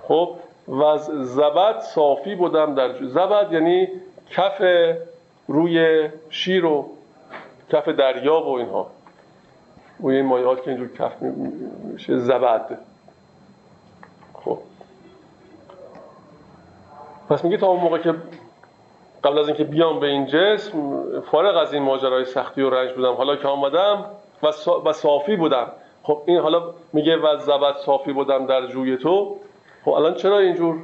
خب 0.07 0.35
و 0.67 0.97
زبد 1.23 1.79
صافی 1.79 2.35
بودم 2.35 2.75
در 2.75 2.93
جو. 2.93 3.07
زبد 3.07 3.53
یعنی 3.53 3.87
کف 4.31 4.61
روی 5.47 6.09
شیر 6.29 6.65
و 6.65 6.89
کف 7.71 7.87
دریا 7.87 8.41
و 8.41 8.57
اینها. 8.57 8.87
و 9.99 10.07
این 10.07 10.25
مایات 10.25 10.63
که 10.63 10.71
اینجور 10.71 10.89
کف 10.97 11.21
میشه 11.93 12.17
زبد. 12.17 12.79
پس 17.31 17.43
میگه 17.43 17.57
تا 17.57 17.67
اون 17.67 17.79
موقع 17.79 17.97
که 17.97 18.13
قبل 19.23 19.39
از 19.39 19.47
اینکه 19.47 19.63
بیام 19.63 19.99
به 19.99 20.07
این 20.07 20.25
جسم 20.25 21.03
فارغ 21.31 21.57
از 21.57 21.73
این 21.73 21.83
ماجرای 21.83 22.25
سختی 22.25 22.61
و 22.61 22.69
رنج 22.69 22.91
بودم. 22.91 23.13
حالا 23.13 23.35
که 23.35 23.47
آمدم 23.47 24.05
و, 24.85 24.93
صافی 24.93 25.35
بودم. 25.35 25.67
خب 26.03 26.21
این 26.25 26.39
حالا 26.39 26.63
میگه 26.93 27.17
و 27.17 27.37
زبد 27.37 27.75
صافی 27.85 28.13
بودم 28.13 28.45
در 28.45 28.67
جوی 28.67 28.97
تو. 28.97 29.35
خب 29.85 29.91
الان 29.91 30.13
چرا 30.13 30.39
اینجور؟ 30.39 30.75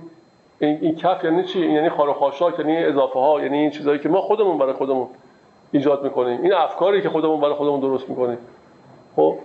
این, 0.59 0.77
این 0.81 0.95
کف 0.95 1.23
یعنی 1.23 1.43
چی؟ 1.43 1.59
یعنی 1.59 1.89
خار 1.89 2.09
و 2.09 2.13
خاشاک 2.13 2.59
یعنی 2.59 2.77
اضافه 2.77 3.19
ها 3.19 3.41
یعنی 3.41 3.57
این 3.57 3.71
چیزهایی 3.71 3.99
که 3.99 4.09
ما 4.09 4.21
خودمون 4.21 4.57
برای 4.57 4.73
خودمون 4.73 5.07
ایجاد 5.71 6.03
می‌کنیم. 6.03 6.41
این 6.41 6.53
افکاری 6.53 7.01
که 7.01 7.09
خودمون 7.09 7.41
برای 7.41 7.53
خودمون 7.53 7.79
درست 7.79 8.09
می‌کنیم. 8.09 8.37
خب 9.15 9.35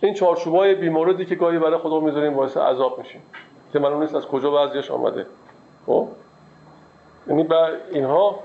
این 0.00 0.14
چارچوبای 0.14 0.74
بیموردی 0.74 1.24
که 1.24 1.34
گاهی 1.34 1.58
برای 1.58 1.76
خودمون 1.76 2.04
می‌ذاریم 2.04 2.34
باعث 2.34 2.56
عذاب 2.56 2.98
میشیم. 2.98 3.22
که 3.72 3.78
معلوم 3.78 4.00
نیست 4.00 4.14
از 4.14 4.26
کجا 4.26 4.50
بعضیش 4.50 4.90
آمده. 4.90 5.26
خب 5.86 6.08
یعنی 7.26 7.42
با 7.42 7.68
اینها 7.92 8.38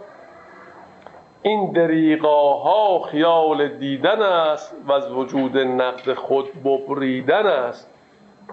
این 1.42 1.72
دریقاها 1.72 3.02
خیال 3.02 3.68
دیدن 3.68 4.22
است 4.22 4.76
و 4.88 4.92
از 4.92 5.12
وجود 5.12 5.58
نقد 5.58 6.14
خود 6.14 6.64
ببریدن 6.64 7.46
است. 7.46 7.90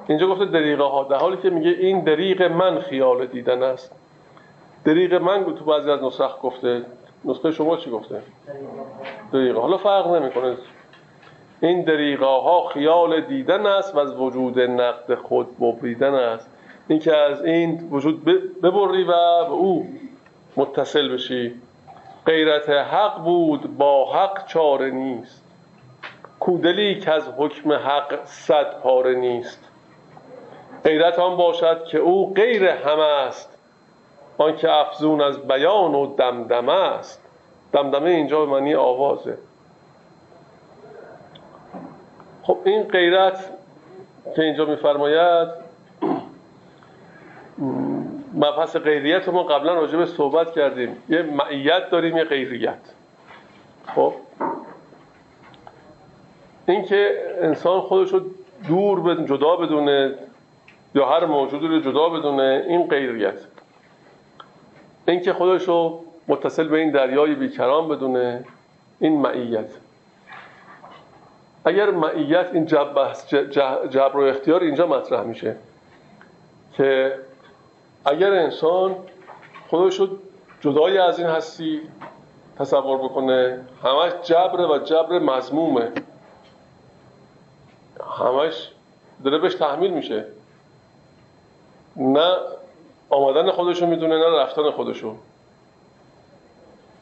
اینجا 0.09 0.27
گفته 0.27 0.45
دریقه 0.45 0.83
ها 0.83 1.05
در 1.05 1.17
حالی 1.17 1.37
که 1.37 1.51
میگه 1.51 1.71
این 1.71 2.05
دریق 2.05 2.43
من 2.43 2.79
خیال 2.79 3.27
دیدن 3.27 3.63
است. 3.63 3.93
دریق 4.85 5.15
من 5.15 5.45
تو 5.45 5.65
بعضی 5.65 5.91
از 5.91 6.03
نسخ 6.03 6.39
گفته. 6.43 6.83
نسخه 7.25 7.51
شما 7.51 7.77
چی 7.77 7.91
گفته؟ 7.91 8.23
دریقه 9.33 9.61
حالا 9.61 9.77
فرق 9.77 10.15
نمی‌کنه. 10.15 10.57
این 11.61 11.83
دریقه 11.83 12.25
ها 12.25 12.69
خیال 12.69 13.21
دیدن 13.21 13.67
است 13.67 13.95
و 13.95 13.99
از 13.99 14.17
وجود 14.17 14.61
نقد 14.61 15.15
خود 15.15 15.59
ببریدن 15.59 16.15
است. 16.15 16.51
این 16.89 16.99
که 16.99 17.17
از 17.17 17.45
این 17.45 17.89
وجود 17.91 18.25
ببری 18.63 19.05
و 19.05 19.45
به 19.45 19.51
او 19.51 19.87
متصل 20.57 21.09
بشی. 21.09 21.55
غیرت 22.27 22.69
حق 22.69 23.19
بود 23.19 23.77
با 23.77 24.13
حق 24.13 24.47
چاره 24.47 24.91
نیست. 24.91 25.45
کودلی 26.41 27.01
که 27.01 27.11
از 27.11 27.29
حکم 27.37 27.73
حق 27.73 28.25
صد 28.25 28.81
پاره 28.81 29.15
نیست. 29.15 29.69
غیرت 30.85 31.19
آن 31.19 31.37
باشد 31.37 31.85
که 31.85 31.99
او 31.99 32.35
غیر 32.35 32.65
همه 32.65 33.03
است. 33.03 33.59
آنکه 34.39 34.71
افزون 34.71 35.21
از 35.21 35.49
بیان 35.49 35.95
و 35.95 36.15
دمدمه 36.17 36.73
است. 36.73 37.23
دمدمه 37.73 38.11
اینجا 38.11 38.41
به 38.41 38.53
معنی 38.53 38.75
آوازه. 38.75 39.39
خب 42.43 42.59
این 42.65 42.83
غیرت 42.83 43.51
که 44.37 44.43
اینجا 44.43 44.65
میفرماید 44.65 45.64
مبحث 48.45 48.77
غیریت 48.77 49.29
ما 49.29 49.43
قبلا 49.43 49.75
راجع 49.75 49.97
به 49.99 50.07
صحبت 50.07 50.55
کردیم. 50.55 50.97
یه 51.09 51.23
معیت 51.23 51.91
داریم 51.91 52.17
یه 52.17 52.25
غیریت 52.25 52.81
خب؟ 53.95 54.13
اینکه 56.69 57.11
انسان 57.41 57.81
خودش 57.81 58.11
رو 58.11 58.21
دور 58.69 59.01
به 59.01 59.25
جدا 59.25 59.57
بدونه 59.57 60.15
یا 60.95 61.09
هر 61.09 61.27
موجودی 61.27 61.67
رو 61.67 61.81
جدا 61.81 62.09
بدونه 62.09 62.65
این 62.69 62.87
غیریت 62.87 63.39
اینکه 65.09 65.33
خودش 65.33 65.63
رو 65.63 66.05
متصل 66.29 66.69
به 66.69 66.79
این 66.79 66.91
دریای 66.91 67.35
بیکران 67.35 67.89
بدونه 67.89 68.45
این 69.01 69.21
معیت. 69.21 69.71
اگر 71.65 71.91
معیت 71.91 72.47
این 72.53 72.65
جبر 73.91 74.17
و 74.17 74.21
اختیار 74.21 74.63
اینجا 74.63 74.87
مطرح 74.87 75.23
میشه 75.23 75.57
که 76.77 77.15
اگر 78.05 78.33
انسان 78.33 78.97
خودش 79.71 80.01
رو 80.01 80.09
جدای 80.61 80.99
از 80.99 81.19
این 81.19 81.29
هستی 81.29 81.81
تصور 82.59 82.99
بکنه 82.99 83.65
همش 83.83 84.13
جبر 84.23 84.61
و 84.61 84.79
جبر 84.79 85.19
مضمومه. 85.19 85.93
همش 88.19 88.71
داره 89.25 89.39
بهش 89.39 89.55
تحمیل 89.55 89.91
میشه. 89.91 90.25
نه 91.97 92.37
آمدن 93.11 93.51
خودشو 93.51 93.87
می‌دونه 93.87 94.19
نه 94.19 94.39
رفتن 94.39 94.71
خودشو 94.71 95.15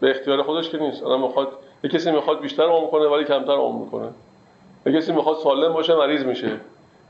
به 0.01 0.11
اختیار 0.11 0.43
خودش 0.43 0.71
که 0.71 0.79
نیست. 0.79 1.03
آدم 1.03 1.21
می‌خواد 1.23 1.49
یه 1.85 1.91
کسی 1.91 2.11
می‌خواد 2.11 2.41
بیشتر 2.41 2.63
عمر 2.63 2.87
کنه 2.87 3.07
ولی 3.07 3.25
کمتر 3.25 3.53
عمر 3.53 3.85
می‌کنه. 3.85 4.09
یه 4.87 4.93
کسی 4.93 5.13
می‌خواد 5.13 5.37
سالم 5.37 5.73
باشه 5.73 5.95
مریض 5.95 6.25
میشه. 6.25 6.61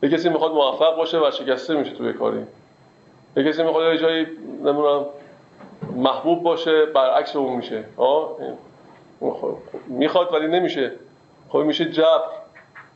یه 0.02 0.08
کسی 0.08 0.28
می‌خواد 0.28 0.52
موفق 0.52 0.96
باشه 0.96 1.18
و 1.18 1.30
شکسته 1.30 1.74
میشه 1.74 1.92
توی 1.92 2.12
کاری. 2.12 2.46
یه 3.36 3.44
کسی 3.44 3.62
می‌خواد 3.62 3.92
یه 3.92 3.98
جایی 3.98 4.26
نمی‌دونم 4.64 5.04
محبوب 5.96 6.42
باشه 6.42 6.86
برعکس 6.86 7.36
اون 7.36 7.56
میشه. 7.56 7.84
آه؟ 7.96 8.36
می‌خواد 9.86 10.34
ولی 10.34 10.46
نمیشه. 10.46 10.92
خب 11.48 11.58
میشه 11.58 11.84
جبر. 11.84 12.24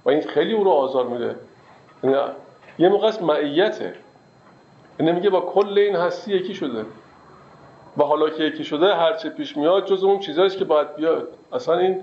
و 0.05 0.09
این 0.11 0.21
خیلی 0.21 0.53
او 0.53 0.65
رو 0.65 0.71
آزار 0.71 1.07
میده. 1.07 1.35
یعنی 2.05 2.17
یه 2.79 2.89
موقع 2.89 3.07
از 3.07 3.23
معیته. 3.23 3.95
یعنی 5.01 5.13
میگه 5.13 5.31
با 5.31 5.41
کل 5.41 5.79
این 5.79 5.97
هستی 5.97 6.33
یکی 6.35 6.55
شده. 6.55 6.85
و 7.97 8.03
حالا 8.05 8.31
که 8.31 8.45
یکی 8.45 8.65
شده 8.65 8.95
هرچه 8.95 9.29
پیش 9.29 9.57
میاد 9.57 9.87
جز 9.87 10.05
اون 10.05 10.19
چیزهاییست 10.19 10.59
که 10.59 10.65
باید 10.65 10.97
بیاد. 10.97 11.29
اصلا 11.53 11.79
این 11.79 12.01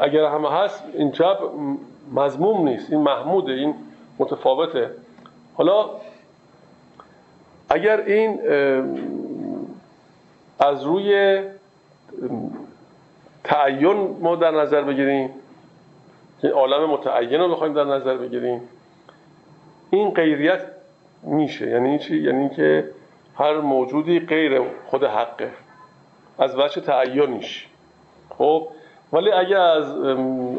اگر 0.00 0.24
همه 0.24 0.50
هست 0.50 0.84
این 0.94 1.12
جب 1.12 1.38
مضموم 2.14 2.68
نیست. 2.68 2.92
این 2.92 3.00
محموده 3.00 3.52
این 3.52 3.74
متفاوته. 4.18 4.90
حالا 5.54 5.90
اگر 7.74 8.00
این 8.00 8.40
از 10.58 10.82
روی 10.82 11.40
تعین 13.44 14.16
ما 14.20 14.36
در 14.36 14.50
نظر 14.50 14.82
بگیریم 14.82 15.30
که 16.40 16.48
عالم 16.48 16.90
متعین 16.90 17.40
رو 17.40 17.48
بخوایم 17.48 17.74
در 17.74 17.84
نظر 17.84 18.16
بگیریم 18.16 18.60
این 19.90 20.10
غیریت 20.10 20.60
میشه. 21.22 21.70
یعنی 21.70 21.98
چی؟ 21.98 22.16
یعنی 22.16 22.48
که 22.48 22.90
هر 23.38 23.60
موجودی 23.60 24.20
غیر 24.20 24.60
خود 24.86 25.04
حقه. 25.04 25.50
از 26.38 26.58
وجه 26.58 26.80
تعینیش. 26.80 27.68
خب؟ 28.38 28.68
ولی 29.12 29.32
اگر 29.32 29.60
از 29.60 29.96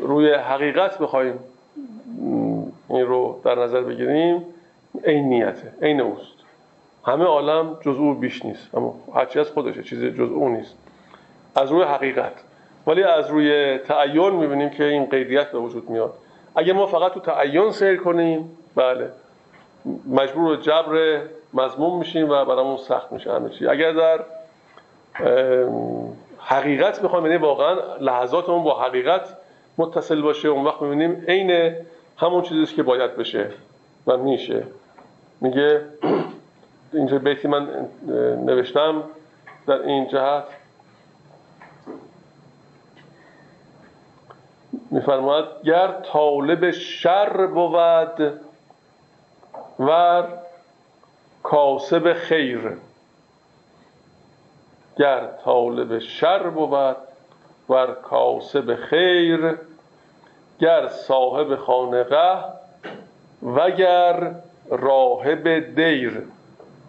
روی 0.02 0.34
حقیقت 0.34 0.98
بخوایم 0.98 1.40
این 2.90 3.06
رو 3.06 3.42
در 3.44 3.56
نظر 3.56 3.82
بگیریم 3.82 4.46
عینیته 5.04 5.74
عین 5.82 6.02
اوست. 6.02 6.35
همه 7.06 7.26
عالم 7.26 7.78
جز 7.82 7.98
او 7.98 8.14
بیش 8.14 8.46
نیست. 8.46 8.76
اما 8.76 8.96
هرچی 9.16 9.40
از 9.40 9.50
خودشه 9.50 9.84
چیزی 9.84 10.12
جز 10.12 10.32
او 10.32 10.50
نیست. 10.50 10.76
از 11.56 11.72
روی 11.72 11.84
حقیقت. 11.84 12.34
ولی 12.88 13.04
از 13.04 13.30
روی 13.30 13.78
تعین 13.78 14.30
می‌بینیم 14.30 14.70
که 14.70 14.84
این 14.84 15.06
قیدیت 15.06 15.52
به 15.52 15.58
وجود 15.60 15.90
میاد. 15.90 16.14
اگه 16.56 16.74
ما 16.74 16.86
فقط 16.86 17.14
تو 17.14 17.20
تعین 17.20 17.72
سیر 17.72 17.98
کنیم 17.98 18.58
بله. 18.76 19.10
مجبور 20.10 20.56
جبر 20.56 21.22
مضموم 21.54 22.00
میشیم 22.00 22.30
و 22.30 22.46
برامون 22.46 22.78
سخت 22.78 23.12
میشه 23.12 23.34
همه 23.34 23.50
چی. 23.50 23.68
اگر 23.68 23.92
در 23.92 24.20
حقیقت 26.40 27.02
بخوایم 27.02 27.26
یعنی 27.26 27.38
واقعا 27.38 27.96
لحظاتمون 28.02 28.64
با 28.64 28.82
حقیقت 28.82 29.38
متصل 29.78 30.22
باشه 30.22 30.48
اون 30.48 30.66
وقت 30.66 30.82
می‌بینیم 30.82 31.26
عین 31.28 31.76
همون 32.18 32.42
چیزیست 32.42 32.76
که 32.76 32.84
باید 32.84 33.16
بشه 33.16 33.50
و 34.08 34.18
میشه. 34.18 34.64
میگه 35.42 35.82
اینجا 36.94 37.18
بیتی 37.18 37.48
من 37.48 37.90
نوشتم 38.46 39.04
در 39.68 39.82
این 39.82 40.08
جهت 40.08 40.44
میفرماید 44.92 45.46
گر 45.64 45.92
طالب 45.92 46.72
شر 46.72 47.46
بود 47.46 48.42
ور 49.80 50.28
کاسب 51.44 52.14
خیر. 52.14 52.78
گر 54.98 55.28
طالب 55.44 56.00
شر 56.00 56.50
بود 56.50 56.98
ور 57.70 57.94
کاسب 58.04 58.76
خیر. 58.76 59.58
گر 60.60 60.88
صاحب 60.88 61.56
خانقه 61.56 62.44
وگر 63.44 64.36
راهب 64.70 65.76
دیر. 65.76 66.24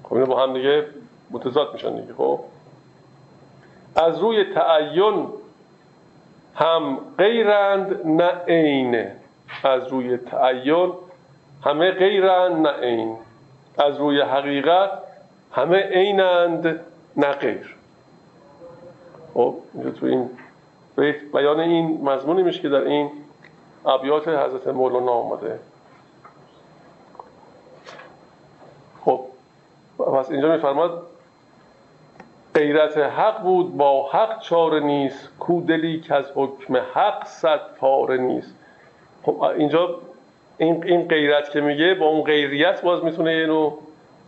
خب 0.08 0.14
اینو 0.14 0.26
با 0.26 0.42
هم 0.42 0.52
دیگه 0.52 0.86
متضاد 1.30 1.72
میشن 1.72 1.96
دیگه 1.96 2.14
خب؟ 2.14 2.40
از 3.96 4.18
روی 4.18 4.44
تعین 4.44 5.28
هم 6.54 6.98
غیرند 7.18 8.06
نه 8.06 8.30
عینه 8.48 9.16
از 9.64 9.88
روی 9.88 10.16
تعین 10.16 10.92
همه 11.64 11.90
غیرند 11.90 12.66
نه 12.66 12.72
عین. 12.72 13.16
از 13.78 13.96
روی 13.96 14.20
حقیقت 14.20 14.90
همه 15.52 15.78
عینند 15.78 16.80
نه 17.16 17.32
غیر. 17.32 17.76
خب 19.34 19.54
تو 20.00 20.06
این 20.06 20.30
بیان 21.32 21.60
این 21.60 22.00
مضمونی 22.04 22.42
میشه 22.42 22.62
که 22.62 22.68
در 22.68 22.80
این 22.80 23.10
ابیات 23.86 24.28
حضرت 24.28 24.66
مولانا 24.66 25.12
آمده 25.12 25.58
پس 29.98 30.31
اینجا 30.31 30.52
میفرماد 30.52 31.02
غیرت 32.55 32.98
حق 32.98 33.43
بود 33.43 33.77
با 33.77 34.10
حق 34.10 34.40
چاره 34.40 34.81
نیست 34.81 35.28
کودلی 35.39 36.01
که 36.01 36.14
از 36.14 36.32
حکم 36.35 36.77
حق 36.77 37.27
صد 37.27 37.60
پاره 37.81 38.16
نیست. 38.16 38.55
خب 39.23 39.43
اینجا 39.43 39.98
این, 40.59 40.85
این 40.85 41.09
غیرت 41.09 41.51
که 41.51 41.60
میگه 41.60 41.94
با 41.94 42.06
اون 42.06 42.23
غیریت 42.23 42.82
باز 42.82 43.05
می‌تونه 43.05 43.36
یه 43.36 43.47
نوع 43.47 43.78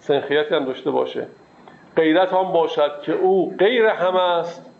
سنخیتی 0.00 0.54
هم 0.54 0.64
داشته 0.64 0.90
باشه. 0.90 1.26
غیرت 1.96 2.32
هم 2.32 2.52
باشد 2.52 3.02
که 3.02 3.12
او 3.12 3.56
غیر 3.58 3.86
همه 3.86 4.22
است 4.22 4.70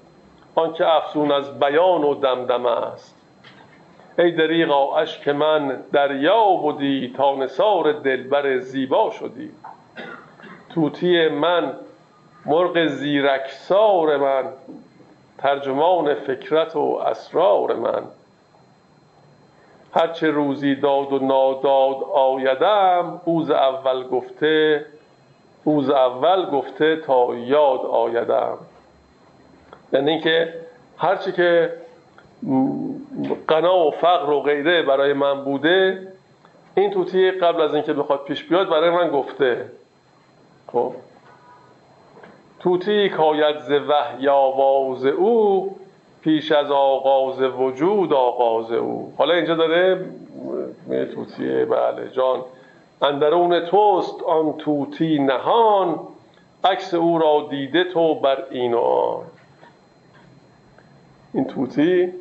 آنکه 0.54 0.86
افزون 0.86 1.32
از 1.32 1.58
بیان 1.58 2.04
و 2.04 2.14
دمدمه 2.14 2.70
است. 2.70 3.14
ای 4.18 4.30
دریغا 4.30 4.96
اشک 4.96 5.28
من 5.28 5.76
دریا 5.92 6.44
بودی 6.44 7.14
تا 7.16 7.34
نثار 7.34 7.92
دلبر 7.92 8.58
زیبا 8.58 9.10
شدی. 9.10 9.50
توتی 10.70 11.28
من 11.28 11.72
مرغ 12.46 12.86
زیرکسار 12.86 14.16
من 14.16 14.44
ترجمان 15.38 16.14
فکرت 16.14 16.76
و 16.76 17.00
اسرار 17.06 17.74
من. 17.74 18.02
هرچه 19.94 20.30
روزی 20.30 20.74
داد 20.74 21.12
و 21.12 21.18
ناداد 21.18 22.02
آیدم 22.14 23.20
اوز 23.24 23.50
اول 23.50 24.02
گفته 24.02 24.86
اوز 25.64 25.90
اول 25.90 26.50
گفته 26.50 26.96
تا 26.96 27.34
یاد 27.34 27.80
آیدم. 27.80 28.58
یعنی 29.92 30.10
اینکه 30.10 30.54
هرچی 30.98 31.32
که 31.32 31.72
قنا 33.48 33.86
و 33.86 33.90
فقر 33.90 34.30
و 34.30 34.40
غیره 34.40 34.82
برای 34.82 35.12
من 35.12 35.44
بوده 35.44 36.08
این 36.74 36.90
توتی 36.90 37.30
قبل 37.30 37.60
از 37.60 37.74
اینکه 37.74 37.92
بخواد 37.92 38.24
پیش 38.24 38.44
بیاد 38.44 38.68
برای 38.68 38.90
من 38.90 39.10
گفته. 39.10 39.64
خب. 40.72 40.92
توتی 42.60 43.08
کاید 43.08 43.58
ز 43.58 43.70
وحی 43.70 44.28
آواز 44.28 45.06
او 45.06 45.76
پیش 46.20 46.52
از 46.52 46.70
آغاز 46.70 47.42
وجود 47.42 48.12
آغاز 48.12 48.72
او. 48.72 49.12
حالا 49.18 49.34
اینجا 49.34 49.54
داره 49.54 50.04
توتیه 51.14 51.64
بله 51.64 52.10
جان. 52.10 52.40
اندرون 53.02 53.60
توست 53.60 54.22
آن 54.22 54.52
توتی 54.52 55.18
نهان 55.18 56.00
عکس 56.64 56.94
او 56.94 57.18
را 57.18 57.46
دیده 57.50 57.84
تو 57.84 58.14
بر 58.14 58.44
این 58.50 58.74
و 58.74 58.78
آن. 58.78 59.24
این 61.34 61.44
توتی 61.44 62.12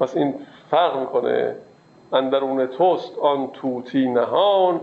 پس 0.00 0.16
این 0.16 0.34
فرق 0.70 1.00
می‌کنه. 1.00 1.56
اندرون 2.12 2.66
توست 2.66 3.18
آن 3.18 3.50
توتی 3.52 4.08
نهان 4.08 4.80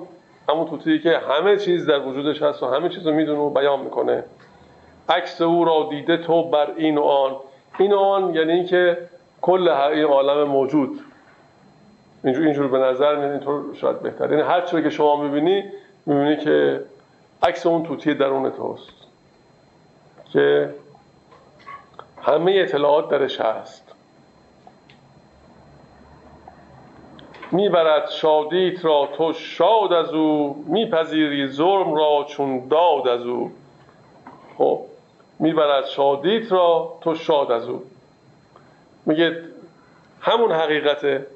همون 0.50 0.68
توتی 0.68 1.00
که 1.00 1.18
همه 1.18 1.58
چیز 1.58 1.86
در 1.86 2.00
وجودش 2.00 2.42
هست 2.42 2.64
و 2.64 2.68
همه 2.68 2.90
چیز 2.90 3.08
رو 3.08 3.14
می‌دونه 3.14 3.40
و 3.40 3.50
بیان 3.50 3.80
می‌کنه. 3.80 4.24
عکس 5.10 5.42
او 5.42 5.66
را 5.66 5.88
دیده 5.90 6.18
تو 6.18 6.50
بر 6.50 6.72
این 6.76 6.98
و 6.98 7.04
آن. 7.04 7.36
این 7.80 7.94
و 7.94 7.98
آن 8.00 8.36
یعنی 8.36 8.52
اینکه 8.52 8.98
کل 9.42 9.68
این 9.68 10.04
عالم 10.04 10.44
موجود. 10.44 11.00
اینجور 12.24 12.46
اینجور 12.46 12.68
به 12.68 12.78
نظر 12.78 13.16
میاد 13.16 13.32
اینطور 13.32 13.76
شاید 13.76 14.00
بهتر. 14.00 14.32
یعنی 14.32 14.42
هر 14.42 14.62
چیزی 14.62 14.84
که 14.84 14.90
شما 14.90 15.24
می‌بینی 15.24 15.64
می‌بینی 16.06 16.38
که 16.38 16.82
عکس 17.44 17.66
اون 17.66 17.84
توتی 17.84 18.14
درون 18.14 18.50
توست. 18.50 18.94
که 20.34 20.70
همه 22.22 22.52
اطلاعات 22.56 23.10
درش 23.10 23.42
هست. 23.42 23.91
می‌برد 27.52 28.10
شادیت 28.10 28.86
را 28.86 29.10
تو 29.18 29.34
شاد 29.34 29.94
از 29.94 30.14
او 30.14 30.64
میپذیری 30.68 31.48
ظلم 31.48 31.94
را 31.94 32.26
چون 32.30 32.68
داد 32.68 33.08
از 33.08 33.22
او. 33.22 33.52
خب 34.58 34.80
می‌برد 35.40 35.86
شادیت 35.86 36.52
را 36.52 36.94
تو 37.02 37.16
شاد 37.16 37.52
از 37.52 37.70
او. 37.70 37.84
میگه 39.06 39.44
همون 40.22 40.52
حقیقته 40.52 41.28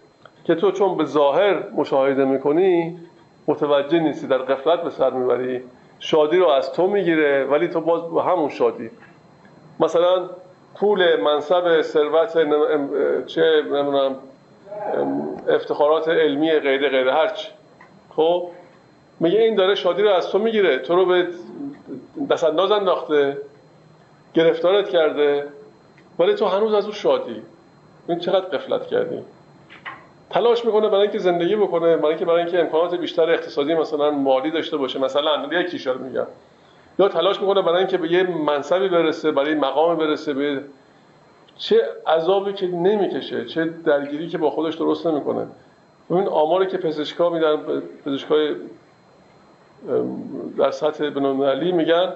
که 0.43 0.55
تو 0.55 0.71
چون 0.71 0.97
به 0.97 1.05
ظاهر 1.05 1.63
مشاهده 1.69 2.25
می‌کنی 2.25 2.99
متوجه 3.47 3.99
نیستی 3.99 4.27
در 4.27 4.37
قفلت 4.37 4.81
به 4.83 4.89
سر 4.89 5.09
می‌بری. 5.09 5.61
شادی 5.99 6.37
رو 6.37 6.47
از 6.47 6.71
تو 6.71 6.87
می‌گیره 6.87 7.43
ولی 7.43 7.67
تو 7.67 7.81
باز 7.81 8.13
به 8.13 8.23
همون 8.23 8.49
شادی. 8.49 8.89
مثلا 9.79 10.29
پول 10.75 11.21
منصب 11.21 11.81
ثروت 11.81 12.33
چه 13.25 13.41
نمی‌دونم 13.65 14.15
افتخارات 15.49 16.09
علمی 16.09 16.51
غیره 16.51 16.89
غیره 16.89 17.13
هرچی 17.13 17.47
خب 18.15 18.49
میگه 19.19 19.39
این 19.39 19.55
داره 19.55 19.75
شادی 19.75 20.01
رو 20.01 20.09
از 20.09 20.29
تو 20.29 20.39
می‌گیره. 20.39 20.79
تو 20.79 20.95
رو 20.95 21.05
به 21.05 21.27
دست 22.31 22.43
انداز 22.43 22.71
انداخته 22.71 23.37
گرفتارت 24.33 24.89
کرده 24.89 25.47
ولی 26.19 26.33
تو 26.33 26.45
هنوز 26.45 26.73
از 26.73 26.85
او 26.85 26.91
شادی. 26.91 27.41
این 28.09 28.19
چقدر 28.19 28.45
قفلت 28.45 28.87
کردی؟ 28.87 29.19
تلاش 30.29 30.65
می‌کنه 30.65 30.87
برای 30.87 31.01
اینکه 31.01 31.19
زندگی 31.19 31.55
بکنه 31.55 31.97
برای 31.97 32.09
اینکه 32.09 32.25
برای 32.25 32.41
اینکه 32.41 32.59
امکانات 32.59 32.95
بیشتر 32.95 33.29
اقتصادی 33.29 33.73
مثلا 33.73 34.11
مالی 34.11 34.51
داشته 34.51 34.77
باشه. 34.77 34.99
مثلا 34.99 35.47
یک 35.51 35.87
رو 35.87 36.03
میگم 36.03 36.27
یا 36.99 37.07
تلاش 37.07 37.41
می‌کنه 37.41 37.61
برای 37.61 37.77
اینکه 37.77 37.97
به 37.97 38.11
یه 38.11 38.23
منصبی 38.23 38.89
برسه 38.89 39.31
برای 39.31 39.55
مقام 39.55 39.97
برسه 39.97 40.33
به 40.33 40.61
چه 41.57 41.81
عذابی 42.07 42.53
که 42.53 42.67
نمی‌کشه 42.67 43.45
چه 43.45 43.65
درگیری 43.65 44.27
که 44.27 44.37
با 44.37 44.49
خودش 44.49 44.75
درست 44.75 45.07
نمی‌کنه. 45.07 45.47
این 46.09 46.27
آماری 46.27 46.67
که 46.67 46.77
پزشکا 46.77 47.29
میدن 47.29 47.81
پزشکای 48.05 48.55
در 50.57 50.71
سطح 50.71 51.09
بنومنالی 51.09 51.71
میگن 51.71 52.13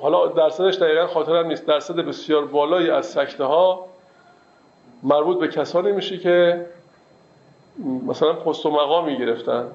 حالا 0.00 0.26
درصدش 0.26 0.74
دقیقا 0.74 1.06
خاطرم 1.06 1.46
نیست. 1.46 1.66
درصد 1.66 1.96
بسیار 1.96 2.46
بالایی 2.46 2.90
از 2.90 3.06
سکته 3.06 3.44
ها 3.44 3.86
مربوط 5.02 5.38
به 5.38 5.48
کسانی 5.48 5.92
میشه 5.92 6.18
که 6.18 6.66
مثلا 8.06 8.32
پست 8.32 8.66
و 8.66 8.70
مقامی 8.70 9.18
گرفتن 9.18 9.66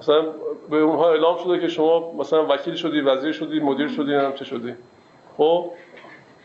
مثلا 0.00 0.22
به 0.70 0.76
اونها 0.76 1.10
اعلام 1.10 1.38
شده 1.38 1.58
که 1.58 1.68
شما 1.68 2.12
مثلا 2.12 2.46
وکیل 2.46 2.74
شدی 2.74 3.00
وزیر 3.00 3.32
شدی 3.32 3.60
مدیر 3.60 3.88
شدی 3.88 4.14
هم 4.14 4.32
چه 4.32 4.44
شدی. 4.44 4.74
خب؟ 5.36 5.70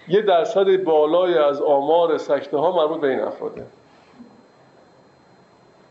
یه 0.08 0.22
درصد 0.22 0.84
بالای 0.84 1.38
از 1.38 1.62
آمار 1.62 2.18
سکته 2.18 2.58
ها 2.58 2.72
مربوط 2.72 3.02
به 3.02 3.08
این 3.08 3.20
افراده. 3.20 3.66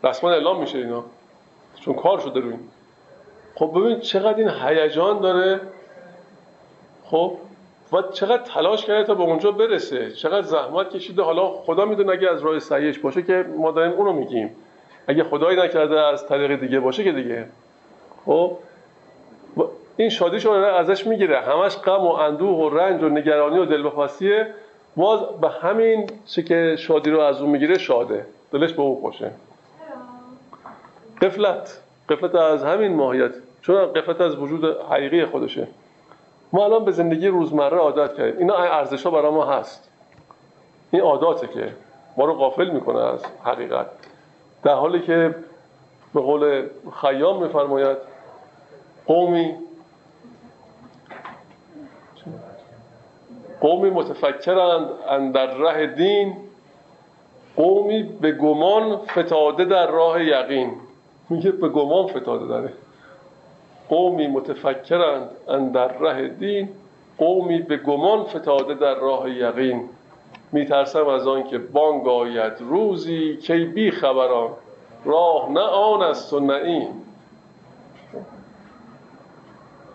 رسما 0.05 0.31
اعلام 0.31 0.61
میشه 0.61 0.79
اینا. 0.79 1.05
چون 1.81 1.95
کار 1.95 2.19
شده 2.19 2.41
روی 2.41 2.55
خب 3.55 3.73
ببین 3.75 4.01
چقدر 4.01 4.39
این 4.39 4.49
هیجان 4.49 5.21
داره. 5.21 5.61
خب؟ 7.05 7.37
و 7.93 8.03
چقدر 8.03 8.43
تلاش 8.43 8.87
کرده 8.87 9.05
تا 9.05 9.15
به 9.15 9.23
اونجا 9.23 9.51
برسه. 9.51 10.11
چقدر 10.11 10.47
زحمت 10.47 10.91
کشیده. 10.91 11.23
حالا 11.23 11.49
خدا 11.53 11.85
می‌دونه 11.85 12.13
اگه 12.13 12.31
از 12.31 12.43
راه 12.43 12.59
سعیش 12.59 12.99
باشه 12.99 13.23
که 13.23 13.47
ما 13.57 13.71
داریم 13.71 13.93
اونو 13.93 14.13
میگیم. 14.13 14.57
اگه 15.07 15.25
خدایی 15.25 15.59
نکرده 15.61 16.01
از 16.01 16.27
طریق 16.27 16.61
دیگه 16.61 16.81
باشه 16.81 17.05
که 17.05 17.13
دیگه. 17.13 17.47
خب؟ 18.27 18.57
این 20.01 20.09
شادی 20.09 20.39
رو 20.39 20.53
ازش 20.53 21.07
می‌گیره. 21.07 21.41
همش 21.41 21.77
غم 21.77 22.01
و 22.01 22.09
اندوه 22.11 22.59
و 22.59 22.79
رنج 22.79 23.03
و 23.03 23.09
نگرانی 23.09 23.59
و 23.59 23.65
دلبخواستیه 23.65 24.47
باز 24.97 25.21
به 25.41 25.49
همین 25.49 26.11
چه 26.27 26.43
که 26.43 26.77
شادی 26.79 27.11
رو 27.11 27.21
از 27.21 27.41
اون 27.41 27.51
می‌گیره 27.51 27.79
شاده. 27.79 28.27
دلش 28.53 28.73
به 28.73 28.83
اون 28.83 29.01
خوشه. 29.01 29.31
قفلت. 31.23 31.81
قفلت 32.09 32.35
از 32.35 32.65
همین 32.65 32.95
ماهیت. 32.95 33.31
چون 33.63 33.93
قفلت 33.93 34.21
از 34.21 34.37
وجود 34.37 34.65
حقیقی 34.65 35.25
خودشه. 35.25 35.69
ما 36.53 36.65
الان 36.65 36.85
به 36.85 36.93
زندگی 36.93 37.29
روزمره 37.29 37.77
عادت 37.77 38.17
کردیم. 38.17 38.39
اینا 38.39 38.57
ارزش 38.57 39.03
ها 39.03 39.11
برای 39.11 39.33
ما 39.33 39.45
هست. 39.45 39.91
این 40.91 41.03
عاداته 41.03 41.47
که 41.47 41.69
ما 42.17 42.25
رو 42.25 42.35
غافل 42.35 42.71
می‌کنه 42.71 43.01
از 43.01 43.25
حقیقت. 43.45 43.87
در 44.63 44.75
حالی 44.75 45.01
که 45.01 45.35
به 46.15 46.21
قول 46.21 46.67
خیام 47.01 47.43
میفرماید 47.43 47.97
قومی 49.07 49.55
قومی 53.61 53.91
متفکرند 53.91 54.89
در 55.33 55.55
ره 55.55 55.87
دین 55.87 56.37
قومی 57.57 58.03
به 58.03 58.33
گمان 58.33 58.97
فتاده 58.97 59.65
در 59.65 59.87
راه 59.87 60.25
یقین. 60.25 60.73
میگه 61.31 61.51
به 61.51 61.69
گمان 61.69 62.07
فتاده 62.07 62.47
داره 62.47 62.73
قومی 63.89 64.27
متفکرند 64.27 65.31
در 65.73 65.99
ره 65.99 66.29
دین 66.29 66.69
قومی 67.19 67.59
به 67.59 67.77
گمان 67.77 68.25
فتاده 68.25 68.75
در 68.75 68.95
راه 68.95 69.31
یقین. 69.31 69.89
میترسم 70.53 71.07
از 71.07 71.27
آن 71.27 71.45
که 71.45 71.59
بانگ 71.59 72.09
آید 72.09 72.53
روزی 72.61 73.37
کی 73.37 73.65
بی 73.65 73.91
خبران. 73.91 74.51
راه 75.05 75.51
نه 75.51 75.61
آن 75.61 76.03
است 76.03 76.33
و 76.33 76.41
نه 76.41 76.55
این. 76.55 76.89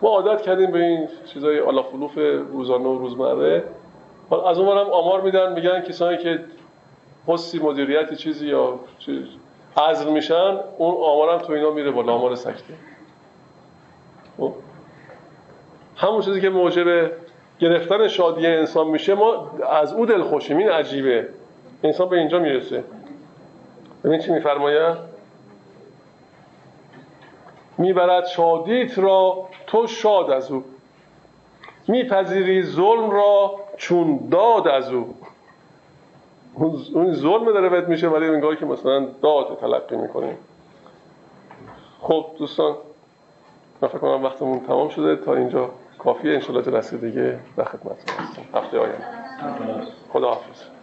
ما 0.02 0.08
عادت 0.08 0.42
کردیم 0.42 0.70
به 0.70 0.78
این 0.78 1.08
چیزای 1.26 1.60
آلافلوف 1.60 2.14
روزانه 2.52 2.88
و 2.88 2.98
روزمره. 2.98 3.64
از 4.46 4.58
اونورم 4.58 4.90
آمار 4.90 5.20
میدن 5.20 5.52
میگن 5.52 5.80
کسانی 5.80 6.18
که 6.18 6.40
پستی 7.26 7.58
مدیریتی 7.58 8.16
چیزی 8.16 8.46
یا 8.46 8.80
چیز 8.98 9.24
عزل 9.76 10.10
میشن 10.10 10.60
اون 10.78 10.94
آمارم 11.04 11.38
تو 11.38 11.52
اینا 11.52 11.70
میره 11.70 11.90
بالا 11.90 12.12
آمار 12.12 12.34
سکته. 12.34 12.74
خب؟ 14.38 14.52
همون 15.96 16.20
چیزی 16.20 16.40
که 16.40 16.50
موجب 16.50 17.10
گرفتن 17.58 18.08
شادی 18.08 18.46
انسان 18.46 18.86
میشه 18.86 19.14
ما 19.14 19.50
از 19.70 19.92
او 19.92 20.06
دل 20.06 20.22
خوشیم 20.22 20.56
این 20.56 20.68
عجیبه. 20.68 21.28
انسان 21.82 22.08
به 22.08 22.18
اینجا 22.18 22.38
می‌رسه. 22.38 22.84
ببین 24.04 24.20
چی 24.20 24.32
میفرماید؟ 24.32 24.96
می‌برد 27.78 28.26
شادیت 28.26 28.98
را 28.98 29.48
تو 29.66 29.86
شاد 29.86 30.30
از 30.30 30.50
او. 30.50 30.64
میپذیری 31.88 32.62
ظلم 32.62 33.10
را 33.10 33.54
چون 33.76 34.28
داد 34.30 34.68
از 34.68 34.92
او. 34.92 35.14
اون 36.54 37.12
ظلم 37.12 37.44
داره 37.44 37.68
بهت 37.68 37.88
میشه 37.88 38.08
ولی 38.08 38.26
انگار 38.26 38.54
که 38.56 38.66
مثلا 38.66 39.06
داد 39.22 39.58
تلقی 39.60 39.96
می‌کنیم 39.96 40.38
خب 42.00 42.26
دوستان 42.38 42.76
من 43.82 43.88
فکر 43.88 43.98
کنم 43.98 44.24
وقتمون 44.24 44.60
تمام 44.60 44.88
شده. 44.88 45.16
تا 45.16 45.34
اینجا 45.34 45.70
کافیه. 45.98 46.34
انشالله 46.34 46.62
جلسه 46.62 46.96
دیگه 46.96 47.38
در 47.56 47.64
خدمت 47.64 48.10
هستم. 48.10 48.42
هفته 48.54 48.78
آینده. 48.78 49.06
خدا 50.12 50.28
حافظ 50.28 50.75